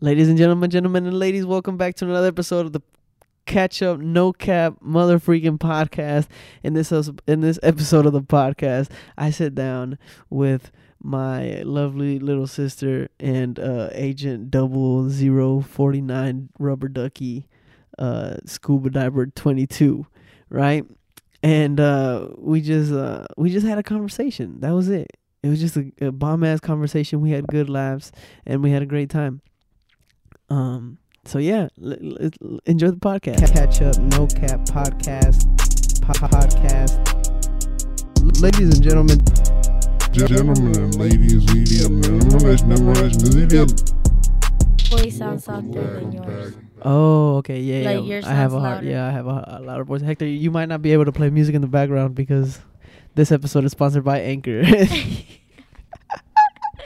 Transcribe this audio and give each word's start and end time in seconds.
Ladies 0.00 0.28
and 0.28 0.38
gentlemen, 0.38 0.70
gentlemen 0.70 1.06
and 1.06 1.18
ladies, 1.18 1.44
welcome 1.44 1.76
back 1.76 1.96
to 1.96 2.04
another 2.04 2.28
episode 2.28 2.64
of 2.66 2.72
the 2.72 2.82
Catch 3.46 3.82
Up 3.82 3.98
No 3.98 4.32
Cap 4.32 4.76
Mother 4.80 5.18
Freaking 5.18 5.58
Podcast. 5.58 6.28
In 6.62 6.74
this 6.74 6.92
in 7.26 7.40
this 7.40 7.58
episode 7.64 8.06
of 8.06 8.12
the 8.12 8.22
podcast, 8.22 8.92
I 9.16 9.30
sit 9.30 9.56
down 9.56 9.98
with 10.30 10.70
my 11.02 11.62
lovely 11.62 12.20
little 12.20 12.46
sister 12.46 13.08
and 13.18 13.58
uh, 13.58 13.88
Agent 13.90 14.52
Double 14.52 15.10
Zero 15.10 15.60
Forty 15.60 16.00
Nine 16.00 16.50
Rubber 16.60 16.86
Ducky, 16.86 17.48
uh, 17.98 18.36
Scuba 18.44 18.90
Diver 18.90 19.26
Twenty 19.26 19.66
Two, 19.66 20.06
right? 20.48 20.84
And 21.42 21.80
uh, 21.80 22.28
we 22.36 22.60
just 22.60 22.92
uh, 22.92 23.26
we 23.36 23.50
just 23.50 23.66
had 23.66 23.78
a 23.78 23.82
conversation. 23.82 24.60
That 24.60 24.74
was 24.74 24.88
it. 24.88 25.10
It 25.42 25.48
was 25.48 25.58
just 25.58 25.76
a, 25.76 25.90
a 26.00 26.12
bomb 26.12 26.44
ass 26.44 26.60
conversation. 26.60 27.20
We 27.20 27.32
had 27.32 27.48
good 27.48 27.68
laughs 27.68 28.12
and 28.46 28.62
we 28.62 28.70
had 28.70 28.82
a 28.82 28.86
great 28.86 29.10
time. 29.10 29.40
Um. 30.50 30.98
So 31.24 31.38
yeah, 31.38 31.68
l- 31.82 31.92
l- 32.20 32.58
enjoy 32.66 32.90
the 32.90 32.96
podcast. 32.96 33.52
Catch 33.52 33.82
up, 33.82 33.98
no 33.98 34.26
cap 34.26 34.60
podcast, 34.66 35.44
po- 36.00 36.12
podcast. 36.26 36.96
Ladies 38.42 38.74
and 38.74 38.82
gentlemen, 38.82 39.18
Gentlemen 40.12 40.74
and 40.76 40.94
ladies, 40.96 41.44
voice 44.88 45.18
sounds 45.18 45.44
softer 45.44 46.00
than 46.00 46.12
yours. 46.12 46.54
Oh, 46.82 47.36
okay, 47.38 47.60
yeah, 47.60 47.90
Like, 47.90 48.06
yeah. 48.06 48.22
I 48.24 48.32
have 48.32 48.52
a 48.52 48.56
sounds 48.56 48.64
hard, 48.64 48.84
yeah, 48.84 49.06
I 49.06 49.10
have 49.10 49.26
a, 49.26 49.58
a 49.58 49.60
louder 49.60 49.84
voice. 49.84 50.00
Hector, 50.00 50.26
you 50.26 50.50
might 50.50 50.66
not 50.70 50.80
be 50.80 50.92
able 50.92 51.04
to 51.04 51.12
play 51.12 51.28
music 51.28 51.54
in 51.54 51.60
the 51.60 51.66
background 51.68 52.14
because 52.14 52.60
this 53.14 53.30
episode 53.32 53.64
is 53.64 53.72
sponsored 53.72 54.04
by 54.04 54.20
Anchor. 54.20 54.62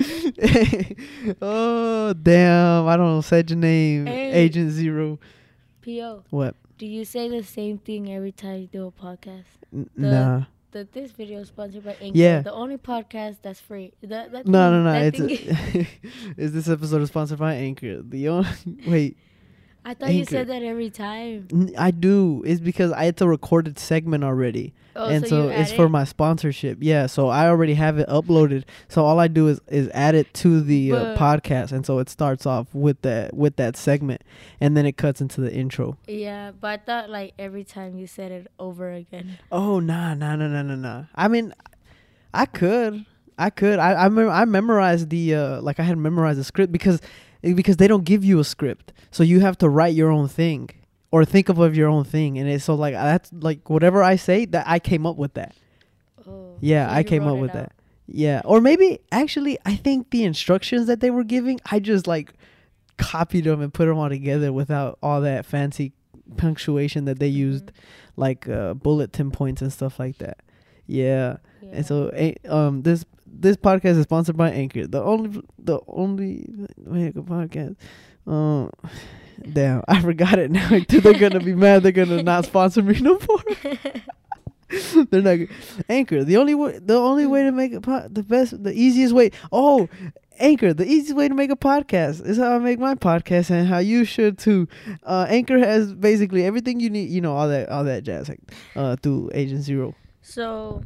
oh 1.43 2.13
damn! 2.15 2.87
I 2.87 2.97
don't 2.97 3.07
know. 3.15 3.21
Said 3.21 3.51
your 3.51 3.59
name, 3.59 4.07
Hey. 4.07 4.33
Agent 4.33 4.71
Zero. 4.71 5.19
P.O. 5.83 6.25
What? 6.31 6.55
Do 6.79 6.87
you 6.87 7.05
say 7.05 7.29
the 7.29 7.43
same 7.43 7.79
thing 7.79 8.13
every 8.13 8.33
time 8.33 8.61
you 8.61 8.67
do 8.67 8.87
a 8.87 8.93
podcast? 8.93 9.45
N- 9.73 9.89
The- 9.97 10.11
nah. 10.11 10.45
The, 10.73 10.89
this 10.91 11.11
video 11.13 11.41
is 11.41 11.49
sponsored 11.49 11.85
by 11.85 11.93
Anchor. 12.01 12.17
Yeah. 12.17 12.41
The 12.41 12.53
only 12.53 12.79
podcast 12.79 13.37
that's 13.43 13.61
free. 13.61 13.93
That, 14.03 14.33
that 14.33 14.47
No, 14.47 14.71
thing- 14.71 14.85
no, 14.85 14.85
no. 14.85 14.93
that 14.93 15.15
It's 15.21 15.73
thing- 15.73 15.87
is 16.39 16.53
this 16.55 16.67
episode 16.69 17.03
is 17.03 17.09
sponsored 17.11 17.39
by 17.39 17.55
Anchor? 17.57 18.01
The 18.01 18.29
only 18.29 18.49
wait. 18.87 19.19
I 19.85 19.95
thought 19.95 20.15
you 20.15 20.25
said 20.25 20.47
that 20.47 20.63
every 20.63 20.91
time. 20.91 21.71
I 21.77 21.91
do. 21.91 22.43
It's 22.47 22.61
because 22.61 22.93
I 22.93 23.05
it's 23.05 23.21
a 23.21 23.29
recorded 23.29 23.79
segment 23.79 24.23
already. 24.23 24.75
Oh, 24.95 25.07
and 25.07 25.27
so, 25.27 25.29
so, 25.29 25.49
it's 25.49 25.73
for 25.73 25.89
my 25.89 26.05
sponsorship. 26.05 26.79
Yeah, 26.81 27.07
so 27.07 27.29
I 27.29 27.49
already 27.49 27.75
have 27.75 27.99
it 27.99 28.09
uploaded. 28.09 28.65
So 28.89 29.05
all 29.05 29.19
I 29.19 29.27
do 29.27 29.49
is 29.49 29.61
is 29.69 29.89
add 29.93 30.15
it 30.15 30.33
to 30.35 30.61
the 30.61 30.93
uh, 30.93 31.17
podcast, 31.17 31.73
and 31.73 31.85
so 31.85 31.99
it 31.99 32.09
starts 32.09 32.47
off 32.47 32.73
with 32.75 33.01
that 33.03 33.35
with 33.35 33.57
that 33.57 33.77
segment, 33.77 34.23
and 34.61 34.77
then 34.77 34.87
it 34.87 34.97
cuts 34.97 35.21
into 35.21 35.41
the 35.41 35.53
intro. 35.53 35.97
Yeah, 36.07 36.53
but 36.53 36.69
I 36.69 36.77
thought 36.77 37.11
like 37.11 37.35
every 37.39 37.65
time 37.65 37.99
you 37.99 38.07
said 38.07 38.31
it 38.31 38.47
over 38.59 38.93
again. 38.93 39.39
Oh 39.51 39.81
nah 39.81 40.15
nah 40.15 40.37
nah 40.37 40.47
nah 40.49 40.63
nah 40.63 40.77
nah. 40.77 41.05
I 41.15 41.27
mean, 41.29 41.55
I 42.33 42.47
could 42.47 43.05
I 43.39 43.51
could 43.51 43.79
I 43.79 44.05
I, 44.05 44.09
mem- 44.09 44.31
I 44.31 44.45
memorized 44.45 45.11
the 45.11 45.35
uh 45.35 45.61
like 45.63 45.81
I 45.81 45.85
had 45.85 45.99
memorized 45.99 46.39
the 46.39 46.45
script 46.45 46.73
because 46.73 47.01
because 47.43 47.77
they 47.77 47.89
don't 47.89 48.05
give 48.05 48.25
you 48.25 48.39
a 48.39 48.45
script, 48.45 48.93
so 49.11 49.23
you 49.23 49.41
have 49.41 49.59
to 49.59 49.69
write 49.69 49.95
your 49.95 50.11
own 50.11 50.29
thing 50.29 50.71
or 51.11 51.25
think 51.25 51.49
of, 51.49 51.59
of 51.59 51.77
your 51.77 51.89
own 51.89 52.05
thing, 52.05 52.39
and 52.39 52.49
it's 52.49 52.65
so 52.65 52.75
like 52.75 52.95
that's 52.95 53.31
like 53.33 53.69
whatever 53.69 54.03
I 54.03 54.17
say 54.17 54.45
that 54.47 54.65
I 54.67 54.79
came 54.79 55.05
up 55.07 55.17
with 55.17 55.35
that. 55.35 55.55
Oh. 56.27 56.57
Yeah, 56.61 56.89
so 56.89 56.95
I 56.95 57.03
came 57.03 57.27
up 57.27 57.39
with 57.39 57.51
out. 57.51 57.55
that. 57.57 57.73
Yeah, 58.07 58.43
or 58.45 58.61
maybe 58.61 59.01
actually, 59.11 59.59
I 59.65 59.75
think 59.77 60.11
the 60.11 60.25
instructions 60.25 60.87
that 60.87 61.01
they 61.01 61.11
were 61.11 61.25
giving, 61.25 61.61
I 61.71 61.81
just 61.81 62.07
like 62.07 62.33
copied 62.99 63.45
them 63.45 63.61
and 63.61 63.73
put 63.75 63.87
them 63.87 63.99
all 63.99 64.09
together 64.09 64.53
without 64.53 64.99
all 65.03 65.21
that 65.23 65.45
fancy 65.47 65.93
punctuation 66.37 67.05
that 67.07 67.19
they 67.19 67.27
used, 67.29 67.67
Mhm. 67.67 67.73
like 68.17 68.49
uh, 68.49 68.75
bulletin 68.75 69.31
points 69.31 69.63
and 69.63 69.73
stuff 69.73 69.99
like 69.99 70.19
that. 70.19 70.39
Yeah, 70.87 71.37
Yeah. 71.63 71.71
and 71.73 71.87
so 71.87 72.11
a- 72.15 72.37
um, 72.49 72.83
this 72.83 73.05
this 73.33 73.57
podcast 73.57 73.97
is 73.97 74.03
sponsored 74.03 74.37
by 74.37 74.51
Anchor, 74.51 74.87
the 74.87 75.03
only 75.03 75.43
the 75.59 75.81
only 75.89 76.47
a 77.09 77.13
podcast. 77.13 77.77
Um, 78.27 78.71
damn, 79.53 79.83
I 79.89 80.01
forgot 80.01 80.39
it 80.39 80.51
now. 80.51 80.69
They're 80.89 81.15
gonna 81.15 81.41
be 81.41 81.55
mad. 81.55 81.83
They're 81.83 81.93
gonna 81.93 82.23
not 82.23 82.45
sponsor 82.45 82.83
me 82.83 83.01
no 83.01 83.19
more. 83.29 83.75
They're 85.11 85.23
not 85.23 85.49
Anchor. 85.89 86.25
The 86.25 86.37
only 86.37 86.55
way, 86.55 86.79
the 86.79 86.97
only 86.97 87.27
way 87.27 87.43
to 87.43 87.53
make 87.53 87.73
a 87.73 87.81
po- 87.81 88.09
the 88.09 88.23
best, 88.23 88.63
the 88.63 88.73
easiest 88.73 89.15
way. 89.15 89.31
Oh, 89.51 89.89
Anchor. 90.39 90.73
The 90.73 90.87
easiest 90.87 91.15
way 91.15 91.29
to 91.29 91.35
make 91.35 91.51
a 91.51 91.57
podcast 91.57 92.27
is 92.27 92.39
how 92.39 92.53
I 92.53 92.59
make 92.59 92.79
my 92.79 92.95
podcast, 92.95 93.51
and 93.51 93.67
how 93.67 93.79
you 93.79 94.05
should 94.05 94.39
too. 94.39 94.69
Uh, 95.03 95.27
Anchor 95.29 95.59
has 95.59 95.93
basically 95.93 96.45
everything 96.45 96.81
you 96.81 96.91
need. 96.91 97.11
You 97.11 97.21
know 97.21 97.35
all 97.35 97.49
that, 97.49 97.69
all 97.69 97.85
that 97.85 98.03
jazz. 98.05 98.29
Like, 98.29 98.41
uh, 98.77 98.97
through 98.97 99.31
Agent 99.35 99.63
Zero. 99.63 99.95
So, 100.23 100.83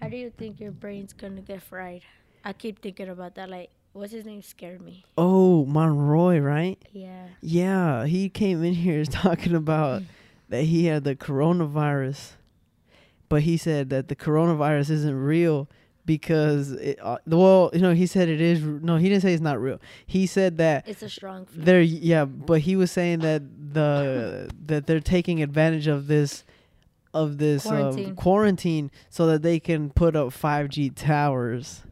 how 0.00 0.08
do 0.08 0.16
you 0.16 0.30
think 0.30 0.60
your 0.60 0.72
brain's 0.72 1.12
gonna 1.12 1.40
get 1.40 1.62
fried? 1.62 2.02
I 2.44 2.52
keep 2.52 2.80
thinking 2.80 3.08
about 3.08 3.34
that. 3.36 3.50
Like, 3.50 3.70
what's 3.92 4.12
his 4.12 4.24
name? 4.24 4.42
Scared 4.42 4.80
me. 4.82 5.04
Oh, 5.18 5.64
Monroy, 5.66 6.38
right? 6.38 6.78
Yeah. 6.92 7.26
Yeah, 7.40 8.06
he 8.06 8.28
came 8.28 8.62
in 8.62 8.74
here 8.86 9.04
talking 9.04 9.54
about 9.54 10.02
that 10.48 10.62
he 10.64 10.86
had 10.86 11.04
the 11.04 11.16
coronavirus, 11.16 12.32
but 13.28 13.42
he 13.42 13.56
said 13.56 13.90
that 13.90 14.08
the 14.08 14.16
coronavirus 14.16 14.90
isn't 14.90 15.14
real 15.16 15.68
because 16.04 16.70
it. 16.72 16.98
Uh, 17.02 17.18
well, 17.26 17.70
you 17.74 17.80
know, 17.80 17.92
he 17.94 18.06
said 18.06 18.28
it 18.28 18.40
is. 18.40 18.62
No, 18.62 18.96
he 18.96 19.08
didn't 19.08 19.22
say 19.22 19.32
it's 19.32 19.42
not 19.42 19.60
real. 19.60 19.80
He 20.06 20.26
said 20.26 20.56
that 20.58 20.86
It's 20.86 21.02
a 21.02 21.08
strong. 21.08 21.46
flu. 21.46 21.64
they're 21.64 21.80
yeah, 21.82 22.24
but 22.26 22.60
he 22.60 22.76
was 22.76 22.92
saying 22.92 23.20
that 23.20 23.42
the 23.74 24.48
that 24.66 24.86
they're 24.86 25.00
taking 25.00 25.42
advantage 25.42 25.88
of 25.88 26.06
this 26.06 26.44
of 27.16 27.38
this 27.38 27.62
quarantine, 27.64 28.14
Quarantine. 28.14 28.16
quarantine 28.16 28.90
so 29.10 29.26
that 29.26 29.42
they 29.42 29.58
can 29.60 29.90
put 29.90 30.14
up 30.16 30.28
5G 30.28 30.90
towers 30.94 31.82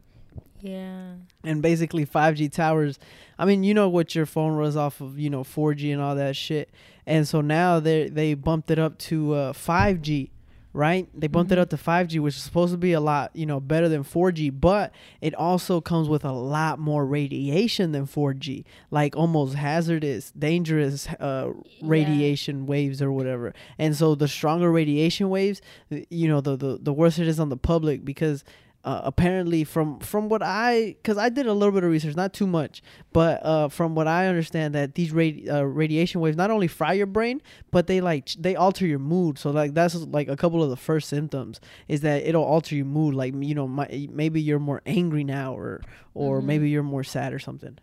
Yeah. 0.61 1.15
and 1.43 1.61
basically 1.61 2.05
5G 2.05 2.51
towers. 2.51 2.99
I 3.37 3.45
mean, 3.45 3.63
you 3.63 3.73
know 3.73 3.89
what 3.89 4.15
your 4.15 4.25
phone 4.25 4.53
runs 4.53 4.75
off 4.75 5.01
of, 5.01 5.19
you 5.19 5.29
know, 5.29 5.43
4G 5.43 5.91
and 5.91 6.01
all 6.01 6.15
that 6.15 6.35
shit. 6.35 6.69
And 7.05 7.27
so 7.27 7.41
now 7.41 7.79
they 7.79 8.07
they 8.09 8.33
bumped 8.33 8.71
it 8.71 8.79
up 8.79 8.97
to 8.99 9.33
uh, 9.33 9.53
5G, 9.53 10.29
right? 10.75 11.07
They 11.17 11.27
bumped 11.27 11.51
it 11.53 11.55
Mhm. 11.57 11.61
up 11.61 11.69
to 11.69 11.77
5G, 11.77 12.19
which 12.19 12.35
is 12.35 12.43
supposed 12.43 12.73
to 12.73 12.77
be 12.77 12.91
a 12.91 12.99
lot, 12.99 13.31
you 13.33 13.45
know, 13.45 13.61
better 13.61 13.87
than 13.87 14.03
4G, 14.03 14.49
but 14.49 14.91
it 15.21 15.33
also 15.33 15.79
comes 15.79 16.09
with 16.09 16.25
a 16.25 16.33
lot 16.33 16.79
more 16.79 17.05
radiation 17.05 17.93
than 17.93 18.05
4G, 18.05 18.65
like 18.91 19.15
almost 19.15 19.55
hazardous, 19.55 20.31
dangerous 20.37 21.07
uh, 21.19 21.47
Yeah. 21.79 21.87
radiation 21.87 22.65
waves 22.65 23.01
or 23.01 23.11
whatever. 23.11 23.53
And 23.79 23.95
so 23.95 24.15
the 24.15 24.27
stronger 24.27 24.69
radiation 24.69 25.29
waves, 25.29 25.61
you 26.09 26.27
know, 26.27 26.41
the 26.41 26.57
the, 26.57 26.77
the 26.81 26.93
worse 26.93 27.19
it 27.19 27.27
is 27.27 27.39
on 27.39 27.49
the 27.49 27.57
public 27.57 28.03
because 28.03 28.43
uh, 28.85 29.01
apparently 29.03 29.63
from 29.65 29.99
from 29.99 30.29
what 30.29 30.41
I 30.43 30.95
because 31.01 31.17
I 31.17 31.29
did 31.29 31.47
a 31.47 31.53
little 31.53 31.73
bit 31.73 31.83
of 31.83 31.89
research, 31.91 32.15
not 32.15 32.33
too 32.33 32.45
much, 32.47 32.81
but 33.11 33.43
uh, 33.45 33.67
from 33.67 33.95
what 33.95 34.07
I 34.07 34.27
understand 34.27 34.75
that 34.75 34.95
these 34.95 35.11
radi- 35.11 35.49
uh, 35.51 35.65
radiation 35.65 36.21
waves 36.21 36.37
not 36.37 36.51
only 36.51 36.67
fry 36.67 36.93
your 36.93 37.07
brain, 37.07 37.41
but 37.71 37.87
they 37.87 37.99
like 37.99 38.29
they 38.39 38.55
alter 38.55 38.85
your 38.85 38.99
mood. 38.99 39.37
So 39.39 39.49
like 39.51 39.73
that's 39.73 39.95
like 39.95 40.27
a 40.29 40.37
couple 40.37 40.63
of 40.63 40.69
the 40.69 40.77
first 40.77 41.09
symptoms 41.09 41.59
is 41.87 42.01
that 42.01 42.23
it'll 42.27 42.43
alter 42.43 42.75
your 42.75 42.85
mood. 42.85 43.15
Like 43.15 43.33
you 43.37 43.55
know, 43.55 43.67
my, 43.67 44.07
maybe 44.11 44.39
you're 44.41 44.59
more 44.59 44.81
angry 44.85 45.23
now, 45.23 45.55
or 45.57 45.81
or 46.13 46.39
Mhm. 46.39 46.45
maybe 46.45 46.69
you're 46.69 46.83
more 46.83 47.03
sad 47.03 47.33
or 47.33 47.39
something. 47.39 47.77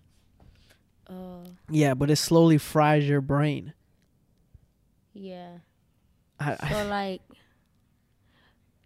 Oh. 1.11 1.43
Yeah, 1.69 1.95
but 1.95 2.11
it 2.11 2.17
slowly 2.17 2.59
fries 2.59 3.09
your 3.09 3.21
brain. 3.21 3.75
yeah. 5.13 5.59
I, 6.41 6.57
I, 6.61 6.71
So 6.73 6.89
like, 6.89 7.21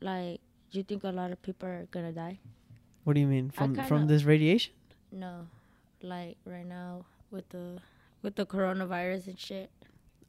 like, 0.00 0.40
do 0.76 0.80
you 0.80 0.84
think 0.84 1.04
a 1.04 1.08
lot 1.08 1.32
of 1.32 1.40
people 1.40 1.66
are 1.66 1.88
gonna 1.90 2.12
die? 2.12 2.38
what 3.04 3.14
do 3.14 3.20
you 3.20 3.26
mean 3.26 3.48
from 3.48 3.74
from 3.86 4.06
this 4.06 4.24
radiation? 4.24 4.74
No, 5.10 5.46
like 6.02 6.36
right 6.44 6.66
now 6.66 7.06
with 7.30 7.48
the 7.48 7.80
with 8.20 8.36
the 8.36 8.44
coronavirus 8.44 9.28
and 9.28 9.40
shit. 9.40 9.70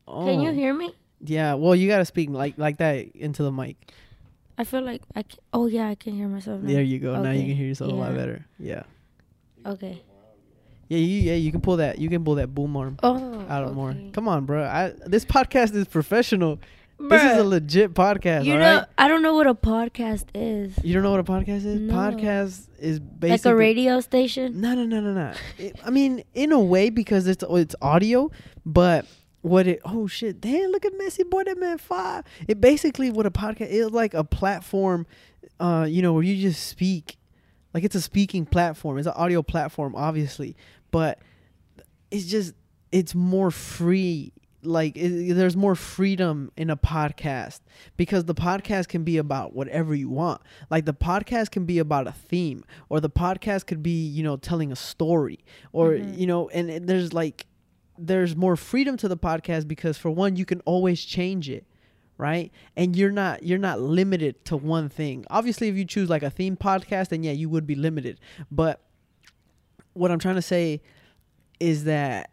Oh, 0.07 0.25
Can 0.25 0.39
you 0.39 0.51
oh. 0.51 0.53
hear 0.53 0.73
me? 0.73 0.95
Yeah, 1.19 1.55
well, 1.55 1.75
you 1.75 1.89
gotta 1.89 2.05
speak 2.05 2.29
like 2.29 2.57
like 2.57 2.77
that 2.77 3.13
into 3.13 3.43
the 3.43 3.51
mic. 3.51 3.75
I 4.57 4.63
feel 4.63 4.83
like 4.83 5.01
I 5.15 5.23
can. 5.23 5.37
Oh 5.51 5.67
yeah, 5.67 5.89
I 5.89 5.95
can 5.95 6.13
hear 6.13 6.29
myself 6.29 6.61
now. 6.61 6.71
There 6.71 6.81
you 6.81 6.99
go. 6.99 7.21
Now 7.21 7.31
you 7.31 7.43
can 7.43 7.55
hear 7.57 7.67
yourself 7.67 7.91
a 7.91 7.95
lot 7.95 8.15
better. 8.15 8.45
Yeah. 8.57 8.83
Okay. 9.65 10.01
Yeah, 10.87 10.99
you 10.99 11.21
yeah 11.27 11.35
you 11.35 11.51
can 11.51 11.59
pull 11.59 11.75
that 11.75 11.99
you 11.99 12.07
can 12.07 12.23
pull 12.23 12.35
that 12.35 12.55
boom 12.55 12.77
arm 12.77 12.95
Oh. 13.03 13.45
out 13.49 13.65
of 13.65 13.75
more. 13.75 13.93
Come 14.13 14.29
on, 14.29 14.45
bro. 14.45 14.63
I 14.63 14.93
this 15.05 15.25
podcast 15.25 15.75
is 15.75 15.89
professional. 15.89 16.59
This 16.99 17.23
is 17.23 17.37
a 17.37 17.43
legit 17.43 17.93
podcast. 17.93 18.45
You 18.45 18.55
know, 18.57 18.77
right? 18.77 18.85
I 18.97 19.07
don't 19.07 19.21
know 19.21 19.35
what 19.35 19.45
a 19.47 19.53
podcast 19.53 20.25
is. 20.33 20.77
You 20.83 20.93
don't 20.95 21.03
know 21.03 21.11
what 21.11 21.19
a 21.19 21.23
podcast 21.23 21.63
is? 21.65 21.79
No. 21.79 21.93
Podcast 21.93 22.67
is 22.79 22.99
basically 22.99 23.29
Like 23.29 23.45
a 23.45 23.55
radio 23.55 23.99
station. 23.99 24.59
No, 24.59 24.73
no, 24.73 24.83
no, 24.83 24.99
no, 24.99 25.13
no. 25.13 25.33
It- 25.59 25.79
I 25.85 25.91
mean, 25.91 26.23
in 26.33 26.51
a 26.51 26.59
way 26.59 26.89
because 26.89 27.27
it's 27.27 27.43
it's 27.49 27.75
audio, 27.81 28.31
but 28.65 29.05
what 29.41 29.67
it 29.67 29.79
oh 29.85 30.07
shit 30.07 30.41
damn 30.41 30.71
look 30.71 30.83
at 30.85 30.93
Messi 30.93 31.29
boy 31.29 31.43
that 31.43 31.57
man 31.59 31.77
five. 31.77 32.23
It 32.47 32.59
basically 32.59 33.11
what 33.11 33.25
a 33.25 33.31
podcast 33.31 33.69
is 33.69 33.91
like 33.91 34.13
a 34.15 34.23
platform, 34.23 35.05
uh, 35.59 35.85
you 35.87 36.01
know, 36.01 36.13
where 36.13 36.23
you 36.23 36.41
just 36.41 36.67
speak, 36.67 37.17
like 37.73 37.83
it's 37.83 37.95
a 37.95 38.01
speaking 38.01 38.45
platform. 38.45 38.97
It's 38.97 39.07
an 39.07 39.13
audio 39.15 39.43
platform, 39.43 39.95
obviously, 39.95 40.55
but 40.91 41.19
it's 42.09 42.25
just 42.25 42.53
it's 42.91 43.13
more 43.13 43.51
free 43.51 44.33
like 44.67 44.95
it, 44.97 45.33
there's 45.33 45.55
more 45.55 45.75
freedom 45.75 46.51
in 46.57 46.69
a 46.69 46.77
podcast 46.77 47.61
because 47.95 48.25
the 48.25 48.35
podcast 48.35 48.87
can 48.89 49.03
be 49.03 49.17
about 49.17 49.53
whatever 49.55 49.95
you 49.95 50.09
want. 50.09 50.41
Like 50.69 50.85
the 50.85 50.93
podcast 50.93 51.51
can 51.51 51.65
be 51.65 51.79
about 51.79 52.07
a 52.07 52.11
theme 52.11 52.63
or 52.89 52.99
the 52.99 53.09
podcast 53.09 53.65
could 53.67 53.81
be 53.81 54.05
you 54.05 54.23
know 54.23 54.37
telling 54.37 54.71
a 54.71 54.75
story 54.75 55.39
or 55.71 55.91
Mhm. 55.91 56.17
you 56.19 56.27
know 56.27 56.49
and 56.49 56.69
it- 56.69 56.87
there's 56.87 57.13
like 57.13 57.45
there's 57.97 58.35
more 58.35 58.55
freedom 58.55 58.95
to 58.97 59.07
the 59.07 59.17
podcast 59.17 59.67
because 59.67 59.97
for 59.97 60.11
one 60.11 60.35
you 60.35 60.45
can 60.45 60.61
always 60.61 61.03
change 61.03 61.49
it 61.49 61.65
right? 62.19 62.51
And 62.75 62.95
you're 62.95 63.11
not 63.11 63.43
you're 63.43 63.59
not 63.59 63.79
limited 63.79 64.43
to 64.45 64.57
one 64.57 64.89
thing. 64.89 65.23
Obviously 65.29 65.67
if 65.69 65.75
you 65.75 65.85
choose 65.85 66.09
like 66.09 66.23
a 66.23 66.29
theme 66.31 66.57
podcast 66.57 67.09
then 67.09 67.23
yeah 67.23 67.31
you 67.31 67.47
would 67.49 67.65
be 67.67 67.75
limited. 67.75 68.19
But 68.51 68.81
what 69.93 70.11
i'm 70.11 70.19
trying 70.19 70.35
to 70.35 70.41
say 70.43 70.79
is 71.59 71.85
that 71.85 72.29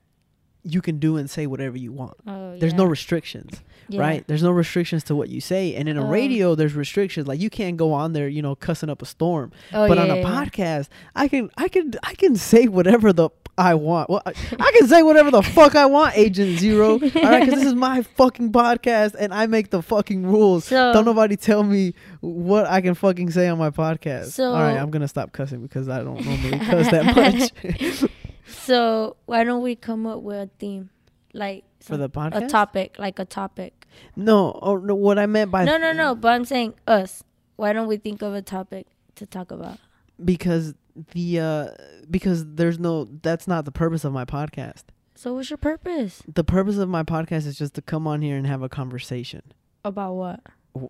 you 0.65 0.81
can 0.81 0.99
do 0.99 1.17
and 1.19 1.29
say 1.29 1.47
whatever 1.47 1.77
you 1.77 1.93
want. 1.93 2.17
Oh, 2.27 2.57
there's 2.59 2.73
yeah. 2.73 2.79
no 2.79 2.85
restrictions 2.87 3.63
Yeah. 3.89 4.01
right? 4.01 4.27
There's 4.27 4.43
no 4.43 4.51
restrictions 4.51 5.05
to 5.05 5.15
what 5.15 5.29
you 5.29 5.41
say. 5.41 5.75
And 5.75 5.89
in 5.91 5.99
a 5.99 6.05
Oh. 6.07 6.09
radio 6.09 6.55
there's 6.55 6.75
restrictions. 6.75 7.29
Like 7.29 7.39
you 7.41 7.51
can't 7.51 7.77
go 7.77 7.93
on 7.93 8.15
there 8.15 8.29
you 8.29 8.41
know 8.43 8.55
cussing 8.55 8.89
up 8.89 9.03
a 9.03 9.07
storm. 9.07 9.53
Oh, 9.75 9.87
but 9.89 9.99
yeah, 9.99 10.05
on 10.05 10.11
a 10.11 10.23
podcast 10.25 10.89
i 11.15 11.29
can 11.29 11.51
i 11.59 11.69
can 11.69 11.93
i 12.03 12.15
can 12.15 12.35
say 12.37 12.67
whatever 12.67 13.13
the 13.13 13.29
i 13.59 13.75
want. 13.75 14.09
Well 14.11 14.23
i, 14.27 14.31
I 14.59 14.73
can 14.79 14.89
say 14.89 15.03
whatever 15.03 15.31
the 15.31 15.43
fuck 15.43 15.77
i 15.77 15.85
want 15.87 16.17
agent 16.17 16.59
zero 16.59 16.93
all 16.93 16.99
right? 16.99 17.41
Because 17.45 17.55
this 17.61 17.67
is 17.67 17.75
my 17.75 18.01
fucking 18.03 18.51
podcast 18.51 19.15
and 19.19 19.33
i 19.35 19.47
make 19.47 19.69
the 19.71 19.83
fucking 19.83 20.25
rules. 20.27 20.65
So 20.65 20.93
don't 20.95 21.05
nobody 21.05 21.37
tell 21.37 21.63
me 21.63 21.93
what 22.21 22.65
i 22.67 22.81
can 22.81 22.95
fucking 22.95 23.31
say 23.33 23.49
on 23.49 23.59
my 23.59 23.71
podcast. 23.71 24.33
So- 24.33 24.53
all 24.55 24.63
right 24.63 24.79
i'm 24.79 24.91
gonna 24.91 25.09
stop 25.09 25.33
cussing 25.33 25.61
because 25.61 25.89
i 25.91 25.99
don't 26.03 26.25
normally 26.25 26.59
cuss 26.59 26.91
that 26.91 27.05
much 27.15 28.11
so 28.57 29.17
why 29.27 29.45
don't 29.45 29.63
we 29.63 29.75
come 29.77 30.07
up 30.07 30.23
with 30.23 30.37
a 30.37 30.51
theme, 30.59 30.91
like 31.33 31.65
for 31.81 31.95
some- 31.95 32.01
the 32.01 32.09
podcast 32.11 32.45
a 32.45 32.49
topic, 32.49 32.97
like 32.99 33.19
a 33.19 33.25
topic? 33.25 33.87
no 34.17 34.59
oh 34.61 34.77
no 34.77 34.93
what 34.95 35.21
i 35.21 35.27
meant 35.27 35.53
by 35.53 35.65
No, 35.65 35.77
no, 35.79 35.93
no. 35.93 36.15
But 36.17 36.33
I'm 36.33 36.45
saying 36.45 36.75
us. 36.87 37.23
Why 37.57 37.73
don't 37.73 37.87
we 37.87 37.97
think 37.97 38.23
of 38.23 38.35
a 38.35 38.43
topic 38.43 38.87
to 39.17 39.27
talk 39.27 39.51
about? 39.53 39.79
because 40.25 40.75
the 41.13 41.41
uh 41.41 41.69
because 42.09 42.45
there's 42.55 42.79
no 42.79 43.05
that's 43.23 43.47
not 43.49 43.65
the 43.65 43.73
purpose 43.73 44.05
of 44.05 44.13
my 44.13 44.25
podcast 44.25 44.83
So 45.17 45.35
what's 45.35 45.51
your 45.51 45.57
purpose? 45.57 46.23
the 46.33 46.45
purpose 46.45 46.77
of 46.77 46.89
my 46.89 47.03
podcast 47.03 47.47
is 47.47 47.57
just 47.59 47.75
to 47.75 47.83
come 47.83 48.07
on 48.07 48.23
here 48.23 48.37
and 48.37 48.47
have 48.47 48.63
a 48.63 48.69
conversation 48.69 49.43
About 49.85 50.15
what? 50.15 50.41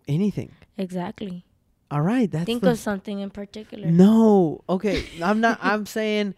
Anything 0.09 0.53
Exactly. 0.79 1.45
all 1.91 2.03
right 2.03 2.31
that's 2.31 2.45
think 2.45 2.63
of 2.65 2.79
something 2.79 3.19
in 3.21 3.31
particular. 3.31 3.87
no 3.91 4.63
okay 4.69 5.05
i'm 5.23 5.41
not 5.41 5.59
i'm 5.63 5.87
saying 5.99 6.35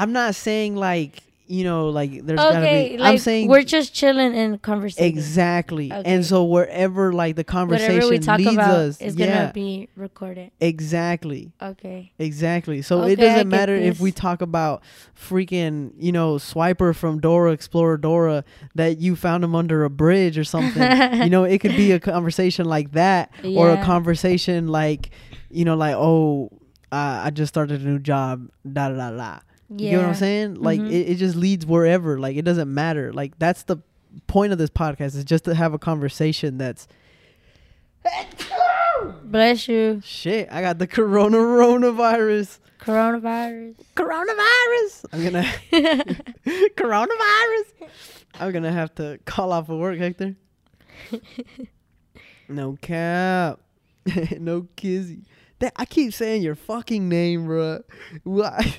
i'm 0.00 0.12
not 0.12 0.34
saying 0.34 0.76
like 0.76 1.22
you 1.50 1.64
know 1.64 1.88
like 1.88 2.26
there's 2.26 2.36
gotta 2.36 2.58
okay, 2.58 2.90
be 2.90 2.98
like 2.98 3.12
i'm 3.12 3.18
saying 3.18 3.48
we're 3.48 3.62
just 3.62 3.94
chilling 3.94 4.34
and 4.34 4.60
conversating. 4.60 5.10
exactly 5.16 5.90
Okay. 5.90 6.02
and 6.12 6.22
so 6.26 6.44
wherever 6.44 7.10
like 7.14 7.36
the 7.36 7.44
conversation 7.44 8.10
leads 8.10 8.26
about 8.26 8.58
us 8.58 9.00
is 9.00 9.16
yeah 9.16 9.26
gonna 9.26 9.52
be 9.54 9.88
recorded. 9.96 10.50
exactly 10.60 11.50
Okay. 11.62 12.12
Exactly. 12.18 12.82
So 12.82 13.00
Okay, 13.00 13.12
it 13.12 13.16
doesn't 13.16 13.48
matter 13.48 13.74
if 13.74 13.98
we 13.98 14.12
talk 14.12 14.42
about 14.42 14.82
freaking, 15.18 15.92
you 15.98 16.12
know, 16.12 16.34
Swiper 16.36 16.94
from 16.94 17.18
Dora 17.20 17.52
Explorer 17.52 17.96
Dora 17.96 18.44
that 18.74 18.98
you 18.98 19.16
found 19.16 19.42
him 19.44 19.54
under 19.54 19.84
a 19.84 19.90
bridge 19.90 20.36
or 20.38 20.44
something. 20.44 20.82
you 21.22 21.30
know, 21.30 21.44
it 21.44 21.58
could 21.60 21.76
be 21.76 21.92
a 21.92 22.00
conversation 22.00 22.66
like 22.66 22.92
that 22.92 23.30
or 23.44 23.70
a 23.70 23.82
conversation 23.84 24.68
like, 24.68 25.10
you 25.50 25.64
know, 25.64 25.76
like, 25.76 25.94
oh, 25.96 26.50
uh, 26.92 27.22
I 27.24 27.30
just 27.30 27.48
started 27.52 27.80
a 27.80 27.84
new 27.84 27.98
job, 27.98 28.48
da 28.70 28.88
da 28.90 28.96
da 28.96 29.10
da. 29.16 29.38
You 29.70 29.92
know 29.92 29.98
what 29.98 30.06
I'm 30.08 30.14
saying? 30.14 30.54
Like 30.54 30.80
Mhm. 30.80 30.90
it, 30.90 31.08
it 31.10 31.14
just 31.16 31.36
leads 31.36 31.66
wherever. 31.66 32.18
Like 32.18 32.36
it 32.36 32.42
doesn't 32.44 32.72
matter. 32.72 33.12
Like 33.12 33.38
that's 33.38 33.64
the 33.64 33.76
point 34.26 34.52
of 34.52 34.58
this 34.58 34.70
podcast 34.70 35.14
is 35.16 35.24
just 35.24 35.44
to 35.44 35.54
have 35.54 35.74
a 35.74 35.78
conversation 35.78 36.56
that's 36.58 36.88
Bless 39.24 39.68
you. 39.68 40.00
shit. 40.04 40.48
I 40.50 40.60
got 40.62 40.78
the 40.78 40.86
corona 40.86 41.36
coronavirus. 41.36 42.58
Coronavirus. 42.80 43.74
Coronavirus. 43.94 45.04
I'm 45.12 45.24
gonna 45.24 45.42
coronavirus. 46.76 47.88
I'm 48.40 48.52
gonna 48.52 48.72
have 48.72 48.94
to 48.96 49.18
call 49.26 49.52
off 49.52 49.68
of 49.68 49.78
work, 49.78 49.98
Hector. 49.98 50.36
No 52.50 52.78
cap. 52.80 53.60
no 54.38 54.68
kizzy. 54.74 55.20
That 55.58 55.74
I 55.76 55.84
keep 55.84 56.14
saying 56.14 56.40
your 56.40 56.54
fucking 56.54 57.06
name, 57.06 57.46
bruh. 57.46 57.82
Why? 58.24 58.76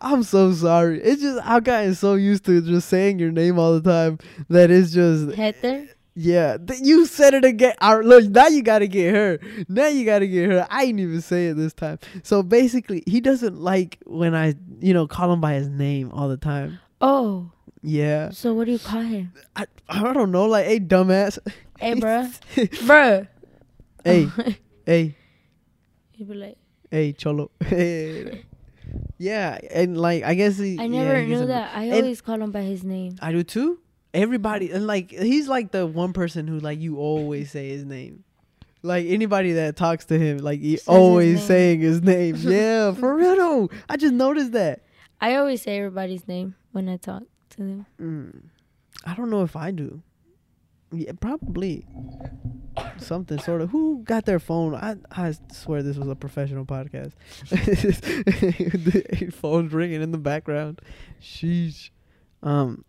I'm 0.00 0.22
so 0.22 0.52
sorry. 0.52 1.00
It's 1.02 1.20
just 1.22 1.40
I've 1.46 1.64
gotten 1.64 1.94
so 1.94 2.14
used 2.14 2.44
to 2.46 2.60
just 2.62 2.88
saying 2.88 3.18
your 3.18 3.30
name 3.32 3.58
all 3.58 3.78
the 3.78 3.90
time 3.90 4.18
that 4.48 4.70
it's 4.70 4.92
just 4.92 5.34
Heather. 5.36 5.86
yeah. 6.14 6.56
Th- 6.56 6.80
you 6.82 7.04
said 7.06 7.34
it 7.34 7.44
again. 7.44 7.74
Right, 7.82 8.04
look, 8.04 8.24
now 8.30 8.46
you 8.48 8.62
gotta 8.62 8.86
get 8.86 9.14
her. 9.14 9.38
Now 9.68 9.88
you 9.88 10.04
gotta 10.04 10.26
get 10.26 10.50
her. 10.50 10.66
I 10.70 10.84
ain't 10.84 11.00
even 11.00 11.20
say 11.20 11.48
it 11.48 11.54
this 11.54 11.72
time. 11.74 11.98
So 12.22 12.42
basically, 12.42 13.02
he 13.06 13.20
doesn't 13.20 13.60
like 13.60 13.98
when 14.06 14.34
I, 14.34 14.54
you 14.80 14.94
know, 14.94 15.06
call 15.06 15.32
him 15.32 15.40
by 15.40 15.54
his 15.54 15.68
name 15.68 16.10
all 16.12 16.28
the 16.28 16.36
time. 16.38 16.78
Oh, 17.00 17.50
Yeah. 17.82 18.30
so 18.30 18.54
what 18.54 18.64
do 18.66 18.72
you 18.72 18.78
call 18.78 19.02
him? 19.02 19.32
I 19.54 19.66
I 19.88 20.12
don't 20.12 20.32
know. 20.32 20.46
Like, 20.46 20.66
hey, 20.66 20.80
dumbass. 20.80 21.38
Hey, 21.78 21.94
bruh. 21.94 22.32
bruh. 22.56 23.28
Hey, 24.04 24.28
hey, 24.86 25.14
He'd 26.12 26.28
be 26.28 26.34
like, 26.34 26.56
hey, 26.90 27.12
cholo. 27.12 27.50
Hey. 27.64 28.44
Yeah, 29.18 29.58
and 29.70 29.98
like 30.00 30.22
I 30.24 30.34
guess 30.34 30.56
he. 30.58 30.78
I 30.80 30.86
never 30.86 31.20
he's 31.20 31.28
knew 31.40 31.46
that. 31.46 31.76
I 31.76 31.90
always 31.90 32.20
call 32.20 32.40
him 32.40 32.50
by 32.52 32.62
his 32.62 32.84
name. 32.84 33.16
I 33.20 33.32
do 33.32 33.42
too. 33.42 33.80
Everybody 34.14 34.70
and 34.70 34.86
like 34.86 35.10
he's 35.10 35.48
like 35.48 35.70
the 35.72 35.86
one 35.86 36.12
person 36.12 36.46
who 36.48 36.58
like 36.60 36.80
you 36.80 36.96
always 36.98 37.50
say 37.50 37.68
his 37.68 37.84
name. 37.84 38.24
Like 38.82 39.06
anybody 39.08 39.52
that 39.54 39.76
talks 39.76 40.04
to 40.06 40.18
him, 40.18 40.38
like 40.38 40.60
he 40.60 40.76
Says 40.76 40.88
always 40.88 41.38
name. 41.38 41.46
saying 41.46 41.80
his 41.80 42.00
name. 42.02 42.36
Yeah, 42.38 42.92
for 42.92 43.14
real 43.16 43.36
though. 43.36 43.70
I 43.88 43.96
just 43.96 44.14
noticed 44.14 44.52
that. 44.52 44.82
I 45.20 45.34
always 45.34 45.62
say 45.62 45.78
everybody's 45.78 46.26
name 46.28 46.54
when 46.72 46.88
I 46.88 46.96
talk 46.96 47.24
to 47.50 47.56
them. 47.58 47.86
Mm. 48.00 48.42
I 49.04 49.14
don't 49.14 49.30
know 49.30 49.42
if 49.42 49.56
I 49.56 49.72
do. 49.72 50.02
Yeah, 50.90 51.12
probably 51.20 51.86
something 52.98 53.38
sort 53.40 53.60
of. 53.60 53.70
Who 53.70 54.02
got 54.04 54.24
their 54.24 54.38
phone? 54.38 54.74
I 54.74 54.96
I 55.10 55.34
swear 55.52 55.82
this 55.82 55.96
was 55.96 56.08
a 56.08 56.14
professional 56.14 56.64
podcast. 56.64 57.12
the 57.50 59.30
phone's 59.34 59.72
ringing 59.72 60.00
in 60.02 60.12
the 60.12 60.18
background. 60.18 60.80
Sheesh. 61.20 61.90
Um. 62.42 62.84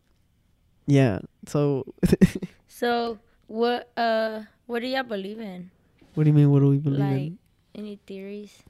Yeah. 0.87 1.19
So, 1.47 1.85
So 2.67 3.19
what? 3.47 3.91
Uh, 3.97 4.43
what 4.67 4.79
do 4.81 4.87
y'all 4.87 5.03
believe 5.03 5.39
in? 5.39 5.71
what 6.13 6.23
do 6.23 6.29
you 6.29 6.33
mean? 6.33 6.49
What 6.51 6.59
do 6.59 6.67
we 6.69 6.77
believe 6.77 6.99
like 6.99 7.11
in? 7.17 7.37
any 7.75 7.99
theories? 8.07 8.63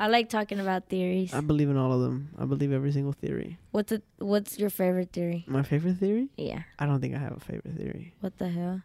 I 0.00 0.08
like 0.08 0.28
talking 0.28 0.58
about 0.60 0.88
theories. 0.88 1.32
I 1.34 1.40
believe 1.40 1.68
in 1.70 1.76
all 1.76 1.92
of 1.92 2.00
them. 2.00 2.30
I 2.38 2.44
believe 2.44 2.72
every 2.72 2.92
single 2.92 3.12
theory. 3.12 3.58
What's 3.70 3.92
a, 3.92 4.00
What's 4.18 4.58
your 4.58 4.70
favorite 4.70 5.12
theory? 5.12 5.44
My 5.46 5.62
favorite 5.62 5.98
theory? 5.98 6.28
Yeah. 6.36 6.62
I 6.78 6.86
don't 6.86 7.00
think 7.00 7.14
I 7.14 7.18
have 7.18 7.36
a 7.36 7.40
favorite 7.40 7.76
theory. 7.76 8.14
What 8.20 8.38
the 8.38 8.48
hell? 8.48 8.82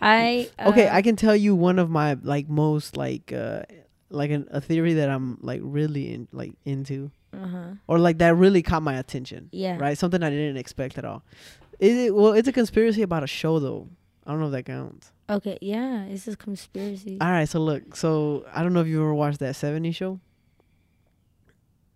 I 0.00 0.50
okay, 0.58 0.88
uh, 0.88 0.96
I 0.96 1.02
can 1.02 1.14
tell 1.16 1.36
you 1.36 1.54
one 1.54 1.78
of 1.78 1.88
my 1.88 2.14
like 2.22 2.48
most 2.48 2.96
like 2.96 3.32
uh 3.32 3.62
like 4.10 4.30
an, 4.30 4.48
a 4.50 4.60
theory 4.60 4.94
that 4.94 5.08
I'm 5.08 5.38
like 5.42 5.60
really 5.62 6.12
in 6.12 6.28
like 6.32 6.52
into 6.64 7.10
Uh 7.32 7.46
huh. 7.46 7.64
or 7.86 7.98
like 7.98 8.18
that 8.18 8.34
really 8.36 8.62
caught 8.62 8.82
my 8.82 8.94
attention. 8.94 9.48
Yeah. 9.52 9.76
Right? 9.78 9.96
Something 9.96 10.22
I 10.22 10.30
didn't 10.30 10.56
expect 10.56 10.98
at 10.98 11.04
all. 11.04 11.22
Is 11.78 11.96
it 12.06 12.14
well, 12.14 12.32
it's 12.32 12.48
a 12.48 12.52
conspiracy 12.52 13.02
about 13.02 13.22
a 13.22 13.26
show 13.28 13.58
though. 13.58 13.88
I 14.26 14.30
don't 14.32 14.40
know 14.40 14.46
if 14.46 14.52
that 14.52 14.64
counts. 14.66 15.12
Okay. 15.36 15.58
Yeah. 15.60 16.04
It's 16.04 16.26
a 16.28 16.36
conspiracy. 16.36 17.18
All 17.20 17.30
right, 17.30 17.48
so 17.48 17.58
look, 17.60 17.96
so 17.96 18.44
I 18.52 18.62
don't 18.62 18.72
know 18.72 18.80
if 18.80 18.86
you 18.86 19.00
ever 19.00 19.14
watched 19.14 19.38
that 19.40 19.56
70 19.56 19.92
show. 19.92 20.20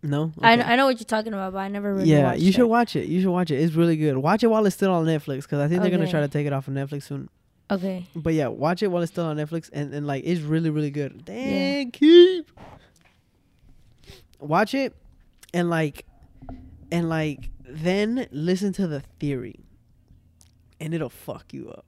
No? 0.02 0.32
I, 0.40 0.54
Okay. 0.54 0.62
I 0.62 0.76
know 0.76 0.86
what 0.86 0.98
you're 0.98 1.04
talking 1.04 1.32
about, 1.32 1.52
but 1.52 1.58
I 1.58 1.68
never 1.68 1.92
really 1.94 2.08
yeah, 2.10 2.34
you 2.34 2.52
should 2.52 2.62
it. 2.62 2.68
watch 2.68 2.94
it. 2.96 3.06
You 3.08 3.20
should 3.20 3.30
watch 3.32 3.50
it. 3.50 3.56
It's 3.60 3.74
really 3.74 3.96
good. 3.96 4.16
Watch 4.16 4.44
it 4.44 4.48
while 4.48 4.64
it's 4.66 4.76
still 4.76 4.92
on 4.92 5.04
Netflix 5.06 5.42
because 5.42 5.58
I 5.60 5.68
think 5.68 5.82
they're 5.82 5.90
gonna 5.90 6.08
try 6.10 6.20
to 6.20 6.28
take 6.28 6.46
it 6.46 6.52
off 6.52 6.68
of 6.68 6.74
Netflix 6.74 7.04
soon. 7.04 7.28
Okay. 7.70 8.06
But 8.14 8.34
yeah, 8.34 8.46
watch 8.48 8.82
it 8.82 8.88
while 8.88 9.02
it's 9.02 9.10
still 9.10 9.24
on 9.24 9.36
Netflix 9.36 9.68
and, 9.72 9.92
and 9.92 10.06
like 10.06 10.22
it's 10.24 10.42
really 10.42 10.70
really 10.70 10.90
good. 10.90 11.24
Dang, 11.24 11.90
keep 11.90 12.50
watch 14.38 14.74
it 14.74 14.94
and 15.52 15.68
like 15.70 16.06
and 16.92 17.08
like 17.08 17.50
then 17.68 18.28
listen 18.30 18.72
to 18.74 18.86
the 18.86 19.00
theory 19.18 19.58
and 20.78 20.94
it'll 20.94 21.08
fuck 21.10 21.52
you 21.52 21.70
up. 21.70 21.84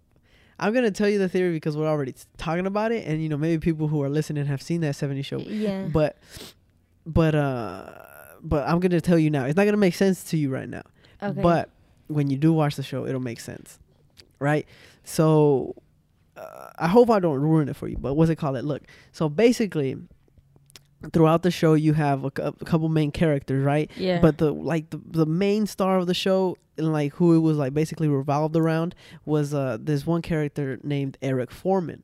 I'm 0.59 0.73
gonna 0.75 0.91
tell 0.91 1.09
you 1.09 1.19
the 1.19 1.29
theory 1.29 1.53
because 1.53 1.77
we're 1.77 1.87
already 1.87 2.15
talking 2.37 2.67
about 2.67 2.93
it, 2.93 3.07
and 3.07 3.23
you 3.23 3.29
know 3.29 3.37
maybe 3.37 3.61
people 3.61 3.89
who 3.89 4.03
are 4.03 4.09
listening 4.09 4.47
have 4.47 4.61
seen 4.63 4.81
that 4.81 4.97
70 4.97 5.23
show. 5.23 5.39
Yeah. 5.39 5.89
But 5.93 6.17
but 7.07 7.35
uh 7.35 7.91
but 8.43 8.69
I'm 8.69 8.81
gonna 8.81 9.01
tell 9.01 9.19
you 9.19 9.31
now. 9.31 9.45
It's 9.45 9.57
not 9.57 9.65
gonna 9.65 9.77
make 9.77 9.95
sense 9.95 10.25
to 10.25 10.37
you 10.37 10.51
right 10.51 10.69
now. 10.69 10.83
okay. 11.23 11.41
But 11.41 11.71
when 12.09 12.31
you 12.31 12.37
do 12.37 12.53
watch 12.53 12.77
the 12.77 12.83
show, 12.83 13.07
it'll 13.07 13.21
make 13.21 13.41
sense, 13.41 13.79
right? 14.39 14.67
So 15.05 15.75
uh, 16.37 16.71
I 16.79 16.89
hope 16.89 17.11
I 17.11 17.21
don't 17.21 17.41
ruin 17.41 17.69
it 17.69 17.77
for 17.77 17.89
you. 17.89 17.97
But 17.99 18.15
what's 18.15 18.31
it 18.31 18.37
called? 18.37 18.57
It 18.57 18.65
look. 18.65 18.83
So 19.13 19.29
basically, 19.29 19.97
throughout 21.13 21.43
the 21.43 21.51
show 21.51 21.75
you 21.75 21.93
have 21.95 22.25
a, 22.25 22.31
a 22.37 22.53
couple 22.65 22.89
main 22.89 23.11
characters, 23.13 23.65
right? 23.65 23.91
Yeah. 23.97 24.21
But 24.21 24.39
the 24.39 24.53
like 24.53 24.91
the, 24.91 25.01
the 25.07 25.27
main 25.27 25.67
star 25.67 25.99
of 25.99 26.07
the 26.07 26.15
show 26.15 26.57
and 26.77 26.93
like 26.93 27.15
who 27.15 27.35
it 27.37 27.41
was 27.41 27.57
like 27.57 27.73
basically 27.75 28.09
revolved 28.09 28.57
around 28.57 28.95
was 29.25 29.55
uh 29.55 29.79
this 29.81 30.07
one 30.07 30.23
character 30.23 30.79
named 30.83 31.17
Eric 31.23 31.51
Forman, 31.51 32.03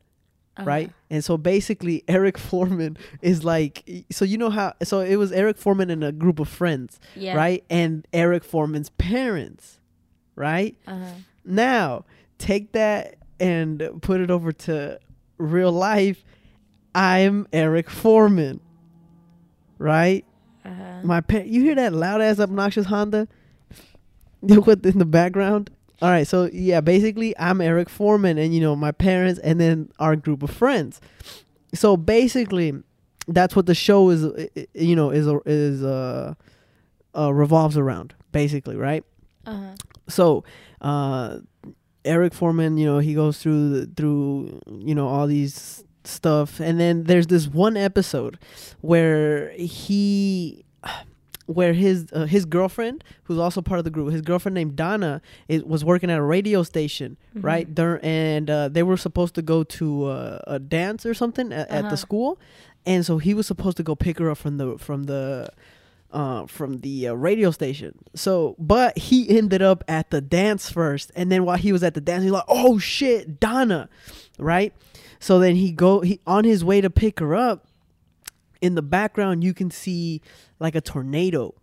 Uh-huh. 0.56 0.66
right? 0.66 0.90
And 1.10 1.24
so 1.24 1.36
basically 1.36 2.04
Eric 2.08 2.38
Forman 2.38 2.96
is 3.20 3.44
like 3.44 4.04
so 4.10 4.24
you 4.24 4.38
know 4.38 4.50
how 4.50 4.74
so 4.82 5.00
it 5.00 5.16
was 5.16 5.32
Eric 5.32 5.58
Forman 5.58 5.90
and 5.90 6.04
a 6.04 6.12
group 6.12 6.38
of 6.40 6.48
friends, 6.48 7.00
Yeah. 7.16 7.34
right? 7.36 7.64
And 7.70 8.06
Eric 8.12 8.44
Forman's 8.44 8.90
parents, 8.90 9.80
right? 10.36 10.76
Uh-huh. 10.86 11.04
Now, 11.44 12.04
take 12.38 12.72
that 12.72 13.16
and 13.40 13.82
put 14.02 14.20
it 14.20 14.30
over 14.30 14.50
to 14.52 14.98
real 15.38 15.72
life. 15.72 16.24
I'm 16.94 17.46
Eric 17.52 17.90
Forman. 17.90 18.60
Right? 19.78 20.24
Uh-huh. 20.64 21.00
My 21.02 21.20
pa- 21.20 21.42
you 21.44 21.62
hear 21.62 21.74
that 21.74 21.92
loud 21.92 22.20
ass 22.20 22.40
obnoxious 22.40 22.86
Honda? 22.86 23.28
What 24.40 24.84
in 24.84 24.98
the 24.98 25.04
background? 25.06 25.70
All 26.02 26.10
right, 26.10 26.26
so 26.26 26.50
yeah, 26.52 26.80
basically 26.82 27.34
I'm 27.38 27.60
Eric 27.60 27.88
Forman 27.88 28.36
and 28.36 28.54
you 28.54 28.60
know 28.60 28.76
my 28.76 28.92
parents 28.92 29.40
and 29.40 29.58
then 29.58 29.90
our 29.98 30.16
group 30.16 30.42
of 30.42 30.50
friends. 30.50 31.00
So 31.72 31.96
basically 31.96 32.74
that's 33.26 33.56
what 33.56 33.64
the 33.66 33.74
show 33.74 34.10
is 34.10 34.26
you 34.74 34.94
know 34.96 35.10
is 35.10 35.26
is 35.46 35.82
uh, 35.82 36.34
uh 37.16 37.32
revolves 37.32 37.78
around 37.78 38.14
basically, 38.32 38.76
right? 38.76 39.04
Uh-huh. 39.46 39.74
so 40.08 40.42
uh 40.80 41.38
eric 42.06 42.32
forman 42.32 42.78
you 42.78 42.86
know 42.86 42.98
he 42.98 43.12
goes 43.12 43.38
through 43.38 43.68
the, 43.68 43.86
through 43.94 44.58
you 44.78 44.94
know 44.94 45.06
all 45.06 45.26
these 45.26 45.84
stuff 46.04 46.60
and 46.60 46.78
then 46.78 47.04
there's 47.04 47.26
this 47.28 47.46
one 47.48 47.76
episode 47.76 48.38
where 48.80 49.50
he 49.52 50.64
where 51.46 51.72
his 51.74 52.06
uh, 52.12 52.24
his 52.24 52.44
girlfriend 52.46 53.04
who's 53.24 53.38
also 53.38 53.60
part 53.60 53.78
of 53.78 53.84
the 53.84 53.90
group 53.90 54.10
his 54.12 54.22
girlfriend 54.22 54.54
named 54.54 54.76
donna 54.76 55.20
it 55.48 55.66
was 55.66 55.84
working 55.84 56.10
at 56.10 56.18
a 56.18 56.22
radio 56.22 56.62
station 56.62 57.16
Mhm. 57.36 57.44
right 57.44 57.74
Dur- 57.74 58.00
and 58.02 58.48
uh, 58.48 58.68
they 58.68 58.82
were 58.82 58.96
supposed 58.96 59.34
to 59.34 59.42
go 59.42 59.62
to 59.64 60.04
uh, 60.06 60.38
a 60.46 60.58
dance 60.58 61.04
or 61.04 61.12
something 61.14 61.52
at, 61.52 61.70
at 61.70 61.80
Uh-huh. 61.80 61.90
the 61.90 61.96
school 61.96 62.38
and 62.86 63.04
so 63.04 63.18
he 63.18 63.34
was 63.34 63.46
supposed 63.46 63.76
to 63.78 63.82
go 63.82 63.94
pick 63.94 64.18
her 64.18 64.30
up 64.30 64.38
from 64.38 64.56
the 64.58 64.78
from 64.78 65.04
the 65.04 65.48
uh, 66.12 66.46
from 66.46 66.78
the 66.78 67.08
uh, 67.08 67.12
radio 67.12 67.50
station. 67.50 67.92
So, 68.14 68.54
but 68.56 68.96
he 68.96 69.28
ended 69.36 69.62
up 69.62 69.82
at 69.88 70.10
the 70.10 70.20
dance 70.20 70.70
first, 70.70 71.10
and 71.16 71.32
then 71.32 71.44
while 71.44 71.56
he 71.56 71.72
was 71.72 71.82
at 71.82 71.94
the 71.94 72.00
dance, 72.00 72.22
he's 72.22 72.30
like, 72.30 72.44
"Oh 72.46 72.78
shit, 72.78 73.40
Donna!" 73.40 73.88
Right? 74.38 74.72
So 75.24 75.38
then 75.38 75.56
he 75.56 75.72
go 75.72 76.00
he 76.00 76.20
on 76.26 76.44
his 76.44 76.62
way 76.62 76.82
to 76.82 76.90
pick 76.90 77.18
her 77.20 77.34
up. 77.34 77.66
In 78.60 78.74
the 78.74 78.82
background, 78.82 79.42
you 79.42 79.54
can 79.54 79.70
see 79.70 80.20
like 80.60 80.74
a 80.74 80.80
tornado, 80.82 81.54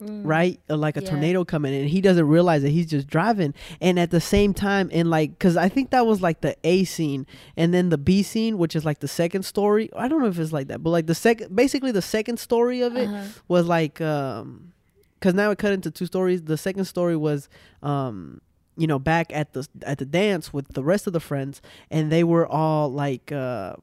Mm. 0.00 0.22
right? 0.24 0.60
Uh, 0.70 0.76
Like 0.76 0.96
a 0.96 1.02
Yeah. 1.02 1.10
tornado 1.10 1.44
coming, 1.44 1.74
in, 1.74 1.80
and 1.82 1.90
he 1.90 2.00
doesn't 2.00 2.26
realize 2.26 2.62
that 2.62 2.70
he's 2.70 2.86
just 2.86 3.06
driving. 3.08 3.52
And 3.80 3.98
at 3.98 4.10
the 4.12 4.20
same 4.20 4.54
time, 4.54 4.88
and 4.92 5.10
like, 5.10 5.38
cause 5.40 5.56
I 5.56 5.68
think 5.68 5.90
that 5.90 6.06
was 6.06 6.22
like 6.22 6.40
the 6.40 6.54
A 6.64 6.84
scene, 6.84 7.26
and 7.56 7.74
then 7.74 7.88
the 7.90 7.98
B 7.98 8.22
scene, 8.22 8.56
which 8.58 8.74
is 8.76 8.84
like 8.84 9.00
the 9.00 9.08
second 9.08 9.42
story. 9.44 9.90
I 9.94 10.06
don't 10.08 10.20
know 10.22 10.28
if 10.28 10.38
it's 10.38 10.52
like 10.52 10.68
that, 10.68 10.82
but 10.82 10.90
like 10.90 11.06
the 11.06 11.14
second, 11.14 11.54
basically 11.54 11.90
the 11.92 12.02
second 12.16 12.38
story 12.38 12.80
of 12.80 12.96
it 12.96 13.08
Uh-huh. 13.08 13.24
was 13.48 13.66
like 13.66 14.00
um 14.00 14.72
because 15.18 15.34
now 15.34 15.50
it 15.50 15.58
cut 15.58 15.72
into 15.72 15.90
two 15.90 16.06
stories 16.06 16.42
the 16.44 16.56
second 16.56 16.86
story 16.86 17.16
was 17.28 17.48
um 17.82 18.40
you 18.80 18.86
know 18.86 18.98
back 18.98 19.26
at 19.32 19.52
the 19.52 19.66
at 19.82 19.98
the 19.98 20.04
dance 20.06 20.52
with 20.52 20.66
the 20.74 20.82
rest 20.82 21.06
of 21.06 21.12
the 21.12 21.20
friends 21.20 21.60
and 21.90 22.10
they 22.10 22.24
were 22.24 22.46
all 22.46 22.90
like 22.90 23.30
uh 23.32 23.74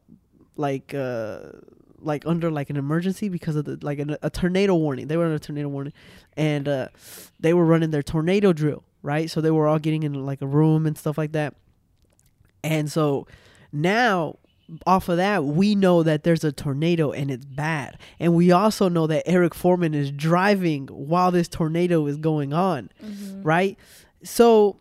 like 0.56 0.94
uh 0.94 1.40
like 2.00 2.24
under 2.26 2.50
like 2.52 2.70
an 2.70 2.78
emergency 2.78 3.28
because 3.30 3.56
of 3.56 3.66
the 3.66 3.78
like 3.82 4.00
an, 4.00 4.16
a 4.22 4.30
tornado 4.30 4.74
warning 4.76 5.08
they 5.08 5.18
were 5.18 5.26
under 5.26 5.36
a 5.36 5.40
tornado 5.40 5.68
warning 5.68 5.94
and 6.36 6.68
uh 6.68 6.88
they 7.40 7.54
were 7.54 7.66
running 7.66 7.92
their 7.92 8.04
tornado 8.04 8.54
drill 8.54 8.84
right 9.04 9.30
so 9.30 9.42
they 9.42 9.52
were 9.52 9.68
all 9.68 9.80
getting 9.80 10.04
in 10.04 10.14
like 10.26 10.42
a 10.42 10.48
room 10.48 10.86
and 10.88 10.98
stuff 10.98 11.18
like 11.18 11.32
that 11.34 11.54
and 12.64 12.92
so 12.92 13.28
now 13.72 14.38
off 14.86 15.08
of 15.08 15.16
that, 15.16 15.46
we 15.46 15.76
know 15.76 16.04
that 16.04 16.24
there's 16.24 16.44
a 16.44 16.52
tornado 16.52 17.14
and 17.14 17.32
it's 17.32 17.46
bad. 17.46 17.98
And 18.20 18.36
we 18.36 18.52
also 18.52 18.90
know 18.90 19.08
that 19.08 19.24
Eric 19.26 19.56
Foreman 19.56 19.94
is 19.94 20.12
driving 20.12 20.88
while 20.88 21.32
this 21.32 21.48
tornado 21.48 22.06
is 22.06 22.18
going 22.18 22.52
on, 22.52 22.90
Mhm. 23.02 23.46
right? 23.46 23.78
So 24.26 24.76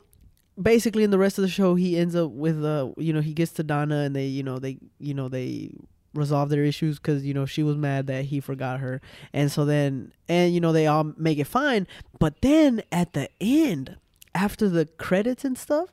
basically 0.60 1.04
in 1.04 1.10
the 1.10 1.18
rest 1.18 1.38
of 1.38 1.42
the 1.42 1.48
show 1.48 1.75
he 1.75 1.96
ends 1.96 2.16
up 2.16 2.30
with 2.30 2.64
uh 2.64 2.90
you 2.96 3.12
know, 3.12 3.20
he 3.20 3.34
gets 3.34 3.52
to 3.52 3.62
Donna 3.62 3.98
and 3.98 4.14
they, 4.16 4.26
you 4.26 4.42
know, 4.42 4.58
they 4.58 4.78
you 4.98 5.14
know, 5.14 5.28
they 5.28 5.72
resolve 6.14 6.48
their 6.48 6.64
issues 6.64 6.98
cuz 6.98 7.25
you 7.25 7.34
know, 7.34 7.46
she 7.46 7.62
was 7.62 7.76
mad 7.76 8.06
that 8.06 8.26
he 8.26 8.40
forgot 8.40 8.80
her. 8.80 9.00
And 9.32 9.52
so 9.52 9.64
then 9.64 10.12
and 10.28 10.54
you 10.54 10.60
know, 10.60 10.72
they 10.72 10.86
all 10.86 11.12
make 11.16 11.38
it 11.38 11.46
fine, 11.46 11.86
but 12.18 12.40
then 12.42 12.82
at 12.90 13.12
the 13.12 13.28
end 13.40 13.96
after 14.34 14.68
the 14.68 14.86
credits 14.98 15.44
and 15.44 15.56
stuff 15.56 15.90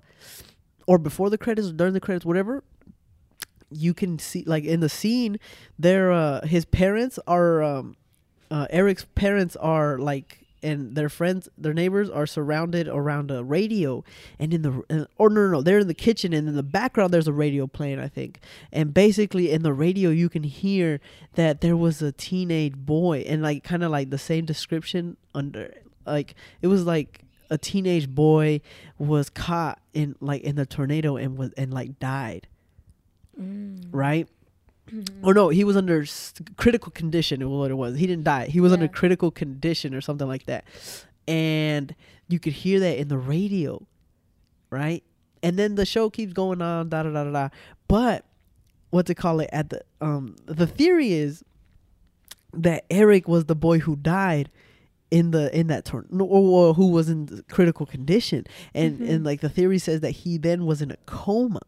or 0.87 0.97
before 0.97 1.29
the 1.29 1.37
credits 1.37 1.69
or 1.69 1.73
during 1.73 1.93
the 1.93 1.99
credits 1.99 2.25
whatever 2.25 2.63
you 3.71 3.93
can 3.93 4.19
see 4.19 4.43
like 4.45 4.65
in 4.65 4.81
the 4.81 4.89
scene 4.89 5.39
there 5.79 6.11
uh 6.11 6.45
his 6.45 6.65
parents 6.65 7.17
are 7.25 7.63
um 7.63 7.95
uh 8.51 8.67
Eric's 8.69 9.05
parents 9.15 9.55
are 9.55 9.97
like 9.97 10.42
and 10.63 10.95
their 10.95 11.09
friends 11.09 11.49
their 11.57 11.73
neighbors 11.73 12.09
are 12.09 12.25
surrounded 12.25 12.87
around 12.87 13.29
a 13.29 13.43
radio 13.43 14.03
and 14.39 14.53
in 14.53 14.61
the 14.61 15.07
or 15.17 15.29
no, 15.29 15.41
no 15.45 15.51
no 15.51 15.61
they're 15.61 15.79
in 15.79 15.87
the 15.87 15.93
kitchen 15.93 16.33
and 16.33 16.47
in 16.47 16.55
the 16.55 16.63
background 16.63 17.13
there's 17.13 17.27
a 17.27 17.33
radio 17.33 17.67
playing 17.67 17.99
I 17.99 18.07
think 18.07 18.39
and 18.71 18.93
basically 18.93 19.51
in 19.51 19.61
the 19.63 19.73
radio 19.73 20.09
you 20.09 20.29
can 20.29 20.43
hear 20.43 20.99
that 21.35 21.61
there 21.61 21.77
was 21.77 22.01
a 22.01 22.11
teenage 22.11 22.75
boy 22.75 23.19
and 23.27 23.41
like 23.41 23.63
kind 23.63 23.83
of 23.83 23.91
like 23.91 24.09
the 24.09 24.17
same 24.17 24.45
description 24.45 25.17
under 25.35 25.73
like 26.05 26.35
it 26.61 26.67
was 26.67 26.85
like 26.85 27.21
a 27.49 27.57
teenage 27.57 28.09
boy 28.09 28.61
was 28.97 29.29
caught 29.29 29.79
in 29.93 30.15
like 30.19 30.41
in 30.43 30.55
the 30.55 30.65
tornado 30.65 31.17
and 31.17 31.37
was 31.37 31.51
and 31.57 31.73
like 31.73 31.99
died 31.99 32.47
Mm. 33.39 33.87
right? 33.91 34.27
Or 35.23 35.33
no, 35.33 35.49
he 35.49 35.63
was 35.63 35.77
under 35.77 36.01
s- 36.01 36.33
critical 36.57 36.91
condition. 36.91 37.41
Is 37.41 37.47
what 37.47 37.71
it 37.71 37.75
was. 37.75 37.97
He 37.97 38.05
didn't 38.07 38.25
die. 38.25 38.47
He 38.47 38.59
was 38.59 38.73
under 38.73 38.87
critical 38.87 39.31
condition 39.31 39.93
or 39.95 40.01
something 40.01 40.27
like 40.27 40.45
that, 40.45 40.65
and 41.27 41.95
you 42.27 42.39
could 42.39 42.53
hear 42.53 42.79
that 42.81 42.97
in 42.99 43.07
the 43.07 43.17
radio, 43.17 43.85
right? 44.69 45.03
And 45.41 45.57
then 45.57 45.75
the 45.75 45.85
show 45.85 46.09
keeps 46.09 46.33
going 46.33 46.61
on, 46.61 46.89
da 46.89 47.03
da 47.03 47.09
da 47.11 47.23
da 47.23 47.31
da. 47.31 47.49
But 47.87 48.25
what 48.89 49.05
to 49.07 49.15
call 49.15 49.39
it 49.39 49.49
at 49.53 49.69
the 49.69 49.81
um 50.01 50.35
the 50.45 50.67
theory 50.67 51.13
is 51.13 51.43
that 52.53 52.85
Eric 52.91 53.27
was 53.27 53.45
the 53.45 53.55
boy 53.55 53.79
who 53.79 53.95
died 53.95 54.51
in 55.09 55.31
the 55.31 55.55
in 55.57 55.67
that 55.67 55.85
turn 55.85 56.07
or, 56.11 56.73
who 56.73 56.87
was 56.91 57.09
in 57.09 57.43
critical 57.49 57.85
condition 57.85 58.45
and 58.73 58.99
Mhm. 58.99 59.09
and 59.09 59.23
like 59.25 59.41
the 59.41 59.49
theory 59.49 59.79
says 59.79 60.01
that 60.01 60.11
he 60.11 60.37
then 60.37 60.65
was 60.65 60.81
in 60.81 60.91
a 60.91 60.97
coma 61.05 61.61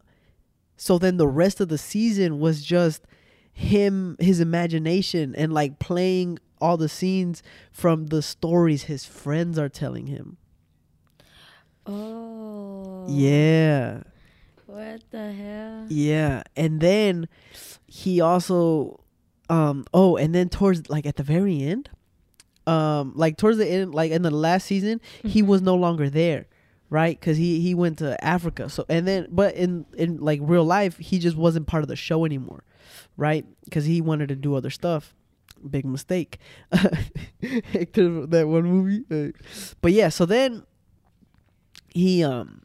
so 0.76 0.98
then 0.98 1.16
the 1.16 1.26
rest 1.28 1.60
of 1.60 1.68
the 1.68 1.78
season 1.78 2.38
was 2.38 2.62
just 2.64 3.06
him 3.52 4.16
his 4.20 4.40
imagination 4.40 5.34
and 5.34 5.52
like 5.52 5.78
playing 5.78 6.38
all 6.60 6.76
the 6.76 6.88
scenes 6.88 7.42
from 7.72 8.06
the 8.08 8.20
stories 8.22 8.84
his 8.84 9.04
friends 9.04 9.58
are 9.58 9.68
telling 9.68 10.06
him 10.06 10.36
Oh. 11.86 13.06
yeah 13.08 14.02
What 14.66 15.02
the 15.10 15.32
hell? 15.32 15.86
Yeah, 15.88 16.42
and 16.56 16.80
then 16.80 17.28
he 17.86 18.20
also, 18.20 18.98
um, 19.48 19.84
oh, 19.94 20.16
and 20.16 20.34
then 20.34 20.48
towards 20.48 20.90
like 20.90 21.06
at 21.06 21.14
the 21.16 21.22
very 21.22 21.62
end, 21.62 21.88
um, 22.66 23.12
like 23.14 23.36
towards 23.36 23.58
the 23.58 23.66
end, 23.68 23.94
like 23.94 24.10
in 24.10 24.22
the 24.22 24.30
last 24.32 24.66
season, 24.66 25.00
he 25.22 25.40
Mm-hmm. 25.40 25.48
was 25.48 25.62
no 25.62 25.76
longer 25.76 26.10
there, 26.10 26.46
right? 26.90 27.18
Because 27.18 27.36
he 27.36 27.60
he 27.60 27.74
went 27.74 27.98
to 27.98 28.22
Africa. 28.24 28.68
So 28.68 28.84
and 28.88 29.06
then, 29.06 29.28
but 29.30 29.54
in 29.54 29.86
in 29.96 30.18
like 30.18 30.40
real 30.42 30.64
life, 30.64 30.98
he 30.98 31.18
just 31.18 31.36
wasn't 31.36 31.66
part 31.66 31.82
of 31.82 31.88
the 31.88 31.96
show 31.96 32.24
anymore, 32.24 32.64
right? 33.16 33.44
Because 33.64 33.84
he 33.84 34.00
wanted 34.00 34.28
to 34.28 34.36
do 34.36 34.54
other 34.54 34.70
stuff. 34.70 35.14
Big 35.68 35.84
mistake. 35.84 36.38
That 37.40 38.46
one 38.48 38.64
movie. 38.64 39.32
But 39.80 39.92
yeah, 39.92 40.08
so 40.08 40.26
then 40.26 40.64
he 41.96 42.22
um 42.22 42.62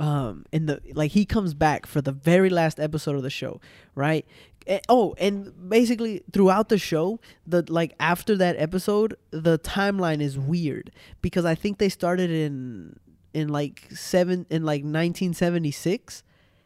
um 0.00 0.44
in 0.52 0.66
the 0.66 0.80
like 0.94 1.10
he 1.10 1.24
comes 1.24 1.54
back 1.54 1.84
for 1.86 2.00
the 2.00 2.12
very 2.12 2.48
last 2.48 2.80
episode 2.80 3.16
of 3.16 3.22
the 3.22 3.30
show 3.30 3.60
right 3.94 4.24
oh 4.88 5.14
and 5.18 5.52
basically 5.68 6.22
throughout 6.32 6.68
the 6.68 6.78
show 6.78 7.18
the 7.46 7.64
like 7.68 7.94
after 7.98 8.36
that 8.36 8.56
episode 8.58 9.16
the 9.32 9.58
timeline 9.58 10.20
is 10.20 10.38
weird 10.38 10.90
because 11.20 11.44
i 11.44 11.54
think 11.54 11.78
they 11.78 11.88
started 11.88 12.30
in 12.30 12.98
in 13.34 13.48
like 13.48 13.88
seven 13.90 14.46
in 14.50 14.64
like 14.64 14.82
1976 14.82 16.22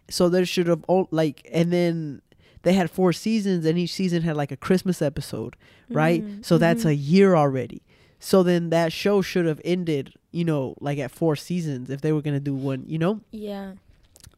so 0.08 0.28
there 0.28 0.44
should 0.44 0.66
have 0.66 0.84
all 0.88 1.08
like 1.10 1.48
and 1.52 1.72
then 1.72 2.22
they 2.62 2.74
had 2.74 2.90
four 2.90 3.12
seasons 3.12 3.66
and 3.66 3.78
each 3.78 3.92
season 3.92 4.22
had 4.22 4.36
like 4.36 4.52
a 4.52 4.56
christmas 4.56 5.02
episode 5.02 5.56
right? 5.94 6.24
Mm, 6.24 6.44
so 6.44 6.58
that's 6.58 6.84
mhm. 6.84 6.90
a 6.90 6.94
year 6.94 7.34
already. 7.36 7.82
So 8.18 8.42
then 8.42 8.70
that 8.70 8.92
show 8.92 9.20
should 9.22 9.46
have 9.46 9.60
ended 9.64 10.14
you 10.30 10.44
know 10.44 10.74
like 10.80 10.98
at 10.98 11.10
four 11.10 11.36
seasons 11.36 11.90
if 11.90 12.00
they 12.00 12.12
were 12.12 12.22
gonna 12.22 12.40
do 12.40 12.54
one 12.54 12.84
you 12.86 12.98
know? 12.98 13.20
Yeah. 13.30 13.72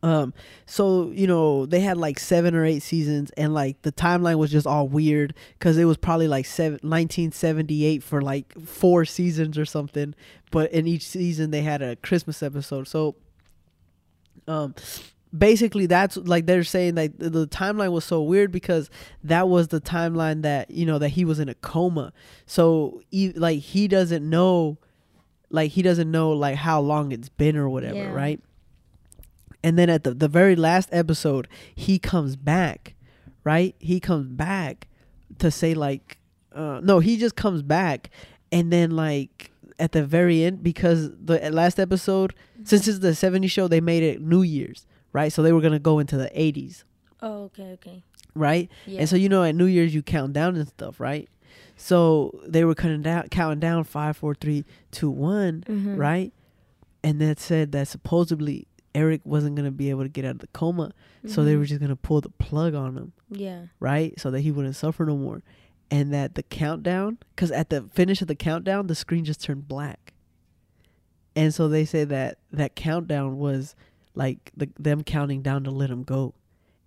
Um, 0.04 0.34
so 0.66 1.11
you 1.12 1.26
know 1.26 1.64
they 1.64 1.80
had 1.80 1.96
like 1.96 2.18
seven 2.18 2.54
or 2.54 2.64
eight 2.64 2.82
seasons, 2.82 3.30
and 3.38 3.54
like 3.54 3.80
the 3.82 3.92
timeline 3.92 4.37
was 4.37 4.50
just 4.50 4.66
all 4.66 4.87
weird 4.87 5.32
because 5.58 5.78
it 5.78 5.87
was 5.87 5.96
probably 5.96 6.28
like 6.28 6.44
seven, 6.44 6.75
1978 6.82 8.02
for 8.02 8.20
like 8.20 8.52
four 8.66 9.06
seasons 9.06 9.56
or 9.56 9.64
something. 9.64 10.14
But 10.50 10.70
in 10.73 10.87
each 10.87 11.06
season 11.06 11.52
they 11.52 11.62
had 11.62 11.80
a 11.80 11.96
Christmas 11.96 12.42
episode. 12.42 12.87
So, 12.87 13.16
um, 14.46 14.75
basically 15.37 15.87
that's 15.87 16.16
like 16.18 16.46
they're 16.46 16.64
saying 16.64 16.96
that 16.96 17.18
the 17.18 17.30
the 17.30 17.46
timeline 17.46 17.90
was 17.92 18.04
so 18.04 18.23
weird 18.23 18.52
because 18.52 18.90
that 19.23 19.49
was 19.49 19.68
the 19.68 19.80
timeline 19.80 20.42
that 20.42 20.70
you 20.70 20.84
know 20.87 20.99
that 20.99 21.11
he 21.11 21.25
was 21.25 21.38
in 21.38 21.49
a 21.49 21.54
coma. 21.54 22.12
So 22.46 23.00
he, 23.11 23.32
like 23.32 23.61
he 23.61 23.88
doesn't 23.88 24.28
know, 24.28 24.76
like 25.50 25.70
he 25.70 25.80
doesn't 25.82 26.11
know 26.11 26.30
like 26.32 26.56
how 26.56 26.80
long 26.80 27.11
it's 27.11 27.30
been 27.30 27.56
or 27.56 27.68
whatever, 27.70 27.96
Yeah. 27.96 28.12
right? 28.12 28.40
And 29.64 29.76
then 29.78 29.88
at 29.90 30.04
the, 30.04 30.12
the 30.14 30.28
very 30.28 30.54
last 30.54 30.88
episode 30.92 31.49
he 31.75 31.99
comes 31.99 32.37
back 32.37 32.94
right 33.42 33.75
he 33.80 33.99
comes 33.99 34.28
back 34.28 34.87
to 35.38 35.50
say 35.50 35.75
like 35.75 36.18
uh, 36.54 36.80
no 36.85 37.00
he 37.00 37.16
just 37.16 37.35
comes 37.35 37.62
back 37.62 38.11
and 38.52 38.73
then 38.73 38.90
like 38.92 39.50
at 39.80 39.90
the 39.92 40.04
very 40.04 40.44
end 40.44 40.62
because 40.62 41.11
the 41.21 41.38
last 41.50 41.80
episode 41.80 42.33
since 42.62 42.87
it's 42.87 43.00
the 43.00 43.09
70s 43.09 43.50
show 43.50 43.66
they 43.66 43.80
made 43.80 44.02
it 44.04 44.21
new 44.21 44.42
year's 44.42 44.87
right 45.12 45.33
so 45.33 45.42
they 45.42 45.52
were 45.52 45.61
gonna 45.61 45.78
go 45.80 45.99
into 45.99 46.16
the 46.16 46.30
80s 46.30 46.85
Oh, 47.21 47.44
okay, 47.44 47.71
okay. 47.78 48.02
right 48.35 48.71
Yeah. 48.87 49.00
and 49.00 49.09
so 49.09 49.16
you 49.16 49.28
know 49.28 49.42
at 49.42 49.54
new 49.56 49.64
year's 49.66 49.92
you 49.94 50.02
count 50.02 50.33
down 50.35 50.54
and 50.56 50.68
stuff 50.68 51.00
right 51.00 51.28
so 51.76 52.40
they 52.47 52.64
were 52.64 52.75
counting 52.75 53.02
down 53.02 53.28
counting 53.30 53.61
down 53.61 53.83
five 53.85 54.16
four 54.16 54.35
three 54.35 54.64
two 54.92 55.11
one 55.11 55.64
Mhm. 55.66 55.97
right 55.99 56.33
and 57.02 57.21
that 57.21 57.40
said 57.40 57.73
that 57.73 57.88
supposedly 57.88 58.66
eric 58.94 59.20
wasn't 59.24 59.54
gonna 59.56 59.70
be 59.70 59.90
able 59.90 60.02
to 60.02 60.08
get 60.08 60.24
out 60.24 60.32
of 60.32 60.38
the 60.38 60.46
coma 60.48 60.92
so 61.26 61.44
they 61.44 61.54
Mhm. 61.54 61.58
were 61.58 61.64
just 61.64 61.80
gonna 61.80 61.96
pull 61.96 62.20
the 62.20 62.28
plug 62.30 62.74
on 62.74 62.96
him, 62.96 63.12
Yeah. 63.30 63.66
right? 63.80 64.18
So 64.20 64.30
that 64.30 64.40
he 64.40 64.50
wouldn't 64.52 64.76
suffer 64.76 65.04
no 65.06 65.16
more. 65.16 65.42
And 65.90 66.12
that 66.12 66.34
the 66.34 66.42
countdown, 66.42 67.18
because 67.34 67.50
at 67.50 67.70
the 67.70 67.82
finish 67.92 68.20
of 68.22 68.28
the 68.28 68.34
countdown, 68.34 68.86
the 68.88 68.94
screen 68.94 69.24
just 69.24 69.42
turned 69.42 69.66
black. 69.68 70.12
And 71.36 71.52
so 71.54 71.66
they 71.68 71.84
say 71.84 72.04
that 72.04 72.38
that 72.52 72.74
countdown 72.76 73.38
was 73.38 73.74
like 74.14 74.52
the, 74.56 74.68
them 74.78 75.02
counting 75.02 75.42
down 75.42 75.64
to 75.64 75.70
let 75.70 75.90
him 75.90 76.02
go, 76.04 76.34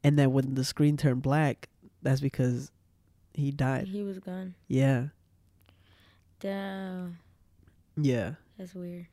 and 0.03 0.17
that 0.19 0.31
when 0.31 0.53
the 0.55 0.63
screen 0.63 0.97
turned 0.97 1.21
black, 1.21 1.67
that's 2.01 2.21
because 2.21 2.71
he 3.33 3.51
died. 3.51 3.87
He 3.87 4.03
was 4.03 4.19
gone. 4.19 4.53
Yeah, 4.67 5.07
Damn. 6.39 7.17
yeah. 7.95 8.35
That's 8.57 8.73
weird. 8.75 9.07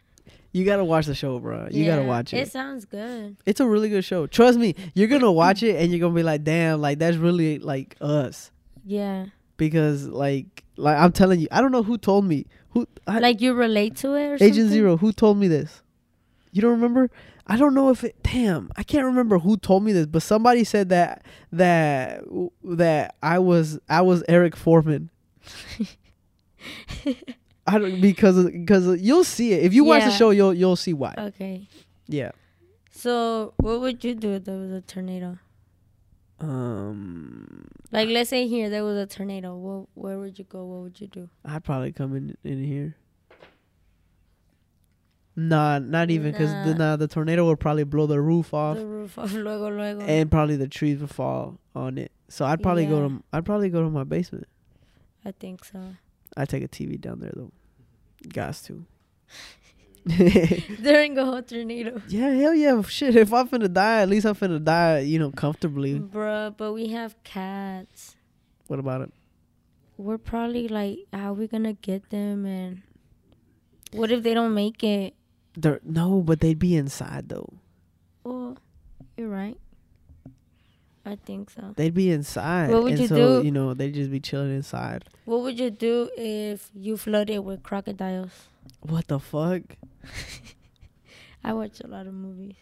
You 0.52 0.64
gotta 0.64 0.84
watch 0.84 1.06
the 1.06 1.14
show, 1.14 1.38
bro. 1.40 1.68
You 1.70 1.84
gotta 1.84 2.04
watch 2.04 2.32
it. 2.32 2.38
It 2.38 2.50
sounds 2.52 2.84
good. 2.84 3.36
It's 3.44 3.58
a 3.60 3.66
really 3.66 3.88
good 3.88 4.04
show. 4.04 4.26
Trust 4.28 4.58
me, 4.58 4.74
you're 4.94 5.08
gonna 5.08 5.32
watch 5.44 5.62
it 5.62 5.76
and 5.76 5.90
you're 5.90 6.00
gonna 6.00 6.14
be 6.14 6.22
like, 6.22 6.44
damn, 6.44 6.80
like 6.80 6.98
that's 6.98 7.16
really 7.16 7.58
like 7.58 7.96
us. 8.00 8.50
Yeah. 8.84 9.26
because 9.56 10.06
like 10.06 10.62
like 10.76 10.96
I'm 10.96 11.10
telling 11.12 11.40
you, 11.40 11.48
I 11.50 11.60
don't 11.60 11.72
know 11.72 11.82
who 11.82 11.98
told 11.98 12.24
me 12.24 12.46
who 12.70 12.86
I, 13.06 13.18
like 13.18 13.40
you 13.40 13.54
relate 13.54 13.96
to 13.96 14.14
it 14.14 14.26
or 14.26 14.34
Agent 14.34 14.54
something? 14.54 14.68
Zero 14.68 14.96
who 14.96 15.12
told 15.12 15.38
me 15.38 15.48
this. 15.48 15.82
You 16.52 16.62
don't 16.62 16.72
remember? 16.72 17.10
I 17.46 17.56
don't 17.56 17.74
know 17.74 17.90
if 17.90 18.04
it. 18.04 18.16
Damn, 18.22 18.70
I 18.76 18.84
can't 18.84 19.04
remember 19.04 19.38
who 19.38 19.56
told 19.56 19.82
me 19.82 19.92
this, 19.92 20.06
but 20.06 20.22
somebody 20.22 20.62
said 20.64 20.88
that 20.90 21.24
that 21.52 22.22
that 22.62 23.16
I 23.22 23.38
was 23.40 23.78
I 23.88 24.02
was 24.02 24.22
Eric 24.28 24.54
Forman. 24.56 25.10
I 27.66 27.78
don't 27.78 28.00
because 28.00 28.44
because 28.50 29.00
you'll 29.00 29.24
see 29.24 29.52
it 29.54 29.64
if 29.64 29.72
you 29.74 29.84
watch 29.84 30.04
the 30.04 30.10
show 30.10 30.30
you'll 30.30 30.52
you'll 30.54 30.76
see 30.76 30.92
why. 30.92 31.14
Okay. 31.16 31.66
yeah. 32.06 32.30
So 32.90 33.54
what 33.56 33.80
would 33.80 34.04
you 34.04 34.14
do 34.14 34.32
if 34.34 34.44
there 34.44 34.56
was 34.58 34.70
a 34.70 34.80
tornado? 34.80 35.38
Um, 36.40 37.66
Like 37.90 38.08
let's 38.08 38.28
say 38.30 38.46
here 38.46 38.68
there 38.68 38.84
was 38.84 38.96
a 38.96 39.06
tornado. 39.06 39.56
What 39.56 39.88
where 39.94 40.18
would 40.18 40.38
you 40.38 40.44
go? 40.44 40.64
What 40.64 40.82
would 40.82 41.00
you 41.00 41.06
do? 41.06 41.28
I'd 41.44 41.64
probably 41.64 41.92
come 41.92 42.14
in 42.14 42.36
in 42.44 42.62
here. 42.62 42.96
Nah, 45.36 45.80
not 45.80 46.10
even 46.10 46.30
because 46.30 46.50
the 46.50 46.74
Nah. 46.74 46.90
nah, 46.90 46.96
the 46.96 47.08
tornado 47.08 47.46
would 47.46 47.58
probably 47.58 47.82
blow 47.84 48.06
the 48.06 48.20
roof 48.20 48.54
off. 48.54 48.76
The 48.76 48.86
roof 48.86 49.18
off 49.18 49.32
luego 49.34 49.68
luego. 49.70 50.00
and 50.02 50.30
probably 50.30 50.56
the 50.56 50.68
trees 50.68 51.00
would 51.00 51.10
fall 51.10 51.58
on 51.74 51.98
it. 51.98 52.12
So 52.28 52.44
I'd 52.44 52.62
probably 52.62 52.86
go 52.86 53.08
to 53.08 53.22
I'd 53.32 53.44
probably 53.44 53.68
go 53.70 53.82
to 53.82 53.90
my 53.90 54.04
basement. 54.04 54.46
I 55.24 55.32
think 55.32 55.64
so. 55.64 55.80
I'd 56.36 56.48
take 56.48 56.62
a 56.62 56.68
TV 56.68 57.00
down 57.00 57.20
there 57.20 57.32
though. 57.34 57.52
Gas 58.28 58.62
to. 58.62 58.84
During 60.82 61.16
a 61.16 61.24
whole 61.24 61.42
tornado. 61.42 62.02
yeah, 62.08 62.30
hell 62.30 62.54
yeah, 62.54 62.82
shit. 62.82 63.16
If 63.16 63.32
I'm 63.32 63.48
finna 63.48 63.72
die, 63.72 64.02
at 64.02 64.08
least 64.08 64.26
I'm 64.26 64.34
finna 64.34 64.62
die, 64.62 64.98
you 65.00 65.18
know, 65.18 65.30
comfortably. 65.30 65.98
Bruh, 65.98 66.54
but 66.56 66.72
we 66.74 66.88
have 66.88 67.16
cats. 67.24 68.16
What 68.66 68.78
about 68.78 69.00
it? 69.02 69.12
We're 69.96 70.18
probably 70.18 70.68
like, 70.68 70.98
how 71.12 71.32
we 71.32 71.46
gonna 71.46 71.72
get 71.72 72.10
them 72.10 72.44
and 72.44 72.82
what 73.92 74.10
if 74.10 74.22
they 74.22 74.34
don't 74.34 74.54
make 74.54 74.82
it? 74.82 75.14
They're, 75.56 75.80
no, 75.84 76.20
but 76.20 76.40
they'd 76.40 76.58
be 76.58 76.74
inside 76.76 77.28
though. 77.28 77.48
Well, 78.24 78.58
you're 79.16 79.28
right. 79.28 79.56
I 81.06 81.16
think 81.16 81.50
so. 81.50 81.74
They'd 81.76 81.92
be 81.94 82.10
inside. 82.10 82.70
What 82.70 82.82
would 82.84 82.92
and 82.92 83.00
you 83.02 83.08
so, 83.08 83.40
do? 83.40 83.44
You 83.46 83.50
know, 83.52 83.74
they'd 83.74 83.92
just 83.92 84.10
be 84.10 84.20
chilling 84.20 84.54
inside. 84.54 85.04
What 85.26 85.42
would 85.42 85.58
you 85.58 85.70
do 85.70 86.08
if 86.16 86.70
you 86.74 86.96
flooded 86.96 87.40
with 87.44 87.62
crocodiles? 87.62 88.30
What 88.80 89.08
the 89.08 89.18
fuck? 89.20 89.62
I 91.44 91.52
watch 91.52 91.80
a 91.82 91.86
lot 91.86 92.06
of 92.06 92.14
movies. 92.14 92.54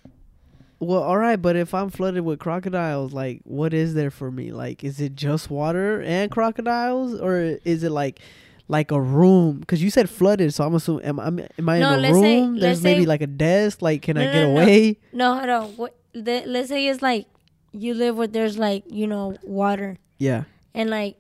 Well, 0.81 1.03
all 1.05 1.17
right, 1.19 1.37
but 1.41 1.55
if 1.55 1.73
I'm 1.75 1.91
flooded 1.91 2.25
with 2.25 2.41
crocodiles, 2.41 3.13
like, 3.13 3.41
what 3.45 3.73
is 3.73 3.95
there 3.95 4.11
for 4.11 4.33
me? 4.33 4.51
Like, 4.51 4.83
is 4.83 5.01
it 5.01 5.15
just 5.15 5.49
water 5.49 6.03
and 6.03 6.29
crocodiles, 6.29 7.15
or 7.21 7.59
is 7.65 7.85
it 7.85 7.91
like, 7.93 8.19
like 8.67 8.91
a 8.91 9.01
room? 9.01 9.61
Because 9.61 9.81
you 9.81 9.91
said 9.91 10.11
flooded, 10.11 10.53
so 10.53 10.65
I'm 10.65 10.75
assuming 10.75 11.05
am 11.05 11.21
I 11.21 11.27
am 11.29 11.69
I 11.69 11.79
No, 11.79 11.93
in 11.93 11.99
a 12.01 12.03
let's 12.03 12.19
say- 12.19 12.41
room? 12.41 12.59
There's 12.59 12.83
maybe 12.83 13.07
like 13.07 13.21
a 13.23 13.29
desk. 13.29 13.81
Like, 13.81 14.03
can 14.03 14.17
I 14.17 14.25
get 14.25 14.35
no, 14.35 14.55
no. 14.55 14.61
away? 14.63 14.99
No, 15.13 15.35
hold 15.39 15.49
on. 15.49 15.69
What? 15.77 15.95
The, 16.15 16.43
let's 16.47 16.69
say 16.69 16.89
it's 16.89 17.01
like 17.01 17.27
you 17.73 17.95
live 17.95 18.17
where 18.17 18.27
there's 18.27 18.59
like 18.59 18.85
you 18.89 19.07
know 19.07 19.37
water 19.43 19.97
Yeah. 20.19 20.45
and 20.75 20.91
like 20.91 21.17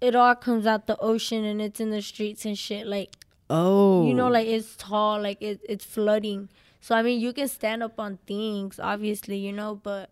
it 0.00 0.16
all 0.16 0.34
comes 0.34 0.66
out 0.66 0.86
the 0.86 0.96
ocean 0.98 1.44
and 1.44 1.60
it's 1.60 1.78
in 1.80 1.90
the 1.90 2.00
streets 2.02 2.44
and 2.46 2.56
shit. 2.58 2.86
Like 2.86 3.16
Oh. 3.50 4.06
you 4.06 4.14
know, 4.14 4.28
like 4.28 4.46
it's 4.46 4.76
tall, 4.76 5.20
like 5.20 5.42
it, 5.42 5.60
it's 5.68 5.84
flooding. 5.84 6.48
So 6.80 6.94
I 6.94 7.02
mean, 7.02 7.20
you 7.20 7.32
can 7.32 7.48
stand 7.48 7.82
up 7.82 7.98
on 8.00 8.18
things, 8.26 8.78
obviously, 8.80 9.36
you 9.38 9.52
know, 9.52 9.74
but 9.74 10.08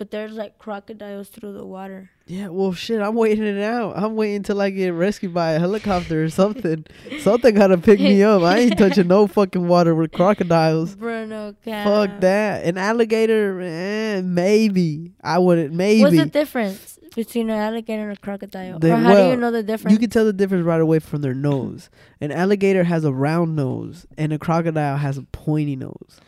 but 0.00 0.10
there's 0.10 0.32
like 0.32 0.56
crocodiles 0.58 1.28
through 1.28 1.52
the 1.52 1.66
water. 1.66 2.08
Yeah. 2.26 2.48
Well, 2.48 2.72
shit. 2.72 3.02
I'm 3.02 3.14
waiting 3.14 3.44
it 3.44 3.62
out. 3.62 3.98
I'm 3.98 4.16
waiting 4.16 4.42
till 4.42 4.58
I 4.58 4.70
get 4.70 4.94
rescued 4.94 5.34
by 5.34 5.50
a 5.50 5.58
helicopter 5.58 6.24
or 6.24 6.30
something. 6.30 6.86
something 7.20 7.54
gotta 7.54 7.76
pick 7.76 8.00
me 8.00 8.22
up. 8.22 8.40
I 8.40 8.60
ain't 8.60 8.78
touching 8.78 9.08
no 9.08 9.26
fucking 9.36 9.68
water 9.68 9.94
with 9.94 10.12
crocodiles. 10.12 10.94
Bruno, 10.94 11.54
Fuck 11.62 12.20
that. 12.20 12.64
An 12.64 12.78
alligator, 12.78 13.60
eh, 13.60 14.22
maybe. 14.22 15.12
I 15.22 15.38
wouldn't. 15.38 15.74
Maybe. 15.74 16.00
What's 16.00 16.16
the 16.16 16.24
difference 16.24 16.98
between 17.14 17.50
an 17.50 17.58
alligator 17.58 18.08
and 18.08 18.16
a 18.16 18.20
crocodile? 18.22 18.78
The- 18.78 18.94
or 18.94 18.96
how 18.96 19.14
do 19.16 19.28
you 19.28 19.36
know 19.36 19.50
the 19.50 19.62
difference? 19.62 19.92
You 19.92 19.98
can 19.98 20.08
tell 20.08 20.24
the 20.24 20.32
difference 20.32 20.64
right 20.64 20.80
away 20.80 21.00
from 21.00 21.20
their 21.20 21.34
nose. 21.34 21.90
An 22.22 22.32
alligator 22.32 22.84
has 22.84 23.04
a 23.04 23.12
round 23.12 23.54
nose, 23.54 24.06
and 24.16 24.32
a 24.32 24.38
crocodile 24.38 24.96
has 24.96 25.18
a 25.18 25.22
pointy 25.24 25.76
nose. 25.76 26.18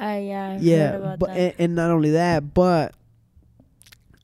I 0.00 0.18
yeah, 0.20 0.48
I've 0.52 0.62
yeah, 0.62 1.16
but 1.18 1.30
and, 1.30 1.54
and 1.58 1.74
not 1.74 1.90
only 1.90 2.10
that, 2.12 2.54
but 2.54 2.94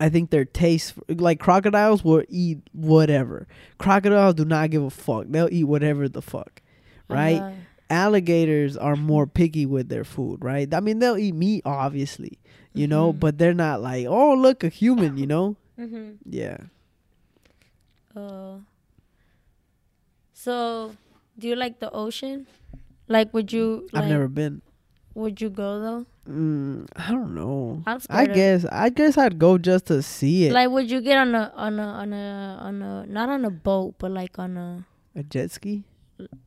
I 0.01 0.09
think 0.09 0.31
their 0.31 0.45
taste, 0.47 0.95
like 1.09 1.39
crocodiles, 1.39 2.03
will 2.03 2.25
eat 2.29 2.59
whatever. 2.73 3.47
Crocodiles 3.79 4.35
do 4.35 4.45
not 4.47 4.71
give 4.71 4.83
a 4.83 4.91
fuck. 4.91 5.27
They'll 5.29 5.49
eat 5.53 5.65
whatever 5.65 6.09
the 6.09 6.23
fuck, 6.23 6.63
right? 7.09 7.41
Uh, 7.43 7.53
Alligators 7.89 8.77
are 8.77 8.97
more 8.97 9.27
picky 9.29 9.65
with 9.65 9.89
their 9.89 10.03
food, 10.03 10.43
right? 10.43 10.73
I 10.75 10.81
mean, 10.81 10.99
they'll 10.99 11.17
eat 11.19 11.35
meat, 11.37 11.63
obviously, 11.65 12.39
you 12.75 12.89
know, 12.89 13.13
Mhm. 13.13 13.21
but 13.21 13.39
they're 13.39 13.55
not 13.55 13.81
like, 13.81 14.07
oh, 14.09 14.35
look, 14.35 14.65
a 14.65 14.69
human, 14.69 15.17
you 15.17 15.27
know? 15.27 15.57
mhm. 15.79 16.17
Yeah. 16.25 16.57
Uh, 18.17 18.59
so, 20.33 20.97
do 21.39 21.49
you 21.49 21.55
like 21.57 21.79
the 21.81 21.91
ocean? 21.93 22.47
Like, 23.09 23.33
would 23.33 23.53
you? 23.53 23.89
Like, 23.93 24.03
I've 24.05 24.11
never 24.11 24.27
been. 24.29 24.63
Would 25.17 25.41
you 25.41 25.49
go 25.49 25.81
though? 25.81 26.07
Mm, 26.31 26.87
I 26.95 27.11
don't 27.11 27.35
know. 27.35 27.83
I 28.11 28.27
guess 28.27 28.67
I 28.71 28.91
guess 28.91 29.17
I'd 29.17 29.39
go 29.39 29.57
just 29.57 29.87
to 29.87 30.03
see 30.03 30.45
it. 30.47 30.53
Like, 30.53 30.69
would 30.69 30.91
you 30.91 31.01
get 31.01 31.17
on 31.17 31.35
a 31.35 31.51
on 31.57 31.79
a 31.81 31.83
on 31.87 32.13
a 32.13 32.59
on 32.61 32.83
a 32.83 33.07
not 33.07 33.31
on 33.31 33.45
a 33.47 33.51
boat, 33.51 33.95
but 33.99 34.11
like 34.11 34.39
on 34.39 34.59
a 34.59 34.85
a 35.19 35.23
jet 35.23 35.51
ski 35.51 35.85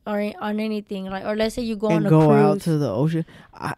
or 0.06 0.32
on 0.40 0.60
anything 0.60 1.06
like, 1.06 1.24
or 1.24 1.34
let's 1.34 1.56
say 1.56 1.62
you 1.62 1.74
go 1.74 1.88
on 1.88 1.96
and 1.98 2.06
a 2.06 2.10
go 2.10 2.26
cruise. 2.28 2.44
out 2.44 2.60
to 2.62 2.78
the 2.78 2.88
ocean. 2.92 3.24
I 3.52 3.74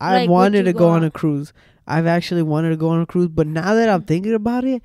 I 0.00 0.12
Like, 0.22 0.28
wanted 0.30 0.64
to 0.64 0.72
go 0.72 0.80
go 0.80 0.88
on 0.88 1.04
a 1.04 1.10
cruise. 1.12 1.52
I've 1.86 2.06
actually 2.08 2.42
wanted 2.42 2.70
to 2.70 2.76
go 2.76 2.88
on 2.88 3.00
a 3.00 3.06
cruise, 3.06 3.28
but 3.28 3.46
now 3.46 3.74
that 3.74 3.88
I'm 3.88 4.02
thinking 4.02 4.34
about 4.34 4.64
it, 4.64 4.82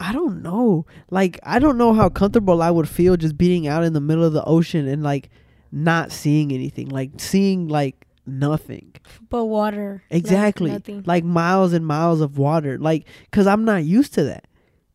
I 0.00 0.12
don't 0.12 0.42
know. 0.42 0.86
Like 1.10 1.38
I 1.44 1.60
don't 1.60 1.78
know 1.78 1.92
how 1.94 2.08
comfortable 2.08 2.62
I 2.62 2.72
would 2.72 2.88
feel 2.88 3.16
just 3.16 3.38
being 3.38 3.68
out 3.68 3.84
in 3.84 3.92
the 3.92 4.00
middle 4.00 4.24
of 4.24 4.32
the 4.32 4.44
ocean 4.44 4.88
and 4.88 5.04
like 5.04 5.30
not 5.70 6.10
seeing 6.10 6.50
anything. 6.50 6.88
Like 6.88 7.10
seeing 7.18 7.68
like 7.68 8.06
nothing. 8.28 8.94
But 9.28 9.46
water. 9.46 10.02
Exactly. 10.10 10.70
nothing. 10.70 11.02
Like 11.06 11.24
miles 11.24 11.72
and 11.72 11.86
miles 11.86 12.20
of 12.20 12.38
water. 12.38 12.78
Like, 12.78 13.06
cause 13.32 13.46
I'm 13.46 13.64
not 13.64 13.84
used 13.84 14.14
to 14.14 14.24
that. 14.24 14.46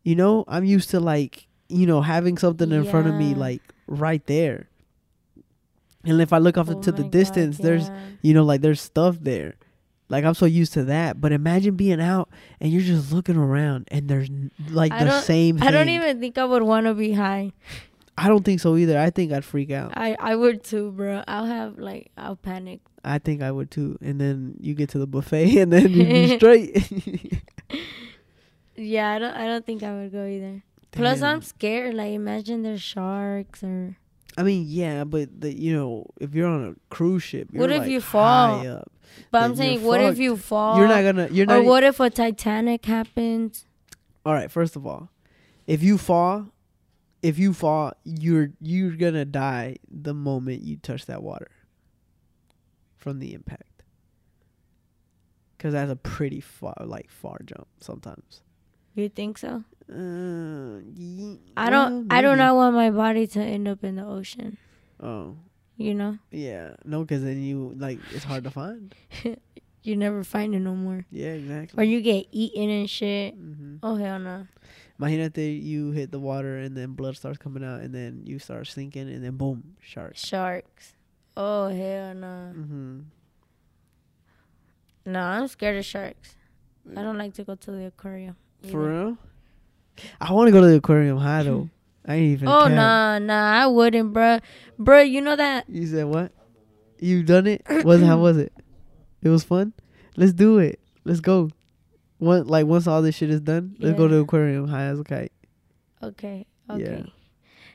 You 0.03 0.15
know, 0.15 0.43
I'm 0.47 0.65
used 0.65 0.89
to 0.91 0.99
like, 0.99 1.47
you 1.69 1.87
know, 1.87 2.01
having 2.01 2.37
something 2.37 2.71
in 2.71 2.85
front 2.85 3.07
of 3.07 3.15
me, 3.15 3.33
like 3.33 3.61
right 3.87 4.25
there. 4.27 4.69
And 6.05 6.21
if 6.21 6.33
I 6.33 6.37
look 6.37 6.57
off 6.57 6.69
Oh 6.69 6.73
into 6.73 6.91
the 6.91 7.03
God, 7.03 7.11
distance, 7.11 7.57
there's, 7.57 7.89
you 8.21 8.33
know, 8.33 8.43
like 8.43 8.61
there's 8.61 8.81
stuff 8.81 9.17
there. 9.21 9.55
Like 10.09 10.25
I'm 10.25 10.33
so 10.33 10.45
used 10.45 10.73
to 10.73 10.83
that. 10.85 11.19
But 11.21 11.31
imagine 11.31 11.75
being 11.75 12.01
out 12.01 12.29
and 12.59 12.71
you're 12.71 12.81
just 12.81 13.11
looking 13.11 13.37
around 13.37 13.87
and 13.91 14.09
there's 14.09 14.29
like 14.69 14.91
I 14.91 15.05
the 15.05 15.21
same 15.21 15.57
thing. 15.57 15.67
I 15.67 15.71
don't 15.71 15.89
even 15.89 16.19
think 16.19 16.37
I 16.37 16.45
would 16.45 16.63
want 16.63 16.85
to 16.85 16.93
be 16.93 17.13
high. 17.13 17.51
I 18.17 18.27
don't 18.27 18.43
think 18.43 18.59
so 18.59 18.77
either. 18.77 18.99
I 18.99 19.09
think 19.09 19.31
I'd 19.31 19.45
freak 19.45 19.71
out. 19.71 19.93
I 19.95 20.15
I 20.19 20.35
would 20.35 20.63
too, 20.63 20.91
bro. 20.91 21.23
I'll 21.27 21.45
have 21.45 21.79
like 21.79 22.11
I'll 22.17 22.35
panic. 22.35 22.81
I 23.03 23.19
think 23.19 23.41
I 23.41 23.51
would 23.51 23.69
too. 23.71 23.97
And 24.01 24.19
then 24.19 24.55
you 24.59 24.73
get 24.73 24.89
to 24.89 24.99
the 24.99 25.07
buffet 25.07 25.57
and 25.61 25.71
then 25.73 25.89
you 25.91 26.05
be 26.05 26.35
straight. 26.37 27.41
Yeah, 28.75 29.11
I 29.11 29.19
don't 29.19 29.35
I 29.35 29.45
don't 29.45 29.65
think 29.65 29.83
I 29.83 29.93
would 29.93 30.11
go 30.11 30.25
either. 30.25 30.63
Plus, 30.91 31.21
I'm 31.21 31.41
scared. 31.41 31.93
Like, 31.93 32.11
imagine 32.11 32.63
there's 32.63 32.81
sharks 32.81 33.63
or 33.63 33.97
I 34.35 34.41
mean, 34.41 34.65
yeah, 34.67 35.03
but 35.03 35.41
the 35.41 35.53
you 35.55 35.75
know, 35.75 36.07
if 36.19 36.33
you're 36.33 36.47
on 36.47 36.69
a 36.69 36.75
cruise 36.93 37.21
ship, 37.21 37.49
you're 37.51 37.61
What 37.61 37.71
if 37.71 37.79
like 37.81 37.89
you 37.91 38.01
fall? 38.01 38.65
up. 38.67 38.91
But 39.29 39.43
I'm 39.43 39.55
saying, 39.55 39.83
what 39.83 40.01
if 40.01 40.17
you 40.17 40.37
fall? 40.37 40.79
You're 40.79 40.87
not 40.87 41.03
gonna. 41.03 41.27
You're 41.31 41.45
or 41.45 41.57
not. 41.57 41.65
what 41.65 41.83
if 41.83 41.99
a 41.99 42.09
Titanic 42.09 42.85
happens? 42.85 43.65
all 44.25 44.33
right. 44.33 44.49
First 44.49 44.75
of 44.75 44.87
all, 44.87 45.09
if 45.67 45.83
you 45.83 45.99
fall, 45.99 46.47
if 47.21 47.37
you 47.37 47.53
fall, 47.53 47.93
you're 48.03 48.49
you're 48.59 48.95
gonna 48.95 49.25
die 49.25 49.75
the 49.87 50.15
moment 50.15 50.63
you 50.63 50.77
touch 50.77 51.05
that 51.05 51.21
water 51.21 51.51
from 53.03 53.19
the 53.19 53.33
impact. 53.33 53.83
Cause 55.59 55.73
that's 55.73 55.91
a 55.91 55.95
pretty 55.95 56.41
far, 56.41 56.75
like 56.85 57.09
far 57.09 57.39
jump 57.45 57.67
sometimes. 57.79 58.41
You 58.95 59.07
think 59.09 59.37
so? 59.37 59.63
Uh, 59.89 60.79
ye- 60.95 61.39
I 61.55 61.69
don't. 61.69 62.07
well, 62.07 62.17
I 62.17 62.21
do 62.21 62.27
maybe. 62.29 62.37
not 62.39 62.55
want 62.55 62.75
my 62.75 62.89
body 62.91 63.27
to 63.27 63.39
end 63.41 63.67
up 63.67 63.83
in 63.83 63.95
the 63.95 64.05
ocean. 64.05 64.57
Oh, 65.01 65.37
You 65.77 65.93
know, 65.93 66.17
yeah, 66.31 66.75
no, 66.85 67.05
cause 67.05 67.23
then 67.23 67.41
you 67.41 67.73
like 67.77 67.99
it's 68.11 68.23
hard 68.25 68.43
to 68.45 68.51
find. 68.51 68.93
you 69.83 69.95
never 69.95 70.23
find 70.23 70.53
it 70.55 70.59
no 70.59 70.75
more, 70.75 71.05
Yeah, 71.11 71.33
exactly. 71.33 71.81
or 71.81 71.83
you 71.85 72.01
get 72.01 72.27
eaten 72.31 72.69
and 72.69 72.89
shit. 72.89 73.33
hmm 73.35 73.77
Oh 73.83 73.95
hell 73.95 74.19
no! 74.19 74.47
Imagínate 74.99 75.63
you 75.63 75.91
hit 75.91 76.11
the 76.11 76.19
water 76.19 76.57
and 76.57 76.75
then 76.77 76.91
blood 76.93 77.15
starts 77.17 77.37
coming 77.37 77.63
out 77.63 77.81
and 77.81 77.93
then 77.95 78.23
you 78.25 78.37
start 78.39 78.67
sinking 78.67 79.09
and 79.09 79.23
then 79.23 79.35
boom, 79.37 79.75
sharks. 79.81 80.25
Sharks. 80.25 80.93
Oh 81.35 81.67
hell 81.67 82.13
no! 82.13 82.53
Mm-hmm. 82.55 82.99
No, 85.05 85.19
I'm 85.19 85.47
scared 85.47 85.77
of 85.77 85.85
sharks. 85.85 86.35
I 86.95 87.01
don't 87.01 87.17
like 87.17 87.33
to 87.35 87.43
go 87.43 87.55
to 87.55 87.71
the 87.71 87.87
aquarium. 87.87 88.35
For 88.69 88.89
real? 88.89 89.17
I 90.19 90.31
want 90.33 90.47
to 90.47 90.51
go 90.51 90.61
to 90.61 90.67
the 90.67 90.75
aquarium 90.75 91.17
high 91.17 91.43
though. 91.43 91.69
I 92.05 92.15
ain't 92.15 92.33
even. 92.33 92.47
Oh 92.47 92.63
cap. 92.63 92.71
nah, 92.71 93.19
nah, 93.19 93.63
I 93.63 93.67
wouldn't, 93.67 94.13
bruh. 94.13 94.41
Bruh, 94.79 95.09
you 95.09 95.21
know 95.21 95.35
that 95.35 95.69
You 95.69 95.87
said 95.87 96.05
what? 96.05 96.31
You 96.99 97.23
done 97.23 97.47
it? 97.47 97.63
Was 97.83 98.01
how 98.01 98.19
was 98.19 98.37
it? 98.37 98.53
It 99.21 99.29
was 99.29 99.43
fun. 99.43 99.73
Let's 100.15 100.33
do 100.33 100.59
it. 100.59 100.79
Let's 101.05 101.19
go. 101.19 101.49
One 102.17 102.47
like 102.47 102.65
once 102.65 102.87
all 102.87 103.01
this 103.01 103.15
shit 103.15 103.29
is 103.29 103.41
done, 103.41 103.75
let's 103.79 103.97
go 103.97 104.07
to 104.07 104.15
the 104.15 104.21
aquarium 104.21 104.67
high 104.67 104.85
as 104.85 104.99
a 104.99 105.03
kite. 105.03 105.31
Okay. 106.01 106.45
Okay. 106.69 106.81
Yeah. 106.81 106.89
Okay. 106.89 107.13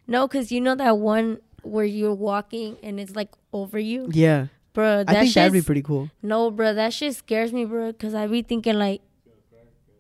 No, 0.06 0.26
cause 0.28 0.50
you 0.50 0.60
know 0.60 0.74
that 0.74 0.96
one 0.96 1.38
where 1.62 1.84
you're 1.84 2.14
walking 2.14 2.76
and 2.82 2.98
it's 3.00 3.14
like 3.16 3.30
over 3.52 3.78
you, 3.78 4.08
Yeah, 4.12 4.46
bro. 4.72 5.04
That 5.04 5.16
I 5.16 5.20
think 5.22 5.34
that'd 5.34 5.52
be 5.52 5.62
pretty 5.62 5.82
cool. 5.82 6.10
No, 6.22 6.50
bro. 6.50 6.74
That 6.74 6.92
shit 6.92 7.14
scares 7.16 7.52
me, 7.52 7.64
bro. 7.64 7.92
Cause 7.92 8.14
I 8.14 8.26
be 8.26 8.42
thinking 8.42 8.74
like, 8.78 9.02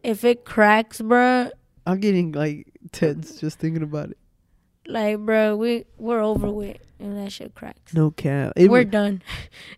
if 0.02 0.24
it 0.24 0.44
cracks, 0.44 1.00
bro, 1.00 1.50
I'm 1.86 2.00
getting 2.00 2.32
like 2.32 2.66
tense 2.92 3.40
just 3.40 3.58
thinking 3.58 3.82
about 3.82 4.10
it. 4.10 4.18
like, 4.86 5.18
bro, 5.18 5.56
we 5.56 5.84
we're 5.98 6.20
over 6.20 6.50
with, 6.50 6.78
and 7.00 7.16
that 7.16 7.30
shit 7.32 7.54
cracks. 7.54 7.94
No 7.94 8.10
cap. 8.10 8.52
It 8.56 8.68
we're 8.70 8.78
would- 8.80 8.90
done. 8.90 9.22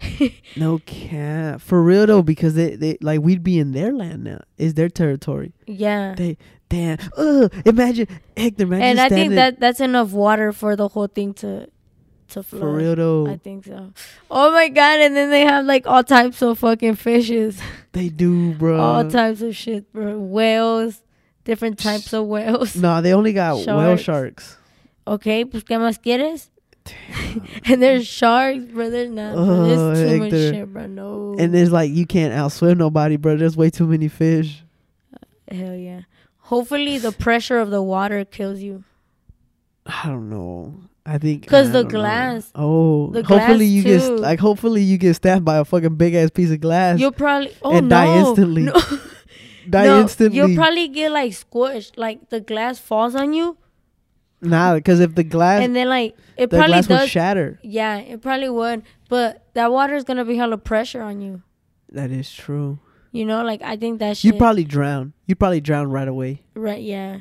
no 0.57 0.79
cap. 0.87 1.61
For 1.61 1.83
real 1.83 2.07
though, 2.07 2.23
because 2.23 2.55
they, 2.55 2.77
they 2.77 2.99
like 3.01 3.21
we'd 3.21 3.43
be 3.43 3.59
in 3.59 3.73
their 3.73 3.93
land 3.93 4.25
now. 4.25 4.41
It's 4.59 4.75
their 4.75 4.89
territory. 4.89 5.53
yeah. 5.67 6.15
They 6.17 6.37
damn. 6.69 6.99
Ugh, 7.17 7.53
imagine 7.67 8.07
Hector. 8.37 8.65
Imagine 8.65 8.83
and 8.83 9.01
I 9.01 9.09
think 9.09 9.35
that 9.35 9.61
that's 9.61 9.81
enough 9.81 10.13
water 10.13 10.53
for 10.53 10.77
the 10.77 10.89
whole 10.89 11.09
thing 11.09 11.35
to 11.35 11.69
to 12.29 12.43
flood. 12.45 12.61
for 12.61 12.73
real 12.73 12.95
though. 12.95 13.27
I 13.27 13.37
think 13.39 13.65
so. 13.65 13.93
Oh 14.31 14.53
my 14.53 14.69
god! 14.69 15.01
And 15.01 15.17
then 15.17 15.31
they 15.31 15.41
have 15.41 15.65
like 15.67 15.87
all 15.87 16.05
types 16.05 16.41
of 16.43 16.59
fucking 16.61 16.95
fishes, 16.95 17.59
They 17.93 18.09
do, 18.09 18.55
bro. 18.55 18.79
all 18.81 19.11
types 19.11 19.43
of 19.43 19.57
shit, 19.57 19.93
bro. 19.93 20.17
Whales, 20.17 21.03
different 21.45 21.79
types 21.81 22.13
of 22.13 22.27
whales. 22.27 22.77
Nah, 22.77 23.01
they 23.01 23.13
only 23.15 23.33
got 23.33 23.57
whale 23.57 23.97
Sharks. 23.97 24.03
sharks. 24.05 24.57
Okay, 25.09 25.45
pues 25.45 25.65
qué 25.65 25.77
más 25.77 25.99
quieres? 26.01 26.50
and 27.67 27.83
there's 27.83 28.07
sharks, 28.07 28.65
bro. 28.67 28.91
There's 28.91 29.11
not. 29.11 29.35
bro. 29.35 29.67
There's 29.67 29.79
Oh, 29.79 30.09
too 30.09 30.19
much 30.19 30.31
shit, 30.31 30.73
bro. 30.73 30.87
No. 30.87 31.37
And 31.39 31.55
it's 31.55 31.71
like 31.71 31.91
you 31.91 32.07
can't 32.07 32.33
outswim 32.35 32.77
nobody, 32.79 33.17
bro. 33.17 33.37
There's 33.37 33.57
way 33.57 33.71
too 33.71 33.87
many 33.87 34.09
fish. 34.09 34.63
Uh, 35.15 35.55
hell 35.55 35.75
yeah. 35.75 36.03
Hopefully, 36.39 36.99
the 36.99 37.13
pressure 37.13 37.59
of 37.59 37.71
the 37.71 37.83
water 37.83 38.25
kills 38.25 38.61
you. 38.61 38.85
I 39.87 40.07
don't 40.09 40.29
know. 40.31 40.75
I 41.07 41.19
think 41.19 41.43
because 41.43 41.69
the 41.73 41.83
don't 41.83 41.93
know. 41.93 41.99
glass- 42.01 42.51
Oh, 42.55 43.11
the 43.11 43.23
hopefully 43.25 43.59
glass 43.59 43.69
you 43.71 43.83
get 43.83 44.11
like 44.21 44.39
hopefully 44.39 44.83
you 44.83 44.99
get 44.99 45.15
stabbed 45.15 45.45
by 45.45 45.57
a 45.57 45.65
fucking 45.65 45.97
big 45.97 46.15
ass 46.15 46.31
piece 46.31 46.51
of 46.51 46.61
glass. 46.61 47.01
You'll 47.01 47.13
probably 47.13 47.53
oh 47.63 47.77
and 47.77 47.89
no, 47.89 47.97
die 47.97 48.19
instantly. 48.19 48.63
No, 48.63 48.73
Die 49.69 49.85
no, 49.87 50.01
instantly. 50.03 50.37
You'll 50.39 50.55
probably 50.57 50.89
get 50.89 51.11
like 51.11 51.33
squished, 51.33 51.93
like 51.97 52.29
the 52.29 52.41
glass 52.41 52.79
falls 52.79 53.15
on 53.15 53.33
you, 53.33 53.57
nah, 54.41 54.75
because 54.75 55.01
if 55.01 55.15
the 55.15 55.25
glass 55.25 55.63
and 55.63 55.75
then 55.75 55.89
like 55.89 56.17
it 56.37 56.51
the 56.51 56.57
probably 56.57 56.83
glass 56.83 56.89
would 56.89 57.09
shatter. 57.09 57.59
yeah, 57.63 57.99
it 57.99 58.23
probably 58.23 58.51
would, 58.51 58.83
but 59.09 59.47
that 59.55 59.73
water 59.73 59.95
is 59.95 60.05
gonna 60.05 60.25
be 60.25 60.37
hella 60.37 60.59
pressure 60.59 61.03
on 61.03 61.21
you. 61.21 61.43
That 61.91 62.11
is 62.11 62.33
true. 62.33 62.79
You 63.13 63.25
know, 63.25 63.43
like 63.43 63.63
I 63.63 63.77
think 63.77 63.99
that 63.99 64.23
You 64.23 64.33
probably 64.35 64.65
drown. 64.65 65.13
You 65.27 65.35
probably 65.35 65.61
drown 65.61 65.91
right 65.91 66.07
away. 66.09 66.43
right, 66.55 66.81
yeah, 66.83 67.21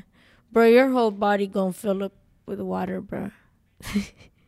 bro. 0.51 0.65
Your 0.65 0.89
whole 0.91 1.12
body 1.12 1.47
gonna 1.47 1.73
fill 1.73 2.03
up 2.03 2.13
with 2.45 2.60
water, 2.62 3.01
bro. 3.01 3.32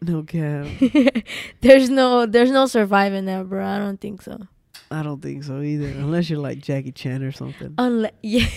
No 0.03 0.23
cap. 0.23 0.65
there's 1.62 1.89
no, 1.89 2.25
there's 2.25 2.49
no 2.49 2.65
surviving 2.65 3.25
that, 3.25 3.47
bro. 3.47 3.63
I 3.63 3.77
don't 3.77 4.01
think 4.01 4.23
so. 4.23 4.47
I 4.91 5.04
don't 5.04 5.21
think 5.21 5.43
so 5.43 5.62
either. 5.62 5.88
Unless 5.88 6.30
you're 6.30 6.39
like 6.39 6.60
Jackie 6.60 6.91
Chan 6.91 7.23
or 7.23 7.32
something. 7.32 7.73
Unless, 7.77 8.12
yeah, 8.21 8.47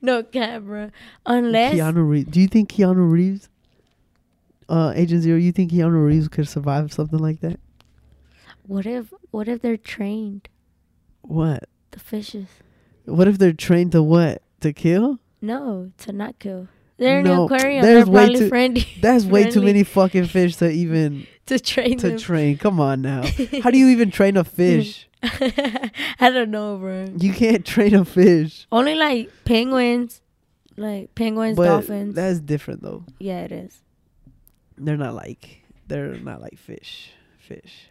no 0.00 0.22
camera. 0.22 0.90
Unless, 1.26 1.74
Keanu 1.74 2.08
Reeves. 2.08 2.30
Do 2.30 2.40
you 2.40 2.48
think 2.48 2.70
Keanu 2.70 3.10
Reeves, 3.10 3.48
uh, 4.68 4.92
Agent 4.94 5.22
Zero, 5.22 5.38
you 5.38 5.52
think 5.52 5.72
Keanu 5.72 6.04
Reeves 6.06 6.28
could 6.28 6.48
survive 6.48 6.92
something 6.92 7.18
like 7.18 7.40
that? 7.40 7.60
what 8.66 8.86
if, 8.86 9.12
what 9.32 9.48
if 9.48 9.60
they're 9.62 9.76
trained, 9.76 10.48
What? 11.22 11.64
the 11.90 11.98
fishes? 11.98 12.46
What 13.04 13.26
if 13.26 13.36
they're 13.38 13.52
trained 13.52 13.92
to 13.92 14.02
what? 14.02 14.42
To 14.60 14.72
kill? 14.72 15.18
No, 15.42 15.90
to 15.98 16.12
not 16.12 16.38
kill. 16.38 16.68
They're 16.96 17.18
in 17.18 17.24
No, 17.24 17.48
the 17.48 17.54
aquarium. 17.54 17.82
there's 17.82 18.04
They're 18.04 18.12
way 18.12 18.24
probably 18.26 18.38
too- 18.40 18.48
friendly 18.48 18.86
That's 19.00 19.24
way 19.24 19.50
too 19.50 19.62
many 19.62 19.82
fucking 19.84 20.26
fish 20.26 20.56
to 20.56 20.70
even 20.70 21.26
to 21.46 21.58
train 21.58 21.98
to 21.98 22.10
them. 22.10 22.18
train. 22.18 22.58
Come 22.58 22.78
on 22.78 23.00
now. 23.02 23.22
How 23.62 23.70
do 23.70 23.78
you 23.78 23.88
even 23.88 24.10
train 24.12 24.36
a 24.36 24.44
fish? 24.44 25.08
I 25.22 26.30
don't 26.30 26.50
know, 26.50 26.76
bro. 26.78 27.08
You 27.18 27.32
can't 27.32 27.64
train 27.64 27.94
a 27.94 28.04
fish. 28.04 28.66
Only 28.72 28.94
like 28.94 29.30
penguins, 29.44 30.20
like 30.76 31.14
penguins, 31.14 31.56
But 31.56 31.66
dolphins. 31.66 32.14
that's 32.14 32.40
different 32.40 32.82
though. 32.82 33.04
yeah, 33.18 33.40
it 33.42 33.52
is. 33.52 33.80
They're 34.78 34.96
not 34.96 35.14
like 35.14 35.62
they're 35.88 36.14
not 36.14 36.40
like 36.40 36.58
fish. 36.58 37.10
Fish. 37.38 37.88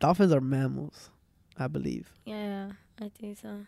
Dolphins 0.00 0.32
are 0.32 0.40
mammals, 0.40 1.10
I 1.58 1.68
believe. 1.68 2.10
Yeah, 2.24 2.70
I 3.00 3.10
think 3.20 3.38
so. 3.38 3.60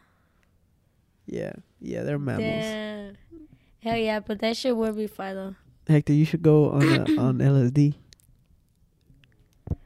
Yeah. 1.27 1.53
Yeah, 1.81 2.03
they're 2.03 2.19
mammals. 2.19 2.47
Damn. 2.65 3.17
Hell 3.83 3.97
yeah, 3.99 4.21
but 4.21 4.41
that 4.41 4.57
shit 4.57 4.77
would 4.77 4.97
be 4.97 5.07
fun 5.07 5.35
though. 5.35 5.55
Hector, 5.89 6.13
you 6.13 6.25
should 6.25 6.43
go 6.43 6.71
on 6.71 6.83
uh, 6.89 7.23
on 7.23 7.39
LSD. 7.39 7.95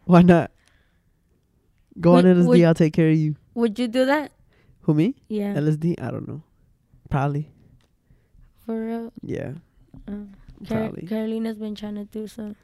Why 0.05 0.23
not? 0.23 0.51
Go 2.01 2.15
on 2.17 2.25
LSD. 2.25 2.47
would- 2.47 2.63
I'll 2.63 2.75
take 2.75 2.93
care 2.93 3.11
of 3.11 3.17
you. 3.17 3.37
Would 3.55 3.79
you 3.79 3.89
do 3.89 4.05
that? 4.07 4.33
Who 4.83 4.95
me? 4.95 5.15
Yeah, 5.29 5.55
LSD? 5.55 6.01
I 6.01 6.11
don't 6.11 6.27
know. 6.27 6.43
Probably. 7.11 7.51
for 8.65 8.87
real. 8.87 9.13
Yeah. 9.23 9.53
Uh, 10.09 10.13
Car- 10.69 10.79
Probably. 10.89 11.07
Carolina's 11.07 11.59
been 11.59 11.75
trying 11.75 11.97
to 11.97 12.05
do 12.05 12.27
some. 12.27 12.55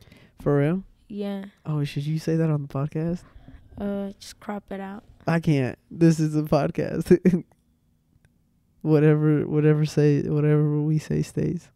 For 0.41 0.59
real? 0.59 0.85
Yeah, 1.09 1.45
Oh, 1.65 1.83
should 1.85 2.05
you 2.07 2.19
say 2.19 2.37
that 2.37 2.51
on 2.51 2.63
the 2.63 2.69
podcast? 2.69 3.23
uh, 3.79 4.11
just 4.19 4.39
crop 4.41 4.65
it 4.71 4.81
out. 4.81 5.05
I 5.27 5.41
can't. 5.41 5.79
This 5.91 6.19
is 6.21 6.35
a 6.37 6.43
podcast. 6.43 7.11
whatever, 8.83 9.47
whatever 9.47 9.85
say, 9.85 10.23
whatever 10.23 10.81
we 10.81 10.99
say 10.99 11.23
stays. 11.23 11.71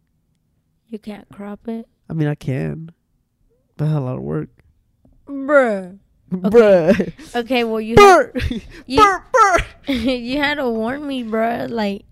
You 0.87 0.99
can't 0.99 1.27
crop 1.29 1.67
it, 1.67 1.87
I 2.09 2.13
mean, 2.13 2.27
I 2.27 2.35
can, 2.35 2.91
but 3.77 3.85
that's 3.85 3.95
a 3.97 4.01
lot 4.01 4.17
of 4.17 4.23
work. 4.23 4.49
bruh. 5.25 5.97
Bruh. 6.31 7.35
Okay, 7.35 7.63
well 7.63 7.81
you 7.81 7.95
Brr, 7.95 8.31
you, 8.87 8.97
brr, 8.97 9.25
brr. 9.31 9.93
you 9.93 10.37
had 10.37 10.55
to 10.55 10.69
warn 10.69 11.05
me, 11.05 11.23
bruh. 11.23 11.69
Like, 11.69 12.03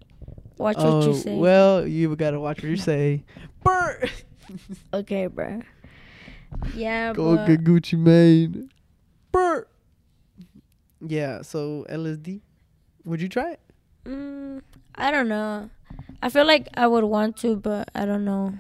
watch 0.58 0.78
what 0.78 1.04
you 1.04 1.12
Oh, 1.12 1.14
say. 1.14 1.36
Well, 1.38 1.88
you 1.88 2.16
gotta 2.16 2.40
watch 2.40 2.62
what 2.62 2.70
you 2.70 2.78
say. 2.78 3.24
Brr. 3.64 4.04
okay, 4.94 5.28
bruh. 5.28 5.64
Yeah, 6.76 7.14
Go 7.14 7.36
but 7.36 7.46
get 7.48 7.64
Gucci 7.64 7.98
Mane. 7.98 8.70
Brr. 9.32 9.68
Yeah. 11.06 11.42
So 11.44 11.86
LSD, 11.90 12.42
would 13.06 13.22
you 13.22 13.30
try 13.30 13.52
it? 13.54 13.60
mm, 14.06 14.62
I 14.96 15.12
don't 15.12 15.28
know. 15.30 15.70
I 16.22 16.30
feel 16.30 16.46
like 16.46 16.68
I 16.76 16.88
would 16.88 17.04
want 17.06 17.38
to, 17.38 17.56
but 17.56 17.90
I 17.96 18.06
don't 18.06 18.26
know. 18.26 18.54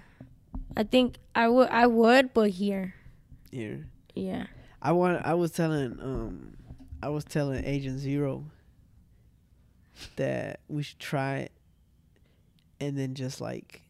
I 0.77 0.83
think 0.83 1.17
I 1.35 1.49
would. 1.49 1.69
I 1.69 1.87
would, 1.87 2.33
but 2.33 2.51
here, 2.51 2.93
Here. 3.51 3.87
yeah. 4.15 4.45
I 4.81 4.91
want. 4.93 5.25
I 5.25 5.33
was 5.33 5.51
telling. 5.51 5.97
Um, 6.01 6.57
I 7.01 7.09
was 7.09 7.23
telling 7.25 7.63
Agent 7.65 7.99
Zero 7.99 8.45
that 10.15 10.59
we 10.67 10.83
should 10.83 10.99
try 10.99 11.37
it, 11.37 11.51
and 12.79 12.97
then 12.97 13.13
just 13.13 13.41
like 13.41 13.81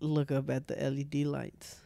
look 0.00 0.30
up 0.30 0.48
at 0.50 0.68
the 0.68 0.74
LED 0.76 1.26
lights. 1.26 1.80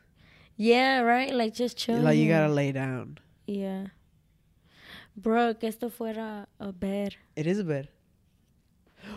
Yeah, 0.57 1.01
right. 1.01 1.33
Like 1.33 1.55
just 1.55 1.77
chill. 1.77 2.01
Like 2.01 2.19
you 2.19 2.29
gotta 2.29 2.53
lay 2.53 2.73
down. 2.73 3.19
Yeah. 3.47 3.87
Bro, 5.17 5.55
que 5.55 5.69
esto 5.69 5.91
fuera 5.91 6.47
a 6.59 6.73
bed. 6.73 7.17
It 7.37 7.47
is 7.47 7.59
a 7.59 7.65
bed. 7.65 7.89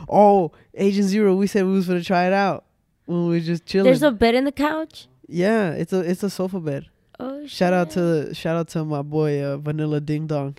Oh, 0.09 0.51
Agent 0.73 1.07
Zero. 1.07 1.35
We 1.35 1.47
said 1.47 1.65
we 1.65 1.71
was 1.71 1.88
gonna 1.88 2.03
try 2.03 2.25
it 2.27 2.33
out 2.33 2.65
when 3.05 3.27
we 3.27 3.35
was 3.35 3.45
just 3.45 3.65
chilling. 3.65 3.85
There's 3.85 4.03
a 4.03 4.11
bed 4.11 4.35
in 4.35 4.43
the 4.45 4.51
couch. 4.51 5.07
yeah, 5.27 5.71
it's 5.71 5.93
a 5.93 5.99
it's 5.99 6.23
a 6.23 6.29
sofa 6.29 6.59
bed. 6.59 6.88
Oh, 7.19 7.47
Shout 7.47 7.73
out 7.73 7.91
to 7.91 8.34
shout 8.34 8.58
out 8.58 8.67
to 8.69 8.84
my 8.84 9.01
boy 9.01 9.41
uh, 9.41 9.58
Vanilla 9.58 10.01
Ding 10.01 10.28
Dong. 10.28 10.58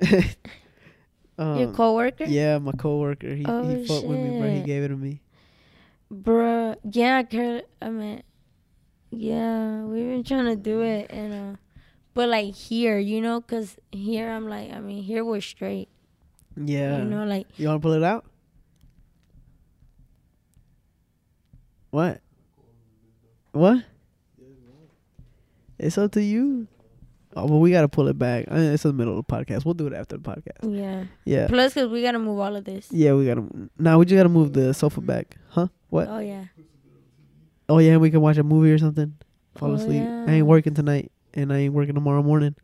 um, 1.38 1.58
your 1.58 1.72
coworker. 1.72 2.24
Yeah, 2.24 2.58
my 2.58 2.72
coworker. 2.72 3.34
He 3.34 3.44
Oh, 3.46 3.62
he 3.68 3.86
fucked 3.86 4.06
with 4.06 4.18
me, 4.18 4.40
bro. 4.40 4.50
He 4.50 4.62
gave 4.62 4.82
it 4.82 4.88
to 4.88 4.96
me. 4.96 5.20
Bruh, 6.12 6.76
yeah, 6.90 7.22
I. 7.30 7.62
I 7.80 7.90
mean, 7.90 8.22
yeah, 9.10 9.82
we've 9.84 10.08
been 10.08 10.24
trying 10.24 10.46
to 10.46 10.56
do 10.56 10.80
it, 10.82 11.10
and 11.10 11.32
uh, 11.54 11.56
but 12.14 12.28
like 12.28 12.54
here, 12.54 12.98
you 12.98 13.20
know, 13.20 13.40
cause 13.40 13.76
here 13.92 14.28
I'm 14.28 14.48
like, 14.48 14.72
I 14.72 14.80
mean, 14.80 15.02
here 15.04 15.24
we're 15.24 15.40
straight, 15.40 15.88
Yeah. 16.56 16.98
you 16.98 17.04
know, 17.04 17.24
like 17.24 17.46
You 17.56 17.68
want 17.68 17.80
to 17.80 17.86
pull 17.86 17.92
it 17.92 18.02
out? 18.02 18.24
What? 21.90 22.20
What? 23.52 23.84
It's 25.82 25.96
up 25.96 26.12
to 26.12 26.22
you. 26.22 26.66
Oh, 27.34 27.46
well, 27.46 27.60
we 27.60 27.70
gotta 27.70 27.88
pull 27.88 28.08
it 28.08 28.18
back. 28.18 28.46
I 28.50 28.54
mean, 28.54 28.72
it's 28.72 28.84
in 28.84 28.90
the 28.90 28.96
middle 28.96 29.18
of 29.18 29.24
the 29.26 29.32
podcast. 29.32 29.64
We'll 29.64 29.74
do 29.74 29.86
it 29.86 29.92
after 29.94 30.16
the 30.18 30.22
podcast. 30.22 30.76
yeah. 30.76 31.04
Yeah. 31.24 31.46
Plus, 31.46 31.74
cause 31.74 31.88
we 31.88 32.02
gotta 32.02 32.18
move 32.18 32.38
all 32.38 32.54
of 32.54 32.64
this. 32.64 32.88
Yeah, 32.90 33.14
we 33.14 33.24
gotta. 33.26 33.44
Now 33.78 33.98
we 33.98 34.04
just 34.04 34.16
gotta 34.18 34.28
move 34.28 34.52
the 34.52 34.74
sofa 34.74 35.00
back, 35.00 35.36
huh? 35.48 35.68
What? 35.88 36.08
Oh 36.08 36.18
yeah. 36.18 36.44
Oh 37.68 37.78
yeah, 37.78 37.96
we 37.96 38.10
can 38.10 38.20
watch 38.20 38.36
a 38.36 38.42
movie 38.42 38.72
or 38.72 38.78
something. 38.78 39.14
Fall 39.54 39.70
Oh, 39.70 39.74
asleep. 39.74 40.02
I 40.02 40.32
ain't 40.32 40.46
working 40.46 40.74
tonight, 40.74 41.12
and 41.34 41.52
I 41.52 41.58
ain't 41.58 41.72
working 41.74 41.94
tomorrow 41.94 42.22
morning. 42.22 42.56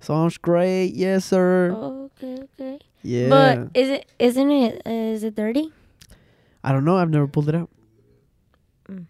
Sounds 0.00 0.36
I'm. 0.38 0.94
Yes, 0.94 1.24
sir. 1.26 1.72
Oh, 1.76 2.10
okay, 2.16 2.42
okay. 2.58 2.78
Yeah. 3.02 3.28
But 3.28 3.70
is 3.74 3.88
it? 3.90 4.06
Isn't 4.18 4.50
it? 4.50 4.82
Uh, 4.86 4.90
is 4.90 5.24
it 5.24 5.34
dirty? 5.36 5.72
I 6.64 6.72
don't 6.72 6.84
know. 6.84 6.96
I've 6.96 7.10
never 7.10 7.28
pulled 7.28 7.48
it 7.48 7.54
out. 7.54 7.70
Mm. 8.90 9.06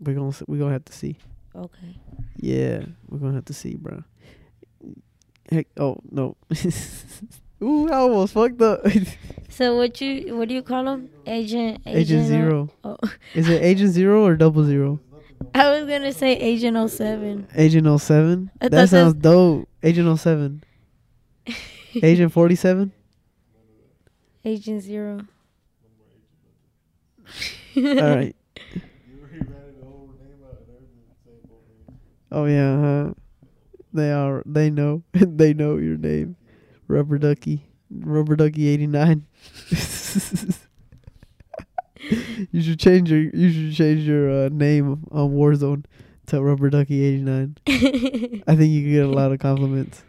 We're 0.00 0.14
gonna 0.14 0.32
we're 0.46 0.58
gonna 0.60 0.72
have 0.72 0.84
to 0.86 0.92
see. 0.92 1.18
Okay. 1.54 1.96
Yeah, 2.44 2.84
we're 3.08 3.18
gonna 3.20 3.32
have 3.32 3.46
to 3.46 3.54
see, 3.54 3.74
bro. 3.74 4.04
Heck, 5.50 5.66
oh 5.78 5.96
no. 6.10 6.36
Ooh, 7.62 7.88
I 7.88 7.94
almost 7.94 8.34
fucked 8.34 8.60
up. 8.60 8.84
So 9.48 9.76
what 9.76 10.00
you? 10.00 10.36
What 10.36 10.48
do 10.48 10.54
you 10.54 10.62
call 10.62 10.88
him? 10.88 11.10
Agent. 11.26 11.80
Agent 11.86 12.22
uh, 12.22 12.26
Zero. 12.26 12.70
Oh, 12.82 12.96
Is 13.34 13.48
it 13.48 13.62
Agent 13.62 13.92
Zero 13.92 14.26
or 14.26 14.34
Double 14.34 14.64
Zero? 14.64 14.98
I 15.54 15.70
was 15.70 15.88
gonna 15.88 16.12
say 16.12 16.32
Agent 16.32 16.90
07. 16.90 17.46
Agent 17.54 18.00
07? 18.00 18.50
I 18.60 18.68
That 18.68 18.88
sounds 18.88 19.14
dope. 19.14 19.68
Agent 19.80 20.18
07. 20.18 20.64
Agent 22.02 22.32
47? 22.32 22.90
Agent 24.44 24.82
Zero. 24.82 25.20
All 27.76 28.16
right. 28.16 28.34
Oh 32.34 32.44
yeah, 32.46 32.80
huh? 32.80 33.12
They 33.92 34.10
are. 34.10 34.42
They 34.44 34.68
know. 34.68 35.04
they 35.12 35.54
know 35.54 35.76
your 35.76 35.96
name. 35.96 36.34
Rubber 36.88 37.16
Ducky. 37.16 37.68
Rubber 37.90 38.34
Ducky 38.34 38.66
eighty 38.66 38.88
nine. 38.88 39.26
you 39.70 39.76
should 42.60 42.80
change 42.80 43.08
your. 43.08 43.20
You 43.20 43.52
should 43.52 43.76
change 43.76 44.02
your 44.02 44.46
uh, 44.46 44.48
name 44.48 45.04
on 45.12 45.30
Warzone 45.30 45.84
to 46.26 46.42
Rubber 46.42 46.70
Ducky 46.70 47.04
eighty 47.04 47.22
nine. 47.22 47.56
I 47.68 48.56
think 48.56 48.72
you 48.72 48.82
could 48.82 48.90
get 48.90 49.06
a 49.06 49.12
lot 49.12 49.30
of 49.30 49.38
compliments. 49.38 50.02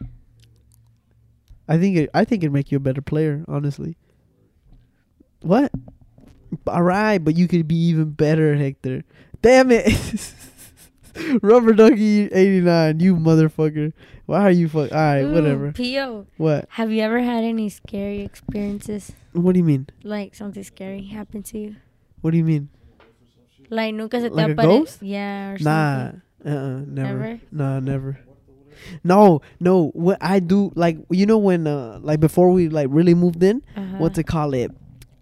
I 1.68 1.78
think 1.78 1.96
it. 1.96 2.10
I 2.16 2.26
think 2.26 2.42
it'd 2.42 2.54
make 2.54 2.72
you 2.72 2.78
a 2.78 2.82
better 2.82 3.04
player. 3.04 3.46
Honestly. 3.48 3.98
What? 5.42 5.72
All 6.66 6.82
right, 6.82 7.20
but 7.20 7.38
you 7.38 7.48
could 7.48 7.68
be 7.68 7.76
even 7.76 8.10
better, 8.10 8.56
Hector. 8.56 9.04
Damn 9.44 9.70
it. 9.70 10.34
Rubber 11.42 11.74
Ducky 11.74 12.26
89, 12.32 13.00
you 13.00 13.16
motherfucker. 13.16 13.94
Why 14.26 14.42
are 14.42 14.52
you 14.52 14.68
fuck? 14.68 14.92
All 14.92 14.98
right, 14.98 15.22
Ooh, 15.22 15.32
whatever. 15.34 15.72
P.O. 15.72 16.26
What? 16.38 16.66
Have 16.72 16.92
you 16.92 17.02
ever 17.02 17.20
had 17.22 17.44
any 17.44 17.70
scary 17.70 18.22
experiences? 18.22 19.12
What 19.34 19.54
do 19.54 19.60
you 19.60 19.64
mean? 19.64 19.88
Like 20.04 20.36
something 20.36 20.64
scary 20.64 21.04
happened 21.06 21.46
to 21.46 21.58
you? 21.60 21.76
What 22.22 22.32
do 22.32 22.38
you 22.38 22.44
mean? 22.44 22.70
Like 23.70 23.94
nunca 23.96 24.20
se 24.20 24.30
te 24.30 24.36
Like 24.36 24.56
ghost? 24.58 25.02
Yeah, 25.02 25.52
or 25.54 25.58
Nah. 25.60 25.98
something. 26.04 26.22
Uh-uh, 26.46 26.80
never. 26.88 27.18
Never? 27.20 27.40
Nah, 27.52 27.80
never. 27.80 28.20
No, 29.04 29.42
no. 29.60 29.90
What 29.94 30.18
I 30.22 30.40
do, 30.40 30.72
like, 30.76 30.98
you 31.10 31.26
know, 31.26 31.38
when, 31.38 31.66
uh, 31.66 32.00
like, 32.02 32.20
before 32.20 32.52
we, 32.52 32.70
like, 32.70 32.88
really 32.92 33.14
moved 33.16 33.42
in, 33.42 33.64
Uh-huh. 33.76 33.98
what 33.98 34.14
to 34.16 34.24
call 34.24 34.54
it? 34.54 34.72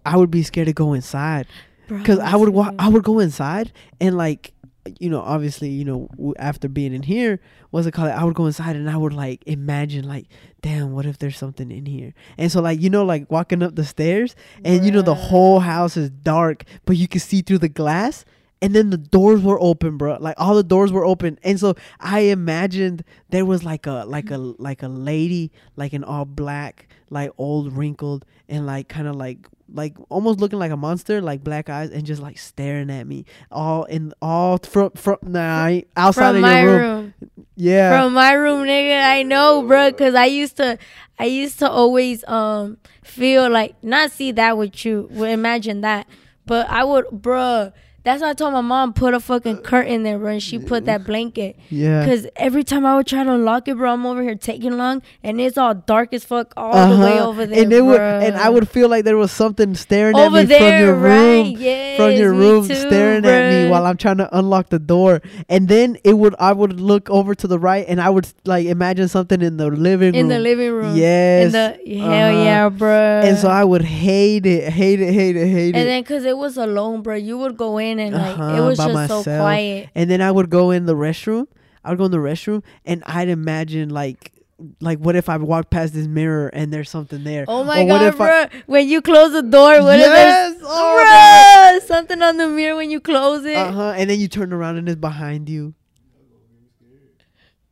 I 0.04 0.16
would 0.16 0.30
be 0.30 0.42
scared 0.42 0.66
to 0.66 0.72
go 0.74 0.92
inside. 0.92 1.46
Bro, 1.88 2.02
Cause 2.04 2.18
I 2.18 2.36
would 2.36 2.48
wa- 2.50 2.72
I 2.78 2.88
would 2.88 3.04
go 3.04 3.18
inside 3.20 3.70
and 4.00 4.16
like 4.16 4.53
you 4.98 5.08
know 5.08 5.20
obviously 5.20 5.68
you 5.68 5.84
know 5.84 6.08
after 6.38 6.68
being 6.68 6.92
in 6.92 7.02
here 7.02 7.40
what's 7.70 7.86
it 7.86 7.92
called 7.92 8.10
I 8.10 8.24
would 8.24 8.34
go 8.34 8.46
inside 8.46 8.76
and 8.76 8.90
I 8.90 8.96
would 8.96 9.12
like 9.12 9.42
imagine 9.46 10.06
like 10.06 10.26
damn 10.62 10.92
what 10.92 11.06
if 11.06 11.18
there's 11.18 11.38
something 11.38 11.70
in 11.70 11.86
here? 11.86 12.14
And 12.38 12.50
so 12.50 12.60
like 12.60 12.80
you 12.80 12.90
know 12.90 13.04
like 13.04 13.30
walking 13.30 13.62
up 13.62 13.74
the 13.74 13.84
stairs 13.84 14.36
and 14.64 14.84
you 14.84 14.90
know 14.90 15.02
the 15.02 15.14
whole 15.14 15.60
house 15.60 15.96
is 15.96 16.10
dark 16.10 16.64
but 16.84 16.96
you 16.96 17.08
can 17.08 17.20
see 17.20 17.42
through 17.42 17.58
the 17.58 17.68
glass 17.68 18.24
and 18.60 18.74
then 18.74 18.90
the 18.90 18.96
doors 18.96 19.42
were 19.42 19.60
open 19.60 19.96
bro 19.96 20.16
like 20.20 20.34
all 20.38 20.54
the 20.54 20.62
doors 20.62 20.92
were 20.92 21.04
open. 21.04 21.38
And 21.42 21.58
so 21.58 21.74
I 22.00 22.20
imagined 22.20 23.04
there 23.30 23.44
was 23.44 23.64
like 23.64 23.86
a 23.86 24.04
like 24.06 24.30
a 24.30 24.38
like 24.38 24.82
a 24.82 24.88
lady 24.88 25.52
like 25.76 25.92
an 25.92 26.04
all 26.04 26.24
black 26.24 26.88
like 27.10 27.30
old 27.38 27.72
wrinkled 27.76 28.24
and 28.48 28.66
like 28.66 28.88
kind 28.88 29.06
of 29.06 29.16
like 29.16 29.48
like 29.74 29.96
almost 30.08 30.38
looking 30.40 30.58
like 30.58 30.70
a 30.70 30.76
monster, 30.76 31.20
like 31.20 31.42
black 31.44 31.68
eyes, 31.68 31.90
and 31.90 32.04
just 32.06 32.22
like 32.22 32.38
staring 32.38 32.90
at 32.90 33.06
me, 33.06 33.24
all 33.50 33.84
in 33.84 34.12
all 34.22 34.58
from 34.58 34.90
from 34.92 35.18
nah, 35.22 35.80
outside 35.96 36.28
From 36.28 36.36
of 36.36 36.42
my 36.42 36.60
your 36.62 36.70
room. 36.70 36.80
room. 36.80 37.14
Yeah, 37.56 37.90
From 38.02 38.14
my 38.14 38.32
room, 38.32 38.66
nigga. 38.66 39.02
I 39.04 39.22
know, 39.22 39.62
bro, 39.62 39.92
cause 39.92 40.14
I 40.14 40.26
used 40.26 40.56
to, 40.58 40.78
I 41.18 41.24
used 41.26 41.58
to 41.58 41.68
always 41.70 42.24
um 42.28 42.78
feel 43.02 43.50
like 43.50 43.74
not 43.82 44.10
see 44.12 44.32
that 44.32 44.56
with 44.56 44.84
you, 44.84 45.08
imagine 45.12 45.80
that, 45.82 46.06
but 46.46 46.68
I 46.70 46.84
would, 46.84 47.06
bruh. 47.06 47.72
That's 48.04 48.20
why 48.20 48.30
I 48.30 48.34
told 48.34 48.52
my 48.52 48.60
mom 48.60 48.92
put 48.92 49.14
a 49.14 49.20
fucking 49.20 49.58
curtain 49.58 50.02
there, 50.02 50.18
bro, 50.18 50.32
and 50.32 50.42
she 50.42 50.58
put 50.58 50.84
that 50.84 51.04
blanket. 51.04 51.56
yeah. 51.70 52.04
Cause 52.04 52.26
every 52.36 52.62
time 52.62 52.84
I 52.84 52.96
would 52.96 53.06
try 53.06 53.24
to 53.24 53.32
unlock 53.32 53.66
it, 53.66 53.76
bro, 53.78 53.92
I'm 53.94 54.04
over 54.04 54.22
here 54.22 54.34
taking 54.34 54.76
long, 54.76 55.00
and 55.22 55.40
it's 55.40 55.56
all 55.56 55.74
dark 55.74 56.12
as 56.12 56.22
fuck 56.22 56.52
all 56.56 56.72
the 56.96 57.02
way 57.02 57.18
Uh-huh. 57.18 57.28
over 57.28 57.46
there, 57.46 57.62
and 57.62 57.72
it 57.72 57.80
would, 57.82 58.00
and 58.00 58.36
I 58.36 58.50
would 58.50 58.68
feel 58.68 58.88
like 58.90 59.04
there 59.04 59.16
was 59.16 59.32
something 59.32 59.74
staring 59.74 60.16
over 60.16 60.36
at 60.36 60.42
me 60.42 60.44
there, 60.44 60.58
from 60.78 60.84
your 60.86 60.94
right? 60.96 61.10
room, 61.10 61.46
Yes, 61.58 61.96
from 61.96 62.12
your 62.12 62.34
room, 62.34 62.68
too, 62.68 62.74
staring 62.74 63.24
at 63.24 63.48
me 63.48 63.70
while 63.70 63.86
I'm 63.86 63.96
trying 63.96 64.18
to 64.18 64.28
unlock 64.36 64.68
the 64.68 64.78
door. 64.78 65.22
And 65.48 65.66
then 65.68 65.96
it 66.04 66.12
would, 66.18 66.34
I 66.38 66.52
would 66.52 66.78
look 66.78 67.08
over 67.08 67.34
to 67.34 67.46
the 67.48 67.58
right, 67.58 67.86
and 67.88 68.02
I 68.02 68.10
would 68.10 68.28
like 68.44 68.66
imagine 68.66 69.08
something 69.08 69.40
in 69.40 69.56
the 69.56 69.70
living 69.70 70.12
room. 70.12 70.20
in 70.20 70.28
the 70.28 70.38
living 70.38 70.72
room. 70.72 70.94
Yes. 70.94 71.46
In 71.46 71.52
the 71.52 71.98
hell 72.04 72.34
Uh-huh. 72.34 72.44
yeah, 72.44 72.68
bro. 72.68 73.20
and 73.24 73.38
so 73.38 73.48
I 73.48 73.64
would 73.64 73.82
hate 73.82 74.44
it, 74.44 74.70
hate 74.70 75.00
it, 75.00 75.12
hate 75.14 75.36
it, 75.36 75.46
hate 75.48 75.68
And 75.74 75.76
it. 75.76 75.80
And 75.80 75.88
then, 75.88 76.04
cause 76.04 76.24
it 76.24 76.36
was 76.36 76.58
alone, 76.58 77.00
bro, 77.02 77.14
you 77.14 77.38
would 77.38 77.56
go 77.56 77.78
in 77.78 77.93
and 78.00 78.14
like 78.16 78.38
Uh-huh, 78.38 78.56
it 78.56 78.60
was 78.60 78.78
just 78.78 79.24
so 79.24 79.38
quiet. 79.40 79.88
and 79.94 80.10
then 80.10 80.20
I 80.20 80.30
would 80.30 80.50
go 80.50 80.70
in 80.70 80.86
the 80.86 80.94
restroom. 80.94 81.46
I 81.84 81.90
would 81.90 81.98
go 81.98 82.06
in 82.06 82.10
the 82.12 82.18
restroom, 82.18 82.62
and 82.84 83.02
I'd 83.06 83.28
imagine 83.28 83.90
like, 83.90 84.32
like 84.80 84.98
what 84.98 85.16
if 85.16 85.28
I 85.28 85.36
walked 85.36 85.70
past 85.70 85.92
this 85.94 86.06
mirror 86.06 86.48
and 86.48 86.72
there's 86.72 86.88
something 86.88 87.24
there? 87.24 87.44
Oh 87.48 87.64
my 87.64 87.80
Or 87.82 87.86
what 87.86 87.98
god, 88.00 88.14
if 88.14 88.20
I- 88.20 88.48
when 88.66 88.88
you 88.88 89.02
close 89.02 89.32
the 89.32 89.42
door, 89.42 89.82
what 89.82 89.98
if 89.98 90.06
yes, 90.06 90.52
there's 90.52 90.62
oh, 90.64 91.80
Bruh, 91.82 91.86
something 91.86 92.22
on 92.22 92.36
the 92.38 92.48
mirror 92.48 92.76
when 92.76 92.90
you 92.90 93.00
close 93.00 93.44
it? 93.44 93.56
uh 93.56 93.70
huh. 93.72 93.94
And 93.96 94.08
then 94.08 94.18
you 94.20 94.28
turn 94.28 94.52
around 94.52 94.76
and 94.78 94.88
it's 94.88 95.00
behind 95.00 95.48
you. 95.48 95.74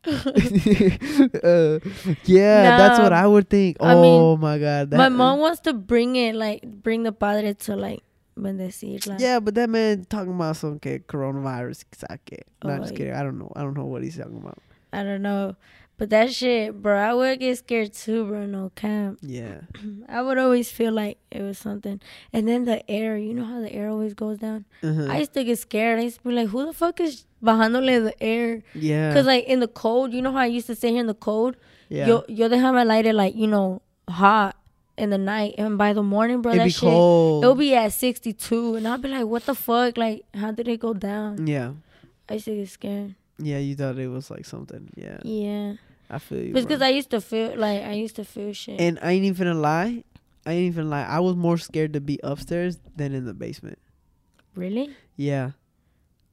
uh, 0.04 1.78
yeah, 2.24 2.76
that's 2.76 2.98
what 2.98 3.12
I 3.12 3.26
would 3.26 3.48
think. 3.48 3.76
I 3.80 3.94
mean, 3.94 4.20
oh 4.20 4.36
my 4.36 4.58
god, 4.58 4.90
that, 4.90 4.96
My 4.96 5.08
mom 5.08 5.38
wants 5.38 5.60
to 5.60 5.72
bring 5.72 6.16
it, 6.16 6.34
like, 6.34 6.62
bring 6.62 7.04
the 7.04 7.12
padre 7.12 7.54
to, 7.54 7.76
like, 7.76 8.02
bendecir. 8.42 9.06
Like, 9.06 9.20
Yeah, 9.20 9.40
but 9.40 9.54
that 9.54 9.70
man 9.70 10.04
talking 10.08 10.34
about 10.34 10.56
some 10.56 10.78
que 10.78 10.98
coronavirus. 11.00 11.84
Sake. 11.94 12.44
No, 12.64 12.70
I'm 12.70 12.80
just 12.82 12.92
Oh, 12.92 12.96
kidding. 12.96 13.14
I 13.14 13.22
don't 13.22 13.38
know. 13.38 13.52
I 13.56 13.62
don't 13.62 13.76
know 13.76 13.84
what 13.86 14.02
he's 14.02 14.16
talking 14.16 14.36
about. 14.38 14.58
I 14.92 15.02
don't 15.02 15.22
know. 15.22 15.56
But 15.98 16.10
that 16.10 16.32
shit, 16.32 16.82
bro, 16.82 16.98
I 16.98 17.14
would 17.14 17.38
get 17.38 17.58
scared 17.58 17.92
too, 17.92 18.24
bro. 18.26 18.44
No 18.46 18.72
camp. 18.74 19.18
Yeah. 19.22 19.60
I 20.08 20.20
would 20.22 20.36
always 20.38 20.70
feel 20.70 20.92
like 20.92 21.18
it 21.30 21.42
was 21.42 21.58
something. 21.58 22.00
And 22.32 22.48
then 22.48 22.64
the 22.64 22.82
air, 22.90 23.16
you 23.16 23.34
know 23.34 23.44
how 23.44 23.60
the 23.60 23.72
air 23.72 23.88
always 23.88 24.14
goes 24.14 24.38
down? 24.38 24.64
Uh-huh. 24.82 25.06
I 25.08 25.18
used 25.18 25.34
to 25.34 25.44
get 25.44 25.58
scared. 25.58 26.00
I 26.00 26.02
used 26.04 26.18
to 26.22 26.28
be 26.28 26.34
like, 26.34 26.48
who 26.48 26.66
the 26.66 26.72
fuck 26.72 26.98
is 27.00 27.26
bajándole 27.42 28.02
the 28.04 28.20
air? 28.22 28.62
yeah. 28.74 29.10
Because, 29.10 29.26
like, 29.26 29.44
in 29.44 29.60
the 29.60 29.68
cold, 29.68 30.12
you 30.12 30.22
know 30.22 30.32
how 30.32 30.38
I 30.38 30.46
used 30.46 30.66
to 30.68 30.74
sit 30.74 30.90
here 30.90 31.00
in 31.00 31.06
the 31.06 31.14
cold? 31.14 31.56
yeah. 31.88 32.06
Yo, 32.06 32.24
yo 32.26 32.48
déjame 32.48 32.84
light 32.86 33.06
it, 33.06 33.14
like, 33.14 33.36
you 33.36 33.46
know, 33.46 33.82
hot 34.08 34.56
in 34.98 35.10
the 35.10 35.18
night. 35.18 35.54
And 35.58 35.76
by 35.78 35.92
the 35.92 36.02
morning, 36.02 36.42
bro, 36.42 36.52
It'd 36.52 36.60
that 36.60 36.64
be 36.66 36.70
shit, 36.70 36.80
cold. 36.88 37.44
it'll 37.44 37.54
be 37.56 37.74
at 37.74 37.92
62. 37.92 38.76
And 38.76 38.86
I'll 38.88 38.98
be 38.98 39.08
like, 39.08 39.26
what 39.26 39.46
the 39.46 39.54
fuck? 39.54 39.96
Like, 39.96 40.24
how 40.34 40.50
did 40.52 40.68
it 40.68 40.80
go 40.80 40.94
down? 40.94 41.46
yeah. 41.46 41.72
I 42.28 42.34
used 42.34 42.44
to 42.46 42.54
get 42.54 42.68
scared. 42.68 43.14
Yeah, 43.38 43.58
you 43.58 43.74
thought 43.74 43.98
it 43.98 44.08
was 44.08 44.30
like 44.30 44.44
something. 44.46 44.90
Yeah. 44.96 45.18
Yeah. 45.24 45.74
I 46.08 46.18
feel 46.18 46.38
you. 46.40 46.54
It's 46.54 46.64
because 46.66 46.80
I 46.82 46.88
used 46.90 47.10
to 47.10 47.20
feel, 47.20 47.56
like, 47.56 47.82
I 47.82 47.92
used 47.92 48.16
to 48.16 48.24
feel 48.24 48.52
shit. 48.52 48.80
And 48.80 48.98
I 49.02 49.12
ain't 49.12 49.24
even 49.24 49.46
gonna 49.48 49.58
lie. 49.58 50.04
I 50.46 50.52
ain't 50.52 50.72
even 50.72 50.88
lie. 50.90 51.04
I 51.04 51.20
was 51.20 51.36
more 51.36 51.56
scared 51.58 51.92
to 51.94 52.00
be 52.00 52.18
upstairs 52.22 52.78
than 52.96 53.12
in 53.14 53.24
the 53.26 53.34
basement. 53.34 53.78
really? 54.54 54.90
Yeah, 55.16 55.52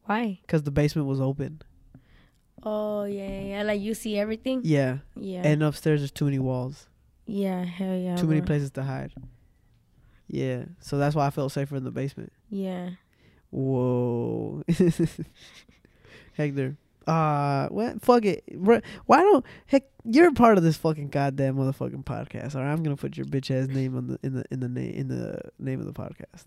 Why? 0.06 0.40
cause 0.48 0.64
the 0.64 0.72
basement 0.72 1.08
was 1.08 1.20
open. 1.22 1.62
Oh, 2.64 3.04
yeah, 3.06 3.28
yeah, 3.28 3.42
yeah. 3.42 3.64
Like, 3.64 3.80
you 3.82 3.94
see 3.94 4.18
everything? 4.18 4.62
Yeah, 4.64 4.98
Yeah. 5.16 5.42
and 5.46 5.64
upstairs 5.64 6.02
there's 6.02 6.12
too 6.12 6.26
many 6.26 6.40
walls, 6.40 6.88
yeah, 7.30 7.64
hell 7.64 7.96
yeah. 7.96 8.16
too 8.16 8.28
many 8.28 8.42
bro. 8.42 8.48
places 8.48 8.72
to 8.72 8.84
hide. 8.84 9.14
Yeah, 10.28 10.66
so 10.80 10.98
that's 10.98 11.16
why 11.16 11.26
I 11.26 11.30
felt 11.32 11.52
safer 11.52 11.76
in 11.76 11.84
the 11.84 11.92
basement. 11.92 12.32
Yeah. 12.50 12.92
Whoa, 13.52 14.64
Hector. 16.34 16.78
Uh, 17.08 17.68
what? 17.70 18.02
Fuck 18.04 18.26
it. 18.26 18.44
Why 18.56 19.22
don't 19.22 19.46
heck? 19.66 19.86
You're 20.04 20.32
part 20.32 20.58
of 20.58 20.64
this 20.64 20.78
fucking 20.78 21.10
goddamn 21.10 21.56
motherfucking 21.56 22.06
podcast. 22.06 22.56
All 22.56 22.62
right, 22.62 22.72
I'm 22.72 22.84
gonna 22.84 22.96
put 22.96 23.18
your 23.18 23.26
bitch 23.26 23.50
ass 23.50 23.68
name 23.68 23.98
on 23.98 24.08
the 24.08 24.20
in 24.22 24.36
the 24.36 24.44
in 24.52 24.60
the 24.60 24.70
name 24.70 24.94
in 24.94 25.08
the 25.08 25.42
name 25.58 25.80
of 25.80 25.88
the 25.88 25.94
podcast. 25.94 26.46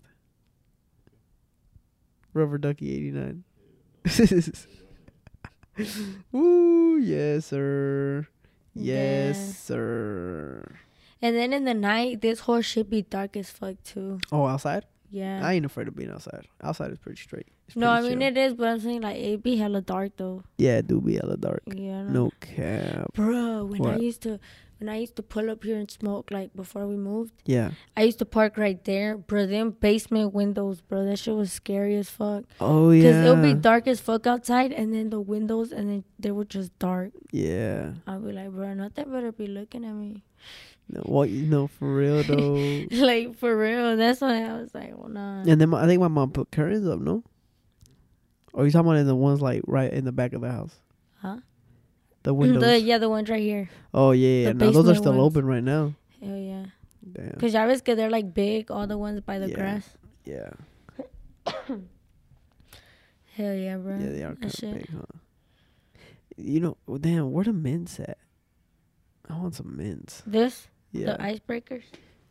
Rubber 2.33 2.57
Ducky 2.57 2.91
eighty 2.91 3.11
nine. 3.11 3.43
Ooh, 6.35 6.99
yes, 7.01 7.47
sir. 7.47 8.27
Yes, 8.75 9.37
Yeah. 9.37 9.53
sir. 9.53 10.75
And 11.21 11.35
then 11.35 11.53
in 11.53 11.63
the 11.65 11.73
night, 11.73 12.21
this 12.21 12.41
whole 12.41 12.61
shit 12.61 12.89
be 12.89 13.01
dark 13.03 13.37
as 13.37 13.49
fuck 13.49 13.75
too. 13.83 14.19
Oh, 14.31 14.45
outside? 14.45 14.85
Yeah. 15.09 15.41
I 15.43 15.53
ain't 15.53 15.65
afraid 15.65 15.87
of 15.87 15.95
being 15.95 16.09
outside. 16.09 16.47
Outside 16.61 16.91
is 16.91 16.97
pretty 16.97 17.21
straight. 17.21 17.47
It's 17.67 17.77
no, 17.77 17.89
I 17.89 18.01
mean 18.01 18.19
chill. 18.19 18.27
it 18.29 18.37
is, 18.37 18.53
but 18.55 18.67
I'm 18.67 18.79
saying 18.79 19.01
like 19.01 19.17
it 19.17 19.41
be 19.43 19.55
hella 19.57 19.81
dark 19.81 20.17
though. 20.17 20.43
Yeah, 20.57 20.77
it 20.77 20.87
do 20.87 20.99
be 20.99 21.15
hella 21.15 21.37
dark. 21.37 21.61
Yeah. 21.67 22.03
No 22.03 22.31
cap. 22.41 23.13
Bro, 23.13 23.65
when 23.65 23.85
I 23.85 23.97
used 23.97 24.21
to 24.23 24.39
when 24.79 24.89
I 24.89 24.97
used 24.97 25.15
to 25.15 25.23
pull 25.23 25.49
up 25.49 25.63
here 25.63 25.77
and 25.77 25.89
smoke 25.89 26.29
like 26.31 26.53
before 26.55 26.85
we 26.87 26.95
moved, 26.95 27.33
Yeah. 27.45 27.71
I 27.95 28.03
used 28.03 28.19
to 28.19 28.25
park 28.25 28.57
right 28.57 28.83
there. 28.83 29.17
Bro, 29.17 29.47
them 29.47 29.71
basement 29.71 30.33
windows, 30.33 30.81
bro. 30.81 31.05
That 31.05 31.19
shit 31.19 31.35
was 31.35 31.51
scary 31.51 31.95
as 31.95 32.09
fuck. 32.09 32.43
Oh 32.59 32.91
yeah. 32.91 33.11
Cause 33.11 33.25
it'll 33.25 33.41
be 33.43 33.53
dark 33.53 33.87
as 33.87 33.99
fuck 34.01 34.27
outside, 34.27 34.71
and 34.73 34.93
then 34.93 35.09
the 35.09 35.19
windows, 35.21 35.71
and 35.71 35.89
then 35.89 36.03
they 36.19 36.31
were 36.31 36.45
just 36.45 36.77
dark. 36.79 37.11
Yeah. 37.31 37.93
I'll 38.07 38.19
be 38.19 38.31
like, 38.33 38.51
bro, 38.51 38.73
nothing 38.73 39.11
better 39.11 39.31
be 39.31 39.47
looking 39.47 39.85
at 39.85 39.93
me. 39.93 40.23
No, 40.89 40.99
what 41.01 41.29
you 41.29 41.43
know 41.43 41.67
for 41.67 41.95
real 41.95 42.23
though. 42.27 42.83
like 42.91 43.37
for 43.37 43.55
real. 43.57 43.95
That's 43.95 44.19
why 44.19 44.43
I 44.43 44.53
was 44.59 44.73
like, 44.75 44.91
well, 44.97 45.07
nah. 45.09 45.43
and 45.47 45.61
then 45.61 45.69
my, 45.69 45.81
I 45.83 45.87
think 45.87 46.01
my 46.01 46.09
mom 46.09 46.31
put 46.31 46.51
curtains 46.51 46.85
up. 46.87 46.99
No. 46.99 47.23
Or 48.51 48.65
you 48.65 48.71
talking 48.71 48.87
about 48.87 48.97
in 48.99 49.07
the 49.07 49.15
ones 49.15 49.41
like 49.41 49.61
right 49.65 49.91
in 49.91 50.03
the 50.05 50.11
back 50.11 50.33
of 50.33 50.41
the 50.41 50.51
house? 50.51 50.75
Huh? 51.21 51.37
Mm, 52.23 52.25
the 52.25 52.33
windows. 52.33 52.63
The 52.63 52.79
yeah, 52.79 52.97
the 52.97 53.09
ones 53.09 53.29
right 53.29 53.41
here. 53.41 53.69
oh 53.93 54.11
yeah, 54.11 54.29
yeah. 54.29 54.47
the 54.49 54.53
No, 54.65 54.71
those 54.71 54.89
are 54.89 54.95
still 54.95 55.13
ones. 55.13 55.35
open 55.35 55.45
right 55.45 55.63
now. 55.63 55.93
Hell 56.21 56.37
yeah. 56.37 56.65
Damn. 57.11 57.31
Cause 57.39 57.51
ves 57.53 57.81
que 57.81 57.95
they're 57.95 58.09
like 58.09 58.33
big, 58.33 58.71
all 58.71 58.87
the 58.87 58.97
ones 58.97 59.19
by 59.21 59.37
the 59.39 59.49
Yeah. 59.49 59.55
grass. 59.55 59.97
Yeah. 60.25 60.51
Hell 63.35 63.53
yeah, 63.55 63.77
bro. 63.77 63.97
Yeah, 63.97 64.09
they 64.09 64.23
are 64.23 64.35
kind 64.35 64.53
of 64.53 64.61
big, 64.61 64.89
huh? 64.91 65.19
You 66.37 66.59
know, 66.59 66.77
well, 66.87 66.97
damn, 66.99 67.31
where 67.31 67.43
the 67.43 67.53
mints 67.53 67.99
at? 67.99 68.17
I 69.29 69.37
want 69.37 69.55
some 69.55 69.75
mints. 69.75 70.23
This 70.25 70.67
Yeah. 70.91 71.13
the 71.17 71.23
icebreakers. 71.23 71.83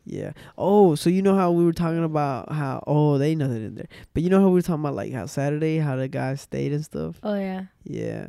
Yeah. 0.05 0.31
Oh, 0.57 0.95
so 0.95 1.09
you 1.09 1.21
know 1.21 1.35
how 1.35 1.51
we 1.51 1.63
were 1.63 1.71
talking 1.73 2.03
about 2.03 2.51
how 2.51 2.83
oh 2.87 3.17
they 3.17 3.31
ain't 3.31 3.39
nothing 3.39 3.63
in 3.63 3.75
there, 3.75 3.87
but 4.13 4.23
you 4.23 4.29
know 4.29 4.39
how 4.41 4.47
we 4.47 4.53
were 4.55 4.61
talking 4.61 4.81
about 4.83 4.95
like 4.95 5.13
how 5.13 5.25
Saturday 5.27 5.77
how 5.77 5.95
the 5.95 6.07
guys 6.07 6.41
stayed 6.41 6.73
and 6.73 6.83
stuff. 6.83 7.17
Oh 7.23 7.35
yeah. 7.35 7.65
Yeah, 7.83 8.27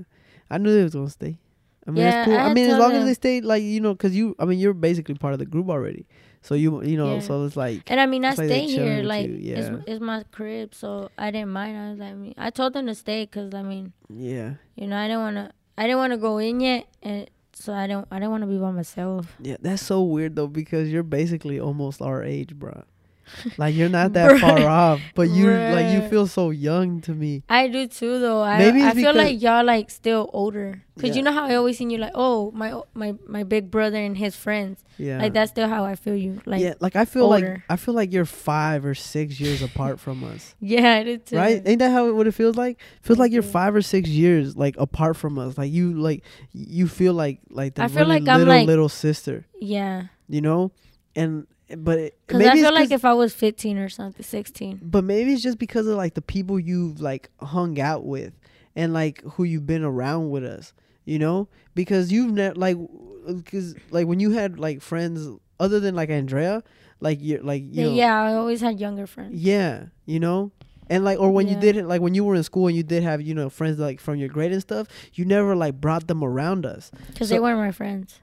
I 0.51 0.59
knew 0.59 0.73
they 0.75 0.83
was 0.85 0.95
gonna 0.95 1.11
stay. 1.11 1.39
I 1.87 1.91
mean, 1.91 2.05
Yeah, 2.05 2.25
cool. 2.25 2.35
I 2.37 2.49
I, 2.51 2.55
mean, 2.55 2.71
as 2.71 2.79
long 2.79 2.93
as 2.93 3.05
they 3.05 3.15
stay 3.15 3.41
like 3.41 3.63
you 3.63 3.81
know, 3.81 3.95
cause 3.95 4.13
you, 4.13 4.35
I 4.39 4.45
mean, 4.47 4.59
you're 4.59 4.75
basically 4.75 5.15
part 5.17 5.33
of 5.35 5.39
the 5.39 5.47
group 5.47 5.69
already. 5.69 6.07
So 6.43 6.55
you, 6.55 6.83
you 6.83 6.97
know, 6.97 7.15
Yeah. 7.15 7.21
so 7.21 7.45
it's 7.45 7.57
like, 7.57 7.83
And 7.87 7.99
I 8.01 8.07
mean, 8.07 8.25
I 8.25 8.29
like 8.29 8.37
stay 8.37 8.67
here. 8.67 9.03
Like 9.03 9.29
yeah. 9.31 9.57
it's 9.57 9.85
it's 9.87 10.01
my 10.01 10.25
crib, 10.33 10.75
so 10.75 11.11
I 11.19 11.31
didn't 11.31 11.51
mind. 11.51 11.77
I 11.77 11.91
was 11.91 11.99
like, 11.99 12.11
I 12.11 12.15
mean, 12.15 12.35
I 12.37 12.51
told 12.51 12.73
them 12.75 12.87
to 12.87 12.95
stay 12.95 13.25
because 13.25 13.55
I 13.55 13.63
mean, 13.63 13.93
yeah, 14.09 14.55
you 14.77 14.87
know, 14.87 14.97
I 14.97 15.07
didn't 15.09 15.21
want 15.23 15.37
to. 15.37 15.51
I 15.77 15.83
didn't 15.85 15.99
want 15.99 16.13
to 16.13 16.19
go 16.19 16.39
in 16.39 16.61
yet, 16.61 16.87
and 17.03 17.29
so 17.55 17.73
I 17.73 17.87
don't. 17.87 18.07
I 18.11 18.17
didn't 18.17 18.31
want 18.31 18.43
to 18.43 18.47
be 18.47 18.59
by 18.59 18.71
myself. 18.73 19.27
yeah. 19.41 19.57
That's 19.61 19.83
so 19.83 20.03
weird 20.03 20.37
though 20.37 20.47
because 20.49 20.91
you're 20.93 21.03
basically 21.03 21.59
almost 21.61 22.01
our 22.03 22.23
age, 22.23 22.55
bro. 22.55 22.85
Like 23.59 23.75
you're 23.75 23.89
not 23.89 24.13
that 24.15 24.41
far 24.41 24.61
off, 24.61 25.01
but 25.15 25.29
you 25.31 25.51
like 25.51 25.93
you 25.95 26.09
feel 26.09 26.27
so 26.27 26.51
young 26.51 27.01
to 27.03 27.13
me. 27.13 27.43
I 27.49 27.69
do 27.69 27.87
too, 27.87 28.19
though. 28.19 28.43
I 28.43 28.59
Maybe 28.59 28.83
I 28.83 28.93
feel 28.95 29.15
like 29.15 29.41
y'all 29.41 29.65
like 29.65 29.91
still 29.91 30.31
older, 30.33 30.83
cause 30.99 31.11
Yeah. 31.11 31.15
you 31.17 31.23
know 31.23 31.33
how 31.33 31.45
I 31.47 31.55
always 31.57 31.79
seen 31.79 31.91
you 31.91 31.99
like, 31.99 32.13
oh 32.15 32.51
my 32.53 32.81
my 32.95 33.15
my 33.27 33.43
big 33.45 33.71
brother 33.71 33.99
and 33.99 34.17
his 34.17 34.35
friends. 34.37 34.83
Yeah, 34.97 35.19
Like 35.21 35.33
that's 35.33 35.51
still 35.51 35.69
how 35.69 35.85
I 35.85 35.97
feel 35.97 36.15
you. 36.15 36.41
Like 36.47 36.61
yeah, 36.61 36.75
like 36.81 36.95
I 36.97 37.05
feel 37.05 37.29
like. 37.29 37.45
I 37.69 37.77
feel 37.77 37.95
like 37.95 38.13
you're 38.13 38.25
five 38.25 38.85
or 38.85 38.95
six 38.95 39.41
years 39.41 39.61
apart 39.63 39.99
from 39.99 40.23
us. 40.23 40.55
yeah, 40.61 40.95
I 40.95 41.03
do 41.03 41.19
too. 41.19 41.37
Right? 41.37 41.61
Ain't 41.67 41.81
that 41.81 41.91
how 41.91 42.07
it, 42.09 42.15
what 42.15 42.27
it 42.29 42.33
feels 42.33 42.57
like? 42.57 42.79
Feels 43.03 43.19
like 43.19 43.33
you're 43.33 43.43
five 43.43 43.75
or 43.75 43.83
six 43.83 44.09
years 44.09 44.57
like 44.57 44.77
apart 44.79 45.17
from 45.17 45.37
us. 45.39 45.59
Like 45.59 45.73
you 45.73 45.95
like 45.95 46.23
you 46.53 46.87
feel 46.87 47.13
like 47.15 47.41
like 47.51 47.75
the 47.75 47.83
I 47.83 47.89
feel 47.89 48.07
really 48.07 48.21
like 48.21 48.29
I'm, 48.29 48.39
little 48.39 48.55
like- 48.55 48.67
little 48.67 48.89
sister. 48.89 49.47
Yeah, 49.61 50.05
You 50.29 50.41
know, 50.43 50.71
and 51.17 51.47
but 51.79 51.99
it, 51.99 52.19
maybe 52.31 52.49
I 52.49 52.55
feel 52.55 52.75
like 52.75 52.91
if 52.91 53.05
I 53.05 53.15
was 53.15 53.33
15 53.35 53.79
or 53.79 53.89
something, 53.89 54.23
16. 54.25 54.81
but 54.83 55.05
maybe 55.05 55.33
it's 55.33 55.43
just 55.43 55.59
because 55.59 55.87
of 55.87 55.97
like 55.97 56.15
the 56.15 56.23
people 56.23 56.59
you've 56.61 57.01
like 57.01 57.31
hung 57.41 57.81
out 57.81 58.05
with 58.05 58.33
and 58.77 58.93
like 58.93 59.23
who 59.23 59.45
you've 59.45 59.67
been 59.67 59.83
around 59.85 60.31
with 60.31 60.45
us. 60.45 60.73
You 61.07 61.19
know, 61.19 61.49
because 61.75 62.11
you've 62.11 62.33
never 62.33 62.55
like 62.55 62.79
because 63.27 63.75
like 63.91 64.07
when 64.07 64.21
you 64.21 64.31
had 64.31 64.59
like 64.59 64.81
friends 64.81 65.29
other 65.61 65.79
than 65.79 65.95
like 65.95 66.09
Andrea, 66.09 66.63
like 67.01 67.19
you're 67.21 67.43
like 67.43 67.63
you 67.63 67.69
Yeah, 67.73 67.85
know, 67.85 67.95
yeah, 67.95 68.23
I 68.23 68.35
always 68.35 68.63
had 68.63 68.81
younger 68.81 69.07
friends. 69.07 69.35
Yeah, 69.35 69.87
you 70.07 70.19
know, 70.19 70.51
and 70.89 71.05
like 71.05 71.19
or 71.21 71.31
when 71.31 71.47
you 71.47 71.57
did 71.61 71.77
it, 71.77 71.85
like 71.85 72.01
when 72.01 72.15
you 72.15 72.25
were 72.25 72.35
in 72.35 72.43
school 72.43 72.69
and 72.69 72.77
you 72.77 72.83
did 72.83 73.03
have 73.03 73.21
you 73.21 73.35
know 73.35 73.51
friends 73.51 73.79
like 73.79 74.01
from 74.01 74.17
your 74.17 74.31
grade 74.31 74.51
and 74.53 74.63
stuff, 74.63 74.87
you 75.13 75.27
never 75.27 75.55
like 75.55 75.79
brought 75.79 76.07
them 76.07 76.25
around 76.25 76.65
us. 76.65 76.91
Cause 77.19 77.29
So- 77.29 77.35
they 77.35 77.41
weren't 77.41 77.59
my 77.59 77.71
friends. 77.73 78.21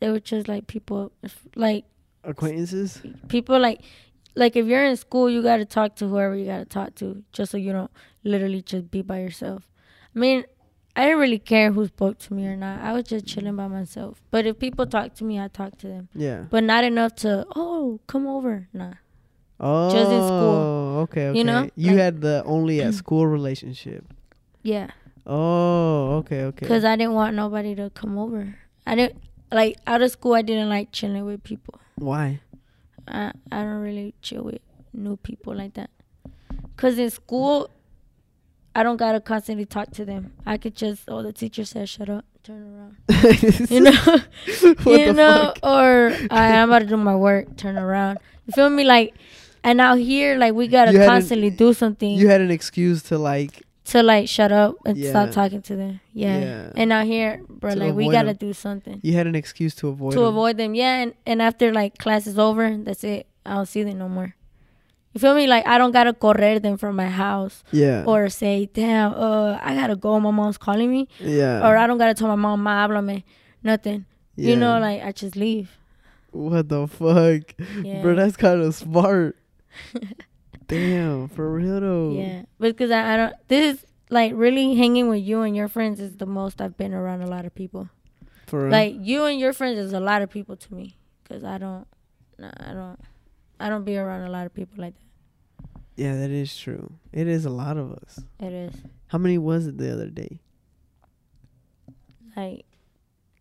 They 0.00 0.10
were 0.10 0.20
just 0.20 0.48
like 0.48 0.66
people, 0.66 1.12
like 1.56 1.86
Acquaintances. 2.24 3.00
people 3.28 3.58
like, 3.58 3.80
like 4.34 4.56
if 4.56 4.66
you're 4.66 4.84
in 4.84 4.96
school, 4.96 5.28
you 5.30 5.42
gotta 5.42 5.64
talk 5.64 5.96
to 5.96 6.08
whoever 6.08 6.34
you 6.36 6.46
gotta 6.46 6.64
talk 6.64 6.94
to, 6.96 7.22
just 7.32 7.52
so 7.52 7.56
you 7.58 7.72
don't 7.72 7.90
literally 8.24 8.62
just 8.62 8.90
be 8.90 9.02
by 9.02 9.18
yourself. 9.20 9.68
I 10.14 10.18
mean, 10.18 10.44
I 10.96 11.04
didn't 11.06 11.18
really 11.18 11.38
care 11.40 11.72
who 11.72 11.86
spoke 11.86 12.18
to 12.20 12.34
me 12.34 12.46
or 12.46 12.56
not. 12.56 12.80
I 12.80 12.92
was 12.92 13.04
just 13.04 13.26
chilling 13.26 13.56
by 13.56 13.66
myself. 13.66 14.22
But 14.30 14.46
if 14.46 14.58
people 14.60 14.86
talk 14.86 15.14
to 15.14 15.24
me, 15.24 15.40
I 15.40 15.48
talk 15.48 15.76
to 15.78 15.88
them. 15.88 16.08
Yeah. 16.14 16.44
But 16.50 16.62
not 16.64 16.84
enough 16.84 17.16
to, 17.16 17.44
oh, 17.56 17.98
come 18.06 18.26
over. 18.28 18.68
Nah. 18.72 18.92
Oh, 19.58 19.90
Just 19.90 20.10
in 20.12 20.20
school. 20.22 20.30
Oh, 20.30 21.00
okay, 21.02 21.28
okay. 21.28 21.38
You 21.38 21.44
know? 21.44 21.68
you 21.76 21.90
Like- 21.90 21.98
had 21.98 22.20
the 22.20 22.42
only 22.46 22.80
at 22.80 22.94
school 23.02 23.26
relationship. 23.26 24.04
Yeah. 24.62 24.88
Oh, 25.26 26.16
okay, 26.18 26.42
okay. 26.44 26.60
Because 26.60 26.84
I 26.84 26.96
didn't 26.96 27.14
want 27.14 27.34
nobody 27.34 27.74
to 27.74 27.90
come 27.90 28.16
over. 28.18 28.54
I 28.86 28.94
didn't, 28.94 29.16
like, 29.54 29.76
out 29.86 30.02
of 30.02 30.10
school, 30.10 30.34
I 30.34 30.42
didn't 30.42 30.68
like 30.68 30.92
chilling 30.92 31.24
with 31.24 31.42
people. 31.42 31.80
Why? 31.96 32.40
I 33.06 33.32
I 33.52 33.62
don't 33.62 33.80
really 33.82 34.14
chill 34.22 34.44
with 34.44 34.60
new 34.92 35.16
people 35.16 35.54
like 35.54 35.74
that. 35.74 35.90
Cause 36.76 36.98
in 36.98 37.10
school, 37.10 37.68
I 38.74 38.82
don't 38.82 38.96
gotta 38.96 39.20
constantly 39.20 39.66
talk 39.66 39.90
to 39.92 40.04
them. 40.04 40.32
I 40.44 40.56
could 40.56 40.74
just 40.74 41.02
oh 41.08 41.22
the 41.22 41.32
teacher 41.32 41.64
said 41.64 41.88
shut 41.88 42.08
up, 42.08 42.24
turn 42.42 42.62
around, 42.74 42.96
you 43.70 43.80
know, 43.80 44.16
you 44.86 45.12
know, 45.12 45.52
fuck? 45.54 45.58
or 45.62 46.16
I, 46.30 46.56
I'm 46.58 46.70
about 46.70 46.80
to 46.80 46.86
do 46.86 46.96
my 46.96 47.14
work, 47.14 47.56
turn 47.56 47.76
around. 47.78 48.18
You 48.46 48.52
feel 48.52 48.70
me? 48.70 48.84
Like, 48.84 49.14
and 49.62 49.80
out 49.80 49.98
here, 49.98 50.36
like 50.36 50.54
we 50.54 50.66
gotta 50.66 50.92
You 50.92 50.98
had 50.98 51.04
an- 51.08 51.10
constantly 51.14 51.50
do 51.50 51.72
something. 51.74 52.10
You 52.10 52.28
had 52.28 52.40
an 52.40 52.50
excuse 52.50 53.02
to 53.04 53.18
like 53.18 53.62
to 53.86 54.02
like 54.02 54.28
shut 54.28 54.50
up 54.52 54.76
and 54.86 54.96
Yeah. 54.96 55.10
stop 55.10 55.30
talking 55.30 55.62
to 55.62 55.76
them. 55.76 56.00
Yeah. 56.12 56.38
Yeah. 56.40 56.70
And 56.76 56.92
out 56.92 57.06
here, 57.06 57.42
bro, 57.48 57.72
To 57.74 57.76
like 57.76 57.94
we 57.94 58.10
gotta 58.10 58.28
them. 58.28 58.36
do 58.48 58.52
something 58.52 59.00
You 59.02 59.12
had 59.14 59.26
an 59.26 59.34
excuse 59.34 59.74
to 59.76 59.88
avoid 59.88 60.12
to 60.14 60.20
them. 60.20 60.28
avoid 60.28 60.56
them. 60.56 60.74
Yeah, 60.74 61.02
and, 61.02 61.14
and 61.26 61.42
after 61.42 61.72
like 61.72 61.98
class 61.98 62.26
is 62.26 62.38
over, 62.38 62.76
that's 62.78 63.04
it. 63.04 63.26
I 63.44 63.54
don't 63.54 63.66
see 63.66 63.82
them 63.82 63.98
no 63.98 64.08
more. 64.08 64.34
You 65.12 65.20
feel 65.20 65.34
me? 65.34 65.46
Like 65.46 65.66
I 65.66 65.78
don't 65.78 65.92
gotta 65.92 66.12
correr 66.12 66.60
them 66.60 66.76
from 66.78 66.96
my 66.96 67.08
house 67.08 67.62
Yeah. 67.72 68.04
or 68.06 68.28
say, 68.30 68.68
damn, 68.72 69.12
uh, 69.14 69.58
I 69.62 69.74
gotta 69.74 69.96
go. 69.96 70.18
My 70.18 70.30
mom's 70.32 70.58
calling 70.58 70.90
me, 70.90 71.08
yeah. 71.20 71.60
or 71.68 71.76
I 71.76 71.86
don't 71.86 71.98
gotta 71.98 72.14
tell 72.14 72.28
my 72.28 72.34
mom, 72.36 72.62
ma, 72.62 72.86
háblame, 72.88 73.22
nothing. 73.62 74.06
You 74.36 74.56
know, 74.56 74.80
like 74.80 75.02
I 75.04 75.12
just 75.12 75.36
leave. 75.36 75.70
what 76.32 76.68
the 76.68 76.88
fuck, 76.88 77.54
Yeah. 77.84 78.02
bro? 78.02 78.16
That's 78.16 78.36
kind 78.36 78.60
of 78.62 78.74
smart. 78.74 79.36
Damn, 80.78 81.28
for 81.28 81.50
real 81.52 81.80
though. 81.80 82.12
Yeah, 82.12 82.42
because 82.58 82.90
I, 82.90 83.14
I 83.14 83.16
don't. 83.16 83.34
This 83.48 83.76
is 83.76 83.86
like 84.10 84.32
really 84.34 84.74
hanging 84.74 85.08
with 85.08 85.22
you 85.22 85.42
and 85.42 85.56
your 85.56 85.68
friends 85.68 86.00
is 86.00 86.16
the 86.18 86.26
most 86.26 86.60
I've 86.60 86.76
been 86.76 86.92
around 86.94 87.22
a 87.22 87.26
lot 87.26 87.44
of 87.46 87.54
people. 87.54 87.88
For 88.46 88.62
real. 88.64 88.70
Like 88.70 88.94
you 88.98 89.24
and 89.24 89.40
your 89.40 89.52
friends 89.52 89.78
is 89.78 89.92
a 89.92 90.00
lot 90.00 90.22
of 90.22 90.30
people 90.30 90.56
to 90.56 90.74
me. 90.74 90.96
Cause 91.28 91.42
I 91.42 91.56
don't, 91.58 91.86
nah, 92.38 92.50
I 92.60 92.72
don't, 92.74 93.00
I 93.58 93.68
don't 93.70 93.84
be 93.84 93.96
around 93.96 94.22
a 94.22 94.30
lot 94.30 94.44
of 94.46 94.52
people 94.54 94.74
like 94.82 94.94
that. 94.94 95.70
yeah, 95.96 96.14
that 96.16 96.30
is 96.30 96.54
true. 96.56 96.92
It 97.12 97.26
is 97.26 97.46
a 97.46 97.50
lot 97.50 97.76
of 97.78 97.92
us. 97.92 98.20
It 98.38 98.52
is 98.52 98.74
How 99.08 99.18
many 99.18 99.38
was 99.38 99.66
it 99.66 99.78
the 99.78 99.90
other 99.92 100.08
day? 100.10 100.40
like 102.36 102.64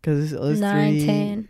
Cause 0.02 0.32
it's 0.32 0.42
us 0.42 0.60
nine, 0.60 0.94
three, 0.98 1.06
ten. 1.06 1.50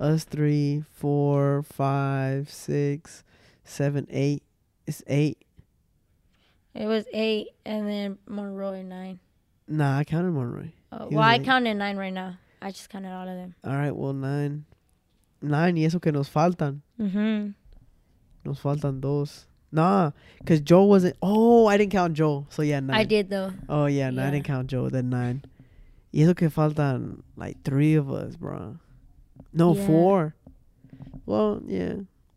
us 0.00 0.24
three, 0.24 0.84
four, 0.94 1.62
five, 1.62 2.50
six, 2.50 3.22
seven, 3.64 4.06
eight. 4.10 4.42
It's 4.86 5.02
eight. 5.06 5.44
It 6.74 6.86
was 6.86 7.06
eight, 7.12 7.48
and 7.64 7.88
then 7.88 8.18
Monroe 8.28 8.72
and 8.72 8.88
nine. 8.88 9.18
Nah, 9.66 9.98
I 9.98 10.04
counted 10.04 10.30
Monroy. 10.32 10.70
Oh, 10.92 11.08
well, 11.10 11.22
I 11.22 11.36
eight. 11.36 11.44
counted 11.44 11.74
nine 11.74 11.96
right 11.96 12.12
now. 12.12 12.38
I 12.62 12.70
just 12.70 12.88
counted 12.90 13.12
all 13.12 13.28
of 13.28 13.34
them. 13.34 13.54
All 13.64 13.74
right, 13.74 13.94
well 13.94 14.12
nine, 14.12 14.64
nine. 15.42 15.76
Y 15.76 15.82
eso 15.84 15.98
que 15.98 16.12
nos 16.12 16.28
faltan. 16.28 16.80
Mm-hmm. 17.00 17.50
Nos 18.44 18.60
faltan 18.60 19.00
dos. 19.00 19.46
Nah, 19.72 20.12
cause 20.46 20.60
Joe 20.60 20.84
wasn't. 20.84 21.16
Oh, 21.22 21.66
I 21.66 21.76
didn't 21.76 21.92
count 21.92 22.14
Joe. 22.14 22.46
So 22.50 22.62
yeah, 22.62 22.80
nine. 22.80 22.96
I 22.96 23.04
did 23.04 23.28
though. 23.30 23.52
Oh 23.68 23.86
yeah, 23.86 24.10
no, 24.10 24.24
I 24.26 24.30
didn't 24.30 24.44
count 24.46 24.68
Joe. 24.68 24.88
Then 24.88 25.10
nine. 25.10 25.42
Y 26.12 26.22
eso 26.22 26.34
que 26.34 26.48
faltan 26.48 27.22
like 27.36 27.62
three 27.64 27.94
of 27.94 28.10
us, 28.10 28.36
bro. 28.36 28.76
No, 29.52 29.74
Yeah. 29.74 29.86
four. 29.86 30.34
Well, 31.26 31.60
yeah, 31.66 31.94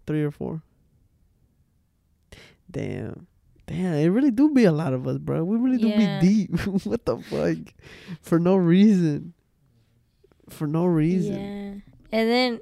three 0.08 0.24
or 0.24 0.32
four. 0.32 0.64
Damn. 2.70 3.28
Damn, 3.68 3.94
it 3.96 4.08
really 4.08 4.32
do 4.32 4.50
be 4.52 4.64
a 4.66 4.72
lot 4.72 4.94
of 4.94 5.08
us, 5.08 5.18
bro. 5.20 5.44
We 5.44 5.58
really 5.58 5.78
do 5.78 5.90
Yeah. 5.90 6.20
be 6.20 6.28
deep. 6.28 6.60
what 6.86 7.06
the 7.06 7.18
fuck? 7.18 7.58
For 8.22 8.40
no 8.40 8.56
reason. 8.56 9.34
For 10.50 10.66
no 10.66 10.86
reason. 10.86 11.34
Yeah, 11.36 12.18
and 12.18 12.30
then 12.30 12.60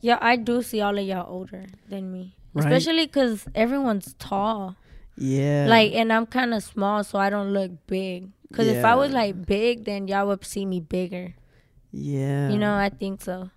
yeah, 0.00 0.18
I 0.22 0.36
do 0.36 0.62
see 0.62 0.80
all 0.80 0.96
of 0.96 1.04
y'all 1.06 1.30
older 1.30 1.66
than 1.88 2.10
me, 2.10 2.34
Right? 2.54 2.64
especially 2.64 3.06
because 3.06 3.46
everyone's 3.54 4.14
tall. 4.18 4.76
Yeah. 5.18 5.66
Like, 5.68 5.92
and 5.92 6.10
I'm 6.12 6.24
kind 6.26 6.54
of 6.54 6.62
small, 6.62 7.04
so 7.04 7.18
I 7.18 7.28
don't 7.30 7.52
look 7.52 7.72
big. 7.86 8.30
Cause 8.54 8.68
if 8.68 8.84
I 8.84 8.94
was 8.94 9.12
like 9.12 9.44
big, 9.44 9.84
then 9.84 10.06
y'all 10.08 10.26
would 10.28 10.44
see 10.44 10.64
me 10.64 10.80
bigger. 10.80 11.34
yeah. 11.92 12.48
You 12.50 12.58
know, 12.58 12.74
I 12.74 12.88
think 12.90 13.20
so. 13.20 13.50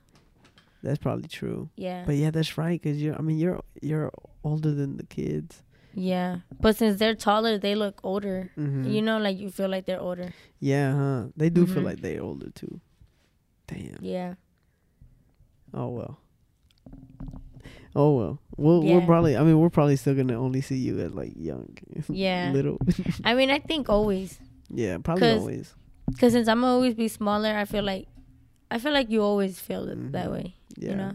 that's 0.84 0.98
probably 0.98 1.28
true. 1.30 1.70
Yeah, 1.78 2.04
But 2.06 2.16
yeah, 2.16 2.32
that's 2.32 2.58
right. 2.58 2.82
Cause 2.82 2.98
you're. 2.98 3.16
I 3.16 3.22
mean, 3.22 3.38
you're 3.38 3.62
you're 3.82 4.12
older 4.44 4.74
than 4.74 4.98
the 4.98 5.06
kids. 5.06 5.64
Yeah. 5.94 6.40
But 6.60 6.76
since 6.78 7.00
they're 7.00 7.16
taller, 7.16 7.58
they 7.58 7.76
look 7.76 8.00
older. 8.04 8.52
Mm-hmm. 8.58 8.90
You 8.90 9.02
know, 9.02 9.18
like 9.18 9.38
you 9.40 9.50
feel 9.50 9.70
like 9.70 9.86
they're 9.86 10.00
older. 10.02 10.34
Yeah, 10.60 10.94
huh? 10.96 11.24
They 11.38 11.50
do 11.50 11.66
feel 11.66 11.82
Mhm. 11.84 11.86
like 11.86 12.02
they're 12.02 12.22
older 12.22 12.50
too. 12.52 12.80
Damn. 13.68 13.98
Yeah, 14.02 14.34
Oh 15.74 15.90
well. 15.90 16.20
Oh 17.96 18.16
well. 18.18 18.40
We'll 18.58 18.82
we're 18.84 19.06
probably. 19.06 19.38
I 19.38 19.44
mean, 19.44 19.58
we're 19.60 19.70
probably 19.70 19.96
still 19.96 20.16
gonna 20.16 20.40
only 20.40 20.62
see 20.62 20.78
you 20.78 21.00
as 21.00 21.14
like 21.14 21.34
young. 21.36 21.78
Yeah. 22.10 22.52
Little. 22.54 22.78
I 23.24 23.34
mean, 23.34 23.50
I 23.50 23.60
think 23.60 23.90
always. 23.90 24.40
yeah, 24.70 24.98
probably 24.98 25.22
'Cause- 25.22 25.40
always. 25.42 25.76
Cause 26.20 26.32
since 26.34 26.48
I'm 26.48 26.64
always 26.64 26.96
be 26.96 27.08
smaller, 27.08 27.56
I 27.56 27.66
feel 27.66 27.84
like, 27.84 28.08
I 28.72 28.80
feel 28.80 28.92
like 28.94 29.12
you 29.12 29.22
always 29.22 29.60
feel 29.60 29.88
it 29.88 30.12
that 30.12 30.32
way. 30.32 30.56
Yeah. 30.76 30.90
You 30.90 30.96
know. 30.96 31.12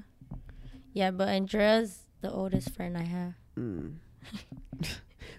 Yeah, 0.92 1.10
but 1.10 1.28
Andrea's 1.28 1.98
the 2.20 2.30
oldest 2.30 2.70
friend 2.70 2.96
I 2.96 3.02
have, 3.02 3.34
Mm. 3.58 3.94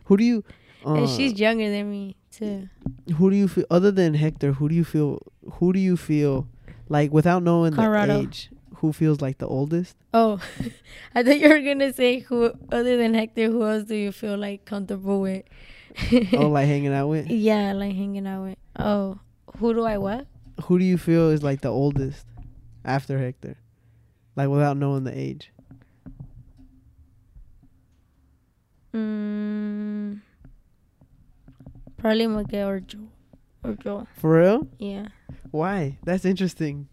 Who 0.05 0.17
do 0.17 0.23
you? 0.23 0.43
Uh, 0.85 0.93
and 0.95 1.09
she's 1.09 1.39
younger 1.39 1.69
than 1.69 1.89
me 1.89 2.15
too. 2.31 2.69
who 3.17 3.29
do 3.29 3.35
you 3.35 3.47
feel 3.47 3.65
other 3.71 3.91
than 3.91 4.13
Hector? 4.13 4.53
Who 4.53 4.69
do 4.69 4.75
you 4.75 4.83
feel? 4.83 5.19
Who 5.53 5.73
do 5.73 5.79
you 5.79 5.97
feel 5.97 6.47
like 6.89 7.11
without 7.11 7.43
knowing 7.43 7.73
Colorado. 7.73 8.17
the 8.17 8.19
age? 8.27 8.49
Who 8.77 8.91
feels 8.93 9.21
like 9.21 9.37
the 9.37 9.47
oldest? 9.47 9.95
Oh, 10.13 10.39
I 11.15 11.23
thought 11.23 11.39
you 11.39 11.49
were 11.49 11.61
gonna 11.61 11.93
say 11.93 12.19
who 12.19 12.51
other 12.71 12.97
than 12.97 13.13
Hector. 13.13 13.45
Who 13.49 13.63
else 13.65 13.85
do 13.85 13.95
you 13.95 14.11
feel 14.11 14.37
like 14.37 14.65
comfortable 14.65 15.21
with? 15.21 15.43
oh, 16.33 16.49
like 16.49 16.67
hanging 16.67 16.93
out 16.93 17.07
with. 17.07 17.27
yeah, 17.29 17.73
like 17.73 17.95
hanging 17.95 18.27
out 18.27 18.43
with. 18.43 18.57
Oh, 18.77 19.19
who 19.57 19.73
do 19.73 19.83
I 19.85 19.97
what? 19.97 20.27
Who 20.65 20.77
do 20.77 20.85
you 20.85 20.97
feel 20.97 21.29
is 21.31 21.41
like 21.41 21.61
the 21.61 21.69
oldest 21.69 22.25
after 22.83 23.17
Hector? 23.17 23.57
Like 24.35 24.49
without 24.49 24.77
knowing 24.77 25.05
the 25.05 25.17
age. 25.17 25.51
Mm, 28.95 30.21
probably 31.97 32.27
Miguel 32.27 32.69
or 32.69 32.79
Joe. 32.79 33.09
Or 33.63 33.73
Joe. 33.73 34.07
For 34.15 34.39
real? 34.39 34.67
Yeah. 34.79 35.07
Why? 35.51 35.97
That's 36.03 36.23
interesting. 36.23 36.87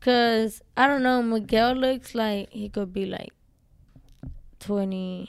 Cause 0.00 0.62
I 0.76 0.86
don't 0.86 1.02
know, 1.02 1.20
Miguel 1.22 1.74
looks 1.74 2.14
like 2.14 2.50
he 2.52 2.68
could 2.68 2.92
be 2.92 3.06
like 3.06 3.32
20, 4.60 5.28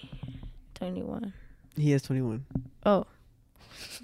21. 0.76 1.34
He 1.76 1.94
is 1.94 2.04
21. 2.04 2.46
Oh. 2.86 3.06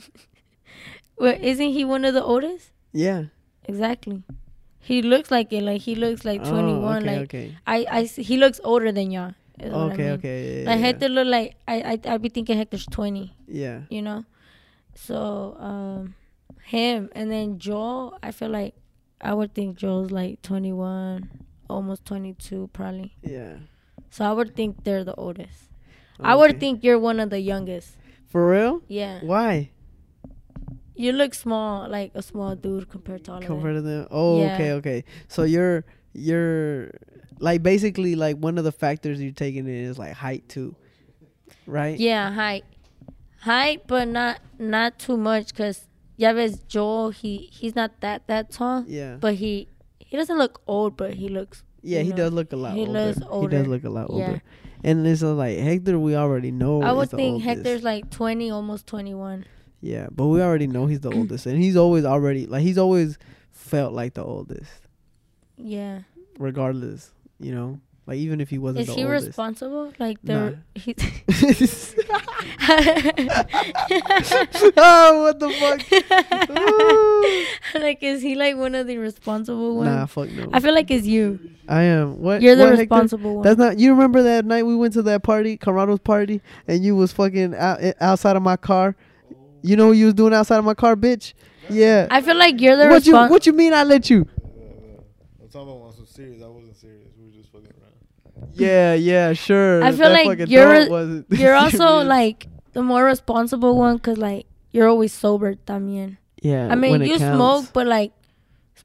well, 1.19 1.37
isn't 1.39 1.69
he 1.69 1.85
one 1.85 2.05
of 2.05 2.15
the 2.15 2.23
oldest? 2.23 2.71
Yeah. 2.91 3.25
Exactly. 3.65 4.23
He 4.79 5.01
looks 5.03 5.29
like 5.29 5.53
it. 5.53 5.61
Like 5.61 5.81
he 5.81 5.93
looks 5.95 6.25
like 6.25 6.41
Oh, 6.43 6.49
21. 6.49 6.97
okay, 7.03 7.05
like 7.15 7.21
okay. 7.25 7.57
I, 7.67 7.85
I, 7.91 8.03
he 8.03 8.37
looks 8.37 8.59
older 8.63 8.91
than 8.91 9.11
y'all. 9.11 9.33
What 9.59 9.73
I 9.73 9.93
Okay, 9.93 10.03
mean. 10.03 10.11
okay. 10.13 10.63
Yeah, 10.63 10.69
Like 10.69 10.79
yeah, 10.79 10.85
Hector 10.85 11.09
look 11.09 11.27
like 11.27 11.55
I, 11.67 11.75
I, 12.05 12.13
I 12.13 12.17
be 12.17 12.29
thinking 12.29 12.57
Hector's 12.57 12.85
20. 12.87 13.33
yeah. 13.47 13.81
You 13.89 14.01
know. 14.01 14.25
So 14.95 15.55
um, 15.59 16.15
him 16.63 17.09
and 17.13 17.31
then 17.31 17.59
Joel. 17.59 18.17
I 18.23 18.31
feel 18.31 18.49
like 18.49 18.75
I 19.21 19.33
would 19.33 19.53
think 19.53 19.77
Joel's 19.77 20.11
like 20.11 20.41
21, 20.41 21.29
almost 21.69 22.05
22 22.05 22.69
probably. 22.73 23.13
Yeah. 23.21 23.55
So 24.09 24.23
I 24.25 24.31
would 24.31 24.55
think 24.55 24.83
they're 24.83 25.03
the 25.03 25.15
oldest. 25.15 25.69
I 26.19 26.35
would 26.35 26.59
think 26.61 26.83
you're 26.83 26.99
one 26.99 27.19
of 27.19 27.29
the 27.29 27.39
youngest. 27.41 27.97
For 28.27 28.49
real? 28.49 28.81
Yeah. 28.87 29.19
Why? 29.21 29.71
You 30.95 31.11
look 31.11 31.33
small, 31.33 31.89
like 31.89 32.11
a 32.15 32.21
small 32.21 32.55
dude 32.55 32.89
compared 32.89 33.25
to 33.25 33.31
all 33.33 33.37
of 33.39 33.43
them. 33.43 33.51
Compared 33.51 33.75
to 33.75 33.81
them? 33.81 34.07
Oh, 34.11 34.39
Yeah. 34.39 34.53
okay, 34.55 34.71
okay. 34.73 35.03
So 35.27 35.43
you're 35.43 35.83
you're 36.15 36.91
like 37.39 37.61
basically 37.61 38.15
like 38.15 38.37
one 38.37 38.57
of 38.57 38.63
the 38.63 38.71
factors 38.71 39.21
you're 39.21 39.31
taking 39.31 39.67
in 39.67 39.73
is 39.85 39.97
like 39.99 40.13
height 40.13 40.47
too, 40.49 40.75
right? 41.67 41.99
Yeah, 41.99 42.31
height, 42.31 42.63
height, 43.39 43.83
but 43.87 44.07
not 44.07 44.39
not 44.59 44.99
too 44.99 45.17
much, 45.17 45.53
cause 45.53 45.87
yeah, 46.17 46.33
ves 46.33 46.59
Joel, 46.67 47.09
he 47.11 47.49
he's 47.51 47.75
not 47.75 47.99
that 48.01 48.27
that 48.27 48.51
tall, 48.51 48.83
Yeah. 48.87 49.17
but 49.19 49.35
he 49.35 49.67
he 49.99 50.17
doesn't 50.17 50.37
look 50.37 50.61
old, 50.67 50.95
but 50.95 51.15
he 51.15 51.27
looks 51.29 51.63
Yeah, 51.81 52.01
he 52.01 52.09
know, 52.11 52.15
does 52.15 52.33
look 52.33 52.53
a 52.53 52.55
lot 52.55 52.73
he 52.73 52.81
older. 52.87 52.91
looks 52.91 53.17
He 53.41 53.47
does 53.47 53.67
look 53.67 53.83
a 53.83 53.89
lot 53.89 54.09
older. 54.09 54.21
Yeah. 54.23 54.27
older. 54.29 54.43
And 54.83 55.07
it's 55.07 55.23
uh, 55.23 55.33
like 55.33 55.57
Hector, 55.57 55.97
we 55.97 56.15
already 56.15 56.51
know. 56.51 56.83
I 56.83 56.91
would 56.91 57.09
think 57.09 57.33
oldest. 57.43 57.45
Hector's 57.45 57.83
like 57.83 58.09
twenty, 58.11 58.51
almost 58.51 58.85
twenty 58.87 59.13
one. 59.15 59.45
Yeah, 59.81 60.07
but 60.11 60.27
we 60.27 60.41
already 60.41 60.67
know 60.67 60.85
he's 60.85 60.99
the 61.01 61.11
oldest, 61.17 61.45
and 61.47 61.61
he's 61.61 61.75
always 61.75 62.05
already 62.05 62.45
like 62.45 62.61
he's 62.61 62.77
always 62.77 63.17
felt 63.51 63.93
like 63.93 64.13
the 64.13 64.23
oldest, 64.23 64.71
Yeah, 65.57 65.99
regardless. 66.39 67.11
You 67.39 67.53
know, 67.53 67.79
like 68.07 68.17
even 68.17 68.41
if 68.41 68.49
he 68.49 68.57
wasn't 68.57 68.81
is 68.81 68.87
the 68.87 68.93
he 68.95 69.05
oldest. 69.05 69.27
responsible? 69.27 69.93
Like 69.99 70.17
the 70.23 70.33
Nah. 70.33 70.51
he- 70.75 70.95
oh, 74.77 75.21
what 75.23 75.39
the 75.39 75.49
fuck? 75.59 75.81
Like 77.81 78.01
is 78.01 78.21
he 78.21 78.35
like 78.35 78.55
one 78.55 78.73
of 78.75 78.87
the 78.87 78.97
responsible 78.97 79.75
ones? 79.75 79.89
nah, 79.89 80.05
fuck 80.05 80.29
no. 80.31 80.49
I 80.53 80.59
feel 80.59 80.73
like 80.73 80.89
it's 80.91 81.05
you. 81.05 81.39
I 81.67 81.83
am. 81.83 82.21
What? 82.21 82.41
You're 82.41 82.55
the 82.55 82.63
what, 82.63 82.69
Hector? 82.69 82.81
responsible 82.83 83.35
one. 83.35 83.43
That's 83.43 83.57
not. 83.57 83.79
You 83.79 83.91
remember 83.91 84.23
that 84.23 84.45
night 84.45 84.65
we 84.65 84.75
went 84.75 84.93
to 84.93 85.01
that 85.03 85.23
party, 85.23 85.57
Carado's 85.57 85.99
party, 85.99 86.41
and 86.67 86.83
you 86.83 86.95
was 86.95 87.11
fucking 87.11 87.55
out, 87.55 87.83
eh, 87.83 87.93
outside 87.99 88.35
of 88.35 88.43
my 88.43 88.55
car. 88.55 88.95
You 89.61 89.75
know 89.75 89.87
what 89.87 89.97
you 89.97 90.05
was 90.05 90.13
doing 90.13 90.33
outside 90.33 90.57
of 90.57 90.65
my 90.65 90.73
car, 90.75 90.95
bitch? 90.95 91.33
Yeah. 91.69 92.07
I 92.11 92.21
feel 92.21 92.37
like 92.37 92.61
you're 92.61 92.77
the 92.77 92.87
what 92.87 93.05
you. 93.05 93.13
What 93.13 93.45
you 93.45 93.53
mean? 93.53 93.73
I 93.73 93.83
let 93.83 94.09
you? 94.09 94.27
I'm 95.55 95.65
talking 95.67 95.81
about 95.81 95.97
was 95.99 96.09
serious. 96.09 96.41
I 96.43 96.47
wasn't 96.47 96.75
serious. 96.75 97.07
We 97.17 97.25
were 97.25 97.31
just 97.31 97.51
fucking 97.51 97.71
around. 97.71 98.49
Yeah, 98.53 98.93
yeah, 98.93 99.33
sure. 99.33 99.83
I 99.83 99.91
feel 99.91 100.09
That 100.09 100.11
like 100.11 100.27
fucking 100.27 100.47
you're 100.51 100.73
a- 100.73 100.89
wasn't 100.89 101.25
You're 101.39 101.55
also 101.63 102.03
like 102.03 102.47
the 102.73 102.83
more 102.83 103.05
responsible 103.05 103.77
one, 103.77 103.99
cause 103.99 104.17
like 104.17 104.45
you're 104.71 104.87
always 104.89 105.13
sober 105.13 105.55
también. 105.55 106.17
Yeah. 106.41 106.67
I 106.69 106.75
mean, 106.75 107.01
you 107.01 107.17
counts. 107.17 107.35
smoke, 107.35 107.65
but 107.73 107.87
like 107.87 108.11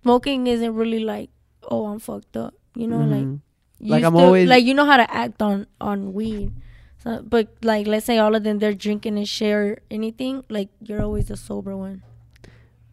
smoking 0.03 0.47
isn't 0.47 0.75
really 0.75 1.01
like, 1.01 1.31
oh, 1.68 1.87
I'm 1.87 1.99
fucked 1.99 2.37
up. 2.37 2.55
You 2.75 2.87
know, 2.87 2.99
like 3.03 3.27
Mhm. 3.27 3.41
you 3.81 3.91
Like, 3.91 4.05
I'm 4.05 4.14
still- 4.14 4.25
always- 4.27 4.49
like 4.49 4.64
you 4.64 4.75
know 4.75 4.87
how 4.87 4.97
to 4.97 5.09
act 5.11 5.43
on 5.43 5.66
on 5.81 6.12
weed. 6.14 6.53
So, 7.03 7.23
but 7.27 7.49
like 7.64 7.87
let's 7.89 8.07
say 8.07 8.18
all 8.18 8.35
of 8.37 8.45
them 8.45 8.59
they're 8.61 8.75
drinking 8.77 9.16
and 9.18 9.27
share 9.27 9.79
anything, 9.91 10.45
like 10.49 10.68
you're 10.85 11.03
always 11.03 11.27
the 11.27 11.37
sober 11.37 11.75
one. 11.77 12.03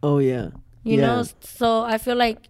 Oh 0.02 0.18
yeah. 0.18 0.50
You 0.82 0.98
Yeah. 0.98 1.06
know, 1.06 1.24
so 1.40 1.82
I 1.84 1.98
feel 1.98 2.16
like 2.16 2.48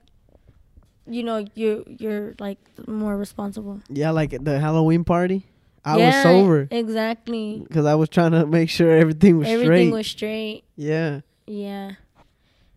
you 1.09 1.23
know 1.23 1.45
you 1.55 1.85
you're 1.99 2.35
like 2.39 2.59
more 2.87 3.17
responsible. 3.17 3.81
Yeah, 3.89 4.11
like 4.11 4.31
the 4.45 4.59
Halloween 4.61 5.05
party. 5.05 5.47
I 5.85 5.97
was 5.97 6.15
sober 6.23 6.69
Exactly. 6.71 7.63
because 7.67 7.87
I 7.87 7.95
was 7.95 8.09
trying 8.11 8.33
to 8.33 8.45
make 8.47 8.69
sure 8.69 8.91
everything 8.95 9.39
was 9.39 9.49
Everything 9.49 9.89
straight. 9.89 9.93
was 9.93 10.07
straight. 10.07 10.65
yeah. 10.77 11.21
Yeah. 11.47 11.93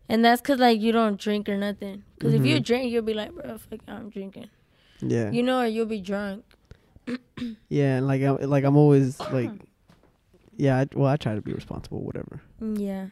And 0.07 0.23
that's 0.23 0.41
cause 0.41 0.59
like 0.59 0.79
you 0.79 0.91
don't 0.91 1.19
drink 1.19 1.49
or 1.49 1.57
nothing. 1.57 2.03
Cause 2.19 2.33
if 2.33 2.45
you 2.45 2.57
Mhm. 2.59 2.63
drink, 2.65 2.91
you'll 2.91 3.01
be 3.01 3.13
like, 3.13 3.33
bro, 3.33 3.57
fuck, 3.57 3.79
I'm 3.87 4.09
drinking. 4.09 4.47
Yeah. 5.01 5.31
You 5.31 5.43
know, 5.43 5.59
or 5.61 5.65
you'll 5.65 5.85
be 5.87 5.99
drunk. 5.99 6.45
yeah, 7.69 7.97
and 7.97 8.07
like 8.07 8.21
I'm, 8.21 8.37
like 8.49 8.63
I'm 8.63 8.77
always 8.77 9.19
like 9.31 9.49
yeah, 10.57 10.77
I, 10.79 10.87
well 10.93 11.07
I 11.07 11.17
try 11.17 11.35
to 11.35 11.41
be 11.41 11.51
responsible 11.53 12.01
whatever. 12.03 12.41
Mm, 12.61 12.79
Yeah. 12.79 13.05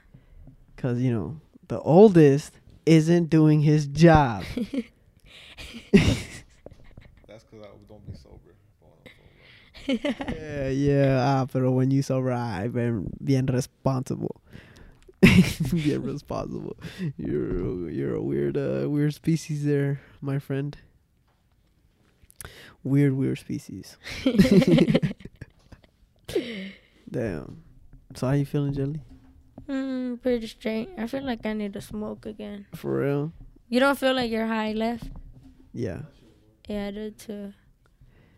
Cuz 0.78 1.02
you 1.02 1.12
know, 1.12 1.42
the 1.68 1.80
oldest 1.82 2.54
isn't 2.86 3.30
doing 3.30 3.62
his 3.62 3.88
job. 3.88 4.44
That's 7.28 7.44
because 7.44 7.66
I 7.66 7.70
don't 7.88 8.06
be 8.06 8.14
sober. 8.18 8.56
When 8.80 8.92
I'm 8.92 9.12
sober. 9.16 10.36
yeah, 10.40 10.70
yeah, 10.70 11.20
ah, 11.22 11.46
pero 11.46 11.72
when 11.72 11.92
you 11.92 12.02
sober, 12.02 12.32
I 12.32 12.68
bien, 12.68 13.10
bien 13.24 13.48
responsible. 13.48 14.42
bien 15.22 16.02
responsible. 16.04 16.78
You're 17.18 17.90
you're 17.90 18.16
a 18.16 18.22
weird 18.22 18.58
uh 18.58 18.90
weird 18.90 19.14
species 19.14 19.66
there, 19.66 20.00
my 20.22 20.40
friend. 20.40 20.78
Weird 22.84 23.14
weird 23.14 23.40
species. 23.40 23.98
Damn. 27.12 27.64
So 28.16 28.28
how 28.28 28.34
you 28.34 28.46
feeling, 28.46 28.74
Jelly? 28.74 29.02
mm, 29.68 30.22
pretty 30.22 30.48
straight. 30.48 30.90
I 30.98 31.08
feel 31.08 31.24
like 31.24 31.46
I 31.46 31.54
need 31.54 31.74
to 31.74 31.82
smoke 31.82 32.26
again. 32.26 32.66
For 32.76 33.00
real? 33.02 33.32
You 33.68 33.80
don't 33.80 33.98
feel 34.00 34.14
like 34.14 34.32
you're 34.32 34.48
high 34.48 34.74
left? 34.74 35.10
Yeah. 35.74 36.02
Yeah, 36.68 36.88
I 36.88 36.92
do 36.92 37.12
too. 37.12 37.54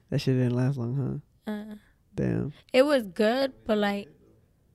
That 0.10 0.20
shit 0.20 0.36
didn't 0.38 0.56
last 0.56 0.78
long, 0.78 1.22
huh? 1.48 1.52
Uh, 1.52 1.76
Damn. 2.16 2.54
it 2.74 2.84
was 2.84 3.04
good, 3.08 3.54
but 3.66 3.78
like, 3.78 4.10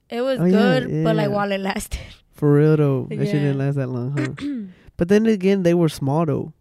it 0.08 0.22
was 0.22 0.40
Oh, 0.40 0.44
yeah, 0.44 0.80
good, 0.80 1.04
but 1.04 1.16
like 1.16 1.28
yeah. 1.28 1.34
while 1.34 1.52
it 1.52 1.60
lasted. 1.60 2.00
For 2.32 2.52
real 2.52 2.76
though. 2.76 3.06
That 3.10 3.24
shit 3.24 3.32
didn't 3.34 3.58
last 3.58 3.76
that 3.76 3.88
long, 3.88 4.16
huh? 4.16 4.72
but 4.96 5.08
then 5.08 5.26
again, 5.26 5.62
they 5.62 5.74
were 5.74 5.88
small 5.88 6.26
though. 6.26 6.52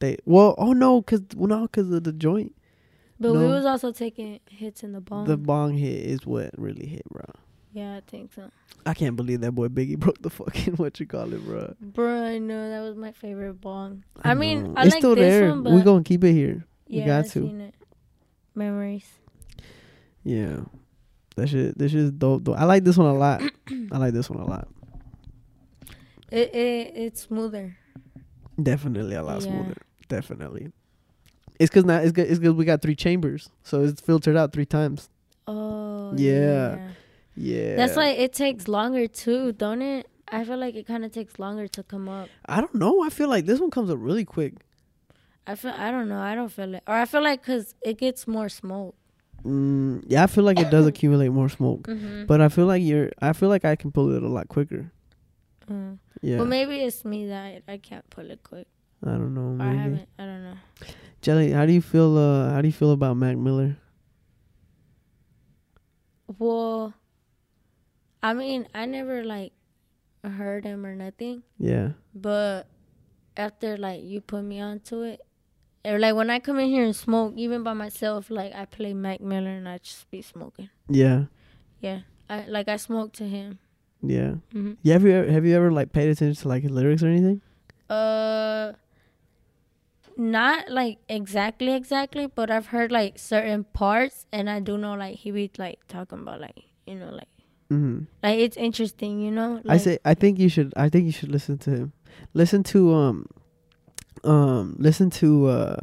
They 0.00 0.16
well, 0.24 0.54
oh 0.58 0.72
no, 0.72 1.02
cause 1.02 1.22
well, 1.34 1.48
no, 1.48 1.66
cause 1.68 1.90
of 1.90 2.04
the 2.04 2.12
joint. 2.12 2.54
But 3.20 3.32
we 3.32 3.46
was 3.46 3.64
also 3.66 3.90
taking 3.90 4.38
hits 4.48 4.84
in 4.84 4.92
the 4.92 5.00
bong. 5.00 5.24
The 5.26 5.36
bong 5.36 5.76
hit 5.76 6.06
is 6.06 6.24
what 6.24 6.50
really 6.56 6.86
hit, 6.86 7.02
bro. 7.10 7.24
Yeah, 7.78 7.96
I 7.96 8.00
think 8.10 8.32
so. 8.32 8.50
I 8.84 8.94
can't 8.94 9.16
believe 9.16 9.40
that 9.42 9.52
boy 9.52 9.68
Biggie 9.68 9.98
broke 10.04 10.20
the 10.22 10.30
fucking 10.30 10.74
what 10.74 10.98
you 11.00 11.06
call 11.06 11.32
it, 11.32 11.44
bro. 11.44 11.74
Bro, 11.80 12.22
I 12.24 12.38
know 12.38 12.70
that 12.70 12.80
was 12.80 12.96
my 12.96 13.12
favorite 13.12 13.60
bong. 13.60 14.04
I, 14.22 14.34
mean. 14.34 14.74
I 14.76 14.84
it's 14.84 14.94
like 14.94 15.00
still 15.00 15.14
this 15.14 15.32
there. 15.32 15.50
one, 15.50 15.62
but 15.62 15.72
we 15.72 15.82
gonna 15.82 16.02
keep 16.04 16.24
it 16.24 16.32
here. 16.32 16.64
yeah, 16.86 17.02
we 17.02 17.06
got 17.06 17.24
I 17.24 17.28
to. 17.28 17.72
Memories. 18.54 19.08
Yeah, 20.24 20.60
that 21.36 21.48
shit. 21.48 21.78
This 21.78 21.92
shit 21.92 22.00
is 22.00 22.10
dope. 22.12 22.44
Though 22.44 22.54
I 22.54 22.64
like 22.64 22.84
this 22.84 22.96
one 22.96 23.06
a 23.08 23.14
lot. 23.14 23.42
I 23.92 23.98
like 23.98 24.12
this 24.12 24.28
one 24.28 24.40
a 24.40 24.46
lot. 24.46 24.68
It, 26.30 26.54
it 26.54 26.92
it's 26.94 27.20
smoother. 27.22 27.76
Definitely 28.60 29.14
a 29.14 29.22
lot 29.22 29.42
Yeah. 29.42 29.48
smoother. 29.50 29.82
Definitely. 30.08 30.72
It's 31.58 31.70
cause 31.70 31.84
now 31.84 31.98
it's 31.98 32.12
good. 32.12 32.28
It's 32.28 32.38
cause 32.40 32.54
we 32.54 32.64
got 32.64 32.82
three 32.82 32.96
chambers, 32.96 33.50
so 33.62 33.82
it's 33.82 34.00
filtered 34.00 34.36
out 34.36 34.52
three 34.52 34.66
times. 34.66 35.08
Oh 35.46 36.12
Yeah. 36.16 36.76
Yeah. 36.76 36.88
That's 37.76 37.96
why 37.96 38.08
it 38.08 38.32
takes 38.32 38.68
longer 38.68 39.06
too, 39.06 39.52
don't 39.52 39.82
it? 39.82 40.06
I 40.30 40.44
feel 40.44 40.58
like 40.58 40.74
it 40.74 40.86
kind 40.86 41.04
of 41.04 41.12
takes 41.12 41.38
longer 41.38 41.68
to 41.68 41.82
come 41.82 42.08
up. 42.08 42.28
I 42.46 42.60
don't 42.60 42.74
know. 42.74 43.02
I 43.02 43.08
feel 43.10 43.28
like 43.28 43.46
this 43.46 43.60
one 43.60 43.70
comes 43.70 43.90
up 43.90 43.98
really 44.00 44.24
quick. 44.24 44.54
I 45.46 45.54
feel 45.54 45.72
I 45.76 45.90
don't 45.90 46.08
know. 46.08 46.20
I 46.20 46.34
don't 46.34 46.50
feel 46.52 46.74
it, 46.74 46.82
or 46.86 46.94
I 46.94 47.06
feel 47.06 47.22
like 47.22 47.40
because 47.40 47.74
it 47.82 47.96
gets 47.98 48.26
more 48.28 48.48
smoke. 48.50 48.94
Mm, 49.44 50.02
yeah, 50.06 50.24
I 50.24 50.26
feel 50.26 50.44
like 50.44 50.58
it 50.58 50.68
does 50.70 50.86
accumulate 50.92 51.30
more 51.30 51.48
smoke, 51.48 51.84
Mm-hmm. 51.86 52.26
but 52.26 52.40
I 52.42 52.48
feel 52.48 52.66
like 52.66 52.82
you're. 52.82 53.10
I 53.22 53.32
feel 53.32 53.48
like 53.48 53.64
I 53.64 53.74
can 53.76 53.90
pull 53.92 54.14
it 54.14 54.22
a 54.22 54.28
lot 54.28 54.48
quicker. 54.48 54.92
Mm. 55.70 55.98
Yeah. 56.20 56.36
Well, 56.38 56.46
maybe 56.46 56.82
it's 56.82 57.04
me 57.04 57.28
that 57.28 57.62
I, 57.68 57.72
I 57.74 57.76
can't 57.78 58.08
pull 58.10 58.30
it 58.30 58.42
quick. 58.42 58.66
I 59.06 59.10
don't 59.12 59.32
know. 59.32 59.56
Or 59.56 59.68
I 59.68 59.72
Maybe. 59.72 59.78
haven't. 59.78 60.08
I 60.18 60.24
don't 60.26 60.42
know. 60.42 60.56
Jelly, 61.22 61.52
how 61.52 61.64
do 61.64 61.72
you 61.72 61.80
feel? 61.80 62.18
Uh, 62.18 62.50
how 62.50 62.60
do 62.60 62.68
you 62.68 62.72
feel 62.72 62.90
about 62.92 63.16
Mac 63.16 63.36
Miller? 63.38 63.76
Well, 66.38 66.92
I 68.22 68.34
mean, 68.34 68.66
I 68.74 68.86
never 68.86 69.22
like 69.24 69.52
heard 70.24 70.64
him 70.64 70.84
or 70.84 70.94
nothing, 70.94 71.42
Yeah. 71.58 71.92
but 72.14 72.66
after 73.36 73.76
like 73.76 74.02
you 74.02 74.20
put 74.20 74.42
me 74.42 74.60
onto 74.60 75.02
it, 75.02 75.20
or 75.84 75.98
like 75.98 76.14
when 76.16 76.28
I 76.28 76.38
come 76.40 76.58
in 76.58 76.68
here 76.68 76.84
and 76.84 76.96
smoke, 76.96 77.34
even 77.36 77.62
by 77.62 77.72
myself, 77.74 78.30
like 78.30 78.52
I 78.54 78.64
play 78.64 78.92
Mac 78.92 79.20
Miller 79.20 79.50
and 79.50 79.68
I 79.68 79.78
just 79.78 80.10
be 80.10 80.20
smoking. 80.22 80.70
Yeah. 80.88 81.26
Yeah, 81.80 82.00
I 82.28 82.46
like 82.46 82.68
I 82.68 82.76
smoke 82.76 83.12
to 83.14 83.24
him. 83.28 83.60
Yeah. 84.02 84.34
hmm 84.52 84.72
Yeah. 84.82 84.94
Have 84.94 85.04
you 85.04 85.12
ever, 85.12 85.30
have 85.30 85.44
you 85.46 85.56
ever 85.56 85.70
like 85.70 85.92
paid 85.92 86.08
attention 86.10 86.40
to 86.42 86.48
like 86.48 86.62
his 86.64 86.72
lyrics 86.72 87.02
or 87.02 87.08
anything? 87.08 87.40
Uh, 87.88 88.72
not 90.16 90.68
like 90.70 90.98
exactly 91.08 91.72
exactly, 91.72 92.26
but 92.26 92.50
I've 92.50 92.66
heard 92.68 92.90
like 92.90 93.18
certain 93.18 93.64
parts, 93.64 94.26
and 94.32 94.50
I 94.50 94.58
do 94.60 94.76
know 94.76 94.94
like 94.94 95.16
he 95.18 95.30
be 95.30 95.50
like 95.58 95.86
talking 95.86 96.18
about 96.20 96.40
like 96.40 96.64
you 96.86 96.96
know 96.96 97.10
like 97.10 97.28
Mm-hmm. 97.70 98.04
like 98.22 98.38
it's 98.38 98.56
interesting, 98.56 99.20
you 99.20 99.30
know. 99.30 99.60
I 99.68 99.76
say 99.76 99.98
I 100.04 100.14
think 100.14 100.38
you 100.38 100.48
should. 100.48 100.72
I 100.76 100.88
think 100.88 101.04
you 101.06 101.12
should 101.12 101.30
listen 101.30 101.58
to 101.58 101.70
him. 101.70 101.92
Listen 102.32 102.62
to 102.64 102.94
um, 102.94 103.26
um, 104.24 104.76
listen 104.78 105.10
to 105.10 105.46
uh, 105.48 105.76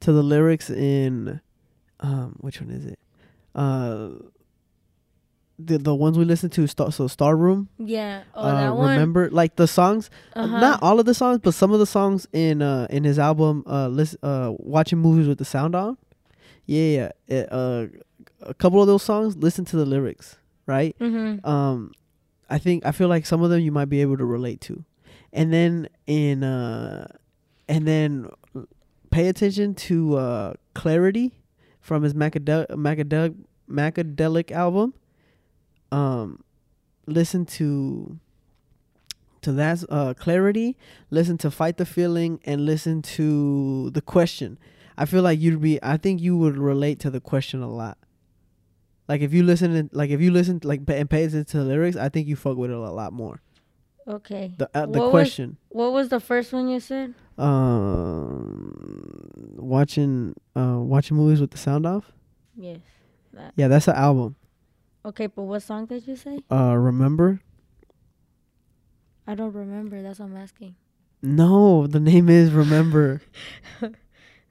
to 0.00 0.12
the 0.12 0.22
lyrics 0.22 0.70
in 0.70 1.40
um, 2.00 2.36
which 2.40 2.60
one 2.60 2.70
is 2.70 2.84
it? 2.84 2.98
Uh, 3.54 4.10
the 5.58 5.78
the 5.78 5.94
ones 5.94 6.18
we 6.18 6.24
listen 6.24 6.50
to. 6.50 6.66
Star, 6.66 6.90
so 6.90 7.06
Star 7.06 7.36
Room. 7.36 7.68
yeah. 7.78 8.22
Oh, 8.34 8.40
uh, 8.42 8.60
that 8.60 8.76
one. 8.76 8.90
remember 8.90 9.30
like 9.30 9.56
the 9.56 9.68
songs 9.68 10.10
Uh-huh. 10.34 10.58
not 10.60 10.82
all 10.82 10.98
of 10.98 11.06
the 11.06 11.14
songs 11.14 11.38
but 11.42 11.52
some 11.54 11.70
of 11.72 11.78
the 11.78 11.86
songs 11.86 12.26
in 12.32 12.62
uh 12.62 12.86
in 12.90 13.04
his 13.04 13.18
album 13.18 13.62
uh 13.66 13.88
listen 13.88 14.18
uh 14.22 14.52
watching 14.58 14.98
movies 14.98 15.28
with 15.28 15.38
the 15.38 15.44
sound 15.44 15.74
on 15.74 15.96
yeah 16.66 17.10
yeah 17.28 17.36
it, 17.36 17.52
uh 17.52 17.86
a 18.42 18.54
couple 18.54 18.80
of 18.80 18.86
those 18.86 19.02
songs 19.02 19.36
listen 19.36 19.64
to 19.66 19.76
the 19.76 19.84
lyrics 19.84 20.38
right? 20.70 20.94
Mm-hmm. 21.00 21.44
um 21.54 21.92
i 22.48 22.58
think 22.64 22.86
i 22.86 22.92
feel 22.92 23.08
like 23.14 23.26
some 23.26 23.42
of 23.42 23.50
them 23.50 23.60
you 23.60 23.72
might 23.72 23.90
be 23.96 24.00
able 24.06 24.16
to 24.16 24.24
relate 24.24 24.60
to. 24.68 24.84
And 25.32 25.52
then 25.52 25.88
in 26.06 26.42
uh 26.42 27.06
and 27.68 27.86
then 27.86 28.28
pay 29.10 29.28
attention 29.28 29.74
to 29.86 30.16
uh 30.16 30.52
clarity 30.74 31.26
from 31.80 32.02
his 32.04 32.14
macadel 32.14 32.66
macadel 32.86 33.34
macadelic 33.68 34.50
album. 34.50 34.94
Um 35.92 36.42
listen 37.06 37.46
to 37.58 38.18
to 39.42 39.52
that 39.52 39.82
uh 39.88 40.12
clarity 40.14 40.76
listen 41.10 41.38
to 41.38 41.50
fight 41.50 41.76
the 41.78 41.86
feeling 41.86 42.40
and 42.44 42.66
listen 42.66 43.02
to 43.02 43.90
the 43.90 44.02
question. 44.02 44.58
I 44.98 45.06
feel 45.06 45.22
like 45.22 45.38
you'd 45.40 45.62
be 45.62 45.78
i 45.82 45.96
think 45.96 46.20
you 46.20 46.36
would 46.42 46.58
relate 46.58 46.98
to 47.04 47.10
the 47.10 47.20
question 47.20 47.62
a 47.62 47.72
lot 47.82 47.96
like 49.10 49.20
if 49.26 49.34
you 49.34 49.42
listen 49.42 49.74
and 49.74 49.90
like 49.92 50.10
if 50.10 50.20
you 50.20 50.30
listen 50.30 50.60
like 50.62 50.80
and 50.88 51.10
pay 51.10 51.24
attention 51.24 51.44
to 51.44 51.56
the 51.58 51.64
lyrics 51.64 51.96
i 51.96 52.08
think 52.08 52.28
you 52.30 52.36
fuck 52.36 52.56
with 52.56 52.70
it 52.70 52.76
a 52.76 52.90
lot 53.02 53.12
more 53.12 53.42
Okay. 54.08 54.50
the 54.56 54.68
uh, 54.74 54.86
the 54.86 54.98
What 54.98 55.02
was- 55.02 55.10
question 55.10 55.56
What 55.68 55.92
was 55.92 56.08
the 56.08 56.20
first 56.20 56.52
one 56.52 56.68
you 56.68 56.80
said? 56.80 57.14
um 57.36 59.30
watching 59.56 60.34
uh 60.56 60.78
watching 60.78 61.16
movies 61.16 61.40
with 61.40 61.50
the 61.50 61.58
sound 61.58 61.86
off 61.86 62.12
Yes. 62.56 62.78
That. 63.32 63.52
yeah 63.56 63.68
that's 63.68 63.88
an 63.88 63.94
album 63.96 64.36
Okay, 65.04 65.26
but 65.28 65.42
what 65.44 65.62
song 65.62 65.86
did 65.86 66.06
you 66.06 66.16
say? 66.16 66.40
uh 66.50 66.74
remember 66.76 67.40
I 69.26 69.34
don't 69.36 69.52
remember. 69.54 70.02
That's 70.02 70.18
what 70.18 70.26
I'm 70.30 70.36
asking. 70.36 70.74
no 71.22 71.86
the 71.86 72.00
name 72.00 72.28
is 72.28 72.50
remember 72.52 73.22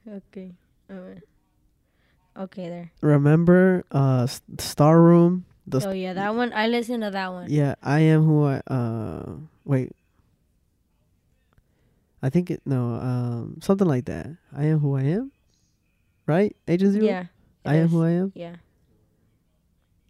Okay. 0.08 0.52
Alright. 0.90 1.22
Okay, 2.36 2.68
there. 2.68 2.92
remember 3.02 3.84
uh 3.90 4.26
star 4.58 5.00
room 5.00 5.44
the 5.66 5.86
Oh 5.86 5.92
yeah, 5.92 6.12
that 6.14 6.34
one. 6.34 6.52
I 6.52 6.66
listened 6.68 7.02
to 7.02 7.10
that 7.10 7.32
one. 7.32 7.46
yeah 7.50 7.74
i 7.82 8.00
am 8.00 8.24
who 8.24 8.44
i 8.46 8.60
uh 8.66 9.34
wait 9.64 9.92
i 12.22 12.28
think 12.30 12.50
it 12.50 12.60
no 12.64 12.94
um 12.94 13.58
something 13.62 13.86
like 13.86 14.06
that 14.06 14.26
i 14.56 14.64
am 14.64 14.78
who 14.80 14.96
i 14.96 15.02
am 15.02 15.30
right 16.26 16.56
agent 16.66 16.92
zero 16.92 17.04
Yeah. 17.06 17.24
i 17.64 17.76
am 17.76 17.88
who 17.88 18.02
i 18.02 18.10
am 18.10 18.32
Yeah. 18.34 18.56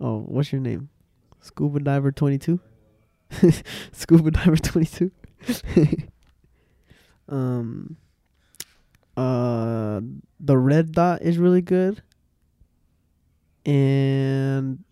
oh 0.01 0.21
what's 0.29 0.53
your 0.53 0.61
name 0.61 0.89
scuba 1.41 1.81
diver 1.81 2.13
22 2.13 2.61
Scuba 3.93 4.31
diver 4.33 4.57
twenty 4.57 4.87
two. 4.91 5.11
um. 7.29 7.97
Uh, 9.17 10.01
the 10.41 10.57
red 10.57 10.91
dot 10.93 11.21
is 11.23 11.37
really 11.39 11.61
good. 11.63 12.03
And 13.67 14.83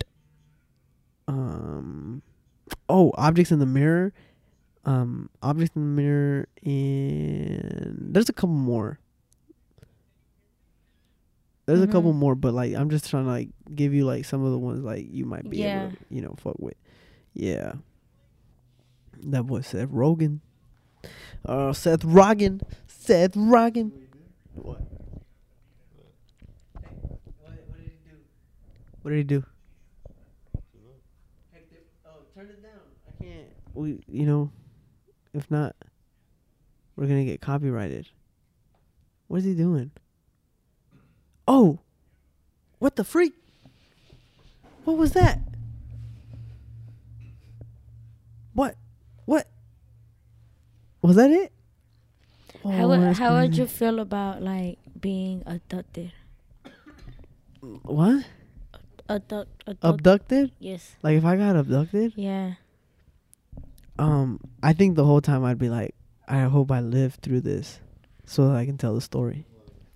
um, 1.27 2.23
oh, 2.89 3.13
objects 3.17 3.51
in 3.53 3.59
the 3.59 3.67
mirror. 3.67 4.13
Um, 4.85 5.29
objects 5.43 5.75
in 5.77 5.83
the 5.83 6.03
mirror, 6.03 6.49
and 6.65 8.15
there's 8.15 8.29
a 8.29 8.33
couple 8.33 8.55
more. 8.55 8.99
There's 11.67 11.83
a 11.83 11.87
couple 11.87 12.15
more, 12.15 12.35
but 12.35 12.55
like 12.55 12.75
I'm 12.75 12.89
just 12.89 13.11
trying 13.11 13.25
to 13.25 13.31
like 13.31 13.51
give 13.75 13.93
you 13.93 14.07
like 14.07 14.25
some 14.25 14.43
of 14.43 14.53
the 14.53 14.59
ones 14.59 14.83
like 14.83 15.07
you 15.11 15.27
might 15.27 15.49
be 15.51 15.59
Yeah. 15.59 15.83
able 15.89 15.91
to 15.93 15.97
you 16.09 16.23
know 16.23 16.35
fuck 16.39 16.59
with. 16.59 16.77
Yeah. 17.35 17.75
That 19.25 19.43
boy 19.43 19.61
Seth 19.61 19.91
Rogen. 19.91 20.41
Uh, 21.45 21.75
Seth 21.75 22.01
Rogen. 22.01 22.63
Seth 22.87 23.33
Rogen. 23.35 23.93
What? 24.55 24.81
What 29.03 29.11
did 29.13 29.19
he 29.19 29.25
do? 29.25 29.45
Oh, 32.07 32.11
turn 32.35 32.47
it 32.47 32.63
down. 32.63 32.81
I 33.07 33.23
can't. 33.23 33.49
We, 33.75 34.03
you 34.09 34.27
know, 34.27 34.51
if 35.35 35.51
not, 35.51 35.77
we're 36.97 37.07
gonna 37.07 37.25
get 37.25 37.41
copyrighted. 37.41 38.09
What 39.29 39.39
is 39.39 39.45
he 39.45 39.55
doing? 39.55 39.91
Oh, 41.47 41.79
what 42.79 42.97
the 42.97 43.05
freak? 43.05 43.35
What 44.85 44.97
was 44.97 45.13
that? 45.13 45.41
What? 48.55 48.77
What? 49.27 49.47
Was 51.03 51.17
that 51.17 51.31
it? 51.31 51.53
how 52.65 52.71
Oh, 52.71 52.89
would, 52.89 53.01
that's 53.01 53.19
how 53.19 53.41
would 53.41 53.57
you 53.57 53.67
feel 53.67 54.01
about 54.01 54.43
like 54.43 54.79
being 55.01 55.43
abducted? 55.47 56.13
What? 57.61 58.25
Abduct, 59.09 59.63
abduct, 59.67 59.85
Abducted? 59.85 60.53
yes. 60.59 60.97
Like 61.03 61.17
if 61.17 61.25
I 61.25 61.37
got 61.37 61.57
abducted? 61.57 62.13
Yeah. 62.17 62.55
Um, 63.99 64.41
I 64.63 64.73
think 64.75 64.97
the 64.97 65.05
whole 65.05 65.21
time 65.21 65.45
I'd 65.45 65.59
be 65.59 65.69
like, 65.69 65.95
I 66.29 66.43
hope 66.43 66.71
I 66.71 66.81
live 66.81 67.15
through 67.23 67.41
this, 67.41 67.81
so 68.27 68.49
that 68.49 68.57
I 68.57 68.65
can 68.67 68.77
tell 68.79 68.95
the 68.95 69.01
story. 69.01 69.47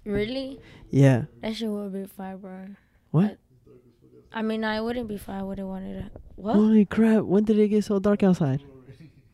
Really? 0.04 0.58
Yeah. 0.90 1.24
That 1.42 1.54
shit 1.56 1.68
would 1.68 1.92
be 1.92 2.06
fire, 2.06 2.36
bro. 2.36 2.68
What? 3.10 3.38
I 4.32 4.42
mean, 4.42 4.64
I 4.64 4.80
wouldn't 4.80 5.08
be 5.08 5.18
fire. 5.18 5.40
I 5.40 5.42
would 5.42 5.58
have 5.58 5.68
wanted 5.68 6.10
to. 6.12 6.20
What? 6.36 6.54
Holy 6.54 6.84
crap! 6.86 7.24
When 7.24 7.44
did 7.44 7.58
it 7.58 7.68
get 7.68 7.84
so 7.84 7.98
dark 7.98 8.22
outside? 8.22 8.62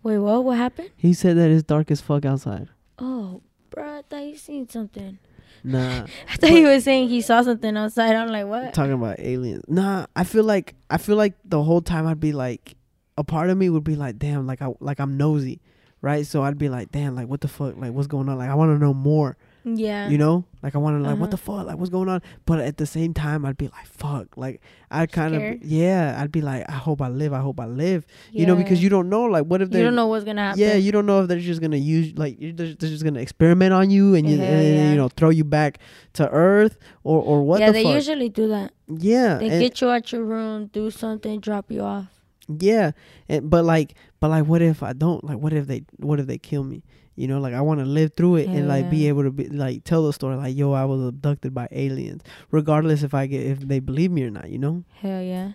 Wait, 0.03 0.19
what? 0.19 0.45
What 0.45 0.57
happened? 0.59 0.91
He 0.97 1.15
said 1.15 1.37
that 1.37 1.51
it's 1.51 1.63
dark 1.63 1.91
as 1.91 2.01
fuck 2.01 2.25
outside. 2.25 2.69
Oh, 2.99 3.43
bro, 3.71 3.99
I 3.99 4.03
thought 4.03 4.25
you 4.25 4.37
seen 4.37 4.69
something. 4.69 5.19
Nah, 5.65 6.07
I 6.29 6.37
thought 6.37 6.51
he 6.51 6.65
was 6.65 6.85
saying 6.85 7.09
he 7.09 7.21
saw 7.21 7.43
something 7.43 7.77
outside. 7.77 8.15
I'm 8.15 8.29
like, 8.29 8.47
what? 8.47 8.75
talking 8.75 8.93
about 8.93 9.19
aliens. 9.21 9.65
Nah, 9.69 10.07
I 10.15 10.25
feel 10.25 10.45
like 10.45 10.75
I 10.91 10.99
feel 10.99 11.17
like 11.17 11.35
the 11.45 11.63
whole 11.63 11.81
time 11.81 12.07
I'd 12.07 12.21
be 12.21 12.33
like, 12.33 12.77
a 13.17 13.25
part 13.25 13.51
of 13.51 13.59
me 13.59 13.69
would 13.69 13.85
be 13.85 13.97
like, 13.97 14.19
damn, 14.19 14.47
like 14.47 14.63
I 14.63 14.69
like 14.81 15.01
I'm 15.01 15.17
nosy, 15.17 15.61
right? 16.01 16.27
So 16.27 16.43
I'd 16.43 16.59
be 16.59 16.69
like, 16.69 16.93
damn, 16.93 17.15
like 17.15 17.29
what 17.29 17.41
the 17.41 17.49
fuck, 17.49 17.77
like 17.77 17.93
what's 17.93 18.07
going 18.07 18.29
on? 18.29 18.39
Like 18.39 18.51
I 18.51 18.55
want 18.55 18.75
to 18.75 18.85
know 18.85 18.95
more. 18.95 19.37
Yeah. 19.77 20.09
you 20.09 20.19
know 20.19 20.45
like 20.63 20.75
i 20.75 20.79
want 20.79 20.97
to 20.97 21.03
like 21.03 21.13
Uh-huh. 21.13 21.21
what 21.21 21.31
the 21.31 21.37
fuck 21.37 21.67
like 21.67 21.77
what's 21.77 21.91
going 21.91 22.09
on 22.09 22.23
but 22.47 22.61
at 22.61 22.77
the 22.79 22.87
same 22.87 23.13
time 23.15 23.45
i'd 23.45 23.57
be 23.57 23.69
like 23.69 23.87
fuck 23.87 24.37
like 24.37 24.61
i 24.91 25.07
kind 25.07 25.35
of 25.35 25.63
yeah 25.65 26.19
i'd 26.21 26.33
be 26.33 26.41
like 26.41 26.65
i 26.69 26.73
hope 26.73 27.01
i 27.03 27.09
live 27.09 27.33
i 27.33 27.39
hope 27.41 27.61
i 27.61 27.67
live 27.67 28.05
you 28.33 28.47
know 28.47 28.57
because 28.57 28.83
you 28.83 28.89
don't 28.89 29.09
know 29.09 29.25
like 29.25 29.45
what 29.45 29.61
if 29.63 29.71
they 29.71 29.79
you 29.79 29.85
don't 29.85 29.95
know 29.95 30.07
what's 30.07 30.25
gonna 30.25 30.43
happen. 30.43 30.61
yeah 30.61 30.75
you 30.75 30.91
don't 30.93 31.07
know 31.07 31.23
if 31.23 31.29
they're 31.29 31.39
just 31.41 31.61
gonna 31.61 31.77
use 31.77 32.17
like 32.19 32.39
they're 32.41 32.75
just 32.75 33.05
gonna 33.05 33.21
experiment 33.21 33.73
on 33.73 33.91
you 33.91 34.15
and, 34.15 34.29
you, 34.29 34.39
Hell 34.39 34.47
and, 34.55 34.75
yeah. 34.77 34.91
you 34.91 34.97
know 34.97 35.09
throw 35.09 35.31
you 35.31 35.45
back 35.45 35.79
to 36.15 36.29
earth 36.31 36.79
or 37.05 37.21
or 37.23 37.43
what 37.43 37.61
yeah, 37.61 37.67
the 37.69 37.73
they 37.75 37.83
fuck 37.85 37.95
usually 37.95 38.29
do 38.29 38.49
that. 38.49 38.73
yeah 38.89 39.39
They 39.39 39.49
get 39.61 39.81
you 39.81 39.89
out 39.91 40.11
your 40.13 40.25
room, 40.25 40.67
do 40.73 40.91
something, 40.91 41.41
drop 41.41 41.71
you 41.71 41.83
off. 41.83 42.07
yeah 42.49 42.93
and 43.29 43.49
but 43.51 43.65
like 43.65 43.95
but 44.21 44.31
like 44.31 44.47
what 44.47 44.63
if 44.63 44.83
i 44.83 44.93
don't 44.93 45.23
like 45.23 45.39
what 45.39 45.53
if 45.53 45.67
they 45.67 45.85
what 45.99 46.19
if 46.19 46.27
they 46.27 46.39
kill 46.39 46.65
me 46.65 46.83
you 47.19 47.27
know 47.27 47.41
like 47.41 47.53
i 47.55 47.61
want 47.61 47.81
to 47.81 47.87
live 47.87 48.13
through 48.15 48.37
it 48.37 48.49
and 48.49 48.69
like 48.69 48.89
be 48.91 49.09
able 49.09 49.23
to 49.25 49.31
be 49.31 49.49
like 49.49 49.83
tell 49.85 50.05
the 50.07 50.13
story 50.13 50.37
like 50.37 50.57
yo 50.57 50.73
i 50.73 50.85
was 50.85 51.03
abducted 51.05 51.53
by 51.53 51.67
aliens 51.73 52.23
regardless 52.53 53.03
if 53.03 53.13
i 53.13 53.27
get 53.27 53.45
if 53.45 53.61
they 53.61 53.81
believe 53.81 54.11
me 54.11 54.23
or 54.23 54.31
not 54.31 54.49
you 54.49 54.59
know 54.59 54.85
Hell 54.95 55.23
yeah. 55.23 55.53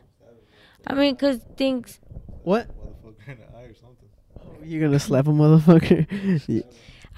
I 0.86 0.93
mean, 0.95 1.16
cause 1.16 1.39
things. 1.55 1.99
what 2.43 2.68
Motherfucker 2.68 3.32
in 3.32 3.38
the 3.39 3.57
eye 3.57 3.64
or 3.72 3.74
something. 3.76 4.70
you're 4.70 4.82
gonna 4.86 4.99
slap 4.99 5.28
a 5.28 5.32
motherfucker 5.32 6.05
Yeah. 6.47 6.64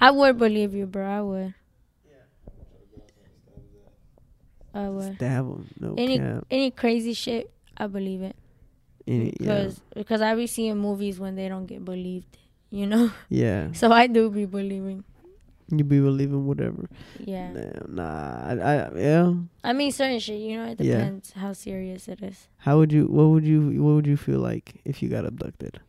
I 0.00 0.10
would 0.12 0.38
believe 0.38 0.74
you, 0.74 0.86
bro. 0.86 1.04
I 1.04 1.22
would. 1.22 1.54
I 4.74 4.88
would. 4.88 5.16
stab 5.16 5.46
him 5.46 5.66
no 5.80 5.94
Any 5.96 6.18
cap 6.18 6.44
any 6.50 6.70
crazy 6.70 7.14
shit, 7.14 7.50
I 7.76 7.86
believe 7.86 8.22
it. 8.22 8.36
Any, 9.06 9.32
yeah 9.40 9.54
Because 9.64 9.80
because 9.94 10.20
I 10.20 10.34
be 10.34 10.46
seeing 10.46 10.76
movies 10.78 11.18
when 11.18 11.34
they 11.34 11.48
don't 11.48 11.66
get 11.66 11.84
believed, 11.84 12.36
you 12.70 12.86
know. 12.86 13.10
yeah 13.28 13.68
So 13.80 13.92
I 13.92 14.06
do 14.06 14.30
be 14.30 14.44
believing. 14.46 15.04
you 15.70 15.82
be 15.84 15.98
believing 16.00 16.46
whatever 16.46 16.86
Yeah. 17.18 17.50
Damn, 17.52 17.94
nah 17.94 18.46
I, 18.46 18.52
I 18.54 18.74
yeah 18.98 19.32
I 19.64 19.72
mean, 19.72 19.90
certain 19.90 20.18
shit, 20.20 20.38
you 20.40 20.56
know, 20.58 20.70
it 20.70 20.80
Yeah. 20.80 20.98
depends 20.98 21.32
how 21.34 21.52
serious 21.52 22.06
it 22.08 22.22
is. 22.22 22.46
how 22.66 22.78
would 22.78 22.92
you 22.92 23.06
what 23.06 23.26
would 23.34 23.46
you 23.46 23.60
what 23.82 23.94
would 23.98 24.06
you 24.06 24.16
feel 24.16 24.38
like 24.40 24.80
if 24.84 25.02
you 25.02 25.08
got 25.08 25.24
abducted 25.26 25.80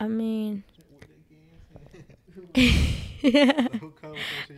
I 0.00 0.08
mean. 0.08 0.64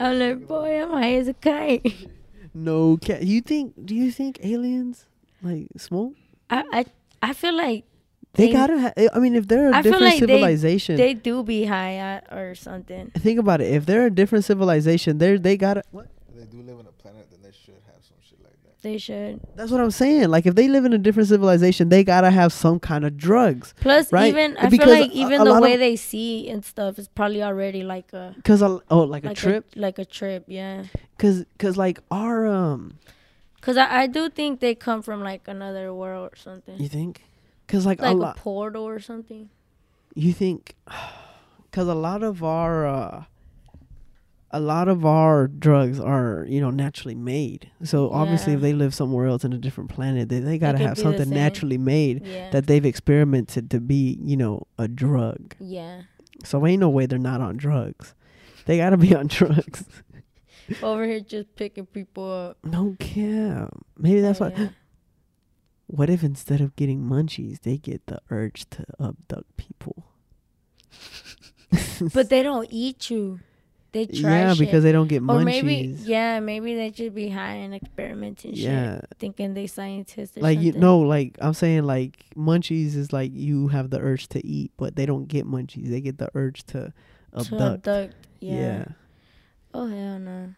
I'm 0.01 0.19
like, 0.19 0.47
boy, 0.47 0.83
I'm 0.83 0.91
high 0.91 1.15
as 1.15 1.29
a 1.29 1.35
kite. 1.35 2.09
no 2.55 2.97
cat 2.97 3.23
you 3.23 3.41
think 3.41 3.75
do 3.85 3.95
you 3.95 4.11
think 4.11 4.39
aliens 4.43 5.07
like 5.43 5.69
smoke 5.77 6.15
I, 6.49 6.65
I, 6.73 6.85
I 7.23 7.33
feel 7.33 7.55
like 7.57 7.85
They, 8.37 8.47
They- 8.49 8.53
gotta. 8.53 8.79
Ha- 8.79 8.93
I 9.15 9.19
mean, 9.19 9.35
if 9.35 9.49
they're 9.49 9.71
a 9.71 9.77
I 9.77 9.83
different 9.83 10.05
like 10.05 10.19
civilization, 10.19 10.97
they 10.97 11.15
do 11.15 11.43
be 11.43 11.65
high 11.65 11.95
at 11.97 12.31
or 12.31 12.55
something. 12.55 13.11
think 13.19 13.39
about 13.41 13.61
it. 13.61 13.73
If 13.73 13.87
they're 13.87 14.07
a 14.07 14.11
different 14.11 14.45
civilization, 14.45 15.19
they're 15.19 15.39
they 15.39 15.57
gotta. 15.57 15.83
What? 15.91 16.09
They 16.37 16.45
do 16.45 16.61
live 16.63 16.79
on 16.79 16.87
a 16.87 16.93
planet, 16.93 17.27
then 17.31 17.41
they 17.43 17.51
should 17.65 17.81
have 17.87 18.03
some 18.05 18.19
shit 18.23 18.39
like 18.43 18.53
that. 18.65 18.83
They 18.83 18.99
should. 18.99 19.41
That's 19.57 19.71
what 19.71 19.81
I'm 19.81 19.91
saying. 19.91 20.29
Like, 20.29 20.45
if 20.45 20.55
they 20.55 20.69
live 20.69 20.85
in 20.85 20.93
a 20.93 20.99
different 20.99 21.31
civilization, 21.31 21.89
they 21.89 22.05
gotta 22.05 22.31
have 22.31 22.53
some 22.53 22.79
kind 22.79 23.05
of 23.07 23.17
drugs. 23.17 23.73
Plus, 23.81 24.13
Right? 24.13 24.29
even 24.29 24.57
I 24.59 24.69
Because 24.69 24.87
feel 24.93 25.01
like 25.03 25.11
a- 25.13 25.15
even 25.17 25.41
a 25.41 25.45
the 25.45 25.61
way 25.61 25.73
of- 25.75 25.81
they 25.81 25.97
see 25.97 26.49
and 26.51 26.63
stuff 26.63 26.99
is 26.99 27.09
probably 27.09 27.43
already 27.43 27.83
like 27.85 28.13
a 28.13 28.35
Cause 28.45 28.61
a, 28.61 28.81
oh, 28.91 29.01
like, 29.01 29.25
a 29.25 29.29
like 29.29 29.37
trip. 29.39 29.65
like 29.77 29.99
a 29.99 30.05
trip, 30.05 30.45
yeah. 30.47 30.85
Cause 31.19 31.47
cause 31.59 31.77
like 31.79 32.01
our 32.11 32.47
um, 32.47 32.99
Cause 33.63 33.79
I, 33.79 34.03
I 34.03 34.07
do 34.07 34.29
think 34.29 34.61
they 34.61 34.75
come 34.75 35.01
from 35.03 35.23
like 35.23 35.49
another 35.49 35.93
world 35.95 36.31
or 36.33 36.37
something, 36.37 36.79
you 36.79 36.89
think? 36.89 37.23
Cause 37.69 37.85
like, 37.87 38.01
like 38.01 38.17
a 38.17 38.21
a 38.21 38.35
portal 38.37 38.85
or 38.85 39.01
something. 39.01 39.51
You 40.15 40.33
think? 40.33 40.75
Cause 41.73 41.89
a 41.89 41.95
lot 41.95 42.23
of 42.23 42.43
our 42.43 42.87
uh, 42.87 43.25
a 44.53 44.61
lot 44.61 44.89
of 44.89 45.05
our 45.05 45.49
drugs 45.49 45.99
are 46.01 46.47
you 46.49 46.61
know 46.61 46.71
naturally 46.71 47.15
made. 47.15 47.71
So 47.83 48.11
obviously, 48.11 48.55
if 48.55 48.61
they 48.61 48.73
live 48.73 48.95
somewhere 48.95 49.27
else 49.27 49.45
in 49.45 49.53
a 49.53 49.59
different 49.59 49.91
planet, 49.91 50.29
they 50.29 50.39
they 50.41 50.57
gotta 50.59 50.79
have 50.79 50.97
something 50.99 51.29
naturally 51.29 51.77
made. 51.79 52.25
Yeah, 52.25 52.51
that 52.51 52.67
they've 52.67 52.85
experimented 52.87 53.71
to 53.73 53.81
be, 53.81 54.19
you 54.23 54.37
know, 54.37 54.67
a 54.79 54.89
drug. 54.89 55.55
yeah. 55.59 56.03
So 56.45 56.67
ain't 56.67 56.81
no 56.81 56.91
way 56.91 57.07
they're 57.07 57.19
not 57.19 57.41
on 57.41 57.57
drugs. 57.57 58.15
They 58.67 58.77
gotta 58.77 58.97
be 58.99 59.15
on 59.21 59.27
drugs. 59.27 59.85
Over 60.83 61.05
here 61.07 61.21
just 61.21 61.55
picking 61.57 61.87
people 61.87 62.31
up. 62.31 62.59
No 62.65 62.95
cap. 62.99 63.71
Maybe 63.99 64.21
that's 64.21 64.41
Oh, 64.41 64.51
why. 64.51 64.55
yeah. 64.57 64.69
What 65.87 66.11
if 66.11 66.25
instead 66.25 66.61
of 66.61 66.75
getting 66.77 67.01
munchies, 67.01 67.61
they 67.61 67.79
get 67.79 68.07
the 68.07 68.21
urge 68.31 68.69
to 68.71 68.85
abduct 69.01 69.57
people? 69.57 70.05
But 72.13 72.29
they 72.29 72.43
don't 72.43 72.69
eat 72.71 73.11
you. 73.11 73.41
They 73.93 74.05
try 74.05 74.41
yeah, 74.41 74.55
because 74.59 74.83
they 74.83 74.93
don't 74.93 75.07
get 75.07 75.23
or 75.23 75.25
munchies. 75.25 75.45
maybe 75.45 75.97
yeah, 76.03 76.39
maybe 76.41 76.75
they 76.75 76.93
should 76.93 77.15
be 77.15 77.31
high 77.31 77.55
and 77.55 77.75
experimenting 77.75 78.53
yeah, 78.55 78.97
shit, 78.97 79.07
thinking 79.19 79.55
they 79.55 79.67
scientists. 79.67 80.37
Or 80.37 80.43
like 80.43 80.61
you 80.61 80.73
know, 80.73 80.99
like 80.99 81.39
I'm 81.41 81.55
saying, 81.55 81.85
like 81.85 82.27
munchies 82.37 82.95
is 82.95 83.15
like 83.15 83.31
you 83.33 83.69
have 83.69 83.89
the 83.89 83.99
urge 83.99 84.29
to 84.29 84.47
eat, 84.47 84.73
but 84.77 84.97
they 84.97 85.07
don't 85.07 85.29
get 85.29 85.47
munchies. 85.47 85.89
They 85.89 86.03
get 86.03 86.19
the 86.19 86.29
urge 86.35 86.65
to 86.67 86.93
abduct. 87.33 87.49
To 87.49 87.55
abduct. 87.55 87.89
abduct. 87.89 88.15
Yeah. 88.41 88.55
yeah. 88.55 88.85
Oh 89.73 89.87
hell 89.87 90.19
no. 90.19 90.55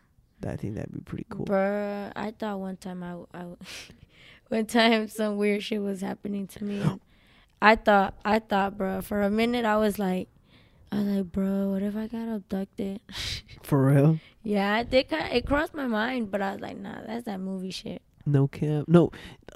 I 0.46 0.56
think 0.56 0.74
that'd 0.74 0.92
be 0.92 1.00
pretty 1.00 1.26
cool. 1.28 1.46
Bruh, 1.46 2.12
I 2.16 2.32
thought 2.32 2.58
one 2.58 2.76
time 2.76 3.02
I, 3.04 3.38
I 3.38 3.44
one 4.48 4.66
time 4.66 5.08
some 5.08 5.36
weird 5.36 5.62
shit 5.62 5.80
was 5.82 6.00
happening 6.00 6.46
to 6.48 6.64
me. 6.64 6.82
I 7.60 7.74
thought 7.76 8.14
I 8.24 8.38
thought, 8.38 8.78
bruh, 8.78 9.02
for 9.02 9.22
a 9.22 9.30
minute 9.30 9.64
I 9.64 9.76
was 9.76 9.98
like, 9.98 10.28
I 10.92 10.96
was 10.98 11.06
like, 11.06 11.32
bro, 11.32 11.70
what 11.70 11.82
if 11.82 11.96
I 11.96 12.06
got 12.06 12.28
abducted? 12.28 13.00
For 13.62 13.86
real? 13.86 14.18
yeah, 14.42 14.74
I 14.74 14.82
did. 14.84 15.08
Kind 15.10 15.32
it 15.34 15.44
crossed 15.46 15.74
my 15.74 15.86
mind, 15.86 16.30
but 16.30 16.40
I 16.40 16.52
was 16.52 16.60
like, 16.60 16.78
nah, 16.78 17.00
that's 17.06 17.24
that 17.26 17.40
movie 17.40 17.70
shit. 17.70 18.00
No 18.24 18.46
cap. 18.48 18.84
No, 18.88 19.10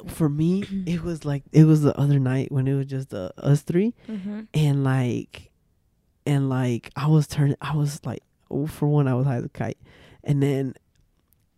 for 0.09 0.29
me, 0.29 0.65
it 0.87 1.03
was 1.03 1.25
like 1.25 1.45
it 1.53 1.65
was 1.65 1.83
the 1.83 1.97
other 1.99 2.19
night 2.19 2.51
when 2.53 2.67
it 2.69 2.75
was 2.75 2.87
just 2.87 3.15
uh, 3.15 3.31
us 3.39 3.63
three, 3.63 3.95
Mm-hmm. 4.09 4.41
and 4.53 4.85
like, 4.85 5.51
and 6.27 6.49
like 6.51 6.91
I 6.97 7.07
was 7.07 7.27
turning. 7.27 7.57
I 7.63 7.77
was 7.77 8.01
like, 8.05 8.23
oh, 8.51 8.67
for 8.67 8.87
one, 8.89 9.09
I 9.09 9.15
was 9.15 9.27
high 9.27 9.37
as 9.37 9.45
a 9.45 9.49
kite, 9.49 9.79
and 10.25 10.43
then 10.43 10.75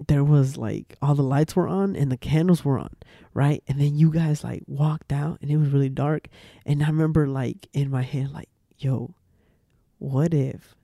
there 0.09 0.25
was 0.25 0.57
like 0.57 0.97
all 1.01 1.15
the 1.15 1.23
lights 1.23 1.55
were 1.55 1.69
on 1.69 1.95
and 1.95 2.11
the 2.11 2.17
candles 2.17 2.65
were 2.65 2.79
on, 2.79 2.95
right? 3.33 3.63
And 3.69 3.81
then 3.81 3.97
you 3.97 4.11
guys 4.11 4.45
like 4.45 4.63
walked 4.67 5.13
out, 5.13 5.39
and 5.41 5.51
it 5.51 5.57
was 5.57 5.71
really 5.71 5.89
dark, 5.89 6.29
and 6.67 6.83
I 6.83 6.87
remember 6.87 7.27
like 7.27 7.69
in 7.73 7.91
my 7.91 8.03
head, 8.03 8.33
like, 8.33 8.49
yo, 8.77 9.15
what 9.99 10.35
if, 10.35 10.75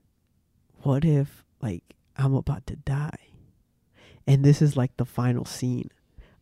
what 0.82 1.04
if 1.04 1.44
like 1.61 1.84
I'm 2.16 2.34
about 2.34 2.66
to 2.68 2.76
die, 2.76 3.28
and 4.26 4.44
this 4.44 4.62
is 4.62 4.76
like 4.76 4.96
the 4.96 5.04
final 5.04 5.44
scene 5.44 5.90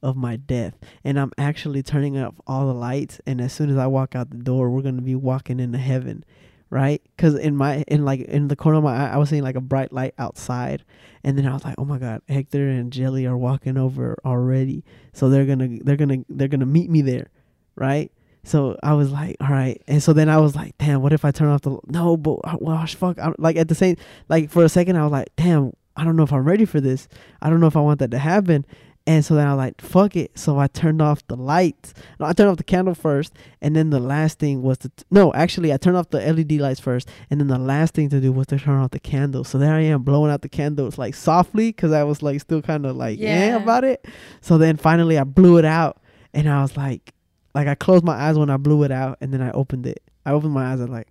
of 0.02 0.16
my 0.16 0.36
death. 0.36 0.74
And 1.02 1.18
I'm 1.18 1.32
actually 1.38 1.82
turning 1.82 2.16
off 2.18 2.34
all 2.46 2.66
the 2.66 2.74
lights. 2.74 3.20
And 3.26 3.40
as 3.40 3.52
soon 3.52 3.68
as 3.68 3.76
I 3.76 3.86
walk 3.86 4.14
out 4.14 4.30
the 4.30 4.36
door 4.36 4.70
we're 4.70 4.82
going 4.82 4.96
to 4.96 5.02
be 5.02 5.14
walking 5.14 5.58
into 5.58 5.78
heaven 5.78 6.24
right 6.70 7.02
cuz 7.16 7.34
in 7.34 7.56
my 7.56 7.84
in 7.88 8.04
like 8.04 8.20
in 8.20 8.48
the 8.48 8.56
corner 8.56 8.78
of 8.78 8.84
my 8.84 8.94
eye 8.94 9.12
I 9.12 9.16
was 9.16 9.30
seeing 9.30 9.42
like 9.42 9.56
a 9.56 9.60
bright 9.60 9.92
light 9.92 10.14
outside 10.18 10.84
and 11.24 11.36
then 11.38 11.46
I 11.46 11.54
was 11.54 11.64
like 11.64 11.76
oh 11.78 11.84
my 11.84 11.98
god 11.98 12.22
Hector 12.28 12.68
and 12.68 12.92
Jelly 12.92 13.26
are 13.26 13.38
walking 13.38 13.76
over 13.76 14.18
already 14.24 14.84
so 15.12 15.30
they're 15.30 15.46
to 15.46 15.80
they're 15.82 15.96
to 15.96 16.24
they're 16.28 16.48
to 16.48 16.66
meet 16.66 16.90
me 16.90 17.00
there 17.02 17.30
right 17.74 18.12
so 18.44 18.78
I 18.82 18.94
was 18.94 19.10
like, 19.10 19.36
all 19.40 19.48
right, 19.48 19.82
and 19.86 20.02
so 20.02 20.14
then 20.14 20.30
I 20.30 20.38
was 20.38 20.56
like, 20.56 20.76
damn, 20.78 21.02
what 21.02 21.12
if 21.12 21.22
I 21.24 21.30
turn 21.30 21.48
off 21.48 21.62
the 21.62 21.78
no? 21.86 22.16
But 22.16 22.40
uh, 22.44 22.56
well, 22.60 22.86
fuck, 22.86 23.18
I'm, 23.18 23.34
like 23.36 23.56
at 23.56 23.68
the 23.68 23.74
same, 23.74 23.96
like 24.28 24.50
for 24.50 24.64
a 24.64 24.70
second, 24.70 24.96
I 24.96 25.02
was 25.02 25.12
like, 25.12 25.28
damn, 25.36 25.72
I 25.96 26.04
don't 26.04 26.16
know 26.16 26.22
if 26.22 26.32
I'm 26.32 26.44
ready 26.44 26.64
for 26.64 26.80
this. 26.80 27.08
I 27.42 27.50
don't 27.50 27.60
know 27.60 27.66
if 27.66 27.76
I 27.76 27.80
want 27.80 27.98
that 27.98 28.10
to 28.12 28.18
happen. 28.18 28.64
And 29.08 29.24
so 29.24 29.34
then 29.34 29.46
I 29.46 29.54
was 29.54 29.58
like, 29.58 29.80
fuck 29.80 30.16
it. 30.16 30.38
So 30.38 30.58
I 30.58 30.66
turned 30.66 31.00
off 31.00 31.26
the 31.28 31.34
lights. 31.36 31.94
No, 32.20 32.26
I 32.26 32.34
turned 32.34 32.50
off 32.50 32.58
the 32.58 32.62
candle 32.62 32.94
first. 32.94 33.32
And 33.62 33.74
then 33.74 33.88
the 33.88 33.98
last 33.98 34.38
thing 34.38 34.60
was 34.60 34.76
to, 34.78 34.90
t- 34.90 35.04
no, 35.10 35.32
actually, 35.32 35.72
I 35.72 35.78
turned 35.78 35.96
off 35.96 36.10
the 36.10 36.20
LED 36.20 36.52
lights 36.60 36.78
first. 36.78 37.08
And 37.30 37.40
then 37.40 37.48
the 37.48 37.58
last 37.58 37.94
thing 37.94 38.10
to 38.10 38.20
do 38.20 38.30
was 38.32 38.48
to 38.48 38.58
turn 38.58 38.78
off 38.78 38.90
the 38.90 39.00
candles. 39.00 39.48
So 39.48 39.56
there 39.56 39.72
I 39.72 39.80
am 39.80 40.02
blowing 40.02 40.30
out 40.30 40.42
the 40.42 40.48
candles 40.50 40.98
like 40.98 41.14
softly 41.14 41.70
because 41.70 41.90
I 41.90 42.04
was 42.04 42.22
like 42.22 42.38
still 42.42 42.60
kind 42.60 42.84
of 42.84 42.96
like, 42.96 43.18
yeah, 43.18 43.46
Yeah. 43.46 43.56
about 43.56 43.82
it. 43.84 44.04
So 44.42 44.58
then 44.58 44.76
finally 44.76 45.16
I 45.18 45.24
blew 45.24 45.56
it 45.56 45.64
out. 45.64 46.02
And 46.34 46.46
I 46.46 46.60
was 46.60 46.76
like, 46.76 47.14
like 47.54 47.66
I 47.66 47.74
closed 47.74 48.04
my 48.04 48.12
eyes 48.14 48.38
when 48.38 48.50
I 48.50 48.58
blew 48.58 48.82
it 48.82 48.90
out. 48.92 49.16
And 49.22 49.32
then 49.32 49.40
I 49.40 49.50
opened 49.52 49.86
it. 49.86 50.02
I 50.26 50.32
opened 50.32 50.52
my 50.52 50.70
eyes 50.70 50.80
and 50.80 50.90
like, 50.92 51.08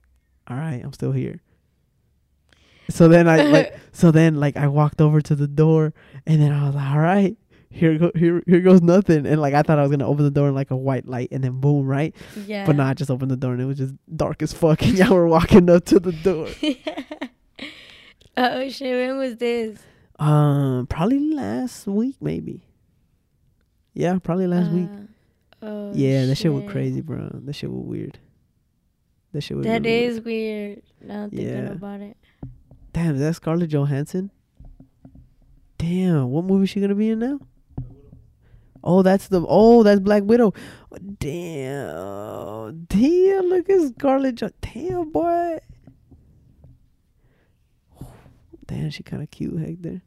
all 0.47 0.55
right, 0.55 0.81
I'm 0.83 0.93
still 0.93 1.13
here. 1.13 1.41
So 2.89 3.07
then 3.07 3.27
I 3.27 3.41
like, 3.43 3.75
so 3.91 4.11
then 4.11 4.35
like 4.39 4.55
I 4.55 4.67
walked 4.67 5.01
over 5.01 5.19
to 5.19 5.35
the 5.35 5.47
door 5.47 5.93
and 6.27 6.39
then 6.39 6.51
I 6.53 6.67
was 6.67 6.75
like, 6.75 6.89
all 6.91 6.99
right, 6.99 7.35
here 7.69 7.97
go 7.97 8.11
here 8.15 8.41
here 8.47 8.61
goes 8.61 8.81
nothing. 8.81 9.25
And 9.25 9.39
like 9.41 9.53
I 9.53 9.61
thought 9.61 9.77
I 9.79 9.81
was 9.81 9.91
gonna 9.91 10.07
open 10.07 10.23
the 10.23 10.31
door 10.31 10.47
in 10.49 10.55
like 10.55 10.71
a 10.71 10.75
white 10.75 11.07
light 11.07 11.29
and 11.31 11.43
then 11.43 11.59
boom, 11.59 11.85
right? 11.85 12.15
Yeah. 12.45 12.65
But 12.65 12.75
no, 12.77 12.83
I 12.83 12.93
just 12.93 13.11
opened 13.11 13.31
the 13.31 13.35
door 13.37 13.53
and 13.53 13.61
it 13.61 13.65
was 13.65 13.77
just 13.77 13.93
dark 14.15 14.41
as 14.41 14.53
fuck 14.53 14.81
and 14.83 14.97
y'all 14.97 15.13
were 15.13 15.27
walking 15.27 15.69
up 15.69 15.85
to 15.85 15.99
the 15.99 16.11
door. 16.11 16.47
oh 18.37 18.69
shit! 18.69 19.07
When 19.07 19.17
was 19.17 19.37
this? 19.37 19.79
Um 20.19 20.87
probably 20.87 21.19
last 21.33 21.87
week 21.87 22.15
maybe. 22.21 22.63
Yeah, 23.93 24.17
probably 24.19 24.47
last 24.47 24.71
week. 24.71 24.89
Uh, 24.91 25.03
Oh, 25.59 25.91
Yeah, 25.95 26.27
that 26.27 26.35
shit 26.35 26.53
was 26.53 26.69
crazy, 26.69 27.01
bro. 27.01 27.29
That 27.33 27.53
shit 27.53 27.71
was 27.71 27.83
weird. 27.83 28.19
That 29.33 29.41
shit 29.41 29.57
was 29.57 29.65
That 29.65 29.81
really 29.83 30.03
is 30.03 30.21
weird. 30.21 30.83
weird. 31.01 31.09
Now 31.09 31.27
thinking 31.29 31.47
Yeah. 31.47 31.71
about 31.71 32.01
it. 32.01 32.15
Damn, 32.93 33.15
is 33.15 33.21
that 33.21 33.33
Scarlett 33.35 33.71
Johansson? 33.71 34.29
Damn, 35.79 36.29
what 36.29 36.45
movie 36.45 36.65
is 36.65 36.69
she 36.69 36.79
gonna 36.79 36.93
be 36.93 37.09
in 37.09 37.17
now? 37.19 37.39
Oh, 38.89 39.01
that's 39.01 39.27
the 39.27 39.45
oh, 39.45 39.83
that's 39.83 39.99
Black 39.99 40.23
Widow. 40.23 40.53
Damn, 41.19 42.85
damn, 42.85 43.45
look 43.47 43.69
at 43.69 43.89
Scarlett. 43.89 44.41
Damn, 44.61 45.11
boy. 45.11 45.57
Damn, 48.65 48.89
she 48.89 49.03
kind 49.03 49.21
of 49.21 49.29
cute, 49.29 49.59
Hector. 49.59 50.01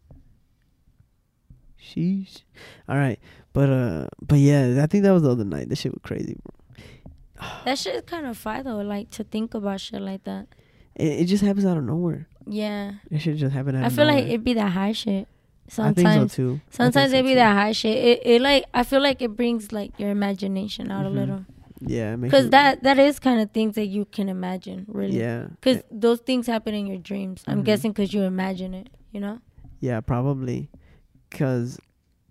Sheesh. 1.79 2.41
All 2.89 2.97
right, 2.97 3.19
but 3.53 3.69
uh, 3.69 4.07
but 4.23 4.39
yeah, 4.39 4.81
I 4.83 4.87
think 4.87 5.05
that 5.05 5.13
was 5.13 5.25
the 5.25 5.31
other 5.31 5.45
night. 5.45 5.69
That 5.69 5.77
shit 5.77 5.93
was 5.93 6.01
crazy, 6.03 6.37
bro. 6.43 7.47
That 7.67 7.77
shit 7.79 7.95
is 7.97 8.03
kind 8.07 8.25
of 8.25 8.39
fire 8.39 8.63
though. 8.63 8.81
Like 8.81 9.11
to 9.11 9.25
think 9.25 9.53
about 9.53 9.81
shit 9.81 10.01
like 10.01 10.25
that. 10.25 10.47
It, 10.95 11.21
it 11.21 11.25
just 11.27 11.45
happens 11.45 11.67
out 11.67 11.77
of 11.77 11.85
nowhere. 11.85 12.29
Yeah. 12.47 12.93
It 13.11 13.19
should 13.19 13.37
just 13.37 13.53
happen 13.55 13.77
out 13.77 13.85
I 13.85 13.89
feel 13.91 14.07
nowhere. 14.07 14.23
like 14.23 14.29
it'd 14.29 14.45
be 14.45 14.55
that 14.55 14.71
high 14.73 14.93
shit. 14.93 15.29
I 15.79 15.93
Sometimes. 15.93 16.03
think 16.05 16.31
so 16.33 16.37
too. 16.37 16.61
I 16.73 16.75
Sometimes 16.77 17.13
so 17.13 17.19
it 17.19 17.23
be 17.23 17.29
too. 17.31 17.35
that 17.37 17.55
high 17.55 17.73
shit. 17.73 17.97
It, 17.97 18.21
it 18.27 18.43
like 18.43 18.65
I 18.75 18.83
feel 18.83 19.01
like 19.03 19.23
it 19.23 19.37
brings 19.37 19.73
like 19.73 19.93
your 19.99 20.11
imagination 20.11 20.91
out 20.91 21.05
Mhm. 21.05 21.07
a 21.07 21.11
little. 21.11 21.45
Yeah, 21.83 22.15
Cause 22.29 22.51
that 22.51 22.83
that 22.83 22.99
is 22.99 23.19
kind 23.19 23.41
of 23.41 23.53
things 23.53 23.75
that 23.77 23.87
you 23.87 24.05
can 24.05 24.29
imagine, 24.29 24.85
really. 24.89 25.19
Yeah. 25.19 25.47
Cause 25.63 25.83
those 25.91 26.21
things 26.21 26.47
happen 26.47 26.75
in 26.75 26.87
your 26.87 26.99
dreams. 26.99 27.43
I'm 27.47 27.63
Mhm. 27.63 27.65
guessing 27.65 27.95
cause 27.95 28.13
you 28.13 28.23
imagine 28.23 28.75
it. 28.75 28.91
You 29.13 29.21
know. 29.21 29.39
Yeah, 29.81 30.01
probably. 30.01 30.69
Cause, 31.31 31.79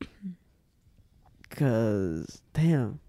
cause, 1.50 2.42
damn. 2.54 3.00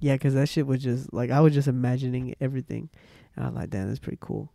Yeah, 0.00 0.16
cause 0.18 0.34
that 0.34 0.48
shit 0.48 0.66
was 0.66 0.82
just 0.82 1.12
like 1.12 1.30
I 1.30 1.40
was 1.40 1.54
just 1.54 1.66
imagining 1.68 2.34
everything, 2.40 2.90
and 3.34 3.44
I 3.44 3.48
was 3.48 3.56
like, 3.56 3.70
damn, 3.70 3.88
that's 3.88 3.98
pretty 3.98 4.18
cool. 4.20 4.52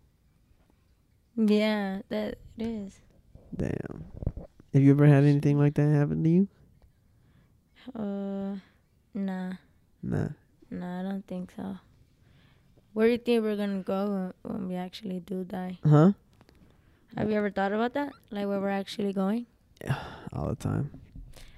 Yeah, 1.36 2.02
that 2.10 2.38
it 2.58 2.64
is. 2.64 3.00
Damn. 3.56 4.06
Have 4.74 4.84
you 4.84 4.92
ever 4.92 5.06
had 5.08 5.24
anything 5.24 5.58
like 5.58 5.74
that 5.76 5.90
happen 5.90 6.24
to 6.24 6.30
you? 6.30 6.48
Uh, 7.96 8.56
nah, 9.14 9.54
Nah. 10.04 10.30
nah, 10.70 11.00
I 11.00 11.04
don't 11.04 11.26
think 11.26 11.52
so. 11.56 11.78
Where 12.94 13.08
do 13.08 13.12
you 13.14 13.18
think 13.18 13.44
we're 13.44 13.56
gonna 13.56 13.82
go 13.82 14.34
when, 14.44 14.68
we 14.68 14.76
actually 14.76 15.22
do 15.22 15.44
die? 15.44 15.80
Huh? 15.88 16.12
Have 17.18 17.30
you 17.30 17.38
ever 17.38 17.50
thought 17.50 17.72
about 17.74 17.94
that? 17.94 18.14
Like 18.30 18.48
where 18.48 18.60
we're 18.60 18.70
actually 18.70 19.14
going? 19.14 19.48
Yeah, 19.84 19.98
All 20.34 20.50
the 20.50 20.56
time. 20.56 20.92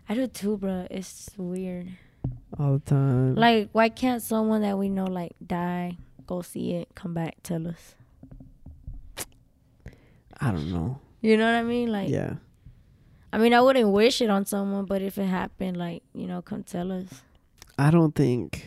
I 0.07 0.13
do 0.15 0.27
too, 0.27 0.57
bro. 0.57 0.87
It's 0.89 1.29
weird. 1.37 1.89
All 2.59 2.73
the 2.73 2.79
time. 2.79 3.35
Like, 3.35 3.69
why 3.71 3.89
can't 3.89 4.21
someone 4.21 4.61
that 4.61 4.77
we 4.77 4.87
know 4.89 5.05
like 5.05 5.35
die, 5.45 5.97
go 6.27 6.41
see 6.41 6.73
it, 6.73 6.89
come 6.95 7.13
back, 7.13 7.37
tell 7.43 7.67
us? 7.67 7.95
I 10.39 10.51
don't 10.51 10.71
know. 10.71 10.99
You 11.21 11.37
know 11.37 11.45
what 11.45 11.55
I 11.59 11.63
mean? 11.63 11.91
Like, 11.91 12.09
yeah. 12.09 12.35
I 13.33 13.37
mean, 13.37 13.53
I 13.53 13.61
wouldn't 13.61 13.89
wish 13.89 14.21
it 14.21 14.29
on 14.29 14.45
someone, 14.45 14.85
but 14.85 15.01
if 15.01 15.17
it 15.17 15.25
happened, 15.25 15.77
like, 15.77 16.03
you 16.13 16.27
know, 16.27 16.41
come 16.41 16.63
tell 16.63 16.91
us. 16.91 17.21
I 17.77 17.89
don't 17.91 18.13
think. 18.13 18.65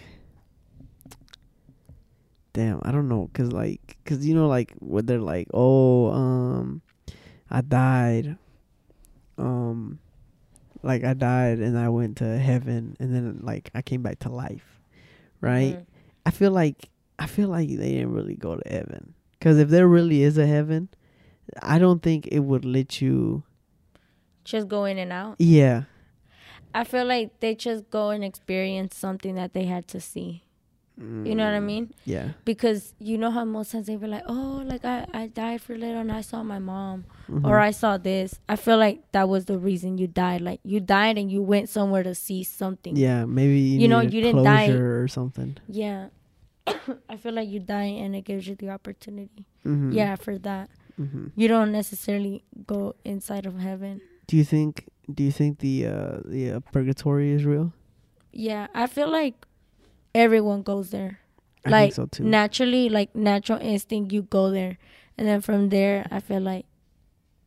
Damn, 2.53 2.79
I 2.83 2.93
don't 2.93 3.09
know, 3.09 3.29
cause 3.35 3.51
like, 3.51 3.97
cause 4.05 4.25
you 4.25 4.33
know, 4.35 4.47
like, 4.47 4.73
when 4.79 5.07
they're 5.07 5.19
like, 5.19 5.49
oh, 5.53 6.11
um, 6.12 6.83
I 7.51 7.62
died, 7.62 8.37
um, 9.39 9.99
like 10.85 11.03
I 11.03 11.15
died 11.15 11.59
and 11.59 11.77
I 11.77 11.89
went 11.89 12.19
to 12.19 12.39
heaven 12.39 12.97
and 13.01 13.12
then 13.12 13.41
like 13.43 13.71
I 13.75 13.83
came 13.83 14.03
back 14.03 14.21
to 14.21 14.29
life, 14.29 14.81
right? 15.41 15.79
Mhm. 15.79 15.87
I 16.27 16.31
feel 16.31 16.53
like 16.53 16.89
I 17.19 17.27
feel 17.27 17.49
like 17.49 17.69
they 17.71 17.93
didn't 17.93 18.12
really 18.12 18.37
go 18.37 18.55
to 18.57 18.69
heaven, 18.73 19.15
cause 19.41 19.59
if 19.59 19.69
there 19.69 19.89
really 19.89 20.23
is 20.23 20.39
a 20.39 20.47
heaven, 20.47 20.89
I 21.61 21.81
don't 21.81 22.03
think 22.03 22.29
it 22.29 22.41
would 22.41 22.65
let 22.65 23.01
you. 23.03 23.43
Just 24.45 24.69
go 24.69 24.85
in 24.85 24.99
and 24.99 25.13
out. 25.13 25.37
Yeah, 25.39 25.85
I 26.75 26.85
feel 26.85 27.05
like 27.07 27.41
they 27.41 27.55
just 27.55 27.89
go 27.91 28.11
and 28.11 28.23
experience 28.25 28.97
something 28.97 29.35
that 29.37 29.55
they 29.55 29.65
had 29.65 29.87
to 29.89 30.01
see. 30.01 30.43
You 30.97 31.35
know 31.35 31.45
what 31.45 31.55
I 31.55 31.59
Mm, 31.59 31.65
mean? 31.67 31.95
Yeah. 32.05 32.29
Because 32.45 32.95
you 33.01 33.19
know 33.19 33.33
how 33.33 33.45
most 33.45 33.73
times 33.73 33.89
they 33.89 33.97
were 33.97 34.07
like, 34.07 34.23
oh, 34.29 34.63
like 34.65 34.85
I, 34.85 35.05
I 35.13 35.27
died 35.27 35.61
for 35.61 35.75
a 35.75 35.77
little 35.79 36.01
and 36.01 36.13
I 36.13 36.21
saw 36.21 36.45
my 36.45 36.61
mom 36.61 37.07
Mhm. 37.29 37.45
or 37.45 37.59
I 37.59 37.73
saw 37.73 37.97
this. 37.99 38.39
I 38.49 38.55
feel 38.55 38.79
like 38.79 39.11
that 39.11 39.29
was 39.29 39.47
the 39.47 39.59
reason 39.59 39.99
you 39.99 40.07
died. 40.07 40.41
Like 40.41 40.61
you 40.63 40.79
died 40.79 41.19
and 41.19 41.33
you 41.33 41.43
went 41.43 41.69
somewhere 41.69 42.05
to 42.05 42.15
see 42.15 42.45
something. 42.45 42.95
Yeah, 42.95 43.25
maybe 43.25 43.59
you, 43.59 43.81
You 43.81 43.89
know, 43.89 44.01
you 44.03 44.21
didn't 44.23 44.45
die- 44.45 44.71
or 44.71 45.09
something. 45.09 45.57
Yeah. 45.67 46.11
I 47.09 47.17
feel 47.17 47.33
like 47.33 47.49
you 47.49 47.59
die 47.59 47.91
and 47.99 48.15
it 48.15 48.23
gives 48.25 48.47
you 48.47 48.55
the 48.55 48.71
opportunity. 48.71 49.47
Mm-hmm. 49.67 49.91
Yeah, 49.93 50.15
for 50.15 50.39
that. 50.39 50.71
hmm 50.97 51.27
You 51.35 51.49
don't 51.49 51.73
necessarily 51.73 52.45
go 52.69 52.95
inside 53.05 53.47
of 53.47 53.59
heaven. 53.59 54.01
Do 54.27 54.37
you 54.37 54.45
think? 54.45 54.89
Do 55.12 55.22
you 55.22 55.31
think 55.33 55.59
the 55.59 55.87
uh, 55.87 56.16
the 56.25 56.53
uh, 56.53 56.61
purgatory 56.72 57.33
is 57.33 57.45
real? 57.45 57.72
Yeah, 58.33 58.66
I 58.75 58.87
feel 58.87 59.11
like 59.11 59.35
everyone 60.14 60.62
goes 60.62 60.91
there. 60.91 61.20
I 61.66 61.70
like 61.70 61.83
think 61.83 61.95
so 61.95 62.07
too. 62.07 62.25
naturally, 62.25 62.89
like 62.89 63.14
natural 63.14 63.59
instinct, 63.61 64.12
you 64.12 64.22
go 64.22 64.51
there, 64.51 64.79
and 65.18 65.27
then 65.29 65.41
from 65.41 65.68
there, 65.70 66.07
I 66.11 66.20
feel 66.20 66.41
like, 66.41 66.66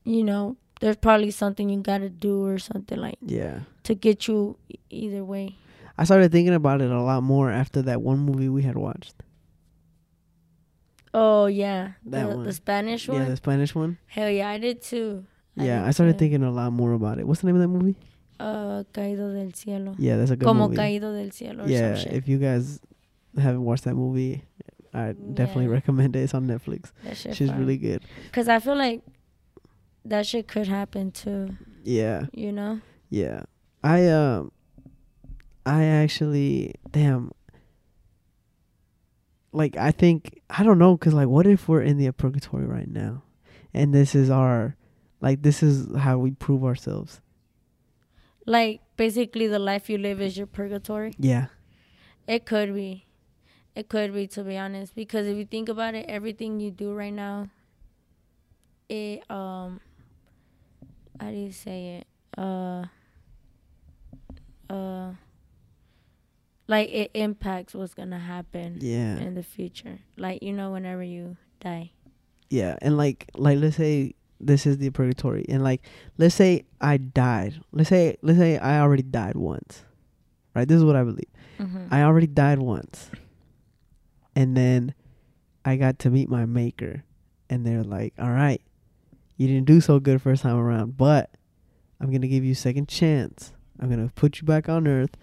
you 0.06 0.24
know, 0.24 0.58
there's 0.82 0.96
probably 0.98 1.32
something 1.32 1.70
you 1.70 1.82
gotta 1.82 2.10
do 2.10 2.46
or 2.46 2.58
something 2.58 2.98
like 3.00 3.18
yeah, 3.22 3.62
to 3.84 3.94
get 3.96 4.28
you 4.28 4.58
either 4.90 5.24
way. 5.26 5.56
I 5.98 6.04
started 6.06 6.32
thinking 6.32 6.54
about 6.54 6.82
it 6.82 6.92
a 6.92 7.02
lot 7.02 7.24
more 7.24 7.52
after 7.52 7.82
that 7.84 8.02
one 8.02 8.20
movie 8.20 8.50
we 8.50 8.62
had 8.64 8.76
watched. 8.78 9.16
Oh 11.14 11.46
yeah, 11.48 11.94
That 12.06 12.30
the, 12.30 12.36
one. 12.38 12.44
the 12.46 12.54
Spanish 12.54 13.08
one. 13.08 13.22
Yeah, 13.22 13.30
the 13.30 13.38
Spanish 13.38 13.74
one. 13.74 13.98
Hell 14.08 14.30
yeah, 14.30 14.50
I 14.50 14.58
did 14.58 14.82
too. 14.82 15.26
I 15.58 15.66
yeah, 15.66 15.80
did 15.80 15.88
I 15.88 15.92
started 15.92 16.18
thinking 16.20 16.44
a 16.44 16.52
lot 16.52 16.72
more 16.72 16.94
about 16.94 17.20
it. 17.20 17.28
What's 17.28 17.42
the 17.42 17.48
name 17.48 17.56
of 17.56 17.62
that 17.62 17.68
movie? 17.68 17.96
Uh, 18.40 18.84
Caído 18.94 19.34
del 19.34 19.52
Cielo. 19.54 19.96
Yeah, 19.98 20.18
that's 20.18 20.32
a 20.32 20.36
good 20.36 20.46
Como 20.46 20.68
movie. 20.68 20.78
Caído 20.78 21.12
del 21.20 21.32
Cielo 21.32 21.66
yeah, 21.66 21.96
if 22.12 22.28
you 22.28 22.38
guys 22.38 22.80
haven't 23.38 23.64
watched 23.64 23.86
that 23.86 23.96
movie, 23.96 24.44
I 24.94 25.14
definitely 25.14 25.66
Yeah. 25.66 25.72
recommend 25.80 26.16
it. 26.16 26.20
It's 26.20 26.34
on 26.36 26.46
Netflix. 26.48 26.92
that 27.04 27.18
shit 27.18 27.36
She's 27.36 27.50
fire. 27.50 27.60
really 27.60 27.78
good. 27.78 28.04
Cause 28.32 28.48
I 28.48 28.60
feel 28.60 28.76
like 28.76 29.02
that 30.06 30.26
shit 30.28 30.48
could 30.48 30.68
happen 30.68 31.12
too. 31.12 31.58
Yeah, 31.84 32.28
You 32.34 32.52
know? 32.52 32.82
yeah. 33.10 33.44
I 33.84 34.08
um, 34.10 34.52
I 35.66 35.84
actually, 35.86 36.76
damn. 36.92 37.32
Like 39.52 39.78
I 39.78 39.92
think 39.92 40.42
I 40.50 40.64
don't 40.64 40.78
know, 40.78 40.96
cause 40.98 41.14
like, 41.14 41.28
what 41.28 41.48
if 41.48 41.68
we're 41.68 41.82
in 41.82 41.98
the 41.98 42.12
purgatory 42.12 42.66
right 42.66 42.88
now, 42.88 43.24
and 43.74 43.94
this 43.94 44.14
is 44.14 44.30
our, 44.30 44.76
like, 45.22 45.42
this 45.42 45.64
is 45.64 45.96
how 45.98 46.18
we 46.18 46.32
prove 46.32 46.64
ourselves. 46.64 47.22
Like 48.46 48.82
basically, 48.96 49.48
the 49.48 49.60
life 49.60 49.90
you 49.90 49.98
live 49.98 50.22
is 50.22 50.38
your 50.38 50.48
purgatory. 50.48 51.14
Yeah, 51.20 51.48
It 52.28 52.46
could 52.46 52.74
be. 52.74 53.06
It 53.76 53.90
could 53.90 54.14
be, 54.14 54.26
to 54.28 54.44
be 54.44 54.58
honest, 54.58 54.96
because 54.96 55.28
if 55.28 55.38
you 55.38 55.46
think 55.46 55.70
about 55.70 55.94
it, 55.94 56.06
everything 56.10 56.60
you 56.60 56.72
do 56.72 56.94
right 56.94 57.14
now, 57.14 57.50
it 58.90 59.30
um, 59.30 59.82
how 61.20 61.30
do 61.30 61.36
you 61.36 61.52
say 61.52 62.02
it? 62.02 62.08
Uh, 62.42 62.86
uh, 64.70 65.12
like 66.68 66.90
it 66.90 67.12
impacts 67.14 67.74
what's 67.74 67.94
gonna 67.94 68.20
happen 68.20 68.78
yeah. 68.82 69.18
in 69.18 69.36
the 69.36 69.44
future. 69.44 70.00
Like 70.18 70.42
you 70.42 70.54
know, 70.54 70.72
whenever 70.72 71.04
you 71.04 71.38
die. 71.60 71.92
Yeah, 72.50 72.78
and 72.82 72.98
like 72.98 73.30
like 73.36 73.60
let's 73.60 73.76
say 73.76 74.16
this 74.40 74.66
is 74.66 74.78
the 74.78 74.90
purgatory, 74.90 75.46
and 75.50 75.64
like 75.64 75.82
let's 76.18 76.36
say 76.36 76.66
I 76.80 76.98
died. 76.98 77.60
Let's 77.72 77.90
say 77.90 78.18
let's 78.22 78.38
say 78.38 78.58
I 78.58 78.80
already 78.80 79.04
died 79.04 79.36
once, 79.36 79.84
right? 80.56 80.68
This 80.68 80.78
is 80.78 80.84
what 80.84 80.96
I 80.96 81.04
believe. 81.04 81.30
Mm-hmm. 81.60 81.88
I 81.92 82.04
already 82.04 82.28
died 82.28 82.60
once, 82.60 83.10
and 84.36 84.56
then 84.56 84.94
I 85.66 85.76
got 85.76 86.00
to 86.00 86.10
meet 86.10 86.30
my 86.30 86.46
maker, 86.46 87.04
and 87.50 87.66
they're 87.66 87.84
like, 87.84 88.14
"All 88.20 88.32
right, 88.32 88.62
you 89.38 89.48
didn't 89.48 89.66
do 89.66 89.82
so 89.82 90.00
good 90.00 90.22
first 90.22 90.44
time 90.44 90.58
around, 90.58 90.98
but 90.98 91.32
I'm 92.00 92.12
gonna 92.12 92.28
give 92.28 92.44
you 92.46 92.52
a 92.52 92.56
second 92.56 92.88
chance. 92.88 93.54
I'm 93.80 93.90
gonna 93.90 94.12
put 94.16 94.40
you 94.40 94.46
back 94.46 94.70
on 94.70 94.88
Earth, 94.88 95.18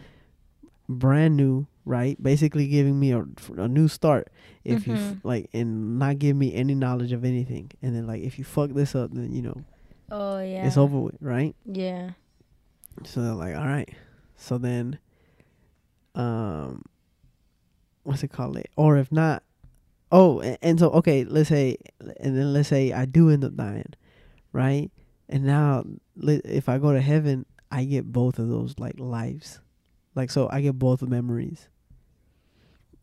brand 0.88 1.36
new, 1.36 1.66
right? 1.84 2.20
Basically, 2.22 2.66
giving 2.66 2.98
me 2.98 3.12
a, 3.12 3.24
a 3.56 3.68
new 3.68 3.88
start. 3.88 4.28
If 4.64 4.86
you 4.86 4.94
f- 4.94 5.16
like, 5.22 5.50
and 5.52 5.98
not 5.98 6.18
give 6.18 6.36
me 6.36 6.54
any 6.54 6.74
knowledge 6.74 7.12
of 7.12 7.24
anything, 7.24 7.70
and 7.82 7.94
then 7.94 8.06
like, 8.06 8.22
if 8.22 8.38
you 8.38 8.44
fuck 8.44 8.70
this 8.70 8.94
up, 8.94 9.10
then 9.12 9.32
you 9.32 9.42
know 9.42 9.64
oh 10.10 10.40
yeah. 10.40 10.66
it's 10.66 10.76
over 10.76 10.98
with, 10.98 11.16
right? 11.20 11.54
Yeah. 11.64 12.10
So 13.04 13.22
they're 13.22 13.34
like, 13.34 13.56
all 13.56 13.66
right. 13.66 13.88
So 14.36 14.58
then, 14.58 14.98
um, 16.14 16.82
what's 18.04 18.22
it 18.22 18.32
called? 18.32 18.56
It 18.56 18.70
or 18.76 18.96
if 18.96 19.10
not, 19.12 19.42
oh, 20.12 20.40
and, 20.40 20.58
and 20.62 20.78
so 20.78 20.90
okay, 20.90 21.24
let's 21.24 21.48
say, 21.48 21.76
and 22.00 22.36
then 22.36 22.52
let's 22.52 22.68
say 22.68 22.92
I 22.92 23.04
do 23.04 23.30
end 23.30 23.44
up 23.44 23.56
dying, 23.56 23.92
right? 24.52 24.90
And 25.28 25.44
now, 25.44 25.84
li- 26.16 26.42
if 26.44 26.68
I 26.68 26.78
go 26.78 26.92
to 26.92 27.00
heaven, 27.00 27.46
I 27.70 27.84
get 27.84 28.12
both 28.12 28.38
of 28.38 28.48
those 28.48 28.74
like 28.78 28.98
lives, 28.98 29.60
like 30.14 30.30
so 30.30 30.48
I 30.50 30.60
get 30.60 30.78
both 30.78 31.02
memories. 31.02 31.68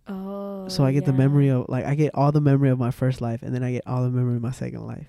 Oh. 0.08 0.68
so 0.68 0.84
I 0.84 0.92
get 0.92 1.06
the 1.06 1.14
memory 1.14 1.50
of 1.50 1.66
like 1.70 1.86
I 1.86 1.96
get 1.96 2.12
all 2.16 2.32
the 2.32 2.42
memory 2.42 2.70
of 2.70 2.80
my 2.80 2.92
first 2.92 3.22
life, 3.22 3.42
and 3.44 3.54
then 3.54 3.64
I 3.64 3.72
get 3.72 3.84
all 3.86 4.04
the 4.04 4.10
memory 4.10 4.36
of 4.36 4.42
my 4.42 4.52
second 4.52 4.86
life. 4.86 5.08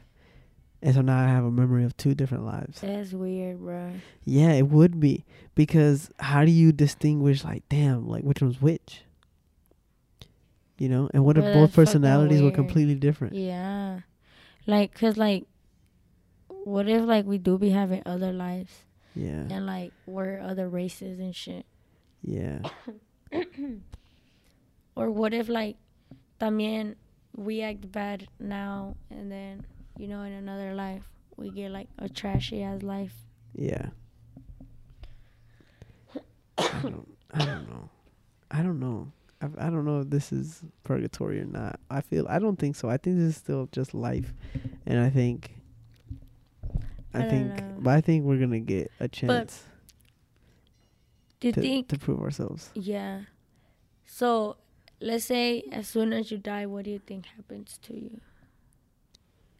And 0.84 0.94
so 0.94 1.00
now 1.00 1.18
I 1.18 1.28
have 1.28 1.44
a 1.44 1.50
memory 1.50 1.84
of 1.84 1.96
two 1.96 2.14
different 2.14 2.44
lives. 2.44 2.80
That's 2.80 3.12
weird, 3.12 3.60
bro. 3.60 3.92
Yeah, 4.24 4.50
it 4.52 4.66
would 4.68 4.98
be 4.98 5.24
because 5.54 6.10
how 6.18 6.44
do 6.44 6.50
you 6.50 6.72
distinguish 6.72 7.44
like 7.44 7.62
damn 7.68 8.08
like 8.08 8.24
which 8.24 8.42
one's 8.42 8.60
which? 8.60 9.02
You 10.78 10.88
know, 10.88 11.08
and 11.14 11.24
what 11.24 11.38
if 11.38 11.44
both 11.44 11.72
personalities 11.72 12.42
were 12.42 12.50
completely 12.50 12.96
different? 12.96 13.34
Yeah. 13.34 14.00
Like, 14.66 14.92
cause 14.98 15.16
like, 15.16 15.44
what 16.48 16.88
if 16.88 17.02
like 17.04 17.24
we 17.24 17.38
do 17.38 17.58
be 17.58 17.70
having 17.70 18.02
other 18.04 18.32
lives 18.32 18.72
Yeah, 19.14 19.44
and 19.50 19.66
like 19.66 19.92
we're 20.06 20.40
other 20.40 20.68
races 20.68 21.20
and 21.20 21.34
shit? 21.34 21.66
yeah, 22.22 22.60
Or 24.94 25.10
what 25.10 25.32
if 25.34 25.48
like, 25.48 25.76
también 26.40 26.96
we 27.36 27.62
act 27.62 27.90
bad 27.90 28.28
now 28.38 28.94
and 29.10 29.32
then 29.32 29.64
you 29.96 30.06
know 30.06 30.22
in 30.22 30.32
another 30.32 30.74
life 30.74 31.08
we 31.36 31.50
get 31.50 31.70
like 31.70 31.88
a 31.98 32.08
trashy 32.08 32.62
ass 32.62 32.82
life. 32.82 33.14
yeah. 33.54 33.88
I 36.58 36.80
don't, 36.82 37.08
I 37.32 37.44
don't 37.44 37.68
know. 37.68 37.88
I 38.50 38.62
don't 38.62 38.80
know. 38.80 39.12
I, 39.40 39.46
I 39.66 39.70
don't 39.70 39.84
know 39.84 40.00
if 40.00 40.10
this 40.10 40.32
is 40.32 40.62
purgatory 40.84 41.40
or 41.40 41.44
not. 41.46 41.80
I 41.90 42.00
feel 42.02 42.26
I 42.28 42.38
don't 42.38 42.58
think 42.58 42.76
so. 42.76 42.88
I 42.88 42.96
think 42.98 43.16
this 43.16 43.28
is 43.30 43.36
still 43.36 43.68
just 43.72 43.94
life, 43.94 44.32
and 44.86 45.00
I 45.00 45.08
think. 45.10 45.54
I, 47.14 47.24
I 47.24 47.28
think, 47.28 47.56
know. 47.56 47.76
but 47.80 47.90
I 47.90 48.00
think 48.00 48.24
we're 48.24 48.38
gonna 48.38 48.60
get 48.60 48.90
a 49.00 49.06
chance 49.08 49.64
Do 51.40 51.48
you 51.48 51.52
to, 51.52 51.60
think? 51.60 51.88
to 51.88 51.98
prove 51.98 52.20
ourselves. 52.20 52.70
Yeah. 52.74 53.22
So, 54.06 54.56
let's 55.02 55.24
say 55.24 55.64
as 55.72 55.88
soon 55.88 56.12
as 56.12 56.30
you 56.30 56.38
die, 56.38 56.66
what 56.66 56.84
do 56.84 56.90
you 56.90 56.98
think 57.00 57.26
happens 57.26 57.78
to 57.82 57.94
you? 57.94 58.20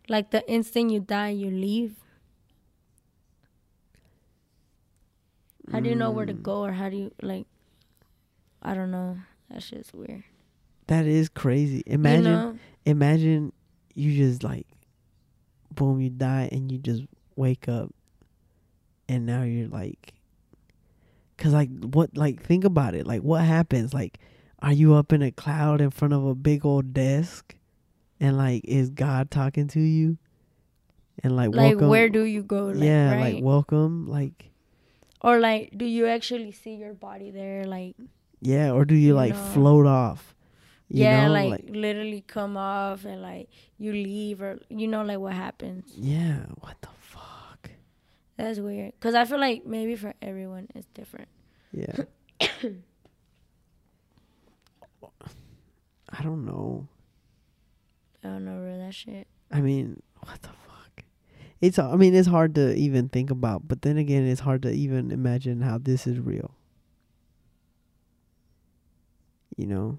Like 0.08 0.30
the 0.30 0.48
instant 0.50 0.90
you 0.90 1.00
die, 1.00 1.30
you 1.30 1.50
leave. 1.50 1.96
How 5.70 5.80
do 5.80 5.88
you 5.88 5.94
know 5.94 6.10
where 6.10 6.26
to 6.26 6.34
Mm. 6.34 6.42
go, 6.42 6.64
or 6.64 6.72
how 6.72 6.88
do 6.90 6.96
you 6.96 7.12
like? 7.22 7.46
I 8.62 8.74
don't 8.74 8.90
know. 8.90 9.18
That 9.50 9.62
shit's 9.62 9.92
weird. 9.92 10.24
That 10.88 11.06
is 11.06 11.28
crazy. 11.28 11.82
Imagine, 11.86 12.24
you 12.24 12.30
know? 12.30 12.58
imagine 12.84 13.52
you 13.94 14.14
just 14.16 14.42
like, 14.42 14.66
boom, 15.74 16.00
you 16.00 16.10
die 16.10 16.48
and 16.52 16.70
you 16.70 16.78
just 16.78 17.04
wake 17.36 17.68
up, 17.68 17.94
and 19.08 19.24
now 19.24 19.42
you're 19.42 19.68
like, 19.68 20.14
cause 21.38 21.52
like 21.52 21.70
what, 21.80 22.16
like 22.16 22.42
think 22.42 22.64
about 22.64 22.94
it, 22.94 23.06
like 23.06 23.22
what 23.22 23.42
happens, 23.42 23.94
like, 23.94 24.18
are 24.62 24.72
you 24.72 24.94
up 24.94 25.12
in 25.12 25.20
a 25.22 25.30
cloud 25.32 25.80
in 25.80 25.90
front 25.90 26.14
of 26.14 26.24
a 26.24 26.34
big 26.34 26.64
old 26.64 26.94
desk, 26.94 27.54
and 28.20 28.38
like 28.38 28.64
is 28.64 28.90
God 28.90 29.30
talking 29.30 29.66
to 29.68 29.80
you, 29.80 30.16
and 31.22 31.36
like, 31.36 31.50
Like, 31.50 31.72
welcome, 31.72 31.88
where 31.88 32.08
do 32.08 32.24
you 32.24 32.42
go? 32.42 32.66
Like, 32.66 32.84
yeah, 32.84 33.12
right? 33.12 33.34
like 33.34 33.44
welcome, 33.44 34.08
like 34.08 34.50
or 35.20 35.38
like, 35.38 35.72
do 35.76 35.84
you 35.84 36.06
actually 36.06 36.52
see 36.52 36.74
your 36.74 36.94
body 36.94 37.30
there? 37.30 37.64
Like, 37.64 37.96
yeah, 38.40 38.70
or 38.72 38.84
do 38.84 38.94
you 38.94 39.08
You 39.08 39.14
like 39.14 39.34
know. 39.34 39.50
float 39.52 39.86
off? 39.86 40.34
You 40.88 41.04
yeah, 41.04 41.26
know? 41.26 41.32
like, 41.32 41.64
literally 41.68 42.22
come 42.26 42.56
off 42.56 43.04
and 43.04 43.22
like 43.22 43.48
you 43.78 43.92
leave, 43.92 44.42
or 44.42 44.58
you 44.68 44.86
know, 44.86 45.02
like 45.02 45.18
what 45.18 45.32
happens? 45.32 45.92
yeah, 45.96 46.44
what 46.60 46.80
the 46.82 46.88
fuck? 47.00 47.70
That's 48.36 48.58
weird. 48.58 48.92
Cause 49.00 49.14
I 49.14 49.24
feel 49.24 49.38
like 49.40 49.64
maybe 49.66 49.96
for 49.96 50.14
everyone 50.22 50.68
it's 50.74 50.86
different. 50.94 51.28
Yeah. 51.72 52.04
I 56.12 56.22
don't 56.22 56.44
know. 56.44 56.86
I 58.22 58.28
don't 58.28 58.44
know, 58.44 58.58
bro. 58.58 58.78
That 58.78 58.94
shit. 58.94 59.26
I 59.50 59.60
mean, 59.60 60.02
what 60.20 60.40
the 60.42 60.48
fuck? 60.48 61.04
It's 61.60 61.78
I 61.78 61.96
mean, 61.96 62.14
it's 62.14 62.28
hard 62.28 62.54
to 62.56 62.74
even 62.74 63.08
think 63.08 63.30
about, 63.30 63.66
but 63.68 63.82
then 63.82 63.96
again, 63.96 64.26
it's 64.26 64.40
hard 64.40 64.62
to 64.62 64.70
even 64.70 65.10
imagine 65.10 65.62
how 65.62 65.78
this 65.78 66.06
is 66.06 66.18
real. 66.18 66.54
You 69.56 69.66
know? 69.66 69.98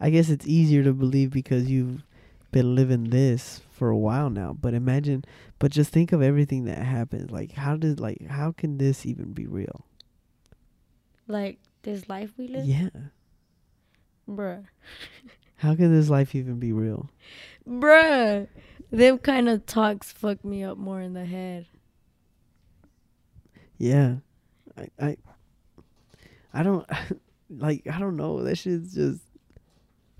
I 0.00 0.10
guess 0.10 0.28
it's 0.28 0.46
easier 0.46 0.82
to 0.84 0.92
believe 0.92 1.30
because 1.30 1.70
you've 1.70 2.02
been 2.52 2.74
living 2.74 3.10
this 3.10 3.60
for 3.72 3.88
a 3.88 3.96
while 3.96 4.30
now, 4.30 4.56
but 4.58 4.74
imagine 4.74 5.24
but 5.58 5.72
just 5.72 5.90
think 5.90 6.12
of 6.12 6.22
everything 6.22 6.64
that 6.64 6.78
happens. 6.78 7.30
Like 7.30 7.52
how 7.52 7.76
did 7.76 8.00
like 8.00 8.26
how 8.28 8.52
can 8.52 8.78
this 8.78 9.06
even 9.06 9.32
be 9.32 9.46
real? 9.46 9.86
Like 11.26 11.58
this 11.82 12.08
life 12.08 12.32
we 12.36 12.48
live, 12.48 12.64
Yeah. 12.66 12.90
Bruh. 14.28 14.64
How 15.56 15.74
can 15.74 15.92
this 15.92 16.10
life 16.10 16.34
even 16.34 16.58
be 16.58 16.72
real? 16.72 17.08
Bruh. 17.68 18.48
Them 18.90 19.18
kind 19.18 19.48
of 19.48 19.66
talks 19.66 20.12
fuck 20.12 20.44
me 20.44 20.62
up 20.62 20.78
more 20.78 21.00
in 21.00 21.14
the 21.14 21.24
head. 21.24 21.66
Yeah. 23.78 24.16
I 24.76 24.88
I 25.00 25.16
I 26.52 26.62
don't 26.62 26.86
like 27.50 27.86
I 27.90 27.98
don't 27.98 28.16
know. 28.16 28.42
That 28.42 28.56
shit's 28.56 28.94
just 28.94 29.20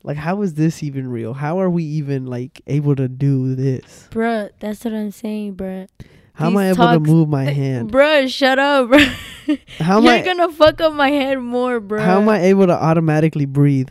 like 0.03 0.17
how 0.17 0.43
is 0.43 0.55
this 0.55 0.83
even 0.83 1.09
real? 1.09 1.35
How 1.35 1.61
are 1.61 1.71
we 1.71 1.85
even 1.85 2.27
like 2.27 2.61
able 2.67 2.97
to 2.97 3.09
do 3.09 3.55
this? 3.55 4.09
Bruh, 4.11 4.51
that's 4.61 4.85
what 4.85 4.95
I'm 4.95 5.11
saying, 5.11 5.57
bruh. 5.57 5.89
How 6.35 6.49
am 6.49 6.57
I 6.57 6.69
These 6.69 6.79
able 6.79 6.93
to 6.93 7.01
move 7.01 7.29
my 7.29 7.47
eh, 7.47 7.53
hand? 7.53 7.93
Bruh, 7.93 8.29
shut 8.29 8.59
up, 8.59 8.89
bruh. 8.89 9.15
How 9.79 9.99
am 9.99 10.05
You're 10.05 10.13
I 10.15 10.23
gonna 10.23 10.51
fuck 10.53 10.81
up 10.81 10.93
my 10.93 11.11
head 11.11 11.39
more, 11.39 11.81
bro. 11.81 12.01
how 12.01 12.21
am 12.21 12.29
I 12.29 12.41
able 12.43 12.67
to 12.67 12.73
automatically 12.73 13.47
breathe? 13.47 13.89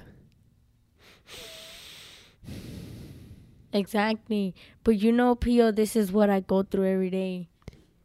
Exactly. 3.72 4.54
But 4.84 4.97
you 4.97 5.12
know, 5.12 5.36
Pio, 5.36 5.72
this 5.72 5.95
is 5.95 6.12
what 6.12 6.30
I 6.30 6.41
go 6.41 6.64
through 6.64 6.86
every 6.91 7.10
day. 7.10 7.49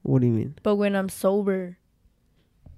What 0.02 0.20
do 0.20 0.26
you 0.26 0.32
mean? 0.32 0.54
But 0.62 0.76
when 0.76 0.96
I'm 0.96 1.08
sober, 1.10 1.76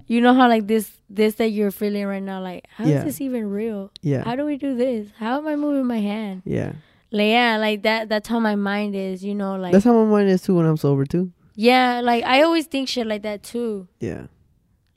you 0.06 0.20
know 0.20 0.34
how 0.34 0.48
like 0.48 0.66
this 0.66 0.90
this 1.08 1.36
that 1.36 1.50
you're 1.50 1.70
feeling 1.70 2.06
right 2.06 2.22
now, 2.22 2.40
like 2.42 2.66
how 2.74 2.84
is 2.84 2.90
Yeah. 2.90 3.04
this 3.04 3.20
even 3.20 3.48
real? 3.50 3.92
Yeah. 4.02 4.24
How 4.24 4.34
do 4.34 4.44
we 4.44 4.56
do 4.56 4.74
this? 4.76 5.08
How 5.18 5.38
am 5.38 5.46
I 5.46 5.56
moving 5.56 5.86
my 5.86 6.00
hand? 6.00 6.42
yeah. 6.44 6.72
Like 7.12 7.26
yeah, 7.28 7.56
like 7.58 7.82
that. 7.82 8.08
That's 8.08 8.28
how 8.28 8.38
my 8.38 8.54
mind 8.54 8.94
is. 8.94 9.24
You 9.24 9.34
know, 9.34 9.56
like 9.56 9.72
That's 9.72 9.84
how 9.84 9.92
my 9.92 10.08
mind 10.10 10.28
is 10.28 10.42
too 10.42 10.54
when 10.56 10.66
I'm 10.66 10.76
sober 10.76 11.04
too. 11.04 11.32
yeah, 11.56 12.00
like 12.00 12.22
I 12.24 12.42
always 12.42 12.66
think 12.66 12.88
shit 12.88 13.06
like 13.06 13.22
that 13.22 13.42
too. 13.42 13.88
Yeah. 13.98 14.26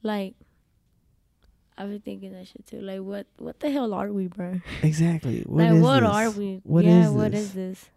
Like 0.04 0.36
I've 1.78 1.90
been 1.90 2.02
thinking 2.02 2.34
that 2.34 2.48
shit 2.48 2.68
too. 2.68 2.82
Like 2.82 3.00
what 3.00 3.26
what 3.38 3.60
the 3.60 3.72
hell 3.72 3.94
are 3.94 4.12
we, 4.12 4.28
bro? 4.28 4.62
Exactly. 4.84 5.44
What 5.48 5.72
like 5.72 5.82
what 5.82 6.00
this? 6.02 6.10
are 6.10 6.30
we? 6.32 6.62
What 6.64 6.86
yeah, 6.86 7.08
is 7.08 7.12
what 7.12 7.32
this? 7.32 7.42
is 7.42 7.54
this? 7.54 7.90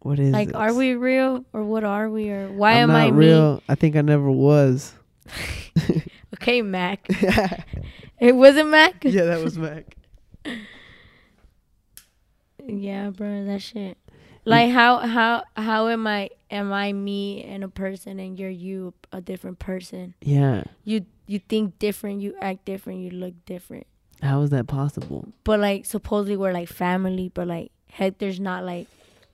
What 0.00 0.18
is 0.18 0.32
like 0.32 0.48
this? 0.48 0.56
are 0.56 0.74
we 0.74 0.94
real 0.94 1.44
or 1.52 1.64
what 1.64 1.84
are 1.84 2.08
we 2.08 2.30
or 2.30 2.48
why 2.48 2.72
I'm 2.72 2.82
am 2.84 2.88
not 2.90 2.96
I 2.96 3.08
real. 3.08 3.62
I 3.68 3.74
think 3.74 3.96
I 3.96 4.02
never 4.02 4.30
was. 4.30 4.94
Okay, 6.42 6.60
Mac. 6.60 7.06
it 8.18 8.34
wasn't 8.34 8.70
Mac. 8.70 9.04
Yeah, 9.04 9.26
that 9.26 9.44
was 9.44 9.56
Mac. 9.56 9.94
Yeah, 12.66 13.10
bro, 13.10 13.44
that 13.44 13.62
shit. 13.62 13.96
Like 14.44 14.70
how 14.70 14.98
how 14.98 15.44
how 15.56 15.88
am 15.88 16.06
I 16.06 16.30
am 16.50 16.72
I 16.72 16.92
me 16.92 17.44
and 17.44 17.62
a 17.62 17.68
person 17.68 18.18
and 18.18 18.38
you're 18.38 18.50
you 18.50 18.92
a 19.12 19.20
different 19.20 19.58
person? 19.58 20.14
Yeah. 20.20 20.64
You 20.84 21.06
you 21.26 21.38
think 21.38 21.78
different, 21.78 22.20
you 22.20 22.34
act 22.40 22.64
different, 22.64 23.00
you 23.00 23.10
look 23.10 23.34
different. 23.46 23.86
How 24.20 24.42
is 24.42 24.50
that 24.50 24.66
possible? 24.66 25.28
But 25.44 25.60
like 25.60 25.86
supposedly 25.86 26.36
we're 26.36 26.52
like 26.52 26.68
family, 26.68 27.30
but 27.32 27.46
like 27.46 27.70
Hector's 27.90 28.40
not 28.40 28.64
like 28.64 28.88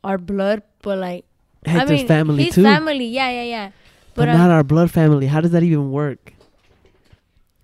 our 0.04 0.18
blood, 0.18 0.62
but 0.82 0.98
like 0.98 1.24
Hector's 1.64 1.90
I 1.90 1.94
mean 1.94 2.06
family 2.06 2.44
he's 2.44 2.54
too, 2.54 2.62
family, 2.62 3.06
yeah, 3.06 3.30
yeah, 3.30 3.42
yeah. 3.42 3.70
but, 4.14 4.26
But, 4.26 4.32
not 4.32 4.50
um, 4.50 4.56
our 4.56 4.64
blood 4.64 4.90
family. 4.90 5.26
How 5.26 5.40
does 5.40 5.52
that 5.52 5.62
even 5.62 5.90
work? 5.90 6.34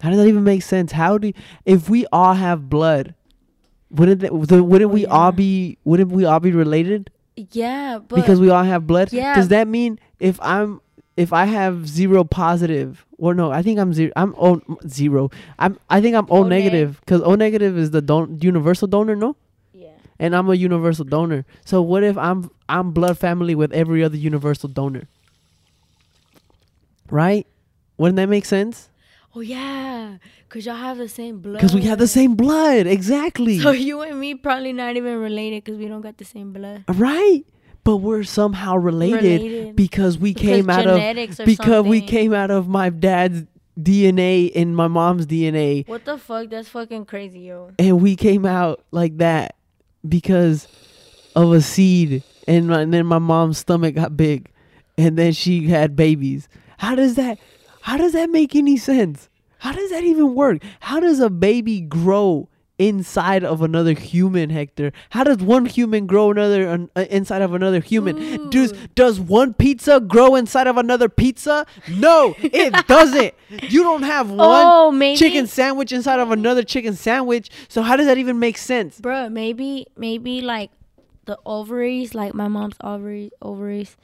How 0.01 0.11
does 0.11 0.19
that 0.19 0.27
even 0.29 0.45
make 0.45 0.63
sense? 0.63 0.93
How 0.93 1.19
do 1.19 1.33
if 1.65 1.89
we 1.89 2.07
all 2.13 2.35
have 2.35 2.69
blood? 2.69 3.15
Wouldn't 3.91 4.21
that, 4.23 4.35
wouldn't 4.35 4.91
Oh, 4.91 4.95
we 4.95 5.07
all 5.07 5.31
be 5.31 5.79
wouldn't 5.85 6.11
we 6.11 6.25
all 6.25 6.41
be 6.41 6.51
related 6.51 7.11
yeah, 7.37 7.99
but 7.99 8.17
because 8.17 8.41
we 8.41 8.51
all 8.51 8.63
have 8.65 8.87
blood? 8.87 9.13
Yeah. 9.13 9.35
Does 9.35 9.49
that 9.49 9.69
mean 9.69 9.99
if 10.21 10.39
I'm 10.41 10.81
if 11.17 11.33
I 11.33 11.45
have 11.45 11.89
zero 11.89 12.25
positive, 12.25 13.05
or 13.19 13.35
no, 13.35 13.51
I 13.51 13.63
think 13.63 13.79
I'm 13.79 13.93
zero. 13.93 14.13
I'm 14.17 14.35
O 14.39 14.61
zero. 14.87 15.31
I'm 15.59 15.79
I 15.91 16.01
think 16.01 16.17
I'm 16.17 16.27
O 16.31 16.39
O 16.39 16.43
negative 16.45 17.01
because 17.01 17.23
O 17.23 17.35
negative 17.35 17.77
is 17.79 17.91
the 17.91 18.03
don- 18.03 18.39
universal 18.41 18.89
donor, 18.89 19.17
no? 19.17 19.37
yeah. 19.73 19.91
and 20.19 20.35
I'm 20.35 20.49
a 20.49 20.55
universal 20.55 21.05
donor. 21.05 21.45
So 21.65 21.83
what 21.83 22.03
if 22.03 22.17
I'm 22.17 22.51
I'm 22.69 22.93
blood 22.93 23.19
family 23.19 23.55
with 23.55 23.73
every 23.73 24.03
other 24.03 24.17
universal 24.17 24.69
donor? 24.69 25.09
Right? 27.11 27.47
Wouldn't 27.97 28.17
that 28.17 28.29
make 28.29 28.45
sense? 28.45 28.89
Oh 29.37 29.41
yeah, 29.41 30.19
cause 30.49 30.65
y'all 30.65 30.77
have 30.77 30.99
the 30.99 31.09
same 31.09 31.41
blood. 31.41 31.55
Because 31.55 31.75
we 31.75 31.83
have 31.83 31.99
the 31.99 32.07
same 32.07 32.37
blood, 32.37 32.87
exactly. 32.87 33.59
So 33.59 33.71
you 33.89 34.03
and 34.03 34.21
me 34.21 34.35
probably 34.37 34.73
not 34.73 34.97
even 34.97 35.19
related 35.19 35.65
because 35.65 35.79
we 35.79 35.89
don't 35.89 36.03
got 36.03 36.19
the 36.19 36.25
same 36.25 36.53
blood. 36.53 36.85
Uh, 36.87 36.93
right? 36.93 37.43
But 37.83 37.97
we're 37.97 38.23
somehow 38.23 38.77
related, 38.77 39.43
Related. 39.43 39.77
because 39.77 40.17
we 40.19 40.33
Because 40.33 40.49
came 40.49 40.71
out 40.71 40.87
of 40.87 41.37
because 41.45 41.85
we 41.85 42.01
came 42.01 42.33
out 42.33 42.51
of 42.51 42.67
my 42.69 42.89
dad's 42.89 43.45
DNA 43.79 44.53
and 44.55 44.75
my 44.77 44.87
mom's 44.89 45.27
DNA, 45.27 45.87
What 45.89 46.05
the 46.05 46.17
fuck? 46.17 46.49
That's 46.49 46.69
fucking 46.69 47.07
crazy, 47.07 47.41
yo. 47.41 47.73
and 47.79 48.01
we 48.01 48.17
came 48.17 48.47
out 48.47 48.85
like 48.93 49.19
that 49.19 49.57
because 50.09 50.69
of 51.35 51.53
a 51.53 51.61
seed, 51.61 52.23
and, 52.47 52.69
my, 52.69 52.83
and 52.83 52.95
then 52.95 53.05
my 53.07 53.19
mom's 53.19 53.59
stomach 53.59 53.97
got 53.97 54.17
big, 54.17 54.49
and 54.97 55.19
then 55.19 55.33
she 55.33 55.67
had 55.67 55.97
babies. 55.97 56.49
How 56.79 56.95
does 56.95 57.17
that? 57.17 57.39
How 57.85 57.97
does 57.99 58.13
that 58.13 58.31
make 58.31 58.57
any 58.57 58.77
sense? 58.79 59.29
How 59.59 59.73
does 59.73 59.91
that 59.91 60.05
even 60.05 60.35
work? 60.35 60.63
How 60.81 61.01
does 61.01 61.21
a 61.21 61.29
baby 61.31 61.81
grow 61.83 62.49
inside 62.79 63.45
of 63.45 63.61
another 63.63 63.93
human, 63.93 64.49
Hector? 64.51 64.91
How 65.11 65.23
does 65.23 65.39
one 65.39 65.67
human 65.67 66.07
grow 66.07 66.31
another 66.31 66.89
uh, 66.97 67.01
inside 67.11 67.43
of 67.43 67.53
another 67.55 67.81
human? 67.81 68.51
Does 68.51 68.73
Ooh. 68.73 68.77
does 68.95 69.21
one 69.21 69.53
pizza 69.53 70.01
grow 70.01 70.35
inside 70.35 70.67
of 70.67 70.77
another 70.79 71.09
pizza? 71.11 71.67
No, 71.89 72.35
it 72.39 72.73
doesn't. 72.89 73.35
You 73.69 73.83
don't 73.83 74.03
have 74.03 74.31
one 74.31 74.67
Oh, 74.67 75.15
chicken 75.17 75.47
sandwich 75.47 75.93
inside 75.93 76.21
of 76.21 76.31
another 76.31 76.63
chicken 76.63 76.95
sandwich. 76.95 77.51
So 77.69 77.83
how 77.83 77.97
does 77.97 78.07
that 78.07 78.19
even 78.19 78.39
make 78.39 78.57
sense? 78.59 79.01
Bruh, 79.01 79.31
maybe, 79.31 79.87
maybe 79.97 80.41
like 80.41 80.71
the 81.27 81.39
ovaries, 81.47 82.15
like 82.15 82.33
my 82.35 82.49
mom's 82.49 82.77
ovaries, 82.83 83.31
ovaries 83.43 83.97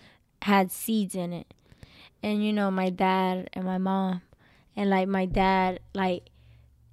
had 0.42 0.70
seeds 0.70 1.14
in 1.14 1.32
it, 1.32 1.52
and 2.22 2.44
you 2.44 2.52
know 2.52 2.70
my 2.70 2.90
dad 2.90 3.50
and 3.52 3.64
my 3.64 3.78
mom, 3.78 4.22
and 4.76 4.90
like 4.90 5.08
my 5.08 5.26
dad, 5.26 5.80
like 5.94 6.30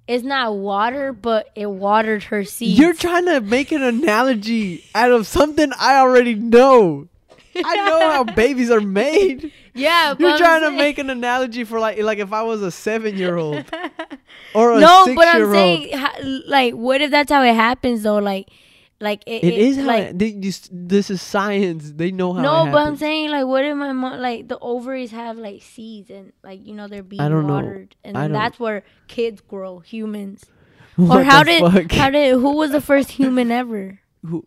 it's 0.06 0.24
not 0.24 0.56
water, 0.56 1.12
but 1.12 1.50
it 1.54 1.66
watered 1.66 2.24
her 2.24 2.42
seeds. 2.44 2.78
You're 2.78 2.94
trying 2.94 3.26
to 3.26 3.40
make 3.42 3.72
an 3.72 3.82
analogy 3.82 4.84
out 4.94 5.10
of 5.10 5.26
something 5.26 5.70
I 5.78 5.98
already 5.98 6.34
know. 6.34 7.08
I 7.54 7.76
know 7.76 8.00
how 8.10 8.24
babies 8.34 8.70
are 8.70 8.80
made. 8.80 9.52
yeah, 9.74 10.14
You're 10.18 10.38
trying 10.38 10.62
to 10.62 10.70
make 10.70 10.98
an 10.98 11.10
analogy 11.10 11.64
for 11.64 11.78
like 11.78 11.98
like 11.98 12.18
if 12.18 12.32
I 12.32 12.42
was 12.42 12.62
a 12.62 12.70
seven 12.70 13.16
year 13.16 13.36
old 13.36 13.64
or 14.54 14.72
a 14.72 14.80
no, 14.80 15.12
but 15.14 15.28
I'm 15.28 15.52
saying, 15.52 15.92
like, 16.46 16.74
what 16.74 17.00
if 17.00 17.10
that's 17.10 17.30
how 17.30 17.42
it 17.42 17.54
happens 17.54 18.02
though? 18.02 18.18
Like, 18.18 18.48
like 19.00 19.22
it, 19.26 19.44
It 19.44 19.54
is 19.54 19.76
how 19.76 19.84
like. 19.86 20.04
it- 20.08 20.18
they, 20.18 20.32
this, 20.32 20.68
this 20.72 21.08
is 21.10 21.22
science. 21.22 21.92
They 21.92 22.10
know 22.10 22.32
how. 22.32 22.42
no, 22.42 22.66
it 22.66 22.72
but 22.72 22.86
I'm 22.86 22.96
saying 22.96 23.30
like, 23.30 23.46
what 23.46 23.64
if 23.64 23.76
my 23.76 23.92
mom 23.92 24.18
like 24.20 24.48
the 24.48 24.58
ovaries 24.58 25.10
have 25.12 25.36
like 25.38 25.62
seeds 25.62 26.10
and 26.10 26.32
like 26.42 26.66
you 26.66 26.74
know 26.74 26.88
they're 26.88 27.02
being 27.02 27.20
I 27.22 27.28
don't 27.28 27.46
know. 27.46 27.54
watered, 27.54 27.94
and 28.04 28.18
I 28.18 28.28
that's 28.28 28.58
where 28.58 28.82
kids 29.06 29.40
grow, 29.40 29.78
humans. 29.80 30.44
What 30.96 31.20
or 31.20 31.24
how 31.24 31.44
did 31.44 31.60
fuck? 31.62 31.92
how 31.92 32.10
did 32.10 32.32
who 32.34 32.56
was 32.56 32.72
the 32.72 32.80
first 32.80 33.10
human 33.12 33.52
ever? 33.52 34.00
Who, 34.26 34.44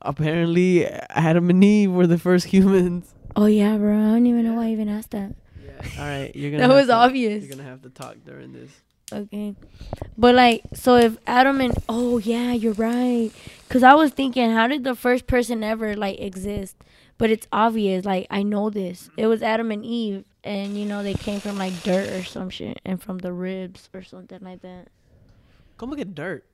apparently 0.00 0.86
Adam 0.86 1.50
and 1.50 1.64
Eve 1.64 1.90
were 1.90 2.06
the 2.06 2.18
first 2.18 2.46
humans. 2.46 3.12
Oh 3.34 3.46
yeah, 3.46 3.76
bro. 3.76 3.96
I 3.96 4.02
don't 4.12 4.26
even 4.26 4.44
know 4.44 4.54
why 4.54 4.66
I 4.66 4.70
even 4.70 4.88
asked 4.88 5.10
that. 5.10 5.34
Yeah. 5.64 5.72
All 5.98 6.04
right, 6.06 6.34
you're 6.36 6.50
gonna. 6.56 6.68
That 6.68 6.74
was 6.74 6.86
to- 6.86 6.94
obvious. 6.94 7.44
You're 7.44 7.56
gonna 7.56 7.68
have 7.68 7.82
to 7.82 7.90
talk 7.90 8.16
during 8.24 8.52
this. 8.52 8.70
Okay, 9.12 9.54
but 10.16 10.34
like, 10.34 10.62
so 10.74 10.96
if 10.96 11.16
Adam 11.26 11.60
and 11.60 11.74
oh 11.88 12.18
yeah, 12.18 12.52
you're 12.52 12.74
right. 12.74 13.30
Cause 13.68 13.82
I 13.82 13.94
was 13.94 14.12
thinking, 14.12 14.50
how 14.50 14.66
did 14.66 14.84
the 14.84 14.94
first 14.94 15.26
person 15.26 15.62
ever 15.62 15.96
like 15.96 16.20
exist? 16.20 16.76
But 17.16 17.30
it's 17.30 17.46
obvious. 17.52 18.04
Like 18.04 18.26
I 18.30 18.42
know 18.42 18.70
this. 18.70 19.10
It 19.16 19.26
was 19.26 19.42
Adam 19.42 19.70
and 19.70 19.84
Eve, 19.84 20.24
and 20.44 20.76
you 20.78 20.86
know 20.86 21.02
they 21.02 21.14
came 21.14 21.40
from 21.40 21.58
like 21.58 21.82
dirt 21.82 22.10
or 22.10 22.24
some 22.24 22.50
shit, 22.50 22.80
and 22.84 23.02
from 23.02 23.18
the 23.18 23.32
ribs 23.32 23.88
or 23.94 24.02
something 24.02 24.40
like 24.40 24.62
that. 24.62 24.88
Come 25.78 25.90
look 25.90 26.00
at 26.00 26.14
dirt. 26.14 26.44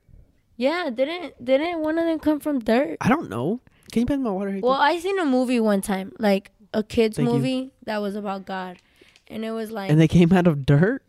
Yeah, 0.57 0.89
didn't 0.93 1.43
didn't 1.43 1.81
one 1.81 1.97
of 1.97 2.05
them 2.05 2.19
come 2.19 2.39
from 2.39 2.59
dirt? 2.59 2.97
I 3.01 3.09
don't 3.09 3.29
know. 3.29 3.59
Can 3.91 4.01
you 4.01 4.05
pass 4.05 4.19
my 4.19 4.31
water? 4.31 4.59
Well, 4.61 4.73
I 4.73 4.99
seen 4.99 5.19
a 5.19 5.25
movie 5.25 5.59
one 5.59 5.81
time, 5.81 6.13
like 6.19 6.51
a 6.73 6.83
kids 6.83 7.17
Thank 7.17 7.27
you. 7.27 7.33
movie 7.33 7.71
that 7.83 8.01
was 8.01 8.15
about 8.15 8.45
God, 8.45 8.77
and 9.27 9.43
it 9.43 9.51
was 9.51 9.71
like 9.71 9.89
and 9.89 9.99
they 9.99 10.07
came 10.07 10.31
out 10.33 10.47
of 10.47 10.65
dirt. 10.65 11.01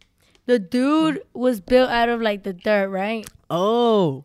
The 0.47 0.59
dude 0.59 1.23
was 1.35 1.61
built 1.61 1.91
out 1.91 2.09
of 2.09 2.21
like 2.23 2.43
the 2.45 2.53
dirt, 2.53 2.89
right? 2.89 3.27
Oh, 3.51 4.25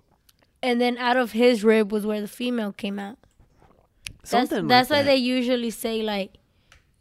And 0.64 0.80
then 0.80 0.98
out 0.98 1.18
of 1.18 1.32
his 1.34 1.64
rib 1.64 1.92
was 1.92 2.06
where 2.06 2.22
the 2.22 2.28
female 2.28 2.72
came 2.72 3.00
out. 3.00 3.18
That's 4.22 4.30
something. 4.30 4.68
that's 4.68 4.90
like 4.90 5.00
why 5.00 5.04
that. 5.04 5.10
they 5.10 5.16
usually 5.18 5.72
say 5.72 6.04
like, 6.04 6.38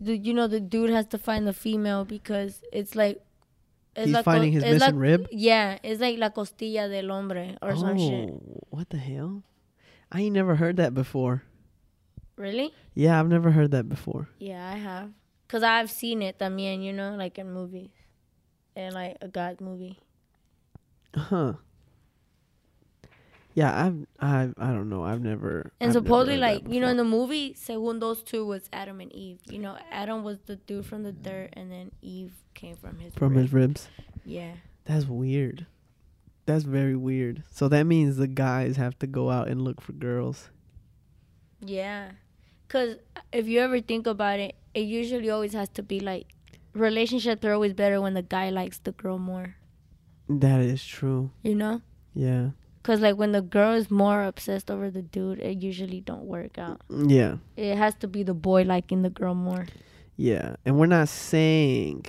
the, 0.00 0.16
you 0.16 0.32
know, 0.32 0.46
the 0.46 0.60
dude 0.60 0.90
has 0.90 1.06
to 1.08 1.18
find 1.18 1.46
the 1.46 1.52
female 1.52 2.04
because 2.04 2.62
it's 2.72 2.94
like. 2.96 3.20
it's 3.94 4.06
He's 4.10 4.18
finding 4.20 4.52
his 4.52 4.64
missing 4.64 4.96
rib? 4.96 5.28
Yeah, 5.30 5.78
it's 5.82 6.00
like 6.00 6.16
la 6.18 6.30
costilla 6.30 6.88
del 6.88 7.08
hombre 7.10 7.58
or 7.60 7.76
some 7.76 7.98
shit. 7.98 8.30
Oh, 8.30 8.40
what 8.70 8.88
the 8.88 8.96
hell? 8.96 9.42
I 10.10 10.22
ain't 10.22 10.34
never 10.34 10.56
heard 10.56 10.76
that 10.78 10.94
before. 10.94 11.42
Really? 12.36 12.72
Yeah, 12.94 13.20
I've 13.20 13.28
never 13.28 13.50
heard 13.50 13.72
that 13.72 13.88
before. 13.88 14.28
Yeah, 14.38 14.66
I 14.66 14.76
have. 14.76 15.10
Cause 15.48 15.62
I've 15.62 15.90
seen 15.90 16.22
it 16.22 16.38
también, 16.38 16.82
you 16.82 16.92
know, 16.92 17.14
like 17.16 17.38
in 17.38 17.52
movies, 17.52 17.90
and 18.76 18.94
like 18.94 19.16
a 19.20 19.28
God 19.28 19.60
movie. 19.60 19.98
Huh. 21.14 21.54
Yeah, 23.54 23.86
I've 23.86 24.06
I 24.20 24.50
I 24.58 24.70
don't 24.72 24.88
know. 24.88 25.02
I've 25.02 25.20
never. 25.20 25.72
And 25.80 25.88
I've 25.88 25.94
supposedly, 25.94 26.34
heard 26.34 26.40
like 26.40 26.72
you 26.72 26.80
know, 26.80 26.88
in 26.88 26.96
the 26.96 27.04
movie, 27.04 27.54
según 27.54 27.98
those 28.00 28.22
two 28.22 28.46
was 28.46 28.68
Adam 28.72 29.00
and 29.00 29.12
Eve. 29.12 29.40
You 29.50 29.58
know, 29.58 29.76
Adam 29.90 30.22
was 30.22 30.38
the 30.46 30.56
dude 30.56 30.86
from 30.86 31.02
the 31.02 31.12
dirt, 31.12 31.50
and 31.54 31.70
then 31.70 31.90
Eve 32.00 32.32
came 32.54 32.76
from 32.76 32.98
his 32.98 33.12
from 33.14 33.34
rib. 33.34 33.42
his 33.42 33.52
ribs. 33.52 33.88
Yeah. 34.24 34.52
That's 34.84 35.06
weird. 35.06 35.66
That's 36.46 36.64
very 36.64 36.96
weird. 36.96 37.42
So 37.50 37.68
that 37.68 37.84
means 37.84 38.16
the 38.16 38.26
guys 38.26 38.76
have 38.76 38.98
to 39.00 39.06
go 39.06 39.30
out 39.30 39.48
and 39.48 39.62
look 39.62 39.80
for 39.80 39.92
girls. 39.92 40.50
Yeah. 41.60 42.12
Cause 42.68 42.96
if 43.32 43.46
you 43.46 43.60
ever 43.60 43.80
think 43.80 44.06
about 44.06 44.38
it, 44.38 44.54
it 44.74 44.80
usually 44.80 45.30
always 45.30 45.52
has 45.52 45.68
to 45.70 45.82
be 45.82 46.00
like 46.00 46.26
relationships 46.74 47.44
are 47.44 47.52
always 47.52 47.72
better 47.74 48.00
when 48.00 48.14
the 48.14 48.22
guy 48.22 48.50
likes 48.50 48.78
the 48.78 48.92
girl 48.92 49.18
more. 49.18 49.56
That 50.28 50.60
is 50.60 50.84
true. 50.84 51.30
You 51.42 51.54
know. 51.54 51.82
Yeah. 52.14 52.50
Cause 52.82 53.00
like 53.00 53.16
when 53.16 53.32
the 53.32 53.42
girl 53.42 53.74
is 53.74 53.90
more 53.90 54.24
obsessed 54.24 54.70
over 54.70 54.90
the 54.90 55.02
dude, 55.02 55.38
it 55.40 55.58
usually 55.62 56.00
don't 56.00 56.24
work 56.24 56.56
out. 56.58 56.80
Yeah. 56.88 57.36
It 57.56 57.76
has 57.76 57.94
to 57.96 58.08
be 58.08 58.22
the 58.22 58.32
boy 58.34 58.62
liking 58.62 59.02
the 59.02 59.10
girl 59.10 59.34
more. 59.34 59.66
Yeah. 60.16 60.56
And 60.64 60.78
we're 60.78 60.86
not 60.86 61.08
saying 61.08 62.06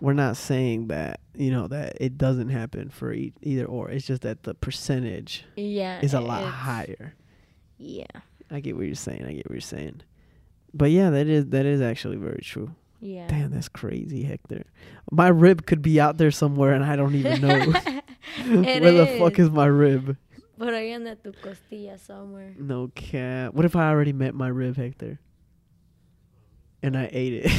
we're 0.00 0.12
not 0.12 0.36
saying 0.36 0.88
that 0.88 1.20
you 1.34 1.50
know 1.50 1.68
that 1.68 1.96
it 2.00 2.18
doesn't 2.18 2.50
happen 2.50 2.90
for 2.90 3.12
e- 3.12 3.32
either 3.42 3.64
or. 3.64 3.88
It's 3.90 4.06
just 4.06 4.22
that 4.22 4.42
the 4.42 4.54
percentage 4.54 5.44
Yeah. 5.56 6.00
is 6.02 6.12
a 6.12 6.20
lot 6.20 6.44
higher. 6.44 7.14
Yeah. 7.78 8.04
I 8.50 8.60
get 8.60 8.76
what 8.76 8.86
you're 8.86 8.94
saying. 8.94 9.24
I 9.24 9.32
get 9.32 9.46
what 9.46 9.52
you're 9.54 9.60
saying. 9.60 10.02
But 10.74 10.90
yeah, 10.90 11.08
that 11.10 11.26
is 11.26 11.46
that 11.46 11.64
is 11.64 11.80
actually 11.80 12.16
very 12.16 12.40
true. 12.42 12.74
Yeah. 13.00 13.26
Damn, 13.28 13.50
that's 13.50 13.68
crazy, 13.68 14.22
Hector. 14.22 14.64
My 15.10 15.28
rib 15.28 15.66
could 15.66 15.82
be 15.82 16.00
out 16.00 16.16
there 16.16 16.30
somewhere 16.30 16.72
and 16.72 16.84
I 16.84 16.96
don't 16.96 17.14
even 17.14 17.40
know. 17.46 17.58
Where 18.46 18.92
the 18.92 19.16
fuck 19.18 19.38
is. 19.38 19.46
is 19.46 19.50
my 19.52 19.66
rib? 19.66 20.16
Por 20.58 20.68
ahí 20.68 20.94
anda 20.94 21.16
tu 21.16 21.32
costilla 21.32 21.98
somewhere. 21.98 22.54
No 22.58 22.90
cap. 22.94 23.52
What 23.52 23.64
if 23.66 23.76
I 23.76 23.90
already 23.90 24.12
met 24.12 24.34
my 24.34 24.48
rib, 24.48 24.76
Hector? 24.76 25.18
And 26.82 26.96
I 26.96 27.08
ate 27.12 27.44
it. 27.44 27.50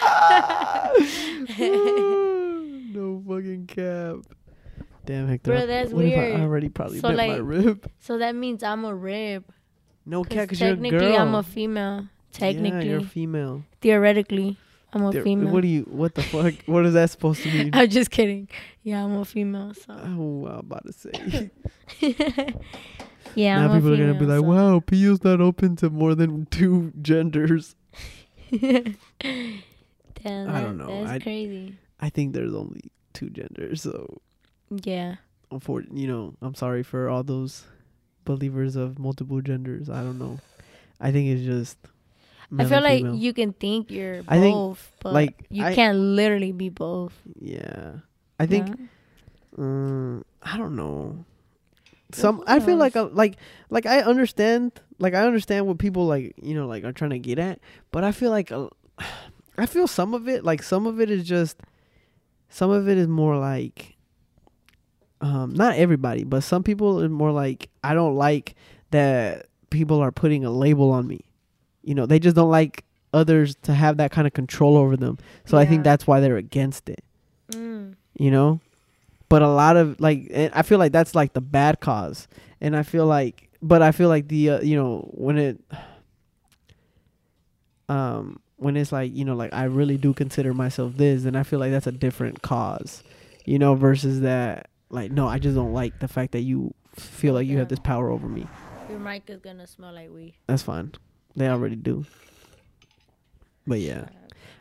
no 2.94 3.22
fucking 3.26 3.66
cap. 3.68 4.16
Damn, 5.06 5.28
Hector. 5.28 5.52
Bro, 5.52 5.66
that's 5.66 5.92
what 5.92 6.04
if 6.04 6.18
I 6.18 6.40
already 6.40 6.68
probably 6.68 6.98
So, 6.98 7.08
met 7.08 7.16
my 7.16 7.26
like, 7.36 7.40
rib? 7.42 7.90
So 8.00 8.18
that 8.18 8.34
means 8.34 8.62
I'm 8.62 8.84
a 8.84 8.94
rib. 8.94 9.44
No 10.06 10.24
cap, 10.24 10.48
because 10.48 10.60
you're 10.60 10.70
a 10.70 10.72
technically. 10.72 11.16
I'm 11.16 11.34
a 11.34 11.42
female. 11.42 12.08
Technically. 12.32 12.86
Yeah, 12.86 12.98
you're 12.98 13.00
female. 13.02 13.64
Theoretically, 13.80 14.56
I'm 14.92 15.04
a 15.04 15.12
female. 15.12 15.52
What 15.52 15.62
do 15.62 15.68
you? 15.68 15.82
What 15.82 16.14
the 16.14 16.22
fuck? 16.22 16.54
what 16.66 16.86
is 16.86 16.94
that 16.94 17.10
supposed 17.10 17.42
to 17.42 17.48
mean? 17.50 17.70
I'm 17.74 17.88
just 17.90 18.10
kidding. 18.10 18.48
Yeah, 18.82 19.04
I'm 19.04 19.16
a 19.16 19.24
female. 19.24 19.74
So 19.74 19.92
oh, 19.92 20.46
I'm 20.46 20.58
about 20.60 20.84
to 20.86 20.92
say. 20.92 21.50
yeah, 23.34 23.58
now 23.58 23.72
I'm 23.72 23.78
people 23.80 23.90
a 23.90 23.94
are 23.94 23.96
gonna 23.96 24.14
be 24.18 24.26
like, 24.26 24.40
female, 24.40 24.72
"Wow, 24.74 24.80
PU's 24.80 25.22
not 25.24 25.40
open 25.40 25.76
to 25.76 25.90
more 25.90 26.14
than 26.14 26.46
two 26.46 26.92
genders." 27.02 27.74
so- 28.50 28.56
Damn, 30.22 30.50
I 30.50 30.60
don't 30.60 30.76
know. 30.78 31.04
That's 31.04 31.10
I- 31.12 31.18
crazy. 31.18 31.76
I 32.00 32.08
think 32.10 32.32
there's 32.34 32.54
only 32.54 32.90
two 33.12 33.28
genders, 33.30 33.82
so 33.82 34.20
Yeah. 34.70 35.16
for 35.60 35.82
you 35.92 36.06
know, 36.06 36.34
I'm 36.40 36.54
sorry 36.54 36.82
for 36.82 37.08
all 37.08 37.22
those 37.22 37.64
believers 38.24 38.76
of 38.76 38.98
multiple 38.98 39.40
genders. 39.42 39.90
I 39.90 40.02
don't 40.02 40.18
know. 40.18 40.38
I 41.00 41.12
think 41.12 41.28
it's 41.28 41.44
just. 41.44 41.76
I 42.58 42.64
feel 42.64 42.82
like 42.82 43.02
female. 43.02 43.14
you 43.14 43.32
can 43.32 43.52
think 43.52 43.90
you're 43.90 44.22
I 44.26 44.40
think, 44.40 44.54
both, 44.54 44.92
but 45.00 45.12
like, 45.12 45.46
you 45.50 45.64
I- 45.64 45.74
can't 45.74 45.96
literally 45.98 46.52
be 46.52 46.68
both. 46.68 47.12
Yeah, 47.38 47.92
I 48.38 48.46
think. 48.46 48.68
Yeah. 48.68 48.74
Um, 49.58 50.24
I 50.42 50.56
don't 50.56 50.74
know. 50.74 51.24
Some 52.12 52.42
I 52.46 52.58
feel 52.58 52.76
like 52.76 52.96
a, 52.96 53.02
like 53.02 53.36
like 53.68 53.86
I 53.86 54.00
understand 54.00 54.72
like 54.98 55.14
I 55.14 55.24
understand 55.24 55.66
what 55.68 55.78
people 55.78 56.06
like 56.06 56.34
you 56.42 56.54
know 56.54 56.66
like 56.66 56.82
are 56.82 56.92
trying 56.92 57.10
to 57.10 57.18
get 57.20 57.38
at, 57.38 57.60
but 57.92 58.02
I 58.02 58.10
feel 58.10 58.30
like 58.30 58.50
a, 58.50 58.68
I 59.58 59.66
feel 59.66 59.86
some 59.86 60.12
of 60.14 60.28
it 60.28 60.42
like 60.44 60.62
some 60.64 60.86
of 60.86 61.00
it 61.00 61.08
is 61.10 61.22
just 61.22 61.58
some 62.48 62.70
of 62.70 62.88
it 62.88 62.98
is 62.98 63.06
more 63.06 63.36
like 63.38 63.96
um 65.20 65.54
not 65.54 65.76
everybody, 65.76 66.24
but 66.24 66.42
some 66.42 66.64
people 66.64 67.00
are 67.00 67.08
more 67.08 67.30
like 67.30 67.68
I 67.84 67.94
don't 67.94 68.16
like 68.16 68.56
that 68.90 69.46
people 69.70 70.00
are 70.00 70.10
putting 70.10 70.44
a 70.44 70.50
label 70.50 70.90
on 70.90 71.06
me. 71.06 71.20
You 71.82 71.94
know, 71.94 72.06
they 72.06 72.18
just 72.18 72.36
don't 72.36 72.50
like 72.50 72.84
others 73.12 73.56
to 73.62 73.74
have 73.74 73.96
that 73.96 74.10
kind 74.12 74.26
of 74.26 74.32
control 74.32 74.76
over 74.76 74.96
them. 74.96 75.18
So 75.44 75.58
I 75.58 75.64
think 75.66 75.82
that's 75.84 76.06
why 76.06 76.20
they're 76.20 76.36
against 76.36 76.88
it 76.88 77.02
Mm. 77.52 77.96
you 78.16 78.30
know 78.30 78.60
but 79.28 79.42
a 79.42 79.48
lot 79.48 79.76
of 79.76 80.00
like 80.00 80.28
and 80.30 80.52
i 80.54 80.62
feel 80.62 80.78
like 80.78 80.92
that's 80.92 81.16
like 81.16 81.32
the 81.32 81.40
bad 81.40 81.80
cause 81.80 82.28
and 82.60 82.76
i 82.76 82.84
feel 82.84 83.06
like 83.06 83.50
but 83.60 83.82
i 83.82 83.90
feel 83.90 84.08
like 84.08 84.28
the 84.28 84.50
uh, 84.50 84.60
you 84.60 84.76
know 84.76 85.00
when 85.14 85.36
it 85.36 85.60
um 87.88 88.38
when 88.56 88.76
it's 88.76 88.92
like 88.92 89.12
you 89.14 89.24
know 89.24 89.34
like 89.34 89.52
i 89.52 89.64
really 89.64 89.96
do 89.96 90.12
consider 90.14 90.54
myself 90.54 90.96
this 90.96 91.24
then 91.24 91.34
i 91.34 91.42
feel 91.42 91.58
like 91.58 91.72
that's 91.72 91.86
a 91.86 91.92
different 91.92 92.42
cause 92.42 93.02
you 93.44 93.58
know 93.58 93.74
versus 93.74 94.20
that 94.20 94.68
like 94.90 95.10
no 95.10 95.26
i 95.26 95.38
just 95.38 95.56
don't 95.56 95.72
like 95.72 95.98
the 96.00 96.08
fact 96.08 96.32
that 96.32 96.42
you 96.42 96.72
feel 96.94 97.34
like 97.34 97.46
you 97.46 97.58
have 97.58 97.68
this 97.68 97.80
power 97.80 98.10
over 98.10 98.28
me 98.28 98.46
Your 98.88 98.98
mic 99.00 99.24
is 99.28 99.40
gonna 99.40 99.66
smell 99.66 99.92
like 99.92 100.10
weed. 100.10 100.34
that's 100.46 100.62
fine 100.62 100.92
they 101.36 101.48
already 101.48 101.76
do 101.76 102.04
but 103.66 103.80
yeah 103.80 104.06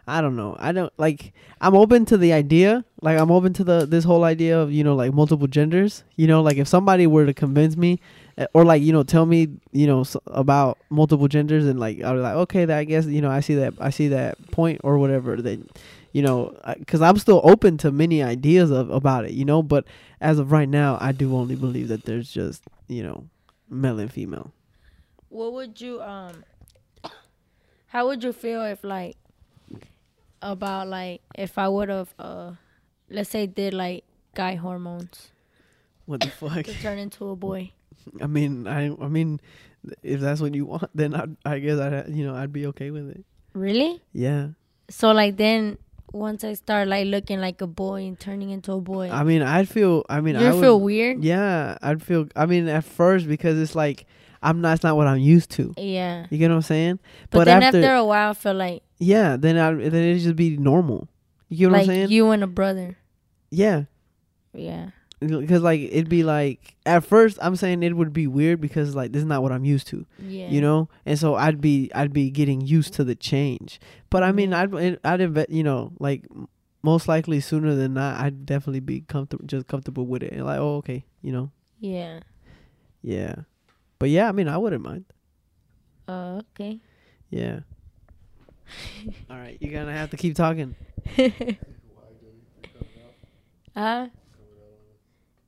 I 0.08 0.22
don't 0.22 0.36
know. 0.36 0.56
I 0.58 0.72
don't 0.72 0.92
like. 0.98 1.34
I'm 1.62 1.76
open 1.76 2.04
to 2.06 2.18
the 2.18 2.34
idea. 2.34 2.84
Like 3.00 3.20
I'm 3.20 3.30
open 3.30 3.54
to 3.54 3.64
the 3.64 3.86
this 3.86 4.04
whole 4.04 4.24
idea 4.24 4.60
of 4.60 4.72
you 4.72 4.84
know 4.84 4.96
like 4.96 5.14
multiple 5.14 5.46
genders. 5.46 6.04
You 6.16 6.26
know, 6.26 6.42
like 6.42 6.58
if 6.58 6.68
somebody 6.68 7.06
were 7.06 7.28
to 7.28 7.34
convince 7.34 7.78
me, 7.78 8.00
eh, 8.40 8.48
or 8.56 8.66
like 8.66 8.82
you 8.82 8.92
know 8.92 9.04
tell 9.04 9.28
me 9.28 9.50
you 9.72 9.86
know 9.86 10.02
s- 10.02 10.18
about 10.26 10.80
multiple 10.90 11.28
genders 11.28 11.68
and 11.68 11.80
like 11.80 12.02
I'll 12.02 12.16
be 12.16 12.22
like 12.22 12.34
okay, 12.38 12.66
that 12.66 12.76
I 12.76 12.86
guess 12.86 13.06
you 13.06 13.22
know 13.22 13.30
I 13.30 13.40
see 13.42 13.54
that 13.54 13.76
I 13.80 13.92
see 13.92 14.08
that 14.08 14.50
point 14.50 14.82
or 14.84 14.98
whatever. 14.98 15.40
Then 15.44 15.70
you 16.12 16.24
know 16.24 16.58
because 16.80 17.04
I'm 17.04 17.18
still 17.20 17.42
open 17.44 17.78
to 17.78 17.92
many 17.92 18.24
ideas 18.24 18.72
of 18.72 18.90
about 18.90 19.26
it. 19.26 19.34
You 19.34 19.46
know, 19.46 19.62
but 19.62 19.86
as 20.20 20.40
of 20.40 20.52
right 20.52 20.68
now, 20.68 20.98
I 21.00 21.12
do 21.12 21.36
only 21.36 21.56
believe 21.56 21.88
that 21.90 22.06
there's 22.06 22.32
just 22.32 22.64
you 22.88 23.04
know 23.04 23.28
male 23.70 24.00
and 24.00 24.12
female. 24.12 24.52
What 25.28 25.54
would 25.54 25.80
you 25.80 26.02
um? 26.02 26.44
How 27.90 28.08
would 28.08 28.24
you 28.24 28.34
feel 28.34 28.64
if 28.64 28.84
like 28.84 29.18
about 30.42 30.88
like 30.88 31.22
if 31.36 31.58
I 31.58 31.68
would 31.68 31.90
have 31.90 32.14
uh, 32.20 32.52
let's 33.10 33.30
say 33.30 33.48
did 33.48 33.74
like 33.74 34.04
guy 34.36 34.56
hormones 34.56 35.32
What 36.06 36.22
the 36.22 36.30
fuck? 36.30 36.64
to 36.66 36.74
turn 36.82 36.98
into 36.98 37.30
a 37.30 37.36
boy? 37.36 37.72
I 38.22 38.28
mean, 38.28 38.68
I 38.68 38.96
I 39.02 39.08
mean, 39.08 39.40
if 40.04 40.20
that's 40.22 40.40
what 40.42 40.54
you 40.56 40.66
want, 40.66 40.90
then 40.96 41.14
I 41.16 41.26
I 41.46 41.60
guess 41.60 41.80
I 41.80 42.06
you 42.08 42.26
know 42.26 42.36
I'd 42.36 42.54
be 42.54 42.66
okay 42.68 42.92
with 42.92 43.10
it. 43.10 43.26
Really? 43.54 44.02
Yeah. 44.14 44.50
So 44.90 45.12
like 45.12 45.38
then 45.38 45.78
once 46.12 46.44
I 46.44 46.54
start 46.54 46.88
like 46.88 47.06
looking 47.08 47.40
like 47.40 47.62
a 47.62 47.68
boy 47.68 48.02
and 48.06 48.20
turning 48.20 48.50
into 48.50 48.72
a 48.74 48.82
boy, 48.82 49.10
I 49.10 49.24
mean, 49.24 49.42
I'd 49.42 49.68
feel. 49.70 50.06
I 50.10 50.22
mean, 50.22 50.36
you 50.36 50.46
I 50.46 50.52
would, 50.54 50.62
feel 50.62 50.80
weird. 50.80 51.24
Yeah, 51.24 51.78
I'd 51.82 52.02
feel. 52.02 52.28
I 52.36 52.46
mean, 52.46 52.68
at 52.68 52.84
first 52.84 53.28
because 53.28 53.60
it's 53.60 53.76
like 53.76 54.06
I'm 54.42 54.62
not. 54.62 54.76
It's 54.76 54.84
not 54.84 54.96
what 54.96 55.08
I'm 55.08 55.20
used 55.20 55.52
to. 55.52 55.74
Yeah. 55.78 56.26
You 56.30 56.38
get 56.38 56.50
what 56.50 56.56
I'm 56.56 56.62
saying? 56.62 57.00
But, 57.30 57.46
then 57.46 57.64
after, 57.64 57.94
a 57.96 58.06
while, 58.06 58.32
I 58.32 58.34
feel 58.34 58.54
like 58.54 58.84
yeah, 59.00 59.38
then 59.38 59.58
I 59.58 59.74
then 59.74 60.04
it 60.04 60.20
just 60.20 60.36
be 60.36 60.58
normal. 60.58 61.08
You 61.50 61.58
get 61.58 61.66
what 61.66 61.72
like 61.74 61.82
I'm 61.82 61.88
saying? 61.88 62.10
you 62.10 62.30
and 62.32 62.44
a 62.44 62.48
brother. 62.48 62.98
yeah, 63.50 63.84
Yeah. 64.54 64.90
because 65.20 65.62
like 65.62 65.82
it'd 65.82 66.10
be 66.10 66.24
like 66.24 66.76
at 66.86 67.04
first 67.04 67.40
I'm 67.42 67.56
saying 67.56 67.82
it 67.84 67.96
would 67.96 68.14
be 68.14 68.28
weird 68.28 68.62
because 68.62 68.96
like 68.96 69.12
this 69.12 69.22
is 69.22 69.26
not 69.26 69.42
what 69.42 69.52
I'm 69.52 69.66
used 69.66 69.88
to. 69.88 70.06
Yeah. 70.20 70.50
you 70.50 70.62
know 70.62 70.90
and 71.06 71.18
so 71.18 71.36
i'd 71.36 71.60
be 71.60 71.92
i'd 71.96 72.14
be 72.14 72.30
getting 72.30 72.62
used 72.62 72.94
to 72.96 73.04
the 73.04 73.16
change 73.16 73.80
but 74.10 74.22
i 74.24 74.32
mean 74.32 74.52
mm-hmm. 74.52 74.76
i'd 74.76 75.00
i'd 75.04 75.22
invest 75.22 75.50
you 75.50 75.64
know 75.64 75.92
like 76.00 76.26
most 76.84 77.08
likely 77.08 77.40
sooner 77.40 77.74
than 77.76 77.96
not 77.96 78.20
i'd 78.22 78.46
definitely 78.46 78.80
be 78.80 79.02
comfortable 79.02 79.46
just 79.46 79.68
comfortable 79.68 80.06
with 80.06 80.24
it 80.24 80.34
and 80.34 80.46
like 80.46 80.60
oh 80.60 80.78
okay 80.78 81.04
you 81.22 81.32
know 81.32 81.52
Yeah. 81.80 82.20
yeah 83.02 83.36
but 84.00 84.10
yeah 84.10 84.28
i 84.28 84.32
mean 84.32 84.48
i 84.48 84.58
wouldn't 84.58 84.84
mind 84.84 85.06
Uh, 86.08 86.42
okay. 86.54 86.80
yeah 87.30 87.60
all 89.30 89.38
right 89.38 89.58
you're 89.62 89.72
gonna 89.74 89.94
have 89.94 90.10
to 90.12 90.18
keep 90.18 90.36
talking 90.36 90.76
Huh? 93.76 94.08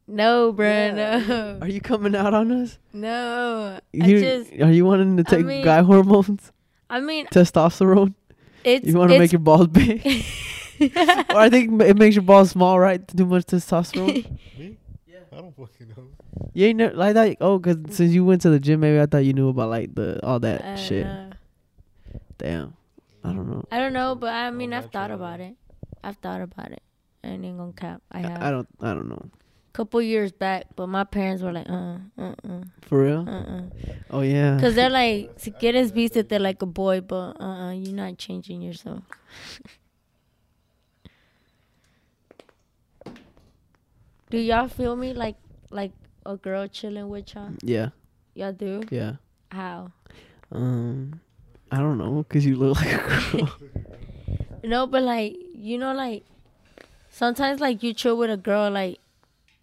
No, 0.07 0.53
bruh, 0.53 0.94
no. 0.95 1.57
are 1.61 1.68
you 1.68 1.82
coming 1.82 2.15
out 2.15 2.34
on 2.34 2.52
us 2.52 2.78
No. 2.94 3.80
I 3.80 4.06
you, 4.07 4.19
just 4.19 4.52
are 4.61 4.72
you 4.72 4.86
wanting 4.86 5.18
to 5.18 5.23
I 5.28 5.30
take 5.38 5.45
mean- 5.45 5.64
guy 5.64 5.82
hormones 5.82 6.52
I 6.90 6.99
mean 6.99 7.26
testosterone 7.28 8.14
it's 8.64 8.86
you 8.88 8.98
want 8.98 9.11
to 9.11 9.18
make 9.19 9.32
your 9.32 9.40
balls 9.40 9.68
big 9.68 10.06
or 11.32 11.38
i 11.40 11.49
think 11.49 11.82
it 11.82 11.98
makes 11.98 12.15
your 12.15 12.23
balls 12.23 12.52
small 12.52 12.80
right 12.80 13.02
too 13.07 13.26
much 13.26 13.45
testosterone 13.45 14.38
Me? 14.57 14.78
I 15.32 15.38
don't 15.38 15.56
fucking 15.56 15.90
know. 15.95 16.08
You 16.53 16.68
ain't 16.68 16.78
never, 16.78 16.95
like 16.95 17.14
that. 17.14 17.38
Oh, 17.40 17.58
cause 17.60 17.78
since 17.90 18.12
you 18.12 18.26
went 18.26 18.41
to 18.41 18.49
the 18.49 18.60
gym, 18.60 18.82
maybe 18.82 18.99
I 18.99 19.06
thought 19.06 19.24
you 19.24 19.34
knew 19.34 19.49
about 19.49 19.70
like 19.70 19.95
the 19.95 20.20
all 20.26 20.40
that 20.41 20.62
I 20.62 20.68
don't 20.76 20.78
shit. 20.78 21.06
know. 21.06 21.30
Damn, 22.38 22.74
I 23.24 23.30
don't 23.34 23.49
know. 23.49 23.64
I 23.72 23.78
don't 23.80 23.94
know, 23.94 24.16
but 24.16 24.34
I 24.34 24.52
mean 24.52 24.74
Oh, 24.74 24.78
I've 24.78 24.91
thought 24.91 25.12
about 25.12 25.40
it. 25.40 25.56
I've 26.03 26.18
thought 26.18 26.41
about 26.41 26.72
it. 26.72 26.82
I 27.24 27.28
ain't 27.30 27.58
gonna 27.58 27.72
cap. 27.74 28.02
I 28.12 28.20
have. 28.20 28.41
I, 28.41 28.48
I 28.48 28.52
don't. 28.52 28.68
I 28.82 28.94
don't 28.94 29.08
know. 29.08 29.24
Couple 29.74 30.02
years 30.02 30.34
back, 30.34 30.66
but 30.76 30.88
my 30.88 31.06
parents 31.06 31.41
were 31.41 31.53
like, 31.53 31.70
uh, 31.70 31.95
uh, 32.18 32.36
uh, 32.44 32.64
For 32.82 33.03
real? 33.03 33.24
uh, 33.26 33.41
uh. 33.41 33.62
Oh 34.10 34.20
yeah. 34.22 34.60
Cause 34.60 34.76
they're 34.76 34.90
like, 34.90 35.32
si 35.38 35.52
quieres 35.52 35.94
vístete 35.94 36.41
like 36.41 36.62
a 36.62 36.66
boy, 36.66 36.99
but 36.99 37.40
uh, 37.40 37.68
uh 37.68 37.72
you're 37.72 37.95
not 37.95 38.18
changing 38.18 38.62
yourself. 38.62 38.99
Do 44.32 44.38
y'all 44.38 44.68
feel 44.70 44.95
me 44.95 45.14
like 45.14 45.36
like 45.72 45.91
a 46.26 46.38
girl 46.38 46.68
chilling 46.68 47.10
with 47.10 47.34
y'all? 47.36 47.52
yeah. 47.62 47.90
Y'all 48.34 48.53
do? 48.53 48.82
Yeah. 48.90 49.16
How? 49.52 49.91
Um, 50.53 51.20
I 51.70 51.78
don't 51.80 51.98
know, 51.98 52.26
cause 52.30 52.45
you 52.45 52.56
look 52.56 52.78
like 52.78 52.94
a 52.94 53.32
girl. 53.38 53.52
No, 54.64 54.86
but 54.88 55.02
like 55.03 55.36
you 55.53 55.78
know, 55.78 55.94
like 55.94 56.24
sometimes 57.10 57.60
like 57.60 57.84
you 57.84 57.94
chill 57.94 58.16
with 58.16 58.30
a 58.30 58.38
girl, 58.38 58.70
like 58.72 58.99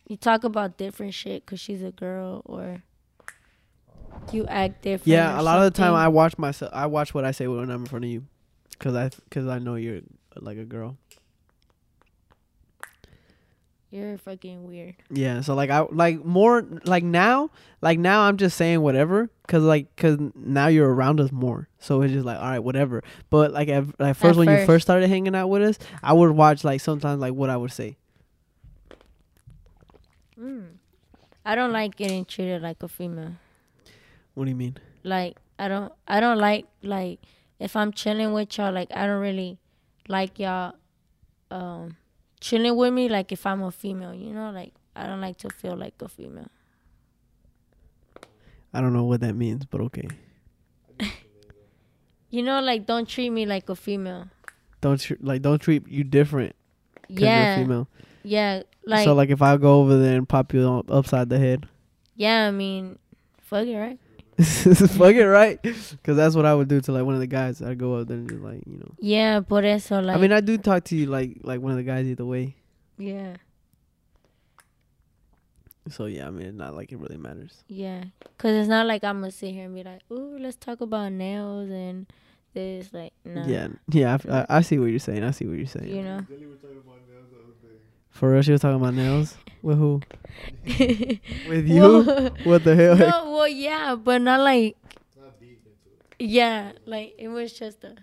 you 0.08 0.16
talk 0.16 0.44
about 0.44 0.76
different 0.76 1.14
shit 1.14 1.46
because 1.46 1.60
she's 1.60 1.82
a 1.82 1.92
girl, 1.92 2.42
or 2.44 2.82
you 4.32 4.44
act 4.46 4.82
different. 4.82 5.06
yeah. 5.06 5.40
A 5.40 5.42
lot 5.42 5.58
of 5.58 5.72
the 5.72 5.76
time. 5.78 5.94
I 5.94 6.08
watch 6.08 6.36
myself. 6.36 6.72
I 6.74 6.86
watch 6.86 7.14
what 7.14 7.24
I 7.24 7.30
say 7.30 7.46
when 7.46 7.70
I'm 7.70 7.82
in 7.82 7.86
front 7.86 8.04
of 8.04 8.10
you. 8.10 8.26
Cause 8.78 8.94
I, 8.94 9.10
cause 9.30 9.46
I 9.46 9.58
know 9.58 9.74
you're 9.76 10.00
like 10.36 10.58
a 10.58 10.64
girl. 10.64 10.96
You're 13.90 14.18
fucking 14.18 14.66
weird. 14.66 14.96
Yeah. 15.10 15.40
So 15.40 15.54
like 15.54 15.70
I 15.70 15.86
like 15.90 16.22
more 16.24 16.62
like 16.84 17.02
now, 17.02 17.50
like 17.80 17.98
now 17.98 18.22
I'm 18.22 18.36
just 18.36 18.56
saying 18.58 18.82
whatever, 18.82 19.30
cause 19.46 19.62
like 19.62 19.94
cause 19.96 20.18
now 20.34 20.66
you're 20.66 20.92
around 20.92 21.20
us 21.20 21.32
more. 21.32 21.68
So 21.78 22.02
it's 22.02 22.12
just 22.12 22.26
like 22.26 22.36
all 22.36 22.44
right, 22.50 22.58
whatever. 22.58 23.02
But 23.30 23.52
like 23.52 23.68
at, 23.68 23.98
like 23.98 24.16
first 24.16 24.32
At 24.32 24.36
when 24.36 24.48
you 24.48 24.56
first. 24.56 24.66
first 24.66 24.86
started 24.86 25.08
hanging 25.08 25.34
out 25.34 25.48
with 25.48 25.62
us, 25.62 25.78
I 26.02 26.12
would 26.12 26.32
watch 26.32 26.64
like 26.64 26.82
sometimes 26.82 27.20
like 27.20 27.32
what 27.32 27.48
I 27.48 27.56
would 27.56 27.72
say. 27.72 27.96
Mm. 30.38 30.66
I 31.46 31.54
don't 31.54 31.72
like 31.72 31.96
getting 31.96 32.24
treated 32.26 32.60
like 32.60 32.82
a 32.82 32.88
female. 32.88 33.32
What 34.34 34.44
do 34.44 34.50
you 34.50 34.56
mean? 34.56 34.76
Like 35.02 35.36
I 35.58 35.68
don't 35.68 35.92
I 36.06 36.20
don't 36.20 36.38
like 36.38 36.66
like 36.82 37.20
if 37.58 37.74
I'm 37.74 37.92
chilling 37.92 38.32
with 38.34 38.58
y'all 38.58 38.72
like 38.72 38.88
I 38.94 39.06
don't 39.06 39.20
really 39.20 39.58
like 40.08 40.38
y'all 40.38 40.74
um 41.50 41.96
chilling 42.40 42.76
with 42.76 42.92
me 42.92 43.08
like 43.08 43.32
if 43.32 43.44
I'm 43.46 43.62
a 43.62 43.70
female, 43.70 44.14
you 44.14 44.32
know, 44.32 44.50
like 44.50 44.72
I 44.96 45.06
don't 45.06 45.20
like 45.20 45.36
to 45.38 45.50
feel 45.50 45.76
like 45.76 45.94
a 46.00 46.08
female. 46.08 46.48
I 48.72 48.80
don't 48.80 48.92
know 48.92 49.04
what 49.04 49.20
that 49.20 49.34
means, 49.34 49.64
but 49.64 49.80
okay. 49.82 50.08
You 52.30 52.42
know, 52.42 52.60
like 52.60 52.84
don't 52.84 53.08
treat 53.08 53.30
me 53.30 53.46
like 53.46 53.70
a 53.70 53.74
female. 53.74 54.28
Don't 54.82 55.00
tr- 55.00 55.14
like 55.20 55.40
don't 55.40 55.58
treat 55.58 55.88
you 55.88 56.04
different 56.04 56.54
Yeah. 57.08 57.56
you're 57.56 57.64
female. 57.64 57.88
Yeah. 58.22 58.62
Like 58.84 59.04
so 59.04 59.14
like 59.14 59.30
if 59.30 59.40
I 59.40 59.56
go 59.56 59.80
over 59.80 59.96
there 59.96 60.16
and 60.16 60.28
pop 60.28 60.52
you 60.52 60.68
up- 60.70 60.90
upside 60.90 61.30
the 61.30 61.38
head, 61.38 61.66
yeah, 62.16 62.46
I 62.46 62.50
mean 62.50 62.98
fuck 63.40 63.66
it, 63.66 63.76
right? 63.78 63.98
fuck 64.42 65.14
it, 65.14 65.26
right? 65.26 65.60
Because 65.60 66.16
that's 66.16 66.36
what 66.36 66.46
I 66.46 66.54
would 66.54 66.68
do 66.68 66.80
to 66.80 66.92
like 66.92 67.04
one 67.04 67.14
of 67.14 67.20
the 67.20 67.26
guys. 67.26 67.60
I'd 67.60 67.78
go 67.78 67.94
up 67.96 68.06
there 68.06 68.16
and 68.18 68.28
just 68.28 68.40
like 68.40 68.62
you 68.66 68.78
know. 68.78 68.94
Yeah, 69.00 69.40
por 69.40 69.64
eso 69.64 70.00
like 70.00 70.16
I 70.16 70.20
mean, 70.20 70.32
I 70.32 70.40
do 70.40 70.56
talk 70.58 70.84
to 70.84 70.96
you 70.96 71.06
like 71.06 71.38
like 71.42 71.60
one 71.60 71.72
of 71.72 71.76
the 71.76 71.82
guys 71.82 72.06
either 72.06 72.24
way. 72.24 72.54
yeah. 72.98 73.36
So 75.90 76.04
yeah, 76.04 76.26
I 76.26 76.30
mean, 76.30 76.46
it's 76.48 76.56
not 76.56 76.76
like 76.76 76.92
it 76.92 76.98
really 76.98 77.16
matters. 77.16 77.64
Yeah, 77.66 78.04
cause 78.36 78.52
it's 78.52 78.68
not 78.68 78.86
like 78.86 79.02
I'm 79.04 79.20
gonna 79.20 79.32
sit 79.32 79.54
here 79.54 79.64
and 79.64 79.74
be 79.74 79.82
like, 79.82 80.02
"Ooh, 80.12 80.36
let's 80.38 80.56
talk 80.56 80.82
about 80.82 81.12
nails 81.12 81.70
and 81.70 82.06
this." 82.52 82.92
Like, 82.92 83.14
no. 83.24 83.42
Yeah, 83.46 83.68
yeah, 83.90 84.18
I 84.50 84.60
see 84.60 84.78
what 84.78 84.90
you're 84.90 84.98
saying. 84.98 85.24
I 85.24 85.30
see 85.30 85.46
what 85.46 85.56
you're 85.56 85.66
saying. 85.66 85.88
You 85.88 86.02
know. 86.02 86.26
For 88.18 88.32
real, 88.32 88.42
she 88.42 88.50
was 88.50 88.60
talking 88.60 88.80
about 88.80 88.94
nails 88.94 89.36
with 89.62 89.78
who? 89.78 90.00
With 91.48 91.68
you? 91.68 91.80
Well, 91.80 92.30
what 92.42 92.64
the 92.64 92.74
hell? 92.74 92.96
no, 92.96 93.30
well, 93.30 93.46
yeah, 93.46 93.94
but 93.94 94.20
not 94.22 94.40
like. 94.40 94.76
Yeah, 96.18 96.72
like 96.84 97.14
it 97.16 97.28
was 97.28 97.52
just 97.52 97.84
a. 97.84 97.94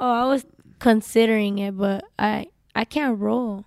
Oh, 0.00 0.10
I 0.10 0.24
was 0.24 0.46
considering 0.78 1.58
it, 1.58 1.76
but 1.76 2.04
I 2.18 2.46
I 2.74 2.86
can't 2.86 3.18
roll. 3.18 3.66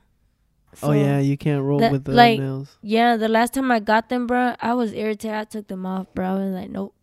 oh 0.82 0.94
yeah, 0.94 1.20
you 1.20 1.38
can't 1.38 1.61
roll 1.64 1.78
that- 1.78 1.91
with 1.91 2.06
the 2.06 2.14
like- 2.14 2.40
nails. 2.40 2.76
Yeah, 2.82 3.15
the 3.15 3.30
last 3.30 3.53
time 3.53 3.72
I 3.72 3.80
got 3.80 4.10
them, 4.10 4.26
bro, 4.26 4.56
I 4.60 4.74
was 4.74 4.94
irritated. 4.94 5.36
I 5.38 5.44
took 5.44 5.68
them 5.68 5.86
off, 5.86 6.07
bro. 6.15 6.26
I 6.26 6.34
was 6.34 6.53
like, 6.56 6.72
nope. 6.72 6.95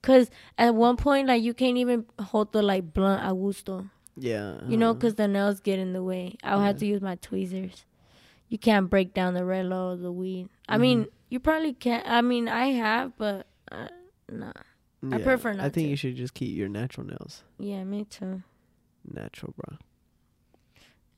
Cause 0.00 0.30
at 0.56 0.76
one 0.76 0.96
point, 0.96 1.26
like 1.26 1.42
you 1.42 1.54
can't 1.54 1.76
even 1.76 2.06
hold 2.20 2.52
the 2.52 2.62
like 2.62 2.94
blunt 2.94 3.20
a 3.28 3.34
gusto. 3.34 3.90
Yeah. 4.16 4.58
You 4.68 4.76
know, 4.76 4.90
uh-huh. 4.90 4.94
because 4.94 5.16
the 5.16 5.26
nails 5.26 5.58
get 5.58 5.80
in 5.80 5.92
the 5.92 6.04
way. 6.04 6.36
I'll 6.44 6.60
have 6.60 6.78
to 6.78 6.86
use 6.86 7.00
my 7.00 7.16
tweezers. 7.16 7.84
You 8.48 8.58
can't 8.58 8.88
break 8.88 9.12
down 9.14 9.34
the 9.34 9.40
relo 9.42 9.92
or 9.92 9.96
the 9.96 10.12
weed. 10.12 10.48
I 10.68 10.74
Mm-hmm. 10.74 10.82
mean, 10.82 11.06
you 11.28 11.40
probably 11.40 11.72
can't. 11.74 12.06
I 12.08 12.20
mean, 12.22 12.48
I 12.48 12.68
have, 12.68 13.16
but 13.18 13.46
uh, 13.70 13.88
nah. 14.30 14.52
I 15.12 15.18
prefer 15.18 15.52
not. 15.52 15.66
I 15.66 15.68
think 15.68 15.86
to. 15.86 15.90
you 15.90 15.96
should 15.96 16.16
just 16.16 16.34
keep 16.34 16.56
your 16.56 16.68
natural 16.68 17.06
nails. 17.06 17.42
Yeah, 17.58 17.84
me 17.84 18.04
too. 18.04 18.42
Natural, 19.06 19.54
bro. 19.56 19.76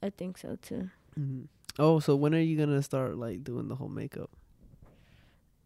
I 0.03 0.11
think 0.11 0.39
so 0.39 0.57
too. 0.61 0.91
hmm 1.15 1.43
Oh, 1.79 2.01
so 2.01 2.17
when 2.17 2.35
are 2.35 2.41
you 2.41 2.57
gonna 2.59 2.83
start 2.83 3.17
like 3.17 3.45
doing 3.45 3.69
the 3.69 3.77
whole 3.77 3.89
makeup, 3.89 4.29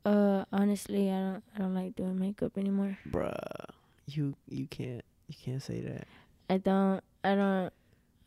Uh, 0.04 0.44
honestly, 0.52 1.10
I 1.10 1.18
don't. 1.18 1.44
I 1.54 1.58
don't 1.60 1.74
like 1.74 1.96
doing 1.96 2.18
makeup 2.18 2.58
anymore. 2.58 2.98
bruh? 3.08 3.64
You 4.06 4.34
you 4.48 4.66
can't 4.66 5.02
you 5.28 5.34
can't 5.42 5.62
say 5.62 5.80
that. 5.80 6.06
I 6.50 6.58
don't. 6.58 7.00
I 7.24 7.34
don't. 7.34 7.72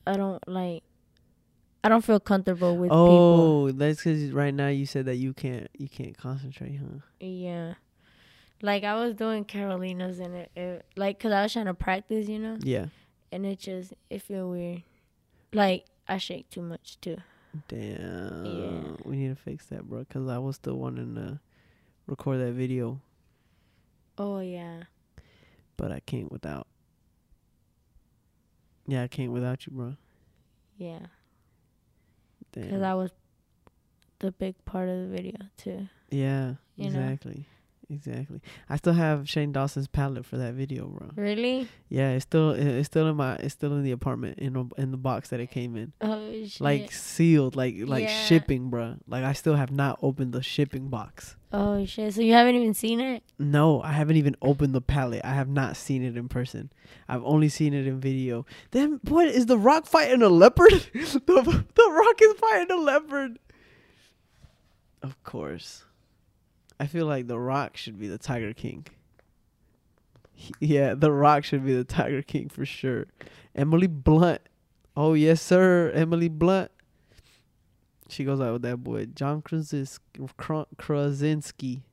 I 0.08 0.18
don't 0.18 0.46
like. 0.48 0.82
I 1.88 1.90
don't 1.90 2.04
feel 2.04 2.20
comfortable 2.20 2.76
with 2.76 2.90
people. 2.90 2.98
oh, 3.68 3.72
that's 3.72 4.04
because 4.04 4.30
right 4.32 4.54
now 4.54 4.68
you 4.68 4.86
said 4.86 5.06
that 5.06 5.16
you 5.16 5.32
can't 5.34 5.70
you 5.78 5.88
can't 5.88 6.18
concentrate, 6.18 6.76
huh? 6.78 7.00
Yeah. 7.22 7.76
Like 8.62 8.84
I 8.84 8.96
was 8.96 9.14
doing 9.16 9.46
Carolina's 9.46 10.20
and 10.20 10.36
it, 10.36 10.52
it 10.54 10.86
like 10.98 11.18
cause 11.18 11.32
I 11.32 11.44
was 11.44 11.54
trying 11.54 11.68
to 11.68 11.74
practice, 11.74 12.28
you 12.28 12.40
know, 12.40 12.58
Yeah. 12.60 12.88
and 13.32 13.46
it 13.46 13.60
just 13.60 13.94
it 14.10 14.22
feel 14.22 14.50
weird. 14.50 14.84
Like 15.54 15.86
I 16.10 16.18
shake 16.18 16.50
too 16.50 16.62
much 16.62 17.00
too. 17.00 17.16
Damn. 17.70 18.46
Yeah. 18.46 18.96
We 19.06 19.16
need 19.16 19.30
to 19.30 19.42
fix 19.42 19.68
that, 19.68 19.84
bro. 19.88 20.04
Cause 20.10 20.28
I 20.28 20.40
was 20.40 20.58
still 20.58 20.76
wanting 20.76 21.16
to 21.16 21.40
record 22.06 22.42
that 22.42 22.52
video, 22.52 23.00
Oh 24.18 24.40
yeah. 24.42 24.84
but 25.78 25.94
I 25.94 26.02
can't 26.02 26.30
without. 26.30 26.68
Yeah, 28.88 29.04
I 29.04 29.08
can't 29.08 29.32
without 29.32 29.66
you, 29.66 29.72
bro. 29.74 29.96
Yeah. 30.78 31.00
Because. 32.62 32.82
I 32.82 32.94
was 32.94 33.12
the 34.20 34.32
big 34.32 34.56
part 34.66 34.90
of 34.90 34.98
the 34.98 35.08
video 35.08 35.38
too. 35.58 35.88
yeah, 36.10 36.56
you 36.76 36.90
know. 36.90 37.18
Exactly. 37.90 38.42
I 38.70 38.76
still 38.78 38.94
have 38.94 39.28
Shane 39.30 39.52
Dawson's 39.52 39.88
palette 39.88 40.26
for 40.26 40.38
that 40.38 40.54
video, 40.54 40.88
bro. 40.88 41.10
Really? 41.16 41.68
Yeah, 41.90 42.12
it's 42.12 42.24
still 42.24 42.52
it's 42.52 42.88
still 42.88 43.08
in 43.08 43.16
my 43.16 43.36
it's 43.36 43.54
still 43.54 43.74
in 43.74 43.84
the 43.84 43.92
apartment 43.92 44.40
in 44.40 44.54
the- 44.54 44.70
in 44.78 44.92
the 44.92 44.98
box 44.98 45.30
that 45.30 45.40
it 45.40 45.52
came 45.52 45.76
in. 45.76 45.94
Oh 46.02 46.32
shit. 46.46 46.62
Like 46.62 46.92
sealed, 46.92 47.56
like 47.56 47.76
like 47.86 48.04
Yeah. 48.06 48.24
shipping, 48.26 48.70
bro. 48.70 48.96
Like 49.08 49.24
I 49.24 49.34
still 49.34 49.56
have 49.56 49.72
not 49.72 50.00
opened 50.02 50.34
the 50.34 50.44
shipping 50.44 50.90
box. 50.90 51.36
oh 51.54 51.86
shit. 51.86 52.14
So 52.14 52.22
you 52.22 52.34
haven't 52.34 52.56
even 52.56 52.74
seen 52.74 53.00
it? 53.00 53.24
No, 53.40 53.82
I 53.82 53.94
haven't 53.94 54.18
even 54.18 54.36
opened 54.42 54.76
the 54.76 54.82
palette. 54.82 55.24
I 55.24 55.34
have 55.34 55.48
not 55.48 55.78
seen 55.78 56.04
it 56.04 56.18
in 56.18 56.28
person. 56.28 56.72
I've 57.08 57.24
only 57.24 57.48
seen 57.50 57.74
it 57.74 57.88
in 57.88 58.00
video. 58.02 58.46
Then 58.72 59.00
what 59.08 59.28
is 59.30 59.46
the 59.46 59.58
Rock 59.58 59.86
fighting 59.86 60.22
a 60.22 60.30
leopard? 60.30 60.72
the 60.94 61.66
the 61.76 61.90
Rock 61.92 62.22
is 62.22 62.34
fighting 62.34 62.72
a 62.72 62.82
leopard. 62.82 63.40
Of 65.02 65.22
course. 65.24 65.84
I 66.80 66.86
feel 66.88 67.06
like 67.06 67.28
the 67.28 67.40
Rock 67.40 67.76
should 67.78 68.00
be 68.00 68.08
the 68.08 68.18
Tiger 68.18 68.54
King. 68.54 68.86
He- 70.34 70.54
yeah, 70.60 70.94
the 70.94 71.12
Rock 71.12 71.44
should 71.44 71.66
be 71.66 71.74
the 71.74 71.84
Tiger 71.84 72.22
King 72.22 72.50
for 72.50 72.66
sure. 72.66 73.08
Emily 73.56 73.88
Blunt. 73.88 74.42
Oh 74.96 75.14
yes, 75.14 75.42
sir. 75.42 75.92
Emily 75.94 76.30
Blunt. 76.30 76.72
She 78.10 78.24
goes 78.24 78.40
out 78.40 78.54
with 78.54 78.62
that 78.62 78.78
boy 78.78 79.06
John 79.08 79.42
Krasinski. 79.42 80.02
Krasinski. 80.78 81.84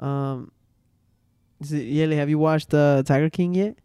Um, 0.00 0.50
is 1.60 1.72
it, 1.72 1.86
Yeli, 1.86 2.16
have 2.16 2.28
you 2.28 2.38
watched 2.38 2.74
uh, 2.74 3.02
Tiger 3.04 3.30
King 3.30 3.54
yet? 3.54 3.76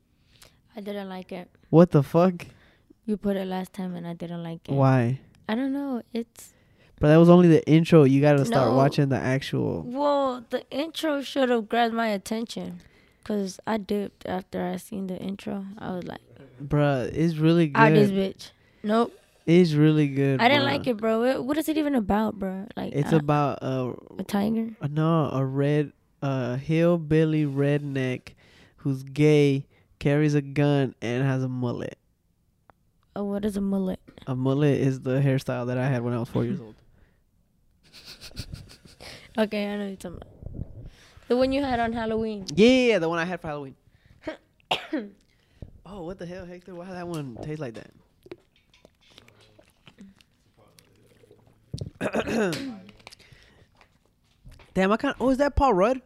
I 0.75 0.81
didn't 0.81 1.09
like 1.09 1.31
it. 1.31 1.49
What 1.69 1.91
the 1.91 2.01
fuck? 2.01 2.47
You 3.05 3.17
put 3.17 3.35
it 3.35 3.45
last 3.47 3.73
time 3.73 3.95
and 3.95 4.07
I 4.07 4.13
didn't 4.13 4.43
like 4.43 4.67
it. 4.69 4.73
Why? 4.73 5.19
I 5.47 5.55
don't 5.55 5.73
know. 5.73 6.01
It's 6.13 6.53
But 6.99 7.07
that 7.09 7.17
was 7.17 7.29
only 7.29 7.47
the 7.47 7.65
intro. 7.67 8.03
You 8.03 8.19
gotta 8.21 8.43
start 8.45 8.69
No. 8.71 8.75
watching 8.75 9.09
the 9.09 9.17
actual. 9.17 9.83
well, 9.87 10.43
the 10.49 10.69
intro 10.69 11.21
should 11.21 11.49
have 11.49 11.69
grabbed 11.69 11.93
my 11.93 12.07
attention. 12.07 12.81
Cause 13.23 13.59
I 13.67 13.77
dipped 13.77 14.25
after 14.25 14.63
I 14.63 14.77
seen 14.77 15.07
the 15.07 15.17
intro. 15.17 15.65
I 15.77 15.93
was 15.95 16.03
like, 16.05 16.21
Bruh, 16.63 17.09
it's 17.13 17.35
really 17.37 17.71
out 17.75 17.91
this 17.93 18.09
good. 18.09 18.35
bitch. 18.37 18.51
Nope. 18.83 19.13
It's 19.45 19.73
really 19.73 20.07
good. 20.07 20.41
I 20.41 20.47
didn't 20.47 20.63
bruh. 20.63 20.71
like 20.77 20.87
it, 20.87 20.97
bro. 20.97 21.23
It, 21.23 21.43
what 21.43 21.57
is 21.57 21.69
it 21.69 21.77
even 21.77 21.95
about, 21.95 22.37
bro? 22.39 22.65
Like 22.75 22.93
It's 22.93 23.13
uh, 23.13 23.17
about 23.17 23.59
uh, 23.61 23.93
a 24.17 24.23
tiger. 24.23 24.71
uh, 24.81 24.87
no 24.91 25.29
a 25.31 25.45
red 25.45 25.91
uh 26.21 26.55
hillbilly 26.57 27.45
redneck 27.45 28.33
who's 28.77 29.03
gay, 29.03 29.65
carries 29.99 30.33
a 30.33 30.41
gun, 30.41 30.95
and 31.01 31.23
has 31.23 31.43
a 31.43 31.49
mullet. 31.49 31.97
Oh, 33.15 33.23
what 33.25 33.45
is 33.45 33.57
a 33.57 33.61
mullet? 33.61 33.99
A 34.27 34.35
mullet 34.35 34.79
is 34.79 35.01
the 35.01 35.19
hairstyle 35.21 35.67
that 35.67 35.77
I 35.77 35.87
had 35.87 36.01
when 36.03 36.13
I 36.13 36.19
was 36.19 36.29
four 36.29 36.43
years 36.45 36.59
old. 36.61 36.75
Okay, 39.37 39.71
I 39.71 39.77
know 39.77 39.87
you're 39.87 39.95
talking 39.95 40.17
about. 40.17 40.27
The 41.29 41.37
one 41.37 41.51
you 41.53 41.63
had 41.63 41.79
on 41.79 41.93
Halloween. 41.93 42.45
Yeah, 42.55 42.99
the 42.99 43.07
one 43.07 43.19
I 43.19 43.25
had 43.25 43.39
for 43.39 43.47
Halloween. 43.47 43.75
oh, 45.85 46.01
what 46.03 46.17
the 46.17 46.25
hell, 46.25 46.45
Hector? 46.45 46.75
Why 46.75 46.85
that 46.91 47.07
one 47.07 47.37
taste 47.41 47.61
like 47.61 47.75
that? 47.75 47.91
Damn, 54.73 54.91
I 54.91 54.97
kind 54.97 55.15
of. 55.15 55.21
Oh, 55.21 55.29
is 55.29 55.37
that 55.37 55.55
Paul 55.55 55.73
Rudd? 55.73 56.01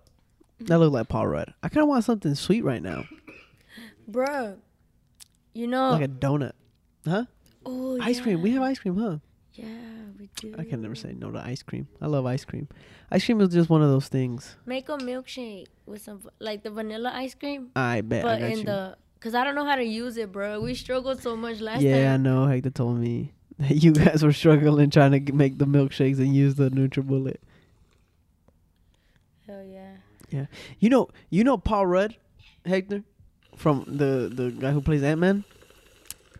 That 0.62 0.80
look 0.80 0.94
like 0.94 1.08
Paul 1.10 1.28
Rudd. 1.28 1.54
I 1.64 1.70
kind 1.70 1.84
of 1.84 1.88
want 1.90 2.04
something 2.04 2.36
sweet 2.36 2.64
right 2.64 2.82
now, 2.82 3.06
Bro, 4.08 4.58
you 5.54 5.68
know. 5.68 5.92
like 5.92 6.04
a 6.04 6.08
donut, 6.08 6.54
huh? 7.06 7.26
oh, 7.66 8.00
Ice 8.02 8.20
cream. 8.22 8.42
We 8.42 8.52
have 8.52 8.62
ice 8.64 8.80
cream, 8.80 8.98
huh? 8.98 9.18
Yeah, 9.54 9.66
we 10.24 10.30
do. 10.50 10.56
I 10.58 10.64
can 10.64 10.82
never 10.82 10.96
say 10.96 11.14
no 11.14 11.32
to 11.32 11.40
ice 11.40 11.64
cream. 11.64 11.88
I 12.02 12.08
love 12.08 12.26
ice 12.26 12.46
cream. 12.46 12.68
Ice 13.12 13.26
cream 13.26 13.42
is 13.42 13.50
just 13.50 13.70
one 13.70 13.82
of 13.82 13.90
those 13.90 14.08
things. 14.08 14.56
Make 14.66 14.90
a 14.90 14.98
milkshake 14.98 15.68
with 15.86 16.02
some, 16.02 16.22
like 16.40 16.64
the 16.64 16.72
vanilla 16.72 17.12
ice 17.14 17.36
cream, 17.36 17.72
I 17.76 18.02
bet. 18.02 18.26
I 18.26 18.28
but 18.28 18.40
got 18.40 18.52
in 18.52 18.58
you. 18.60 18.64
the 18.64 18.98
cause 19.20 19.36
I 19.36 19.44
don't 19.44 19.56
know 19.56 19.66
how 19.66 19.76
to 19.76 19.84
use 19.84 20.18
it, 20.18 20.32
bro. 20.32 20.62
We 20.62 20.76
struggled 20.76 21.22
so 21.22 21.36
much 21.36 21.60
last 21.60 21.78
time. 21.78 21.86
yeah, 21.86 22.14
I 22.14 22.18
know. 22.18 22.46
Hector 22.46 22.70
told 22.70 22.98
me 22.98 23.34
that 23.60 23.84
you 23.84 23.92
guys 23.92 24.24
were 24.24 24.34
struggling 24.34 24.90
trying 24.90 25.12
to 25.12 25.34
make 25.34 25.58
the 25.58 25.66
milkshakes 25.66 26.20
and 26.20 26.34
use 26.36 26.56
the 26.56 26.70
NutriBullet. 26.70 27.38
Hell 29.48 29.64
yeah. 29.64 29.96
yeah. 30.30 30.46
You 30.80 30.90
know, 30.90 31.10
you 31.30 31.44
know 31.44 31.58
Paul 31.58 31.86
Rudd, 31.86 32.16
Hector, 32.66 33.04
from 33.58 33.84
the 33.88 34.32
the 34.34 34.52
guy 34.52 34.72
who 34.72 34.82
plays 34.82 35.04
Ant 35.04 35.20
Man. 35.20 35.44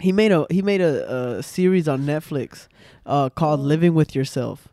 He 0.04 0.12
made 0.12 0.34
a 0.34 0.46
he 0.50 0.62
made 0.62 0.82
a, 0.82 1.38
a 1.38 1.44
series 1.44 1.88
on 1.88 2.02
Netflix, 2.02 2.68
uh, 3.06 3.30
called 3.30 3.62
Oh. 3.62 3.64
Living 3.64 3.94
with 3.94 4.14
Yourself, 4.14 4.68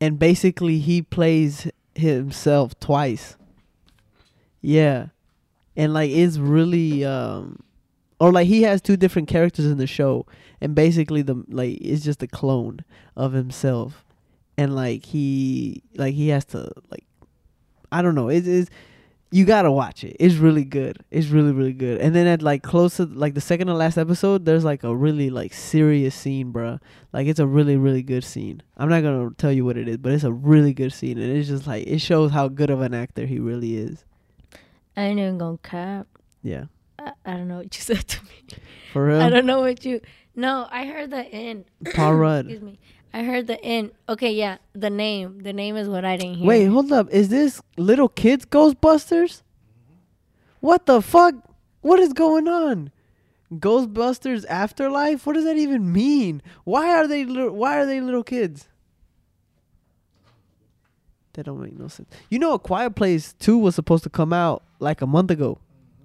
and 0.00 0.20
basically 0.20 0.78
he 0.78 1.02
plays 1.02 1.68
himself 1.96 2.78
twice. 2.78 3.36
Yeah, 4.60 5.06
and 5.76 5.92
like 5.92 6.12
it's 6.12 6.38
really 6.38 7.04
um, 7.04 7.64
or 8.20 8.30
like 8.30 8.46
he 8.46 8.62
has 8.62 8.80
two 8.80 8.96
different 8.96 9.26
characters 9.26 9.66
in 9.66 9.78
the 9.78 9.86
show, 9.88 10.26
and 10.60 10.76
basically 10.76 11.22
the 11.22 11.42
like 11.48 11.78
it's 11.80 12.04
just 12.04 12.22
a 12.22 12.28
clone 12.28 12.84
of 13.16 13.32
himself, 13.32 14.04
and 14.56 14.76
like 14.76 15.06
he 15.06 15.82
like 15.96 16.14
he 16.14 16.28
has 16.28 16.44
to 16.44 16.70
like 16.88 17.04
I 17.90 18.00
don't 18.00 18.14
know. 18.14 18.28
It 18.28 18.46
is 18.46 18.70
you 19.32 19.44
gotta 19.46 19.72
watch 19.72 20.04
it. 20.04 20.14
It's 20.20 20.34
really 20.36 20.64
good. 20.64 20.98
It's 21.10 21.28
really 21.28 21.52
really 21.52 21.72
good. 21.72 22.00
And 22.00 22.14
then 22.14 22.26
at 22.26 22.42
like 22.42 22.62
close 22.62 22.98
to 22.98 23.06
like 23.06 23.34
the 23.34 23.40
second 23.40 23.66
to 23.68 23.74
last 23.74 23.96
episode, 23.98 24.44
there's 24.44 24.62
like 24.64 24.84
a 24.84 24.94
really 24.94 25.30
like 25.30 25.52
serious 25.54 26.14
scene, 26.14 26.52
bruh. 26.52 26.78
Like 27.12 27.26
it's 27.26 27.40
a 27.40 27.46
really 27.46 27.76
really 27.76 28.02
good 28.02 28.24
scene. 28.24 28.62
I'm 28.76 28.88
not 28.88 29.02
gonna 29.02 29.30
tell 29.38 29.50
you 29.50 29.64
what 29.64 29.76
it 29.76 29.88
is, 29.88 29.96
but 29.96 30.12
it's 30.12 30.24
a 30.24 30.32
really 30.32 30.74
good 30.74 30.92
scene, 30.92 31.18
and 31.18 31.36
it's 31.36 31.48
just 31.48 31.66
like 31.66 31.86
it 31.86 32.00
shows 32.00 32.30
how 32.30 32.48
good 32.48 32.70
of 32.70 32.80
an 32.82 32.94
actor 32.94 33.26
he 33.26 33.38
really 33.38 33.76
is. 33.76 34.04
I 34.96 35.02
ain't 35.04 35.18
even 35.18 35.38
gonna 35.38 35.58
cap. 35.58 36.06
Yeah, 36.42 36.64
I, 36.98 37.12
I 37.24 37.32
don't 37.32 37.48
know 37.48 37.56
what 37.56 37.74
you 37.74 37.80
said 37.82 38.06
to 38.06 38.22
me. 38.24 38.58
for 38.92 39.06
real. 39.06 39.20
I 39.20 39.30
don't 39.30 39.46
know 39.46 39.60
what 39.60 39.84
you. 39.84 40.00
No, 40.36 40.66
I 40.70 40.86
heard 40.86 41.10
the 41.10 41.24
end. 41.26 41.64
Paul 41.94 42.14
Rudd. 42.16 42.46
Excuse 42.46 42.62
me. 42.62 42.78
I 43.14 43.22
heard 43.24 43.46
the 43.46 43.62
end. 43.62 43.92
Okay, 44.08 44.32
yeah, 44.32 44.56
the 44.74 44.90
name. 44.90 45.40
The 45.42 45.52
name 45.52 45.76
is 45.76 45.88
what 45.88 46.04
I 46.04 46.16
didn't 46.16 46.36
hear. 46.36 46.48
Wait, 46.48 46.64
hold 46.66 46.92
up. 46.92 47.10
Is 47.10 47.28
this 47.28 47.60
little 47.76 48.08
kids 48.08 48.46
Ghostbusters? 48.46 49.42
What 50.60 50.86
the 50.86 51.02
fuck? 51.02 51.34
What 51.82 51.98
is 51.98 52.12
going 52.12 52.48
on? 52.48 52.90
Ghostbusters 53.52 54.46
Afterlife? 54.48 55.26
What 55.26 55.34
does 55.34 55.44
that 55.44 55.56
even 55.56 55.92
mean? 55.92 56.42
Why 56.64 56.94
are 56.96 57.06
they 57.06 57.24
little, 57.24 57.50
why 57.50 57.78
are 57.78 57.86
they 57.86 58.00
little 58.00 58.22
kids? 58.22 58.68
That 61.34 61.46
don't 61.46 61.60
make 61.60 61.78
no 61.78 61.88
sense. 61.88 62.08
You 62.30 62.38
know, 62.38 62.54
A 62.54 62.58
Quiet 62.58 62.94
Place 62.94 63.34
2 63.34 63.58
was 63.58 63.74
supposed 63.74 64.04
to 64.04 64.10
come 64.10 64.32
out 64.32 64.62
like 64.78 65.00
a 65.00 65.06
month 65.06 65.30
ago 65.30 65.58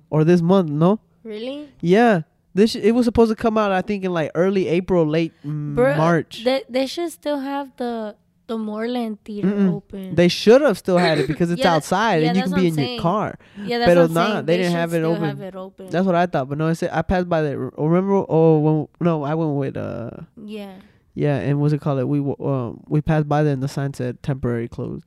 or 0.10 0.24
this 0.24 0.42
month, 0.42 0.70
no? 0.70 1.00
Really? 1.24 1.70
Yeah. 1.82 2.22
This 2.58 2.76
it 2.76 2.92
was 2.92 3.06
supposed 3.06 3.30
to 3.30 3.36
come 3.36 3.56
out 3.58 3.72
I 3.72 3.82
think 3.82 4.04
in 4.04 4.12
like 4.12 4.32
early 4.34 4.68
April, 4.68 5.06
late 5.06 5.32
March. 5.44 6.44
They, 6.44 6.64
they 6.68 6.88
should 6.88 7.12
still 7.12 7.40
have 7.40 7.72
the 7.78 8.16
the 8.48 8.58
Moreland 8.58 9.20
Theater 9.26 9.50
Mm-mm. 9.50 9.74
open. 9.76 10.16
They 10.16 10.28
should 10.30 10.62
have 10.62 10.78
still 10.78 10.98
had 10.98 11.20
it 11.20 11.28
because 11.32 11.52
it's 11.52 11.62
Yeah, 11.62 11.76
outside 11.76 12.24
yeah, 12.24 12.30
and 12.30 12.38
you 12.38 12.44
can 12.44 12.54
be 12.56 12.68
in 12.68 12.80
I'm 12.80 12.86
your 12.86 13.02
car. 13.02 13.38
yeah, 13.62 13.78
that's 13.78 13.90
but 13.90 13.98
what 13.98 14.06
I'm 14.10 14.14
nah, 14.14 14.34
saying. 14.34 14.46
they 14.48 14.58
didn't 14.58 14.72
have 14.72 14.94
it. 14.94 15.04
Have 15.04 15.42
it 15.42 15.56
open. 15.56 15.90
That's 15.90 16.06
what 16.06 16.16
I 16.16 16.26
thought, 16.26 16.50
but 16.50 16.58
no, 16.58 16.68
I 16.68 16.74
said 16.74 16.90
I 16.94 17.02
passed 17.04 17.30
by 17.30 17.42
there. 17.44 17.60
Remember? 17.60 18.26
Oh, 18.28 18.60
when 18.60 18.88
no, 19.02 19.24
I 19.24 19.36
went 19.36 19.52
with 19.54 19.78
uh, 19.78 20.12
yeah. 20.44 20.76
yeah, 21.14 21.38
and 21.38 21.60
what's 21.62 21.74
it 21.74 21.82
called? 21.82 22.00
It 22.00 22.06
we 22.08 22.20
um 22.40 22.84
we 22.88 23.02
passed 23.02 23.28
by 23.30 23.44
there 23.44 23.54
and 23.54 23.62
the 23.62 23.68
sign 23.68 23.94
said 23.94 24.24
temporary 24.24 24.68
closed. 24.68 25.06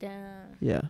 Damn. 0.00 0.56
Yeah, 0.60 0.82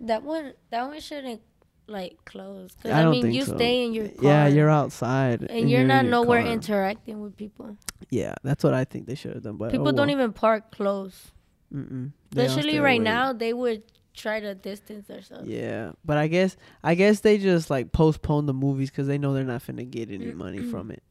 That 0.00 0.22
one. 0.22 0.52
That 0.70 0.86
one 0.86 1.00
shouldn't 1.00 1.40
like 1.86 2.16
close. 2.24 2.74
Cause 2.82 2.92
I 2.92 3.02
I, 3.02 3.10
mean, 3.10 3.32
you 3.32 3.44
so. 3.44 3.54
stay 3.56 3.84
in 3.84 3.92
your 3.92 4.08
car. 4.08 4.24
yeah, 4.24 4.46
you're 4.46 4.70
outside 4.70 5.42
And 5.50 5.68
you're 5.70 5.80
in 5.82 5.88
not 5.88 6.04
your 6.04 6.10
nowhere 6.10 6.42
car. 6.42 6.52
interacting 6.52 7.20
with 7.20 7.36
people. 7.36 7.76
Yeah, 8.10 8.34
that's 8.42 8.62
what 8.64 8.74
I 8.74 8.84
think 8.84 9.06
they 9.06 9.14
should 9.14 9.34
have 9.34 9.42
done. 9.42 9.56
But 9.56 9.68
oh 9.68 9.70
People 9.70 9.88
oh, 9.88 9.92
don't 9.92 10.10
even 10.10 10.32
park 10.32 10.70
close. 10.72 11.32
Mm-mm. 11.74 12.12
Especially 12.36 12.78
right 12.78 13.00
away. 13.00 13.04
now, 13.04 13.32
they 13.32 13.52
would 13.52 13.82
try 14.14 14.40
to 14.40 14.54
distance 14.54 15.06
themselves. 15.06 15.48
Yeah, 15.48 15.92
but 16.04 16.18
I 16.18 16.26
guess 16.28 16.56
I 16.84 16.94
guess 16.94 17.20
they 17.20 17.38
just 17.38 17.70
like 17.70 17.92
postpone 17.92 18.46
the 18.46 18.54
movies 18.54 18.90
because 18.90 19.06
they 19.06 19.18
know 19.18 19.32
they're 19.34 19.44
not 19.44 19.62
finna 19.62 19.88
get 19.90 20.10
any 20.10 20.32
money 20.32 20.60
from 20.60 20.90
it. 20.90 21.02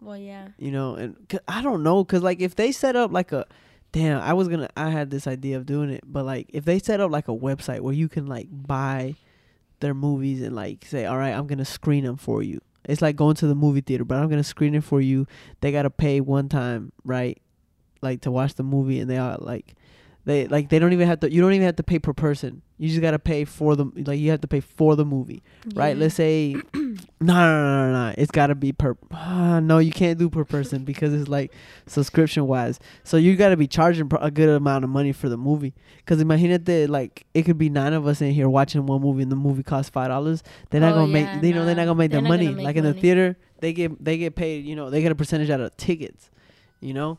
Well, 0.00 0.16
yeah. 0.16 0.48
you 0.58 0.72
know 0.72 0.96
and 0.96 1.14
'cause 1.28 1.38
i 1.46 1.62
don't 1.62 1.84
know 1.84 2.02
because 2.02 2.24
like 2.24 2.40
if 2.40 2.56
they 2.56 2.72
set 2.72 2.96
up 2.96 3.12
like 3.12 3.30
a 3.30 3.46
damn 3.92 4.20
i 4.20 4.32
was 4.32 4.48
gonna 4.48 4.68
i 4.76 4.90
had 4.90 5.10
this 5.10 5.28
idea 5.28 5.56
of 5.56 5.64
doing 5.64 5.90
it 5.90 6.02
but 6.04 6.24
like 6.24 6.50
if 6.52 6.64
they 6.64 6.80
set 6.80 6.98
up 6.98 7.12
like 7.12 7.28
a 7.28 7.32
website 7.36 7.78
where 7.82 7.94
you 7.94 8.08
can 8.08 8.26
like 8.26 8.48
buy 8.50 9.14
their 9.82 9.92
movies 9.92 10.40
and 10.40 10.56
like 10.56 10.86
say 10.86 11.04
all 11.04 11.18
right 11.18 11.32
i'm 11.32 11.46
gonna 11.46 11.64
screen 11.64 12.04
them 12.04 12.16
for 12.16 12.42
you. 12.42 12.60
It's 12.84 13.02
like 13.02 13.14
going 13.14 13.36
to 13.36 13.46
the 13.46 13.54
movie 13.54 13.82
theater 13.82 14.04
but 14.04 14.16
i'm 14.16 14.30
gonna 14.30 14.42
screen 14.42 14.74
it 14.74 14.82
for 14.84 15.00
you. 15.00 15.26
They 15.60 15.70
gotta 15.70 15.90
pay 15.90 16.20
one 16.22 16.48
time 16.48 16.92
right 17.04 17.40
like 18.00 18.22
to 18.22 18.30
watch 18.30 18.54
the 18.54 18.62
movie 18.62 18.98
and 19.00 19.10
they 19.10 19.18
are 19.18 19.36
like 19.38 19.74
they 20.24 20.46
like 20.46 20.68
they 20.68 20.78
don't 20.78 20.92
even 20.92 21.08
have 21.08 21.20
to 21.20 21.32
you 21.32 21.40
don't 21.40 21.52
even 21.52 21.66
have 21.66 21.76
to 21.76 21.82
pay 21.82 21.98
per 21.98 22.12
person 22.12 22.62
you 22.78 22.88
just 22.88 23.00
gotta 23.00 23.18
pay 23.18 23.44
for 23.44 23.76
the 23.76 23.84
like 24.06 24.18
you 24.18 24.30
have 24.30 24.40
to 24.40 24.48
pay 24.48 24.60
for 24.60 24.96
the 24.96 25.04
movie 25.04 25.42
right? 25.74 25.96
Let's 25.96 26.14
say, 26.16 26.56
no, 26.74 26.94
no, 27.20 27.32
no, 27.32 27.92
no, 27.92 28.08
no. 28.08 28.14
It's 28.18 28.32
got 28.32 28.48
to 28.48 28.56
be 28.56 28.72
per. 28.72 28.96
Ah, 29.12 29.60
no, 29.60 29.78
you 29.78 29.92
can't 29.92 30.18
do 30.18 30.28
per 30.28 30.44
person 30.44 30.82
because 30.84 31.14
it's 31.14 31.28
like 31.28 31.52
subscription 31.86 32.46
wise. 32.48 32.80
So 33.04 33.16
you 33.16 33.36
got 33.36 33.50
to 33.50 33.56
be 33.56 33.68
charging 33.68 34.10
a 34.20 34.30
good 34.30 34.48
amount 34.48 34.82
of 34.82 34.90
money 34.90 35.12
for 35.12 35.28
the 35.28 35.36
movie. 35.36 35.74
Because 35.98 36.20
imagine 36.20 36.62
that 36.64 36.90
like 36.90 37.24
it 37.34 37.42
could 37.44 37.58
be 37.58 37.68
nine 37.68 37.92
of 37.92 38.06
us 38.06 38.20
in 38.20 38.32
here 38.32 38.48
watching 38.48 38.84
one 38.86 39.00
movie 39.00 39.22
and 39.22 39.30
the 39.30 39.36
movie 39.36 39.62
costs 39.62 39.90
five 39.90 40.08
dollars. 40.08 40.42
They're 40.70 40.80
not 40.80 40.94
Oh, 40.94 41.06
gonna 41.06 41.18
yeah, 41.18 41.32
make. 41.34 41.42
They 41.42 41.52
know 41.52 41.64
they're 41.64 41.76
not 41.76 41.84
gonna 41.86 41.94
make 41.94 42.10
They're 42.10 42.20
their 42.20 42.28
money. 42.28 42.48
make 42.48 42.64
Like 42.64 42.76
in 42.76 42.84
the 42.84 42.94
theater, 42.94 43.36
they 43.60 43.72
get 43.72 44.04
they 44.04 44.18
get 44.18 44.34
paid. 44.34 44.64
You 44.64 44.74
know, 44.74 44.90
they 44.90 45.00
get 45.02 45.12
a 45.12 45.14
percentage 45.14 45.50
out 45.50 45.60
of 45.60 45.76
tickets. 45.76 46.30
You 46.80 46.94
know. 46.94 47.18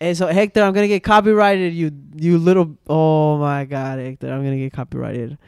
And 0.00 0.16
so 0.16 0.26
Hector, 0.26 0.62
I'm 0.62 0.72
gonna 0.72 0.88
get 0.88 1.02
copyrighted. 1.02 1.72
You 1.72 1.90
you 2.14 2.38
little. 2.38 2.76
Oh 2.86 3.38
my 3.38 3.64
God, 3.64 3.98
Hector, 3.98 4.30
I'm 4.30 4.44
gonna 4.44 4.58
get 4.58 4.72
copyrighted. 4.72 5.38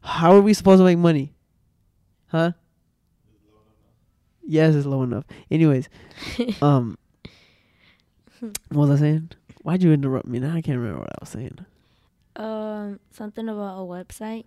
How 0.00 0.32
are 0.32 0.40
we 0.40 0.54
supposed 0.54 0.80
to 0.80 0.84
make 0.84 0.98
money? 0.98 1.34
Huh? 2.28 2.52
Yes, 4.46 4.74
it's 4.74 4.86
low 4.86 5.02
enough. 5.02 5.24
Anyways, 5.50 5.88
um, 6.62 6.96
what 8.40 8.88
was 8.88 8.90
I 8.90 8.96
saying? 8.96 9.30
Why'd 9.62 9.82
you 9.82 9.92
interrupt 9.92 10.26
me? 10.26 10.38
Now 10.38 10.54
I 10.54 10.62
can't 10.62 10.78
remember 10.78 11.00
what 11.00 11.10
I 11.10 11.16
was 11.20 11.28
saying. 11.28 11.66
Um, 12.36 13.00
something 13.10 13.48
about 13.48 13.80
a 13.80 13.84
website. 13.84 14.44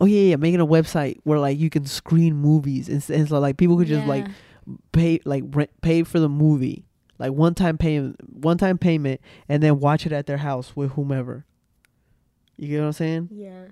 Oh 0.00 0.06
yeah, 0.06 0.30
yeah, 0.30 0.36
making 0.36 0.60
a 0.60 0.66
website 0.66 1.18
where 1.24 1.38
like 1.38 1.58
you 1.58 1.70
can 1.70 1.86
screen 1.86 2.34
movies 2.34 2.88
and, 2.88 3.04
and 3.10 3.28
so 3.28 3.38
like 3.38 3.56
people 3.56 3.76
could 3.76 3.88
just 3.88 4.06
like 4.06 4.26
pay 4.92 5.20
like 5.24 5.44
rent, 5.48 5.70
pay 5.82 6.02
for 6.02 6.20
the 6.20 6.28
movie, 6.28 6.84
like 7.18 7.32
one 7.32 7.54
time 7.54 7.78
payment, 7.78 8.16
one 8.42 8.58
time 8.58 8.78
payment, 8.78 9.20
and 9.48 9.62
then 9.62 9.80
watch 9.80 10.06
it 10.06 10.12
at 10.12 10.26
their 10.26 10.38
house 10.38 10.74
with 10.76 10.92
whomever. 10.92 11.44
You 12.56 12.68
get 12.68 12.80
what 12.80 12.86
I'm 12.86 12.92
saying? 12.92 13.28
Yeah. 13.32 13.66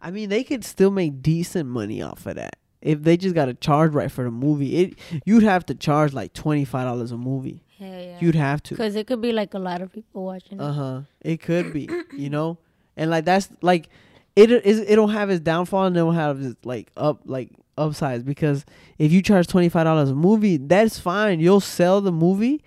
I 0.00 0.10
mean, 0.10 0.28
they 0.28 0.44
could 0.44 0.64
still 0.64 0.90
make 0.90 1.22
decent 1.22 1.68
money 1.68 2.02
off 2.02 2.26
of 2.26 2.36
that 2.36 2.56
if 2.82 3.02
they 3.02 3.16
just 3.16 3.34
got 3.34 3.46
to 3.46 3.54
charge 3.54 3.92
right 3.92 4.10
for 4.10 4.24
the 4.24 4.30
movie. 4.30 4.76
It 4.76 4.98
you'd 5.24 5.42
have 5.42 5.66
to 5.66 5.74
charge 5.74 6.12
like 6.12 6.32
twenty 6.32 6.64
five 6.64 6.86
dollars 6.86 7.12
a 7.12 7.16
movie. 7.16 7.64
Hell 7.78 7.88
yeah. 7.88 8.18
You'd 8.20 8.34
have 8.34 8.62
to. 8.64 8.74
Because 8.74 8.94
it 8.94 9.06
could 9.06 9.20
be 9.20 9.32
like 9.32 9.54
a 9.54 9.58
lot 9.58 9.82
of 9.82 9.92
people 9.92 10.24
watching. 10.24 10.60
Uh 10.60 10.68
it. 10.68 10.72
huh. 10.72 11.00
It 11.22 11.42
could 11.42 11.72
be, 11.72 11.88
you 12.16 12.30
know, 12.30 12.58
and 12.96 13.10
like 13.10 13.24
that's 13.24 13.48
like 13.62 13.88
it 14.34 14.50
is. 14.50 14.80
It 14.80 14.96
don't 14.96 15.10
have 15.10 15.30
its 15.30 15.40
downfall 15.40 15.86
and 15.86 15.96
it 15.96 16.00
don't 16.00 16.14
have 16.14 16.40
its 16.40 16.56
like 16.64 16.90
up 16.96 17.22
like 17.24 17.50
upsides 17.78 18.22
because 18.22 18.64
if 18.98 19.12
you 19.12 19.22
charge 19.22 19.46
twenty 19.46 19.68
five 19.68 19.84
dollars 19.84 20.10
a 20.10 20.14
movie, 20.14 20.56
that's 20.56 20.98
fine. 20.98 21.40
You'll 21.40 21.60
sell 21.60 22.00
the 22.00 22.12
movie, 22.12 22.62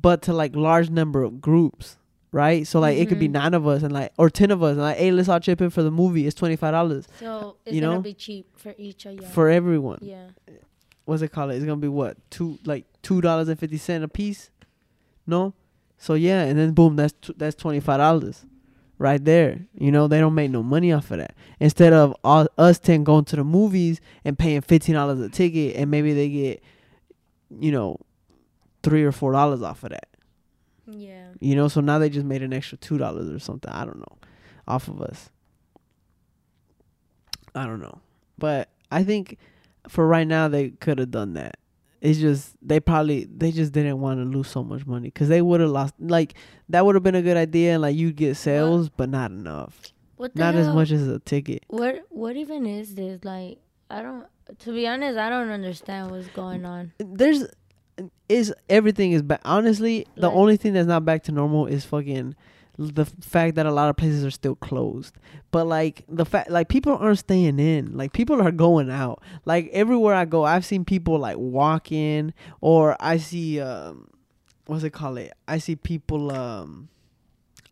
but 0.00 0.22
to 0.22 0.32
like 0.32 0.54
large 0.54 0.90
number 0.90 1.22
of 1.22 1.40
groups, 1.40 1.96
right? 2.32 2.66
So 2.66 2.80
like 2.80 2.98
it 2.98 3.08
could 3.08 3.18
be 3.18 3.28
Mhm. 3.28 3.32
nine 3.32 3.54
of 3.54 3.66
us 3.66 3.82
and 3.82 3.92
like 3.92 4.12
or 4.18 4.28
ten 4.30 4.50
of 4.50 4.62
us 4.62 4.72
and 4.72 4.80
like 4.82 4.96
hey, 4.98 5.10
let's 5.10 5.28
all 5.28 5.40
chip 5.40 5.60
in 5.60 5.70
for 5.70 5.82
the 5.82 5.90
movie. 5.90 6.26
It's 6.26 6.34
twenty 6.34 6.56
five 6.56 6.72
dollars 6.72 7.06
So 7.18 7.56
it's 7.64 7.74
You 7.74 7.80
gonna 7.80 7.94
know? 7.94 8.00
be 8.02 8.14
cheap 8.14 8.46
for 8.56 8.74
each 8.78 9.06
of 9.06 9.14
you. 9.14 9.22
for 9.22 9.48
everyone. 9.48 9.98
yeah. 10.02 10.26
What's 11.06 11.20
it 11.22 11.28
called? 11.32 11.50
It's 11.52 11.64
gonna 11.64 11.76
be 11.76 11.88
what 11.88 12.16
two 12.30 12.58
like 12.64 12.86
two 13.02 13.20
dollars 13.20 13.48
and 13.48 13.58
fifty 13.58 13.76
cent 13.76 14.04
a 14.04 14.08
piece. 14.08 14.50
No, 15.26 15.54
so 15.98 16.14
yeah, 16.14 16.42
and 16.44 16.58
then 16.58 16.72
boom, 16.72 16.96
that's 16.96 17.14
that's 17.36 17.54
twenty 17.56 17.80
five 17.80 17.98
dollars, 17.98 18.44
right 19.04 19.22
there. 19.22 19.60
You 19.78 19.92
know 19.92 20.08
they 20.08 20.18
don't 20.18 20.34
make 20.34 20.50
no 20.50 20.62
money 20.62 20.90
off 20.92 21.10
of 21.10 21.18
that. 21.18 21.34
Instead 21.60 21.92
of 21.92 22.16
all, 22.24 22.48
us 22.58 22.78
ten 22.78 23.04
going 23.04 23.26
to 23.26 23.36
the 23.36 23.44
movies 23.44 24.00
and 24.24 24.38
paying 24.38 24.62
fifteen 24.62 24.94
dollars 24.94 25.20
a 25.20 25.28
ticket, 25.28 25.76
and 25.76 25.90
maybe 25.90 26.14
they 26.14 26.30
get, 26.30 26.62
you 27.60 27.70
know, 27.70 28.00
three 28.82 29.04
or 29.04 29.12
four 29.12 29.32
dollars 29.32 29.62
off 29.62 29.84
of 29.84 29.90
that. 29.90 30.08
Yeah. 30.86 31.26
You 31.38 31.54
know, 31.54 31.68
so 31.68 31.80
now 31.80 31.98
they 31.98 32.08
just 32.08 32.26
made 32.26 32.42
an 32.42 32.54
extra 32.54 32.78
two 32.78 32.96
dollars 32.96 33.28
or 33.28 33.38
something. 33.38 33.70
I 33.70 33.84
don't 33.84 33.98
know, 33.98 34.18
off 34.66 34.88
of 34.88 35.02
us. 35.02 35.28
I 37.54 37.66
don't 37.66 37.80
know, 37.80 38.00
but 38.38 38.70
I 38.90 39.04
think 39.04 39.38
for 39.86 40.08
right 40.08 40.26
now 40.26 40.48
they 40.48 40.70
could 40.70 40.98
have 40.98 41.10
done 41.10 41.34
that. 41.34 41.58
It's 42.04 42.18
just 42.18 42.54
they 42.60 42.80
probably 42.80 43.24
they 43.24 43.50
just 43.50 43.72
didn't 43.72 43.98
want 43.98 44.20
to 44.20 44.24
lose 44.24 44.48
so 44.48 44.62
much 44.62 44.84
money 44.84 45.08
because 45.08 45.30
they 45.30 45.40
would 45.40 45.60
have 45.62 45.70
lost. 45.70 45.94
Like 45.98 46.34
that 46.68 46.84
would 46.84 46.94
have 46.96 47.02
been 47.02 47.14
a 47.14 47.22
good 47.22 47.38
idea, 47.38 47.72
and 47.72 47.82
like 47.82 47.96
you 47.96 48.12
get 48.12 48.36
sales, 48.36 48.90
but 48.90 49.08
not 49.08 49.30
enough. 49.30 49.80
What 50.16 50.34
the 50.34 50.40
Not 50.40 50.54
as 50.54 50.68
much 50.68 50.90
as 50.90 51.08
a 51.08 51.18
ticket. 51.18 51.64
What 51.68 52.04
What 52.10 52.36
even 52.36 52.66
is 52.66 52.94
this? 52.94 53.24
Like, 53.24 53.56
I 53.88 54.02
don't. 54.02 54.26
To 54.58 54.72
be 54.72 54.86
honest, 54.86 55.16
I 55.16 55.30
don't 55.30 55.48
understand 55.48 56.10
what's 56.10 56.28
going 56.28 56.66
on. 56.66 56.92
There's 56.98 57.46
is 58.28 58.52
everything 58.68 59.12
is 59.12 59.22
back. 59.22 59.40
Honestly, 59.46 60.06
the 60.16 60.30
only 60.30 60.58
thing 60.58 60.74
that's 60.74 60.86
not 60.86 61.06
back 61.06 61.22
to 61.24 61.32
normal 61.32 61.64
is 61.64 61.86
fucking 61.86 62.34
the 62.78 63.04
fact 63.04 63.54
that 63.54 63.66
a 63.66 63.70
lot 63.70 63.88
of 63.88 63.96
places 63.96 64.24
are 64.24 64.30
still 64.30 64.56
closed. 64.56 65.16
But 65.50 65.66
like 65.66 66.04
the 66.08 66.24
fact, 66.24 66.50
like 66.50 66.68
people 66.68 66.96
aren't 66.96 67.18
staying 67.18 67.58
in. 67.58 67.96
Like 67.96 68.12
people 68.12 68.40
are 68.42 68.50
going 68.50 68.90
out. 68.90 69.22
Like 69.44 69.68
everywhere 69.72 70.14
I 70.14 70.24
go, 70.24 70.44
I've 70.44 70.64
seen 70.64 70.84
people 70.84 71.18
like 71.18 71.36
walking, 71.38 72.34
or 72.60 72.96
I 73.00 73.18
see 73.18 73.60
um, 73.60 74.08
what's 74.66 74.84
it 74.84 74.90
called? 74.90 75.18
It. 75.18 75.32
I 75.46 75.58
see 75.58 75.76
people 75.76 76.32
um, 76.32 76.88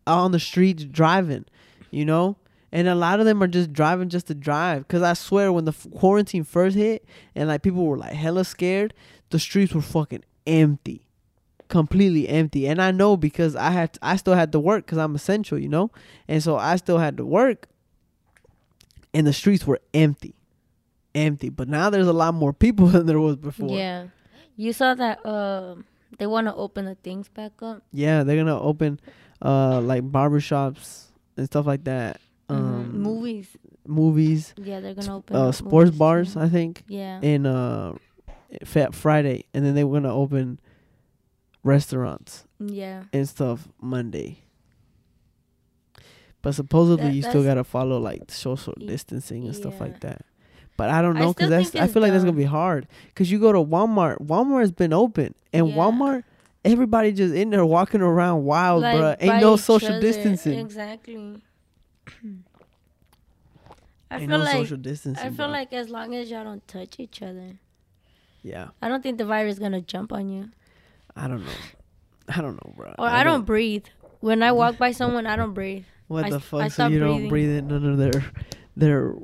out 0.07 0.19
on 0.19 0.31
the 0.31 0.39
streets 0.39 0.83
driving. 0.85 1.45
You 1.91 2.05
know. 2.05 2.37
And 2.71 2.87
a 2.87 2.95
lot 2.95 3.19
of 3.19 3.27
them 3.27 3.43
are 3.43 3.47
just 3.47 3.71
driving 3.71 4.09
just 4.09 4.25
to 4.27 4.33
drive. 4.33 4.87
Cause 4.87 5.03
I 5.03 5.13
swear, 5.13 5.53
when 5.53 5.65
the 5.65 5.73
f- 5.73 5.85
quarantine 5.95 6.43
first 6.43 6.75
hit, 6.75 7.05
and 7.35 7.47
like 7.47 7.61
people 7.61 7.85
were 7.85 7.99
like 7.99 8.13
hella 8.13 8.43
scared, 8.43 8.95
the 9.29 9.37
streets 9.37 9.75
were 9.75 9.81
fucking 9.81 10.23
empty, 10.47 11.05
completely 11.73 12.29
empty. 12.29 12.67
And 12.69 12.79
I 12.79 12.91
know 12.91 13.17
because 13.17 13.55
I 13.57 13.71
had 13.71 13.97
I 14.01 14.15
still 14.15 14.35
had 14.35 14.51
to 14.53 14.59
work 14.59 14.85
because 14.85 14.99
I'm 14.99 15.15
essential, 15.15 15.57
you 15.57 15.67
know, 15.67 15.89
and 16.27 16.41
so 16.41 16.55
I 16.55 16.75
still 16.77 16.99
had 16.99 17.17
to 17.17 17.25
work, 17.25 17.67
and 19.13 19.25
the 19.27 19.33
streets 19.33 19.65
were 19.65 19.79
empty, 19.93 20.35
empty. 21.15 21.49
But 21.49 21.67
now 21.67 21.89
there's 21.89 22.07
a 22.07 22.13
lot 22.13 22.33
more 22.33 22.53
people 22.53 22.87
than 22.93 23.05
there 23.05 23.19
was 23.19 23.35
before. 23.35 23.69
Yeah, 23.75 24.07
you 24.55 24.71
saw 24.73 24.93
that. 24.95 25.25
Uh, 25.25 25.75
they 26.19 26.27
want 26.27 26.45
to 26.47 26.53
open 26.55 26.85
the 26.85 26.95
things 26.95 27.27
back 27.29 27.53
up. 27.61 27.81
Yeah, 27.91 28.23
they're 28.23 28.37
gonna 28.37 28.59
open, 28.61 28.99
uh, 29.41 29.81
like 29.81 30.03
barbershops 30.03 31.05
and 31.37 31.45
stuff 31.47 31.65
like 31.65 31.83
that. 31.85 32.21
Mhm. 32.49 32.55
Um, 32.55 33.01
movies. 33.01 33.47
movies, 33.87 34.53
Yeah, 34.57 34.79
they're 34.79 34.93
gonna 34.93 35.17
open. 35.17 35.35
uh, 35.35 35.51
sports 35.51 35.91
bars. 35.91 36.33
too. 36.35 36.39
I 36.39 36.49
think. 36.49 36.83
Yeah. 36.87 37.19
in 37.21 37.45
uh 37.45 37.93
Fat 38.63 38.93
Friday, 38.93 39.45
and 39.55 39.65
then 39.65 39.73
they 39.73 39.83
were 39.83 39.99
gonna 39.99 40.13
open 40.13 40.59
restaurants 41.63 42.45
yeah. 42.59 43.03
and 43.13 43.27
stuff 43.27 43.67
Monday. 43.81 44.39
But 46.41 46.53
supposedly 46.55 47.05
That- 47.07 47.13
you 47.15 47.21
still 47.21 47.43
gotta 47.43 47.63
follow 47.63 47.99
like 47.99 48.29
social 48.29 48.73
distancing 48.77 49.45
and 49.45 49.55
stuff 49.55 49.75
yeah. 49.77 49.83
like 49.83 49.99
that. 50.01 50.25
But 50.75 50.89
I 50.89 51.01
don't 51.01 51.15
know 51.17 51.33
because 51.33 51.49
that's 51.49 51.75
I 51.75 51.87
feel 51.87 52.01
like 52.01 52.11
that's 52.11 52.23
gonna 52.23 52.35
be 52.35 52.43
hard. 52.43 52.87
Cause 53.15 53.29
you 53.31 53.39
go 53.39 53.51
to 53.51 53.59
Walmart, 53.59 54.19
Walmart 54.21 54.61
has 54.61 54.71
been 54.71 54.91
open, 54.91 55.35
and 55.53 55.69
Yeah. 55.69 55.75
Walmart, 55.75 56.23
everybody 56.65 57.11
just 57.11 57.33
in 57.33 57.51
there 57.51 57.65
walking 57.65 58.01
around 58.01 58.43
wild, 58.43 58.81
Like, 58.81 58.97
bruh. 58.97 59.15
Ain't 59.19 59.41
no 59.41 59.55
social 59.55 59.89
other. 59.89 60.01
distancing. 60.01 60.59
Exactly. 60.59 61.41
I 64.11 64.17
Ain't 64.17 64.29
feel 64.29 64.37
no 64.39 64.43
like 64.43 64.53
social 64.53 64.77
distancing. 64.77 65.25
I 65.25 65.29
feel 65.29 65.47
bruh. 65.47 65.51
like 65.51 65.73
as 65.73 65.89
long 65.89 66.13
as 66.15 66.29
y'all 66.29 66.43
don't 66.43 66.67
touch 66.67 66.99
each 66.99 67.21
other, 67.21 67.57
yeah, 68.41 68.69
I 68.81 68.89
don't 68.89 69.01
think 69.01 69.17
the 69.17 69.25
virus 69.25 69.53
is 69.53 69.59
gonna 69.59 69.81
jump 69.81 70.11
on 70.11 70.27
you. 70.29 70.49
I 71.15 71.27
don't 71.27 71.43
know. 71.45 71.51
I 72.29 72.41
don't 72.41 72.55
know, 72.55 72.73
bro. 72.75 72.93
Or 72.97 73.07
I, 73.07 73.23
don't 73.23 73.45
breathe. 73.45 73.85
When 74.21 74.41
I 74.41 74.51
walk 74.51 74.77
by 74.77 74.91
someone, 74.91 75.27
I 75.27 75.35
don't 75.35 75.53
breathe. 75.53 75.83
What 76.07 76.25
I 76.25 76.29
the 76.29 76.35
s- 76.37 76.41
I 76.53 76.63
fuck? 76.69 76.71
So 76.71 76.87
you 76.87 76.99
don't 76.99 77.27
breathe 77.29 77.49
in 77.49 77.67
none 77.67 77.85
of 77.85 77.97
their 77.97 78.23
their 78.77 79.15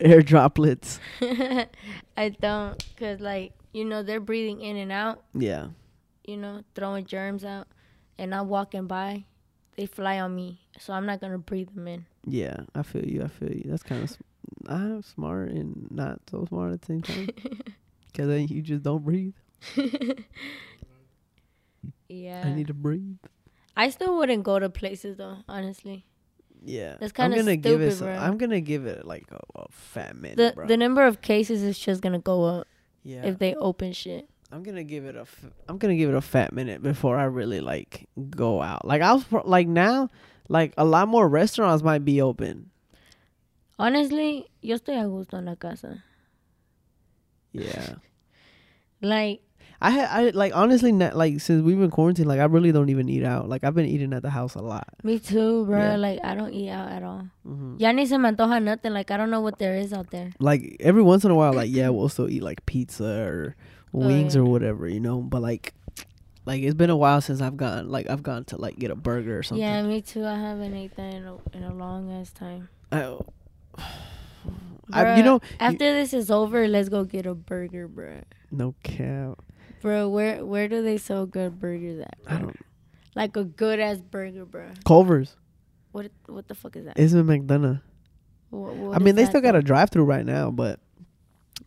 air 0.00 0.22
droplets. 0.22 1.00
I 1.20 2.28
don't, 2.40 2.84
cause 2.98 3.20
like 3.20 3.52
you 3.72 3.84
know 3.84 4.02
they're 4.02 4.20
breathing 4.20 4.60
in 4.60 4.76
and 4.76 4.92
out. 4.92 5.22
Yeah. 5.34 5.68
You 6.24 6.36
know, 6.36 6.62
throwing 6.74 7.06
germs 7.06 7.44
out, 7.44 7.68
and 8.18 8.34
I'm 8.34 8.48
walking 8.48 8.86
by, 8.86 9.24
they 9.76 9.86
fly 9.86 10.20
on 10.20 10.34
me, 10.34 10.60
so 10.78 10.92
I'm 10.92 11.06
not 11.06 11.20
gonna 11.20 11.38
breathe 11.38 11.70
them 11.74 11.88
in. 11.88 12.06
Yeah, 12.26 12.60
I 12.74 12.82
feel 12.82 13.04
you. 13.06 13.22
I 13.22 13.28
feel 13.28 13.50
you. 13.52 13.64
That's 13.66 13.82
kind 13.82 14.02
of 14.04 14.16
I'm 14.68 15.02
smart 15.02 15.50
and 15.50 15.86
not 15.90 16.20
so 16.30 16.44
smart 16.46 16.72
at 16.72 16.80
the 16.82 16.86
same 16.86 17.02
time. 17.02 17.28
Cause 18.14 18.26
then 18.26 18.48
you 18.48 18.60
just 18.62 18.82
don't 18.82 19.04
breathe. 19.04 19.34
Yeah. 22.08 22.42
I 22.44 22.52
need 22.54 22.66
to 22.68 22.74
breathe. 22.74 23.18
I 23.76 23.90
still 23.90 24.16
wouldn't 24.16 24.42
go 24.42 24.58
to 24.58 24.68
places 24.68 25.16
though, 25.16 25.38
honestly. 25.48 26.04
Yeah, 26.64 26.96
That's 26.98 27.12
kinda 27.12 27.36
gonna 27.36 27.56
give 27.56 27.80
it. 27.80 27.92
stupid, 27.92 27.98
Some, 27.98 28.06
bro. 28.08 28.16
I'm 28.16 28.38
gonna 28.38 28.60
give 28.60 28.86
it 28.86 29.06
like 29.06 29.26
a, 29.30 29.38
a 29.60 29.66
fat 29.70 30.16
minute, 30.16 30.36
The 30.38 30.52
bro. 30.56 30.66
the 30.66 30.76
number 30.76 31.06
of 31.06 31.20
cases 31.22 31.62
is 31.62 31.78
just 31.78 32.02
gonna 32.02 32.18
go 32.18 32.44
up 32.44 32.66
yeah, 33.04 33.24
if 33.24 33.38
they 33.38 33.54
open 33.54 33.92
shit. 33.92 34.28
I'm 34.50 34.62
gonna 34.64 34.82
give 34.82 35.04
it 35.04 35.14
a. 35.14 35.20
F- 35.20 35.44
I'm 35.68 35.78
gonna 35.78 35.94
give 35.94 36.08
it 36.08 36.16
a 36.16 36.20
fat 36.20 36.52
minute 36.52 36.82
before 36.82 37.16
I 37.16 37.24
really 37.24 37.60
like 37.60 38.08
go 38.30 38.60
out. 38.62 38.84
Like 38.84 39.02
I 39.02 39.12
was 39.12 39.24
like 39.44 39.68
now, 39.68 40.08
like 40.48 40.72
a 40.76 40.84
lot 40.84 41.06
more 41.06 41.28
restaurants 41.28 41.82
might 41.84 42.04
be 42.04 42.20
open. 42.20 42.70
Honestly, 43.78 44.48
yo 44.60 44.74
estoy 44.76 44.96
a 45.00 45.06
gusto 45.08 45.36
en 45.36 45.44
la 45.44 45.54
casa. 45.54 46.02
Yeah. 47.52 47.94
Like, 49.00 49.42
I 49.80 49.90
had 49.90 50.08
I 50.10 50.30
like 50.30 50.54
honestly 50.56 50.90
not, 50.90 51.16
like 51.16 51.40
since 51.40 51.62
we've 51.62 51.78
been 51.78 51.90
quarantined 51.90 52.26
like 52.26 52.40
I 52.40 52.44
really 52.44 52.72
don't 52.72 52.88
even 52.88 53.08
eat 53.08 53.24
out 53.24 53.48
like 53.48 53.62
I've 53.62 53.74
been 53.74 53.86
eating 53.86 54.12
at 54.12 54.22
the 54.22 54.30
house 54.30 54.56
a 54.56 54.60
lot. 54.60 54.88
me 55.04 55.18
too, 55.20 55.66
bro. 55.66 55.78
Yeah. 55.78 55.96
Like, 55.96 56.18
I 56.24 56.34
don't 56.34 56.52
eat 56.52 56.70
out 56.70 56.90
at 56.90 57.02
all. 57.04 57.28
hmm 57.44 57.76
Ya 57.78 57.92
ni 57.92 58.06
se 58.06 58.18
me 58.18 58.28
antoja 58.28 58.62
nothing. 58.62 58.92
Like, 58.92 59.10
I 59.12 59.16
don't 59.16 59.30
know 59.30 59.40
what 59.40 59.58
there 59.58 59.76
is 59.76 59.92
out 59.92 60.10
there. 60.10 60.32
Like 60.40 60.76
every 60.80 61.02
once 61.02 61.24
in 61.24 61.30
a 61.30 61.34
while 61.34 61.52
like 61.52 61.70
yeah 61.70 61.90
we'll 61.90 62.08
still 62.08 62.28
eat 62.28 62.42
like 62.42 62.66
pizza 62.66 63.22
or 63.22 63.54
wings 63.92 64.34
yeah. 64.34 64.42
or 64.42 64.44
whatever 64.44 64.86
you 64.86 65.00
know 65.00 65.22
but 65.22 65.40
like 65.40 65.72
like 66.44 66.62
it's 66.62 66.74
been 66.74 66.90
a 66.90 66.96
while 66.96 67.20
since 67.20 67.40
I've 67.40 67.56
gone 67.56 67.88
like 67.88 68.10
I've 68.10 68.22
gone 68.22 68.44
to 68.46 68.56
like 68.56 68.78
get 68.78 68.90
a 68.90 68.96
burger 68.96 69.38
or 69.38 69.42
something. 69.42 69.62
Yeah, 69.62 69.82
me 69.82 70.00
too. 70.02 70.24
I 70.24 70.34
haven't 70.34 70.74
ate 70.74 70.96
that 70.96 71.14
in 71.14 71.24
a, 71.24 71.36
in 71.56 71.62
a 71.62 71.74
long 71.74 72.10
ass 72.10 72.32
time. 72.32 72.68
I, 72.90 73.16
I 74.92 75.18
you 75.18 75.22
know 75.22 75.34
you- 75.34 75.56
After 75.60 75.92
this 75.92 76.14
is 76.14 76.30
over, 76.30 76.66
let's 76.66 76.88
go 76.88 77.04
get 77.04 77.26
a 77.26 77.34
burger, 77.34 77.86
bro. 77.86 78.22
no 78.50 78.74
cap 78.82 79.38
Bro, 79.80 80.08
where 80.10 80.44
where 80.44 80.68
do 80.68 80.82
they 80.82 80.98
sell 80.98 81.26
good 81.26 81.58
burgers 81.58 82.00
at? 82.00 82.18
I 82.26 82.38
don't 82.38 82.56
Like 83.14 83.36
a 83.36 83.44
good 83.44 83.80
ass 83.80 83.98
burger, 83.98 84.44
bro. 84.44 84.68
Culver's 84.86 85.36
What 85.92 86.10
what 86.26 86.48
the 86.48 86.54
fuck 86.54 86.76
is 86.76 86.84
that? 86.86 86.98
it's 86.98 87.12
in 87.12 87.24
McDonough. 87.26 87.80
What- 88.50 88.76
what 88.76 88.96
I 88.96 88.98
mean 88.98 89.14
they 89.14 89.24
still 89.26 89.40
got 89.40 89.54
a 89.56 89.62
drive 89.62 89.90
through 89.90 90.04
right 90.04 90.24
now 90.24 90.50
but 90.50 90.80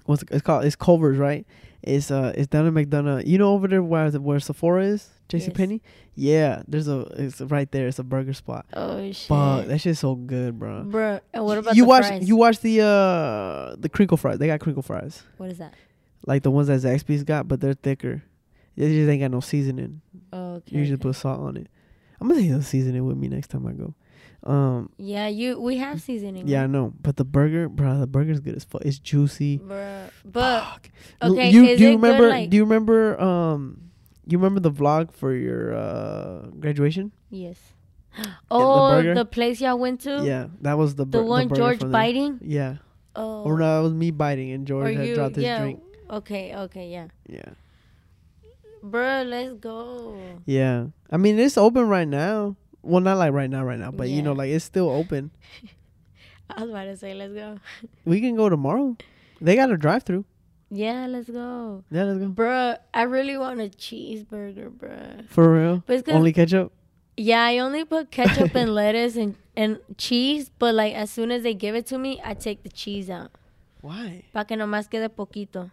what's 0.06 0.24
it, 0.24 0.30
it's 0.32 0.42
called 0.42 0.66
it's 0.66 0.76
Culver's 0.76 1.18
right. 1.18 1.46
It's 1.84 2.12
uh 2.12 2.32
it's 2.36 2.48
down 2.48 2.66
in 2.68 2.74
McDonough. 2.74 3.26
You 3.26 3.38
know 3.38 3.54
over 3.54 3.68
there 3.68 3.82
where 3.84 4.10
where 4.12 4.40
Sephora 4.40 4.86
is, 4.86 5.10
JC 5.30 5.48
Yes. 5.48 5.50
Penney. 5.56 5.82
Yeah, 6.14 6.62
there's 6.68 6.88
a 6.88 7.00
it's 7.18 7.40
right 7.42 7.72
there. 7.72 7.88
It's 7.88 7.98
a 7.98 8.04
burger 8.04 8.34
spot. 8.34 8.66
Oh 8.74 9.00
shit. 9.12 9.28
Fuck, 9.28 9.66
that 9.68 9.80
shit's 9.80 10.00
so 10.00 10.14
good, 10.16 10.60
bro. 10.60 10.84
Bro, 10.84 11.22
and 11.34 11.44
what 11.46 11.58
about 11.58 11.76
you 11.76 11.84
the 11.84 11.88
watch 11.90 12.06
fries? 12.08 12.28
you 12.28 12.36
watch 12.36 12.60
the 12.60 12.82
uh 12.82 13.76
the 13.80 13.90
crinkle 13.90 14.18
fries. 14.18 14.38
They 14.38 14.48
got 14.48 14.60
crinkle 14.60 14.84
fries, 14.84 15.24
what 15.38 15.50
is 15.50 15.58
that? 15.58 15.74
Like 16.26 16.44
the 16.44 16.52
ones 16.52 16.68
that 16.68 16.82
Zaxby's 16.82 17.24
got, 17.24 17.48
but 17.48 17.60
they're 17.62 17.74
thicker. 17.74 18.24
They 18.78 18.88
just 18.94 19.10
ain't 19.10 19.22
got 19.22 19.32
no 19.32 19.40
seasoning. 19.42 20.02
Okay. 20.34 20.64
You 20.72 20.80
usually 20.80 20.96
okay. 20.96 21.02
put 21.04 21.16
salt 21.16 21.40
on 21.42 21.58
it. 21.58 21.68
I'm 22.20 22.28
gonna 22.28 22.42
take 22.42 22.52
the 22.52 22.64
seasoning 22.64 23.06
with 23.06 23.18
me 23.18 23.28
next 23.28 23.48
time 23.50 23.66
I 23.68 23.72
go. 23.74 23.94
Um, 24.44 24.90
Yeah, 24.98 25.28
you 25.28 25.60
we 25.60 25.78
have 25.78 26.02
seasoning. 26.02 26.48
yeah, 26.48 26.64
I 26.64 26.68
know, 26.68 26.94
but 27.02 27.18
the 27.18 27.26
burger, 27.26 27.68
bro, 27.70 28.00
the 28.00 28.08
burger's 28.08 28.40
good 28.40 28.56
as 28.56 28.64
fuck. 28.64 28.82
It's 28.84 28.98
juicy. 29.00 29.58
Bro, 29.58 30.08
but 30.26 30.64
Fuck. 30.64 30.90
Okay, 31.22 31.50
you 31.50 31.62
do 31.62 31.66
you 31.68 31.74
it 31.74 31.78
good, 31.78 32.02
remember? 32.02 32.30
like- 32.30 32.50
do 32.50 32.58
you 32.58 32.64
remember? 32.64 33.20
Um, 33.22 33.92
you 34.28 34.38
remember 34.38 34.60
the 34.60 34.72
vlog 34.72 35.12
for 35.14 35.34
your 35.36 35.74
uh 35.76 36.48
graduation? 36.60 37.12
yes. 37.30 37.58
Oh, 38.52 38.90
burger? 38.92 39.16
the 39.16 39.26
place 39.26 39.62
y'all 39.62 39.80
went 39.80 40.02
to. 40.02 40.22
Yeah, 40.24 40.48
that 40.62 40.78
was 40.78 40.96
the 40.96 41.06
The 41.06 41.24
one 41.24 41.48
burger 41.48 41.76
George 41.78 41.92
biting. 41.92 42.40
Yeah, 42.42 42.78
Oh. 43.16 43.44
or 43.44 43.58
no, 43.60 43.80
it 43.80 43.84
was 43.84 43.94
me 43.94 44.12
biting, 44.12 44.52
and 44.52 44.66
George 44.68 44.96
or 44.96 44.98
had 44.98 45.08
you? 45.08 45.16
dropped 45.16 45.36
his 45.36 45.44
yeah. 45.46 45.62
drink. 45.62 45.80
Okay. 46.12 46.54
Okay. 46.56 46.88
Yeah. 46.90 47.08
Yeah, 47.28 47.54
Bro, 48.84 49.24
let's 49.28 49.54
go. 49.56 50.18
yeah. 50.46 50.88
I 51.10 51.18
mean, 51.18 51.40
it's 51.40 51.58
open 51.58 51.88
right 51.88 52.08
now. 52.08 52.56
Well, 52.82 53.00
not 53.02 53.18
like 53.18 53.32
right 53.32 53.50
now, 53.50 53.64
right 53.64 53.78
now, 53.80 53.92
but 53.92 54.10
you 54.10 54.22
know, 54.24 54.34
like 54.34 54.50
it's 54.50 54.66
still 54.66 54.90
open. 54.90 55.30
I 56.50 56.62
was 56.62 56.70
about 56.72 56.86
to 56.86 56.98
say, 56.98 57.14
let's 57.14 57.34
go. 57.34 57.60
We 58.06 58.20
can 58.20 58.36
go 58.36 58.50
tomorrow. 58.50 58.98
They 59.40 59.56
got 59.56 59.72
a 59.72 59.78
drive-through. 59.78 60.26
Yeah, 60.70 61.06
let's 61.08 61.30
go. 61.30 61.84
Yeah, 61.92 62.04
let's 62.06 62.20
go. 62.20 62.28
Bruh, 62.30 62.78
I 62.94 63.04
really 63.04 63.38
want 63.38 63.60
a 63.62 63.70
cheeseburger, 63.70 64.70
bruh. 64.72 65.30
For 65.30 65.54
real. 65.54 65.84
But 65.86 66.10
Only 66.10 66.34
ketchup. 66.34 66.72
yeah, 67.18 67.44
I 67.44 67.60
only 67.60 67.86
put 67.86 68.10
ketchup 68.10 68.56
and 68.56 68.74
lettuce 68.80 69.16
and, 69.16 69.36
and 69.56 69.80
cheese, 69.98 70.50
but 70.58 70.74
like 70.74 70.94
as 70.96 71.12
soon 71.12 71.30
as 71.32 71.44
they 71.44 71.54
give 71.54 71.76
it 71.76 71.86
to 71.88 71.98
me, 72.00 72.20
I 72.24 72.34
take 72.34 72.64
the 72.64 72.70
cheese 72.70 73.10
out. 73.10 73.32
Why? 73.82 74.24
Pa 74.34 74.44
que 74.44 74.58
nomás 74.58 74.90
quede 74.90 75.10
poquito. 75.10 75.70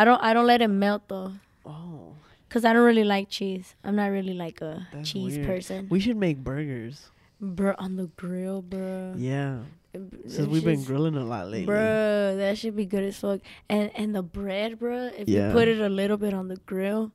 I 0.00 0.04
don't 0.04 0.20
I 0.22 0.32
don't 0.32 0.46
let 0.46 0.62
it 0.62 0.68
melt 0.68 1.02
though. 1.08 1.32
Oh, 1.66 2.14
Cause 2.48 2.64
I 2.64 2.72
don't 2.72 2.86
really 2.88 3.04
like 3.04 3.28
cheese. 3.28 3.74
I'm 3.84 3.96
not 3.96 4.06
really 4.08 4.32
like 4.32 4.60
a 4.62 4.88
That's 4.92 5.10
cheese 5.10 5.36
weird. 5.36 5.46
person. 5.46 5.86
we 5.90 6.00
should 6.00 6.16
make 6.16 6.38
burgers. 6.42 7.10
Bruh, 7.42 7.74
on 7.78 7.96
the 7.96 8.06
grill, 8.16 8.62
bro. 8.62 9.12
Yeah, 9.16 9.60
It- 9.92 10.00
since 10.32 10.48
we've 10.48 10.64
been 10.64 10.82
grilling 10.84 11.16
a 11.16 11.24
lot 11.24 11.48
lately. 11.48 11.66
bro, 11.66 12.36
that 12.40 12.56
should 12.56 12.76
be 12.76 12.86
good 12.86 13.04
as 13.04 13.18
fuck. 13.20 13.40
And 13.68 13.90
and 13.94 14.14
the 14.16 14.22
bread, 14.22 14.78
bro, 14.78 15.10
if 15.16 15.28
Yeah. 15.28 15.48
you 15.48 15.52
put 15.52 15.68
it 15.68 15.80
a 15.84 15.88
little 15.92 16.16
bit 16.16 16.32
on 16.32 16.48
the 16.48 16.56
grill. 16.64 17.12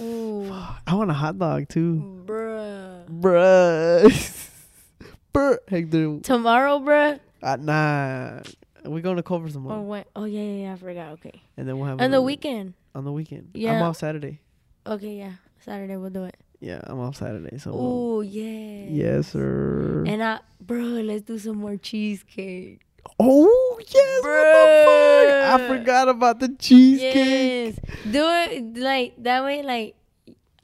Ooh. 0.00 0.48
I 0.86 0.94
want 0.96 1.10
a 1.10 1.14
hot 1.14 1.36
dog 1.38 1.68
too. 1.68 2.24
Bruh. 2.24 3.04
Bruh. 3.20 4.08
Bruh. 5.34 5.58
Hector. 5.68 6.20
Tomorrow, 6.24 6.78
bruh. 6.80 7.20
Uh, 7.42 7.56
nah. 7.60 8.40
We're 8.84 9.00
going 9.04 9.16
to 9.16 9.22
Culver 9.22 9.46
Or 9.46 9.50
tomorrow, 9.50 9.82
when? 9.82 10.04
Oh 10.16 10.24
yeah, 10.24 10.40
yeah, 10.40 10.62
yeah. 10.64 10.72
I 10.72 10.76
forgot. 10.76 11.12
Okay. 11.20 11.41
And 11.56 11.68
then 11.68 11.78
we'll 11.78 11.88
have 11.88 12.00
On 12.00 12.10
the 12.10 12.22
weekend. 12.22 12.74
On 12.94 13.04
the 13.04 13.12
weekend. 13.12 13.50
yeah. 13.54 13.72
I'm 13.72 13.82
off 13.82 13.96
Saturday. 13.96 14.40
Okay, 14.86 15.16
yeah. 15.16 15.32
Saturday 15.60 15.96
we'll 15.96 16.10
do 16.10 16.24
it. 16.24 16.36
Yeah, 16.60 16.80
I'm 16.84 17.00
off 17.00 17.16
Saturday. 17.16 17.58
So. 17.58 17.72
Oh 17.74 18.20
yeah. 18.20 18.86
Yes, 18.88 19.28
sir. 19.28 20.04
And 20.06 20.22
I, 20.22 20.40
bro, 20.60 20.78
let's 20.78 21.22
do 21.22 21.38
some 21.38 21.56
more 21.58 21.76
cheesecake. 21.76 22.82
oh 23.18 23.80
yes, 23.80 24.22
what 24.22 24.44
the 24.44 25.60
fuck? 25.60 25.60
I 25.60 25.78
forgot 25.78 26.08
about 26.08 26.38
the 26.40 26.48
cheesecake. 26.58 27.74
Yes. 27.74 27.78
Do 28.10 28.24
it 28.28 28.78
like 28.78 29.14
that 29.22 29.44
way, 29.44 29.62
like. 29.62 29.96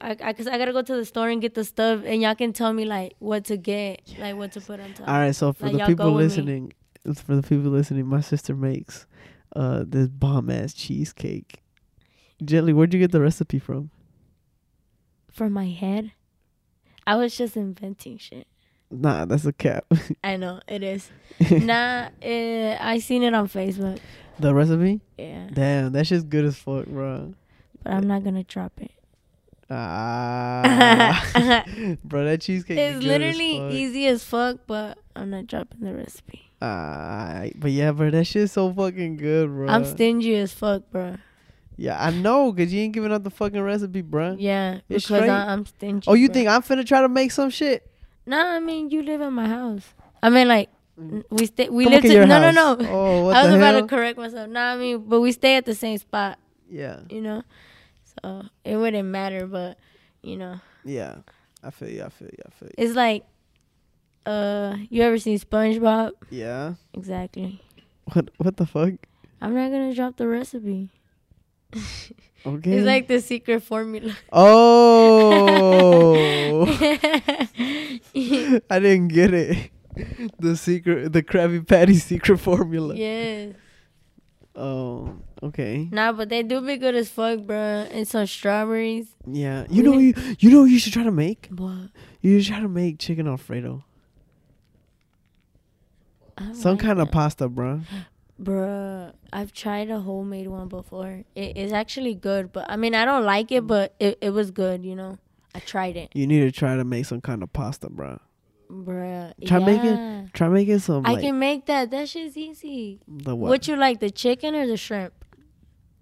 I, 0.01 0.15
I, 0.23 0.31
cause 0.31 0.47
I 0.47 0.57
gotta 0.57 0.71
go 0.71 0.81
to 0.81 0.95
the 0.95 1.03
store 1.03 1.27
and 1.27 1.41
get 1.41 1.55
the 1.55 1.65
stuff, 1.65 2.03
and 2.05 2.21
y'all 2.21 2.33
can 2.33 2.53
tell 2.53 2.71
me 2.71 2.85
like 2.85 3.15
what 3.19 3.43
to 3.45 3.57
get, 3.57 4.01
like 4.17 4.37
what 4.37 4.53
to 4.53 4.61
put 4.61 4.79
on 4.79 4.93
top. 4.93 5.09
All 5.09 5.15
right, 5.15 5.35
so 5.35 5.51
for 5.51 5.65
Like, 5.65 5.79
the 5.79 5.85
people 5.87 6.13
listening, 6.13 6.71
for 7.15 7.35
the 7.35 7.43
people 7.43 7.69
listening, 7.69 8.07
my 8.07 8.21
sister 8.21 8.55
makes 8.55 9.05
uh 9.55 9.83
this 9.87 10.07
bomb 10.07 10.49
ass 10.49 10.73
cheesecake. 10.73 11.61
Gently, 12.43 12.71
where'd 12.73 12.93
you 12.93 12.99
get 12.99 13.11
the 13.11 13.21
recipe 13.21 13.59
from? 13.59 13.89
From 15.31 15.51
my 15.53 15.67
head, 15.69 16.11
I 17.07 17.15
was 17.15 17.37
just 17.37 17.55
inventing 17.57 18.17
shit. 18.17 18.47
Nah, 18.91 19.25
that's 19.25 19.45
a 19.45 19.53
cap. 19.53 19.85
I 20.23 20.35
know 20.37 20.59
it 20.67 20.81
is. 20.83 21.09
nah, 21.51 22.09
uh, 22.23 22.77
I 22.79 22.99
seen 22.99 23.23
it 23.23 23.33
on 23.33 23.47
Facebook. 23.47 23.99
the 24.39 24.53
recipe? 24.53 25.01
Yeah, 25.17 25.47
Damn, 25.53 25.91
that 25.93 26.07
shit's 26.07 26.23
good 26.23 26.45
as 26.45 26.57
fuck, 26.57 26.85
bro. 26.87 27.33
but 27.83 27.93
I'm 27.93 28.07
not 28.07 28.23
gonna 28.23 28.43
drop 28.43 28.73
it. 28.81 28.91
Ah, 29.69 31.23
bro, 32.03 32.25
that 32.25 32.41
cheesecake. 32.41 32.77
is 32.79 32.95
It's 32.97 32.97
as 32.97 33.03
literally 33.03 33.57
fuck. 33.59 33.71
easy 33.71 34.07
as 34.07 34.23
fuck, 34.23 34.57
but 34.65 34.97
I'm 35.15 35.29
not 35.29 35.47
dropping 35.47 35.81
the 35.81 35.93
recipe. 35.93 36.48
Ah, 36.61 37.45
but 37.55 37.71
yeah, 37.71 37.91
bro, 37.91 38.09
that 38.11 38.25
shit's 38.25 38.51
so 38.53 38.71
fucking 38.73 39.17
good, 39.17 39.47
bro. 39.49 39.67
I'm 39.69 39.85
stingy 39.85 40.35
as 40.35 40.51
fuck, 40.51 40.83
bro. 40.91 41.15
yeah, 41.77 42.03
I 42.03 42.11
know, 42.11 42.51
cause 42.51 42.71
you 42.73 42.81
ain't 42.81 42.93
giving 42.93 43.11
up 43.13 43.23
the 43.23 43.29
fucking 43.29 43.61
recipe, 43.61 44.01
bro. 44.01 44.35
Yeah, 44.37 44.79
It's 44.89 45.05
because. 45.07 45.29
I, 45.29 45.51
I'm 45.53 45.65
stingy. 45.65 46.05
Oh, 46.07 46.13
you 46.15 46.27
bro. 46.27 46.33
think 46.33 46.49
I'm 46.49 46.61
finna 46.61 46.85
try 46.85 47.01
to 47.01 47.07
make 47.09 47.31
some 47.31 47.49
shit? 47.49 47.89
Nah, 48.25 48.55
I 48.55 48.59
mean 48.59 48.89
you 48.89 49.01
live 49.01 49.21
in 49.21 49.33
my 49.33 49.47
house. 49.47 49.93
I 50.21 50.29
mean 50.29 50.47
like 50.49 50.69
we 51.29 51.45
stay. 51.45 51.69
We 51.69 51.85
Come 51.85 51.93
live. 51.93 52.01
to 52.03 52.25
no, 52.25 52.25
no, 52.25 52.51
house. 52.51 52.55
no. 52.55 52.77
Oh, 52.89 53.23
what 53.25 53.35
I 53.37 53.43
was 53.43 53.51
the 53.51 53.57
about 53.57 53.73
hell? 53.75 53.81
to 53.83 53.87
correct 53.87 54.17
myself. 54.17 54.49
Nah, 54.49 54.73
I 54.73 54.77
mean, 54.77 55.05
but 55.07 55.21
we 55.21 55.31
stay 55.31 55.55
at 55.55 55.65
the 55.65 55.73
same 55.73 55.97
spot. 55.97 56.37
yeah, 56.69 56.99
You 57.09 57.21
know, 57.21 57.43
so 58.21 58.43
it 58.65 58.75
wouldn't 58.75 59.07
matter. 59.07 59.47
But 59.47 59.77
you 60.21 60.35
know, 60.35 60.59
yeah. 60.83 61.15
I 61.63 61.71
feel 61.71 61.89
you. 61.89 62.03
I 62.03 62.09
feel 62.09 62.27
you. 62.27 62.43
I 62.45 62.49
feel 62.51 62.67
you. 62.67 62.73
it's 62.77 62.95
like, 62.95 63.23
uh, 64.25 64.75
you 64.89 65.01
ever 65.03 65.17
seen 65.17 65.39
SpongeBob? 65.39 66.11
Yeah. 66.29 66.73
Exactly. 66.93 67.61
What? 68.13 68.29
What 68.37 68.57
the 68.57 68.65
fuck? 68.65 68.93
I'm 69.41 69.53
not 69.55 69.71
gonna 69.71 69.93
drop 69.93 70.17
the 70.17 70.27
recipe. 70.27 70.89
Okay. 72.45 72.71
It's 72.71 72.85
like 72.85 73.07
the 73.07 73.19
secret 73.21 73.61
formula. 73.63 74.13
Oh, 74.31 76.65
I 78.69 78.79
didn't 78.79 79.09
get 79.09 79.33
it. 79.33 79.71
The 80.39 80.55
secret, 80.55 81.11
the 81.11 81.21
Krabby 81.21 81.67
Patty 81.67 81.95
secret 81.95 82.37
formula. 82.39 82.95
yes. 82.95 83.53
Oh, 84.55 85.15
okay. 85.43 85.87
Nah, 85.91 86.11
but 86.11 86.29
they 86.29 86.43
do 86.43 86.61
be 86.61 86.77
good 86.77 86.95
as 86.95 87.09
fuck, 87.09 87.41
bro. 87.41 87.87
And 87.91 88.07
some 88.07 88.25
strawberries. 88.25 89.07
Yeah. 89.25 89.65
You 89.69 89.83
know 89.83 89.97
you 89.97 90.13
you 90.39 90.49
know 90.51 90.61
what 90.61 90.71
you 90.71 90.79
should 90.79 90.93
try 90.93 91.03
to 91.03 91.11
make. 91.11 91.47
What? 91.55 91.89
You 92.21 92.41
should 92.41 92.53
try 92.53 92.61
to 92.61 92.67
make 92.67 92.99
chicken 92.99 93.27
alfredo. 93.27 93.83
Oh 96.39 96.45
don't 96.45 96.55
Some 96.55 96.71
like 96.77 96.79
kind 96.81 97.01
of 97.01 97.11
pasta, 97.11 97.49
bro. 97.49 97.81
Bruh, 98.41 99.13
I've 99.33 99.51
tried 99.51 99.89
a 99.89 99.99
homemade 99.99 100.47
one 100.47 100.69
before. 100.69 101.23
It 101.35 101.57
is 101.57 101.73
actually 101.73 102.15
good, 102.15 102.53
but 102.53 102.69
I 102.69 102.77
mean, 102.77 102.95
I 102.95 103.03
don't 103.03 103.25
like 103.25 103.51
it, 103.51 103.67
but 103.67 103.95
it, 103.99 104.17
it 104.21 104.29
was 104.29 104.51
good, 104.51 104.85
you 104.85 104.95
know? 104.95 105.17
I 105.53 105.59
tried 105.59 105.97
it. 105.97 106.09
You 106.13 106.25
need 106.25 106.39
to 106.41 106.51
try 106.51 106.77
to 106.77 106.85
make 106.85 107.05
some 107.05 107.19
kind 107.19 107.43
of 107.43 107.51
pasta, 107.51 107.89
bro. 107.89 108.19
Bruh. 108.71 109.33
Try 109.45 109.57
yeah. 109.59 109.65
making- 109.65 110.29
Try 110.31 110.47
making 110.47 110.79
some 110.79 111.05
I 111.05 111.13
like 111.13 111.21
can 111.23 111.39
make 111.39 111.65
that. 111.65 111.89
That 111.91 112.07
shit's 112.07 112.37
easy. 112.37 112.99
the 113.07 113.35
What? 113.35 113.49
what? 113.49 113.67
you 113.67 113.75
like, 113.75 113.99
the 113.99 114.11
chicken 114.11 114.53
or 114.55 114.67
the 114.67 114.77
shrimp? 114.77 115.25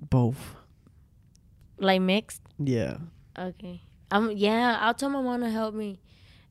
Both. 0.02 0.56
Like 1.80 2.02
mixed? 2.02 2.42
Yeah. 2.60 2.98
Okay. 3.40 3.82
I'm 4.12 4.32
yeah, 4.32 4.78
I'll 4.82 4.94
tell 4.94 5.10
my 5.10 5.22
mom 5.22 5.42
to 5.42 5.50
help 5.50 5.74
me 5.76 6.00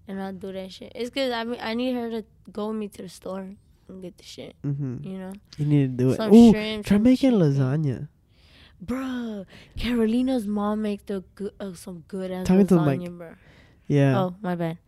and 0.08 0.20
I'll 0.20 0.32
do 0.32 0.52
that 0.52 0.72
shit. 0.72 0.92
It's 0.94 1.10
cause 1.10 1.30
I 1.32 1.44
mean 1.44 1.58
I 1.60 1.74
need 1.74 1.94
her 1.94 2.10
to 2.10 2.24
go 2.52 2.68
with 2.68 2.76
me 2.76 2.88
to 2.88 3.02
the 3.02 3.08
store 3.08 3.50
and 3.88 4.02
get 4.02 4.16
the 4.18 4.24
shit, 4.24 4.54
Mm-hmm. 4.64 5.06
you 5.06 5.18
know? 5.18 5.32
You 5.58 5.66
need 5.66 5.98
to 5.98 6.04
do 6.04 6.10
it. 6.12 6.20
Ooh, 6.20 6.50
shrimp, 6.52 6.86
try 6.86 6.96
some 6.96 7.02
making 7.02 7.32
lasagna. 7.32 8.08
Bruh, 8.84 9.46
Carolina's 9.78 10.46
mom 10.46 10.82
makes 10.82 11.04
the 11.04 11.24
good, 11.34 11.52
uh, 11.60 11.72
some 11.74 12.04
good 12.08 12.30
ass 12.30 12.46
Talking 12.46 12.66
to 12.66 12.74
the 12.74 12.80
mic. 12.82 13.00
lasagna, 13.00 13.18
bro. 13.18 13.34
Yeah. 13.86 14.18
Oh, 14.18 14.34
my 14.42 14.54
bad. 14.54 14.78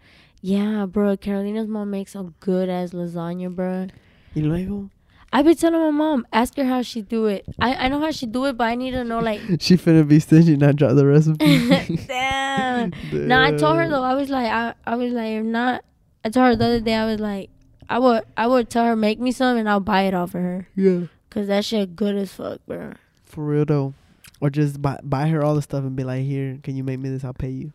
Yeah, 0.42 0.86
bro. 0.86 1.16
Carolina's 1.16 1.66
mom 1.68 1.90
makes 1.90 2.12
some 2.12 2.34
good 2.40 2.68
ass 2.68 2.90
lasagna, 2.90 3.54
bro. 3.54 3.86
You 4.34 4.42
luego? 4.48 4.90
I've 5.32 5.44
been 5.44 5.56
telling 5.56 5.80
my 5.80 5.90
mom, 5.90 6.26
ask 6.32 6.56
her 6.56 6.64
how 6.64 6.80
she 6.82 7.02
do 7.02 7.26
it. 7.26 7.44
I, 7.58 7.74
I 7.74 7.88
know 7.88 8.00
how 8.00 8.10
she 8.10 8.24
do 8.26 8.44
it, 8.46 8.56
but 8.56 8.64
I 8.64 8.74
need 8.74 8.92
to 8.92 9.04
know 9.04 9.18
like. 9.20 9.40
She 9.60 9.76
finna 9.76 10.06
be 10.08 10.20
stingy, 10.20 10.56
not 10.56 10.76
drop 10.76 10.94
the 10.94 11.06
recipe. 11.06 11.96
Damn. 12.06 12.92
No, 13.12 13.40
I 13.42 13.52
told 13.52 13.76
her 13.76 13.88
though. 13.88 14.02
I 14.02 14.14
was 14.14 14.30
like, 14.30 14.46
I, 14.50 14.74
I 14.86 14.96
was 14.96 15.12
like, 15.12 15.32
if 15.32 15.44
not, 15.44 15.84
I 16.24 16.30
told 16.30 16.46
her 16.46 16.56
the 16.56 16.64
other 16.64 16.80
day. 16.80 16.94
I 16.94 17.04
was 17.06 17.20
like, 17.20 17.50
I 17.88 17.98
would, 17.98 18.24
I 18.36 18.46
would 18.46 18.68
tell 18.70 18.84
her 18.84 18.94
make 18.96 19.18
me 19.18 19.32
some, 19.32 19.56
and 19.56 19.68
I'll 19.68 19.80
buy 19.80 20.02
it 20.02 20.14
off 20.14 20.34
of 20.34 20.42
her, 20.42 20.68
Yeah. 20.76 21.02
cause 21.30 21.46
that 21.48 21.64
shit 21.64 21.96
good 21.96 22.16
as 22.16 22.32
fuck, 22.32 22.60
bro. 22.66 22.92
For 23.24 23.44
real 23.44 23.64
though. 23.64 23.94
Or 24.40 24.50
just 24.50 24.80
buy 24.80 25.00
buy 25.02 25.26
her 25.28 25.42
all 25.42 25.54
the 25.56 25.62
stuff 25.62 25.82
and 25.84 25.96
be 25.96 26.04
like, 26.04 26.24
here, 26.24 26.58
can 26.62 26.76
you 26.76 26.84
make 26.84 27.00
me 27.00 27.08
this? 27.08 27.24
I'll 27.24 27.34
pay 27.34 27.48
you. 27.50 27.72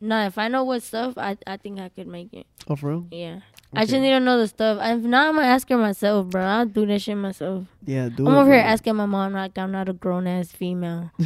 Nah, 0.00 0.24
if 0.26 0.38
I 0.38 0.48
know 0.48 0.64
what 0.64 0.82
stuff, 0.82 1.18
I, 1.18 1.36
I 1.46 1.58
think 1.58 1.78
I 1.78 1.90
could 1.90 2.06
make 2.06 2.32
it. 2.32 2.46
Oh, 2.66 2.76
for 2.76 2.88
real? 2.88 3.06
Yeah. 3.10 3.40
I 3.74 3.82
just 3.82 3.92
Okay. 3.92 4.00
need 4.00 4.10
to 4.10 4.20
know 4.20 4.38
the 4.38 4.48
stuff. 4.48 4.78
If 4.80 5.02
not, 5.04 5.28
I'm 5.28 5.34
gonna 5.34 5.46
ask 5.46 5.68
her 5.68 5.76
myself, 5.76 6.28
bro. 6.28 6.42
I'll 6.42 6.64
do 6.66 6.86
that 6.86 7.02
shit 7.02 7.16
myself. 7.18 7.66
Yeah, 7.84 8.08
do 8.08 8.26
I'm 8.26 8.34
it. 8.34 8.38
over 8.40 8.52
here 8.52 8.62
asking 8.62 8.96
my 8.96 9.04
mom 9.06 9.34
like 9.34 9.58
I'm 9.58 9.70
not 9.72 9.90
a 9.90 9.92
grown 9.92 10.26
ass 10.26 10.50
female. 10.50 11.10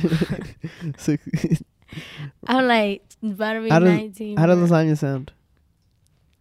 I'm 2.46 2.66
like 2.66 3.02
about 3.22 3.52
to 3.54 3.60
be 3.62 3.70
How 3.70 3.78
does- 3.78 3.88
19. 3.88 4.36
How 4.36 4.46
does 4.46 4.58
bro. 4.58 4.66
lasagna 4.78 4.98
sound? 4.98 5.32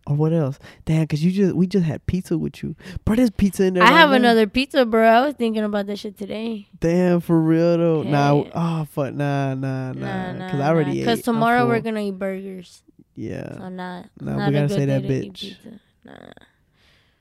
Or 0.05 0.15
what 0.17 0.34
else? 0.34 0.59
Damn, 0.84 1.07
cause 1.07 1.21
you 1.21 1.31
just 1.31 1.55
we 1.55 1.65
just 1.65 1.85
had 1.85 2.05
pizza 2.07 2.38
with 2.38 2.61
you. 2.61 2.75
Bro, 3.05 3.15
there's 3.15 3.30
pizza 3.31 3.63
in 3.63 3.75
there. 3.75 3.84
I 3.84 3.88
right 3.89 3.97
have 3.99 4.09
now. 4.09 4.15
another 4.17 4.47
pizza, 4.47 4.85
bro. 4.85 5.07
I 5.07 5.25
was 5.25 5.35
thinking 5.35 5.63
about 5.63 5.85
that 5.88 5.97
shit 5.97 6.17
today. 6.17 6.67
Damn, 6.80 7.21
for 7.21 7.39
real 7.39 7.77
though. 7.77 8.03
Nah, 8.03 8.43
Hey. 8.43 8.51
oh 8.53 8.85
fuck, 8.91 9.13
nah, 9.13 9.53
nah, 9.55 9.93
nah. 9.93 9.93
Nah, 9.93 10.31
nah. 10.34 10.51
Cause 10.51 10.59
I 10.59 10.67
already 10.67 10.91
ate. 10.91 10.99
Because 11.05 11.19
I'm 11.19 11.35
tomorrow 11.35 11.67
we're 11.67 11.80
gonna 11.80 12.01
eat 12.01 12.19
burgers. 12.19 12.84
Yeah, 13.15 13.57
So 13.57 13.69
not. 13.69 14.09
Nah, 14.19 14.35
not 14.38 14.47
we 14.49 14.53
gotta 14.53 14.69
say 14.69 14.85
that 14.85 15.03
day 15.03 15.07
to 15.21 15.25
eat 15.27 15.34
bitch. 15.34 15.80
Nah. 16.03 16.13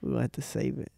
we 0.00 0.10
gonna 0.10 0.22
have 0.22 0.32
to 0.32 0.42
save 0.42 0.78
it. 0.78 0.90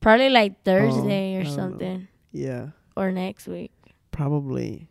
Probably 0.00 0.30
like 0.30 0.62
Thursday 0.64 1.36
Oh, 1.36 1.40
or 1.40 1.42
don't 1.44 1.50
know. 1.52 1.56
something, 1.56 2.08
Yeah, 2.32 2.68
or 2.96 3.12
next 3.12 3.46
week. 3.46 3.72
probably 4.10 4.88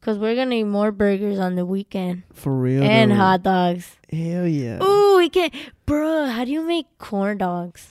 Cause 0.00 0.16
we're 0.18 0.34
gonna 0.34 0.54
eat 0.54 0.64
more 0.64 0.90
burgers 0.92 1.38
on 1.38 1.56
the 1.56 1.66
weekend 1.66 2.22
for 2.32 2.56
real. 2.56 2.82
and 2.82 3.10
though. 3.10 3.16
hot 3.16 3.42
dogs. 3.42 3.96
Hell 4.10 4.46
yeah. 4.48 4.82
Ooh, 4.82 5.18
we 5.18 5.28
can, 5.28 5.50
bro. 5.84 6.24
How 6.26 6.44
do 6.46 6.50
you 6.52 6.62
make 6.62 6.86
corn 6.98 7.36
dogs? 7.36 7.88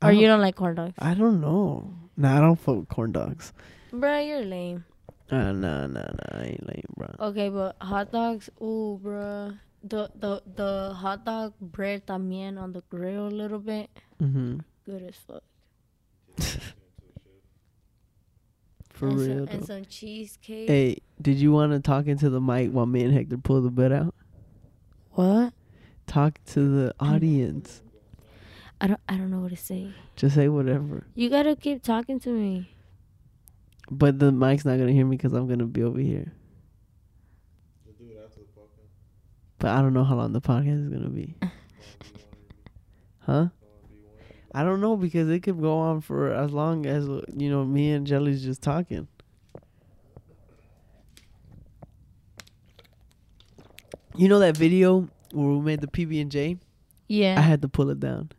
I 0.00 0.08
Or 0.08 0.12
you 0.12 0.26
don't- 0.26 0.40
like 0.40 0.56
corn 0.56 0.76
dogs? 0.76 0.94
I 0.98 1.12
don't 1.12 1.40
know. 1.42 1.92
Nah, 2.16 2.38
I 2.38 2.40
don't 2.40 2.56
fuck 2.56 2.76
with 2.76 2.88
corn 2.88 3.12
dogs. 3.12 3.52
Bro, 3.92 4.18
you're 4.20 4.44
lame. 4.44 4.84
Uh, 5.30 5.52
nah, 5.52 5.86
nah, 5.86 6.08
nah. 6.08 6.32
I 6.32 6.42
ain't 6.56 6.66
lame, 6.66 6.88
bro. 6.96 7.08
Okay, 7.28 7.50
but 7.50 7.76
hot 7.82 8.10
dogs, 8.10 8.48
ooh, 8.62 8.98
bro. 9.02 9.52
The 9.84 10.08
the 10.18 10.42
the 10.56 10.92
hot 10.94 11.24
dog 11.24 11.52
bread 11.60 12.06
también 12.06 12.58
on 12.60 12.72
the 12.72 12.82
grill 12.88 13.28
a 13.28 13.32
little 13.32 13.58
bit, 13.60 13.88
Mm-hmm. 14.20 14.60
good 14.84 15.02
as 15.04 15.16
fuck. 15.16 15.44
For 19.00 19.08
and 19.08 19.18
real 19.18 19.46
some, 19.46 19.48
and 19.48 19.66
some 19.66 19.84
cheesecake. 19.86 20.68
Hey, 20.68 20.98
did 21.22 21.38
you 21.38 21.52
want 21.52 21.72
to 21.72 21.80
talk 21.80 22.06
into 22.06 22.28
the 22.28 22.38
mic 22.38 22.70
while 22.70 22.84
me 22.84 23.02
and 23.02 23.14
Hector 23.14 23.38
pull 23.38 23.62
the 23.62 23.70
bed 23.70 23.92
out? 23.92 24.14
What? 25.12 25.54
Talk 26.06 26.38
to 26.48 26.60
the 26.60 26.94
audience. 27.00 27.80
I 28.78 28.88
don't 28.88 29.00
I 29.08 29.16
don't 29.16 29.30
know 29.30 29.40
what 29.40 29.52
to 29.52 29.56
say. 29.56 29.88
Just 30.16 30.34
say 30.34 30.48
whatever. 30.48 31.06
You 31.14 31.30
gotta 31.30 31.56
keep 31.56 31.82
talking 31.82 32.20
to 32.20 32.28
me. 32.28 32.74
But 33.90 34.18
the 34.18 34.30
mic's 34.32 34.66
not 34.66 34.78
gonna 34.78 34.92
hear 34.92 35.06
me 35.06 35.16
because 35.16 35.32
I'm 35.32 35.48
gonna 35.48 35.64
be 35.64 35.82
over 35.82 35.98
here. 35.98 36.34
But 39.58 39.70
I 39.70 39.80
don't 39.80 39.94
know 39.94 40.04
how 40.04 40.16
long 40.16 40.34
the 40.34 40.42
podcast 40.42 40.84
is 40.84 40.92
gonna 40.92 41.08
be. 41.08 41.36
huh? 43.20 43.46
I 44.54 44.64
don't 44.64 44.80
know 44.80 44.96
because 44.96 45.28
it 45.28 45.40
could 45.40 45.60
go 45.60 45.78
on 45.78 46.00
for 46.00 46.32
as 46.32 46.50
long 46.50 46.86
as 46.86 47.06
you 47.06 47.50
know 47.50 47.64
me 47.64 47.92
and 47.92 48.06
Jelly's 48.06 48.42
just 48.42 48.62
talking. 48.62 49.06
You 54.16 54.28
know 54.28 54.40
that 54.40 54.56
video 54.56 55.08
where 55.32 55.48
we 55.50 55.60
made 55.60 55.80
the 55.80 55.86
PB 55.86 56.20
and 56.20 56.30
J? 56.30 56.58
Yeah. 57.06 57.36
I 57.38 57.42
had 57.42 57.62
to 57.62 57.68
pull 57.68 57.90
it 57.90 58.00
down. 58.00 58.30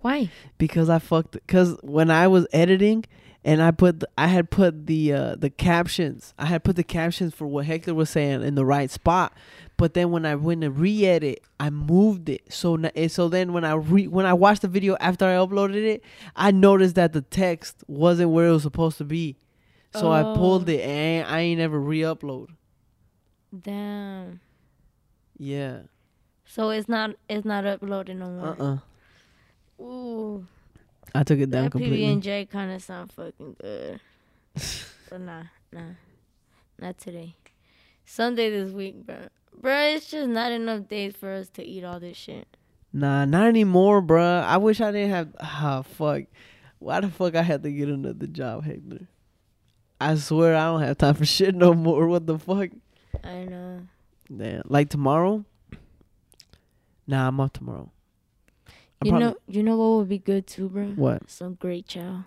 Why? 0.00 0.30
because 0.58 0.90
I 0.90 0.98
fucked. 0.98 1.32
Because 1.32 1.78
when 1.82 2.10
I 2.10 2.28
was 2.28 2.46
editing, 2.52 3.06
and 3.44 3.62
I 3.62 3.70
put, 3.72 4.00
the, 4.00 4.08
I 4.16 4.28
had 4.28 4.50
put 4.50 4.86
the 4.86 5.12
uh, 5.12 5.36
the 5.36 5.50
captions. 5.50 6.32
I 6.38 6.46
had 6.46 6.64
put 6.64 6.76
the 6.76 6.82
captions 6.84 7.34
for 7.34 7.46
what 7.46 7.66
Hector 7.66 7.94
was 7.94 8.08
saying 8.10 8.42
in 8.42 8.54
the 8.54 8.64
right 8.64 8.90
spot. 8.90 9.32
But 9.76 9.94
then 9.94 10.10
when 10.12 10.24
I 10.24 10.34
went 10.36 10.60
to 10.62 10.70
re-edit, 10.70 11.42
I 11.58 11.68
moved 11.70 12.28
it. 12.28 12.52
So 12.52 12.78
so 13.08 13.28
then 13.28 13.52
when 13.52 13.64
I 13.64 13.74
re 13.74 14.06
when 14.06 14.24
I 14.24 14.32
watched 14.32 14.62
the 14.62 14.68
video 14.68 14.96
after 15.00 15.24
I 15.26 15.34
uploaded 15.34 15.84
it, 15.84 16.02
I 16.36 16.52
noticed 16.52 16.94
that 16.94 17.12
the 17.12 17.22
text 17.22 17.82
wasn't 17.88 18.30
where 18.30 18.46
it 18.48 18.52
was 18.52 18.62
supposed 18.62 18.98
to 18.98 19.04
be. 19.04 19.36
So 19.94 20.10
I 20.10 20.22
pulled 20.36 20.68
Oh. 20.68 20.72
it 20.72 20.80
and 20.80 21.26
I 21.28 21.40
ain't 21.40 21.58
never 21.60 21.78
re-upload. 21.78 22.48
Damn. 23.60 24.40
Yeah. 25.38 25.80
So 26.46 26.70
it's 26.70 26.88
not 26.88 27.16
it's 27.28 27.44
not 27.44 27.64
uploaded 27.64 28.16
no 28.16 28.26
Uh 28.26 28.28
more. 28.30 28.56
uh 29.78 29.82
Ooh. 29.82 30.46
I 31.14 31.22
took 31.22 31.38
it 31.38 31.50
down 31.50 31.64
That 31.64 31.72
PB 31.72 32.12
and 32.12 32.22
J 32.22 32.46
kind 32.46 32.72
of 32.72 32.82
sound 32.82 33.12
fucking 33.12 33.56
good. 33.60 34.00
but 35.10 35.20
nah, 35.20 35.44
nah, 35.72 35.94
not 36.78 36.98
today. 36.98 37.36
Sunday 38.04 38.50
this 38.50 38.72
week, 38.72 39.06
bro. 39.06 39.28
Bro, 39.60 39.80
it's 39.94 40.10
just 40.10 40.28
not 40.28 40.50
enough 40.52 40.88
days 40.88 41.14
for 41.16 41.32
us 41.32 41.48
to 41.50 41.64
eat 41.64 41.84
all 41.84 42.00
this 42.00 42.16
shit. 42.16 42.56
Nah, 42.92 43.24
not 43.24 43.46
anymore, 43.46 44.00
bro. 44.00 44.22
I 44.22 44.56
wish 44.56 44.80
I 44.80 44.90
didn't 44.92 45.10
have. 45.10 45.28
Ah, 45.40 45.82
fuck. 45.82 46.24
Why 46.78 47.00
the 47.00 47.08
fuck 47.08 47.34
I 47.34 47.42
had 47.42 47.62
to 47.62 47.70
get 47.70 47.88
another 47.88 48.26
job, 48.26 48.64
Hector? 48.64 49.06
I 50.00 50.16
swear 50.16 50.54
I 50.54 50.66
don't 50.66 50.82
have 50.82 50.98
time 50.98 51.14
for 51.14 51.24
shit 51.24 51.54
no 51.54 51.72
more. 51.74 52.06
What 52.08 52.26
the 52.26 52.38
fuck? 52.38 52.70
I 53.22 53.44
know. 53.44 53.80
Damn. 54.34 54.62
Like 54.66 54.90
tomorrow? 54.90 55.44
Nah, 57.06 57.28
I'm 57.28 57.40
off 57.40 57.52
tomorrow. 57.52 57.90
I'm 59.04 59.06
You 59.06 59.12
probably- 59.12 59.26
know, 59.28 59.36
you 59.48 59.62
know 59.62 59.76
what 59.76 59.98
would 59.98 60.08
be 60.08 60.18
good 60.18 60.46
too, 60.46 60.68
bro? 60.70 60.86
what? 60.96 61.30
Some 61.30 61.54
great 61.54 61.86
chow. 61.86 62.24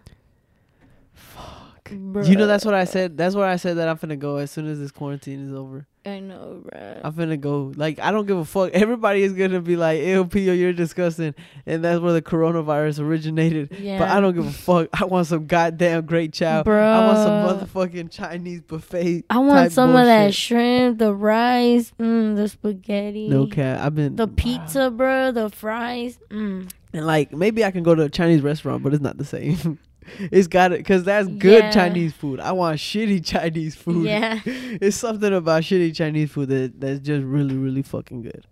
Fuck. 1.13 1.76
Bruh. 1.89 2.27
You 2.27 2.35
know 2.35 2.47
that's 2.47 2.65
what 2.65 2.73
I 2.73 2.85
said. 2.85 3.17
That's 3.17 3.35
where 3.35 3.47
I 3.47 3.55
said 3.57 3.77
that 3.77 3.87
I'm 3.87 3.97
finna 3.97 4.17
go 4.17 4.37
as 4.37 4.51
soon 4.51 4.67
as 4.67 4.79
this 4.79 4.91
quarantine 4.91 5.47
is 5.47 5.53
over. 5.53 5.85
I 6.05 6.19
know, 6.19 6.63
bro. 6.63 7.01
I'm 7.03 7.11
finna 7.13 7.39
go. 7.39 7.73
Like 7.75 7.99
I 7.99 8.11
don't 8.11 8.25
give 8.25 8.37
a 8.37 8.45
fuck. 8.45 8.71
Everybody 8.73 9.23
is 9.23 9.33
gonna 9.33 9.59
be 9.59 9.75
like, 9.75 10.01
"Ew, 10.01 10.25
Pio, 10.25 10.53
you're 10.53 10.71
disgusting," 10.71 11.35
and 11.65 11.83
that's 11.83 11.99
where 11.99 12.13
the 12.13 12.21
coronavirus 12.21 12.99
originated. 12.99 13.75
Yeah. 13.77 13.99
But 13.99 14.09
I 14.09 14.21
don't 14.21 14.33
give 14.33 14.47
a 14.47 14.51
fuck. 14.51 14.87
I 14.93 15.05
want 15.05 15.27
some 15.27 15.47
goddamn 15.47 16.05
great 16.05 16.31
chow. 16.33 16.63
I 16.65 17.07
want 17.07 17.17
some 17.17 17.67
motherfucking 17.67 18.11
Chinese 18.11 18.61
buffet. 18.61 19.25
I 19.29 19.37
want 19.39 19.65
type 19.65 19.71
some 19.73 19.89
of 19.95 20.05
that 20.05 20.33
shrimp, 20.33 20.99
the 20.99 21.13
rice, 21.13 21.91
mm, 21.99 22.35
the 22.37 22.47
spaghetti. 22.47 23.27
No 23.27 23.47
cat. 23.47 23.79
I've 23.81 23.95
been 23.95 24.15
The 24.15 24.27
pizza, 24.27 24.89
bro, 24.89 25.31
the 25.31 25.49
fries. 25.49 26.19
Mm. 26.29 26.69
and 26.93 27.05
like 27.05 27.33
maybe 27.33 27.65
I 27.65 27.71
can 27.71 27.83
go 27.83 27.95
to 27.95 28.03
a 28.03 28.09
Chinese 28.09 28.41
restaurant, 28.41 28.81
but 28.81 28.93
it's 28.93 29.03
not 29.03 29.17
the 29.17 29.25
same. 29.25 29.79
it's 30.19 30.47
got 30.47 30.71
it 30.71 30.79
because 30.79 31.03
that's 31.03 31.27
good 31.27 31.63
Yeah. 31.65 31.71
Chinese 31.71 32.13
food. 32.13 32.39
I 32.39 32.51
want 32.51 32.77
shitty 32.79 33.25
Chinese 33.33 33.75
food. 33.75 34.05
Yeah. 34.05 34.39
it's 34.45 34.97
something 34.97 35.33
about 35.33 35.63
shitty 35.63 35.95
Chinese 35.95 36.31
food 36.31 36.49
that 36.49 36.79
that's 36.79 36.99
just 36.99 37.23
really 37.25 37.55
really 37.55 37.81
fucking 37.83 38.21
good, 38.23 38.45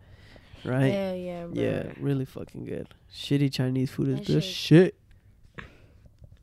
right? 0.64 0.88
Yeah, 0.88 1.46
bro. 1.46 1.52
Yeah, 1.54 1.84
really 2.00 2.26
fucking 2.26 2.66
good. 2.66 2.88
Shitty 3.14 3.52
Chinese 3.54 3.92
food 3.92 4.10
is 4.10 4.18
That 4.20 4.26
the 4.34 4.42
shit- 4.42 4.96
shit. 5.58 5.66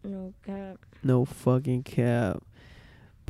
No 0.04 0.32
cap. 0.44 0.78
No 1.04 1.24
fucking 1.24 1.82
cap. 1.84 2.42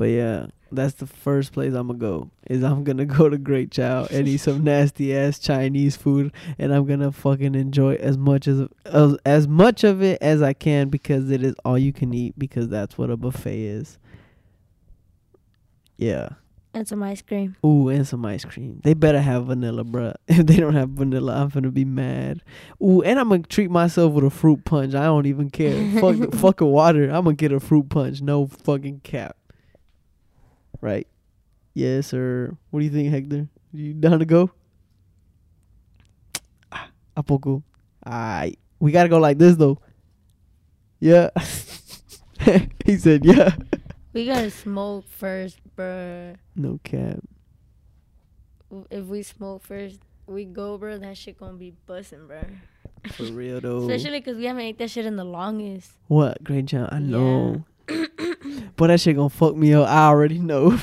But 0.03 0.09
yeah, 0.09 0.47
that's 0.69 0.95
the 0.95 1.07
first 1.07 1.53
place 1.53 1.73
I'm 1.73 1.87
gonna 1.87 1.97
go. 1.97 2.29
Is 2.49 2.61
I'm 2.61 2.83
gonna 2.83 3.05
go 3.19 3.29
to 3.29 3.37
Great 3.37 3.71
Chow 3.71 4.05
and 4.11 4.27
eat 4.27 4.39
some 4.39 4.61
nasty 4.65 5.15
ass 5.15 5.39
Chinese 5.39 5.95
food, 5.95 6.33
and 6.59 6.73
I'm 6.73 6.85
gonna 6.85 7.13
fucking 7.13 7.55
enjoy 7.55 7.93
as 7.95 8.17
much 8.17 8.49
as 8.49 8.67
as, 8.83 9.15
as 9.25 9.47
much 9.47 9.85
of 9.85 10.03
it 10.03 10.21
as 10.21 10.41
I 10.41 10.51
can 10.51 10.89
because 10.89 11.31
it 11.31 11.41
is 11.41 11.55
all 11.63 11.77
you 11.77 11.93
can 11.93 12.13
eat 12.13 12.37
because 12.37 12.67
that's 12.67 12.97
what 12.97 13.11
a 13.11 13.15
buffet 13.15 13.61
is. 13.61 13.97
Yeah. 15.95 16.31
And 16.73 16.85
some 16.85 17.01
ice 17.01 17.21
cream. 17.21 17.55
Ooh, 17.65 17.87
and 17.87 18.05
some 18.05 18.25
ice 18.25 18.43
cream. 18.43 18.81
They 18.83 18.93
better 18.93 19.21
have 19.21 19.45
vanilla, 19.45 19.85
bruh. 19.85 20.15
If 20.27 20.47
they 20.47 20.57
don't 20.57 20.73
have 20.73 20.89
vanilla, 20.89 21.41
I'm 21.41 21.47
gonna 21.47 21.71
be 21.71 21.85
mad. 21.85 22.41
Ooh, 22.83 23.01
and 23.03 23.17
I'm 23.17 23.29
gonna 23.29 23.43
treat 23.43 23.71
myself 23.71 24.11
with 24.11 24.25
a 24.25 24.29
fruit 24.29 24.65
punch. 24.65 24.95
I 24.95 25.05
don't 25.05 25.27
even 25.27 25.49
care. 25.49 26.01
fuck, 26.01 26.17
the, 26.17 26.37
fuck 26.37 26.59
a 26.59 26.65
water. 26.65 27.05
I'm 27.05 27.23
gonna 27.23 27.35
get 27.35 27.53
a 27.53 27.61
fruit 27.61 27.87
punch. 27.87 28.21
No 28.21 28.47
fucking 28.47 28.99
cap. 29.05 29.37
Right? 30.83 31.07
Yes, 31.73 32.07
sir. 32.07 32.57
What 32.69 32.81
do 32.81 32.85
you 32.85 32.91
think, 32.91 33.09
Hector? 33.09 33.47
You 33.71 33.93
down 33.93 34.19
to 34.19 34.25
go? 34.25 34.51
Ah, 36.73 36.89
A 37.15 37.23
poco. 37.23 37.63
Alright. 38.05 38.59
We 38.81 38.91
gotta 38.91 39.07
go 39.07 39.17
like 39.17 39.37
this 39.37 39.55
though. 39.55 39.79
Yeah. 40.99 41.29
he 42.85 42.97
said, 42.97 43.23
yeah. 43.23 43.55
We 44.11 44.25
gotta 44.25 44.51
smoke 44.51 45.07
first, 45.07 45.57
bruh. 45.77 46.35
No 46.53 46.81
cap. 46.83 47.19
If 48.91 49.05
we 49.05 49.23
smoke 49.23 49.63
first, 49.63 49.99
we 50.27 50.43
go, 50.43 50.77
bro. 50.77 50.97
That 50.97 51.17
shit 51.17 51.39
gonna 51.39 51.53
be 51.53 51.73
busting, 51.85 52.27
bro. 52.27 52.41
For 53.13 53.23
real 53.31 53.61
though. 53.61 53.89
Especially 53.89 54.19
because 54.19 54.35
we 54.35 54.43
haven't 54.43 54.63
ate 54.63 54.79
that 54.79 54.89
shit 54.89 55.05
in 55.05 55.15
the 55.15 55.23
longest. 55.23 55.93
What? 56.07 56.43
Great 56.43 56.65
job. 56.65 56.89
I 56.91 56.99
know. 56.99 57.63
but 58.75 58.87
that 58.87 58.99
shit 58.99 59.15
gonna 59.15 59.29
fuck 59.29 59.55
me 59.55 59.73
up. 59.73 59.87
I 59.87 60.07
already 60.07 60.39
know. 60.39 60.79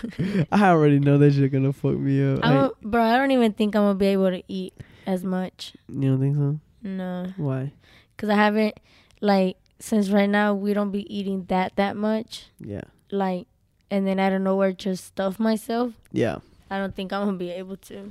I 0.52 0.68
already 0.68 0.98
know 0.98 1.18
that 1.18 1.32
shit 1.34 1.52
gonna 1.52 1.72
fuck 1.72 1.96
me 1.96 2.32
up. 2.32 2.40
I, 2.42 2.70
bro, 2.82 3.02
I 3.02 3.16
don't 3.16 3.30
even 3.30 3.52
think 3.52 3.74
I'm 3.76 3.82
gonna 3.82 3.94
be 3.94 4.06
able 4.06 4.30
to 4.30 4.42
eat 4.48 4.74
as 5.06 5.24
much. 5.24 5.74
you 5.88 6.08
don't 6.10 6.20
think 6.20 6.36
so? 6.36 6.58
No, 6.82 7.32
Why? 7.36 7.72
because 8.16 8.28
I 8.28 8.34
haven't 8.34 8.78
like 9.20 9.56
since 9.78 10.10
right 10.10 10.28
now 10.28 10.54
we 10.54 10.74
don't 10.74 10.90
be 10.90 11.12
eating 11.14 11.44
that 11.46 11.76
that 11.76 11.96
much. 11.96 12.46
Yeah. 12.58 12.82
Like, 13.10 13.46
and 13.90 14.06
then 14.06 14.18
I 14.18 14.30
don't 14.30 14.44
know 14.44 14.56
where 14.56 14.72
to 14.72 14.96
stuff 14.96 15.38
myself. 15.38 15.92
Yeah. 16.12 16.38
I 16.70 16.78
don't 16.78 16.94
think 16.94 17.12
I'm 17.12 17.26
gonna 17.26 17.36
be 17.36 17.50
able 17.50 17.76
to. 17.76 18.08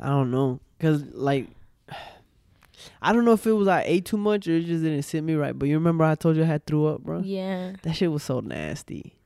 I 0.00 0.08
don't 0.08 0.30
know. 0.30 0.60
Cause 0.78 1.02
like 1.12 1.48
I 3.02 3.12
don't 3.12 3.24
know 3.24 3.32
if 3.32 3.46
it 3.46 3.52
was 3.52 3.68
I 3.68 3.82
ate 3.86 4.04
too 4.04 4.16
much 4.16 4.48
or 4.48 4.52
it 4.52 4.66
just 4.66 4.82
didn't 4.82 5.02
sit 5.02 5.22
me 5.22 5.34
right. 5.34 5.58
But 5.58 5.68
you 5.68 5.74
remember 5.74 6.04
I 6.04 6.14
told 6.14 6.36
you 6.36 6.42
I 6.42 6.46
had 6.46 6.66
threw 6.66 6.86
up, 6.86 7.02
bro? 7.02 7.20
Yeah. 7.24 7.74
That 7.82 7.96
shit 7.96 8.10
was 8.10 8.22
so 8.22 8.40
nasty. 8.40 9.16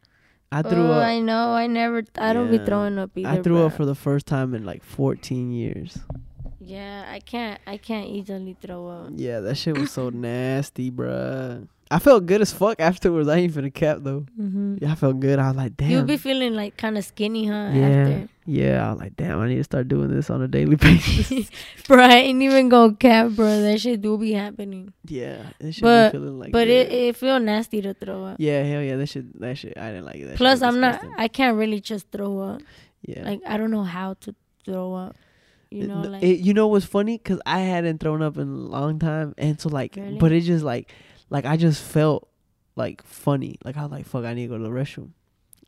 I 0.51 0.62
threw 0.62 0.89
oh, 0.89 0.93
up. 0.93 1.06
I 1.06 1.20
know. 1.20 1.52
I 1.52 1.66
never. 1.66 2.02
I 2.16 2.32
don't 2.32 2.51
be 2.51 2.59
throwing 2.59 2.98
up 2.98 3.10
either. 3.16 3.28
I 3.28 3.43
threw 3.43 3.66
up 3.66 3.74
for 3.74 3.85
the 3.85 3.94
first 3.94 4.26
time 4.26 4.55
in 4.55 4.64
like 4.64 4.82
14 4.82 5.52
years. 5.52 5.98
Yeah, 6.60 7.06
I 7.10 7.20
can't. 7.20 7.60
I 7.66 7.76
can't 7.76 8.09
easily 8.09 8.56
throw 8.60 8.89
up. 8.89 9.10
Yeah, 9.14 9.40
that 9.40 9.56
shit 9.56 9.76
was 9.76 9.90
so 9.90 10.09
nasty, 10.10 10.90
bruh. 10.90 11.68
I 11.90 11.98
felt 11.98 12.27
good 12.27 12.40
as 12.43 12.52
fuck 12.52 12.81
afterwards. 12.81 13.28
I 13.28 13.39
ain't 13.39 13.52
finna 13.55 13.73
cap 13.73 13.98
though. 14.02 14.27
Mm-hmm. 14.39 14.77
Yeah, 14.82 14.93
I 14.93 14.94
felt 14.94 15.20
good. 15.20 15.39
I 15.39 15.48
was 15.48 15.56
like, 15.56 15.77
damn. 15.77 15.90
You'll 15.90 16.05
be 16.05 16.16
feeling 16.19 16.55
like 16.55 16.77
kind 16.77 16.98
of 16.98 17.05
skinny, 17.05 17.47
huh? 17.47 17.70
yeah, 17.73 17.86
After. 17.89 18.28
yeah. 18.44 18.86
I 18.86 18.90
was 18.93 19.01
like, 19.01 19.16
damn. 19.16 19.40
I 19.40 19.48
need 19.48 19.56
to 19.56 19.65
start 19.65 19.89
doing 19.89 20.09
this 20.15 20.28
on 20.28 20.43
a 20.43 20.48
daily 20.48 20.77
basis. 20.86 21.51
bro, 21.89 22.02
I 22.05 22.16
ain't 22.16 22.43
even 22.43 22.69
gonna 22.69 22.94
cap, 22.94 23.31
bro. 23.31 23.62
That 23.62 23.81
shit 23.81 24.02
do 24.02 24.19
be 24.19 24.32
happening. 24.32 24.93
yeah, 25.06 25.44
But- 25.81 26.12
be 26.12 26.19
feeling 26.19 26.39
like. 26.39 26.52
but 26.52 26.66
good. 26.66 26.89
it 26.89 26.93
it 26.93 27.16
feel 27.16 27.40
nasty 27.40 27.81
to 27.82 27.94
throw 27.94 28.24
up. 28.24 28.36
Yeah, 28.39 28.62
hell 28.65 28.82
yeah. 28.82 28.97
That 28.97 29.06
shit. 29.06 29.40
That 29.40 29.56
shit. 29.56 29.78
I 29.78 29.90
didn't 29.90 30.05
like. 30.05 30.23
That 30.27 30.36
Plus, 30.36 30.60
I'm 30.62 30.81
not. 30.81 31.02
I 31.16 31.28
can't 31.28 31.56
really 31.56 31.81
just 31.81 32.10
throw 32.12 32.40
up. 32.40 32.60
Yeah. 33.02 33.24
Like 33.24 33.40
I 33.47 33.56
don't 33.56 33.70
know 33.70 33.85
how 33.85 34.15
to 34.20 34.35
throw 34.65 34.93
up. 34.94 35.16
You 35.70 35.86
know, 35.86 36.02
It- 36.02 36.10
like 36.10 36.23
it, 36.23 36.40
you 36.40 36.55
know 36.55 36.66
what's 36.66 36.86
funny? 36.86 37.19
Cause 37.19 37.40
I 37.47 37.60
hadn't 37.60 37.98
thrown 38.01 38.23
up 38.23 38.36
in 38.39 38.48
a 38.48 38.52
long 38.52 38.98
time, 38.98 39.35
and 39.39 39.60
so 39.60 39.69
like, 39.69 39.97
Really? 39.97 40.16
but 40.19 40.32
it 40.32 40.40
just 40.40 40.65
like, 40.65 40.90
like 41.30 41.44
I 41.44 41.56
just 41.56 41.82
felt 41.82 42.28
like 42.76 43.02
funny. 43.05 43.56
Like 43.64 43.76
I 43.76 43.82
was 43.82 43.90
like, 43.90 44.06
fuck, 44.06 44.24
I 44.24 44.34
need 44.34 44.46
to 44.46 44.48
go 44.48 44.59
to 44.59 44.64
the 44.64 44.70
restroom. 44.70 45.10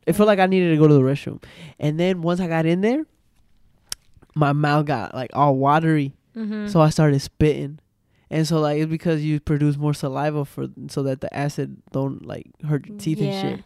It 0.07 0.13
felt 0.13 0.27
like 0.27 0.39
I 0.39 0.47
needed 0.47 0.71
to 0.71 0.77
go 0.77 0.87
to 0.87 0.93
the 0.93 1.01
restroom, 1.01 1.43
and 1.79 1.99
then 1.99 2.21
once 2.23 2.39
I 2.39 2.47
got 2.47 2.65
in 2.65 2.81
there, 2.81 3.05
my 4.35 4.51
mouth 4.53 4.85
got 4.85 5.13
like 5.13 5.29
all 5.33 5.55
watery, 5.55 6.13
hmm 6.33 6.67
so 6.67 6.81
I 6.81 6.89
started 6.89 7.19
spitting, 7.21 7.77
and 8.29 8.47
so 8.47 8.59
like 8.59 8.79
it's 8.79 8.89
because 8.89 9.23
you 9.23 9.39
produce 9.39 9.77
more 9.77 9.93
saliva 9.93 10.43
for 10.45 10.67
so 10.87 11.03
that 11.03 11.21
the 11.21 11.31
acid 11.35 11.77
don't 11.91 12.25
like 12.25 12.47
hurt 12.67 12.87
your 12.87 12.97
teeth 12.97 13.19
yeah. 13.19 13.27
and 13.31 13.41
shit, 13.57 13.65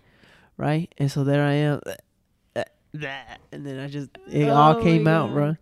right? 0.57 0.93
And 0.97 1.09
so 1.09 1.23
there 1.23 1.41
I 1.43 1.53
am, 1.53 1.79
and 3.51 3.65
then 3.65 3.79
I 3.79 3.87
just 3.87 4.09
it 4.29 4.49
all 4.49 4.75
Oh 4.75 4.81
came 4.81 5.07
out, 5.07 5.27
God. 5.27 5.33
bro. 5.33 5.55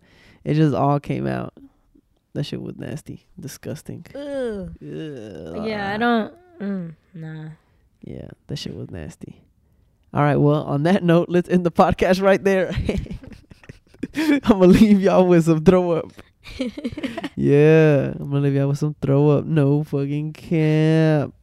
It 0.44 0.54
just 0.54 0.74
all 0.74 1.00
came 1.00 1.26
out. 1.26 1.54
That 2.34 2.44
shit 2.44 2.60
was 2.60 2.76
nasty, 2.76 3.26
disgusting. 3.38 4.04
Ugh. 4.14 4.72
Ugh. 4.82 5.66
Yeah, 5.66 5.92
I 5.94 5.96
don't. 5.96 6.34
Mm, 6.60 6.94
nah. 7.14 7.48
Yeah, 8.02 8.28
that 8.48 8.56
shit 8.56 8.74
was 8.74 8.90
nasty. 8.90 9.40
All 10.12 10.22
right, 10.22 10.36
well, 10.36 10.64
on 10.64 10.82
that 10.82 11.04
note, 11.04 11.28
let's 11.28 11.48
end 11.48 11.64
the 11.64 11.70
podcast 11.70 12.20
right 12.20 12.42
there. 12.42 12.70
I'm 14.16 14.40
gonna 14.40 14.66
leave 14.66 15.00
y'all 15.00 15.26
with 15.26 15.44
some 15.44 15.64
throw 15.64 15.92
up. 15.92 16.12
yeah, 17.36 18.12
I'm 18.18 18.30
gonna 18.30 18.40
leave 18.40 18.54
y'all 18.54 18.68
with 18.68 18.78
some 18.78 18.96
throw 19.00 19.30
up. 19.30 19.44
No 19.44 19.84
fucking 19.84 20.32
camp. 20.32 21.34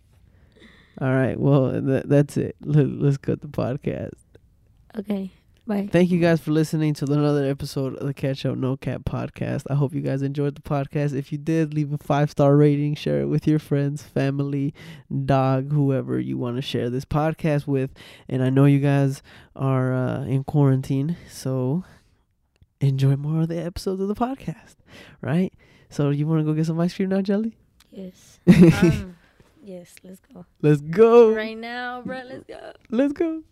All 1.00 1.12
right, 1.12 1.40
well, 1.40 1.82
that, 1.82 2.10
that's 2.10 2.36
it. 2.38 2.56
Let, 2.62 2.88
let's 2.88 3.18
cut 3.18 3.42
the 3.42 3.48
podcast. 3.48 4.12
Okay. 4.98 5.32
Bye. 5.72 5.88
Thank 5.90 6.12
you 6.12 6.20
guys 6.20 6.42
for 6.42 6.52
listening 6.52 6.94
to 6.96 7.06
another 7.06 7.46
episode 7.46 7.96
of 7.96 8.06
the 8.06 8.14
Catch 8.14 8.46
Up 8.46 8.58
No 8.58 8.76
Cap 8.76 9.04
podcast. 9.06 9.64
I 9.70 9.76
hope 9.76 9.94
you 9.94 10.02
guys 10.02 10.22
enjoyed 10.22 10.56
the 10.56 10.62
podcast. 10.62 11.16
If 11.16 11.32
you 11.32 11.38
did, 11.38 11.74
leave 11.74 11.94
a 11.94 11.98
five 11.98 12.30
star 12.30 12.58
rating, 12.58 12.94
share 12.96 13.22
it 13.22 13.28
with 13.28 13.48
your 13.48 13.58
friends, 13.58 14.04
family, 14.04 14.74
dog, 15.24 15.72
whoever 15.72 16.20
you 16.20 16.38
want 16.38 16.58
to 16.58 16.62
share 16.62 16.90
this 16.90 17.06
podcast 17.06 17.68
with. 17.68 17.92
And 18.28 18.44
I 18.44 18.50
know 18.50 18.66
you 18.66 18.80
guys 18.80 19.24
are 19.56 19.94
uh, 19.94 20.24
in 20.26 20.44
quarantine, 20.44 21.16
so 21.30 21.86
enjoy 22.82 23.16
more 23.16 23.44
of 23.44 23.48
the 23.48 23.64
episodes 23.64 24.02
of 24.02 24.10
the 24.10 24.16
podcast, 24.16 24.76
right? 25.22 25.54
So 25.90 26.10
you 26.10 26.28
want 26.28 26.42
to 26.42 26.44
go 26.44 26.54
get 26.54 26.66
some 26.66 26.82
ice 26.82 26.94
cream 26.94 27.08
now, 27.08 27.22
Jelly? 27.22 27.56
Yes. 27.92 28.40
Um, 28.48 29.16
yes. 29.64 29.96
Let's 30.04 30.20
go. 30.34 30.46
Let's 30.62 30.82
go. 30.82 31.34
Right 31.34 31.58
now, 31.58 32.02
bro. 32.02 32.24
Let's 32.26 32.44
go. 32.46 32.74
Let's 32.90 33.14
go. 33.14 33.44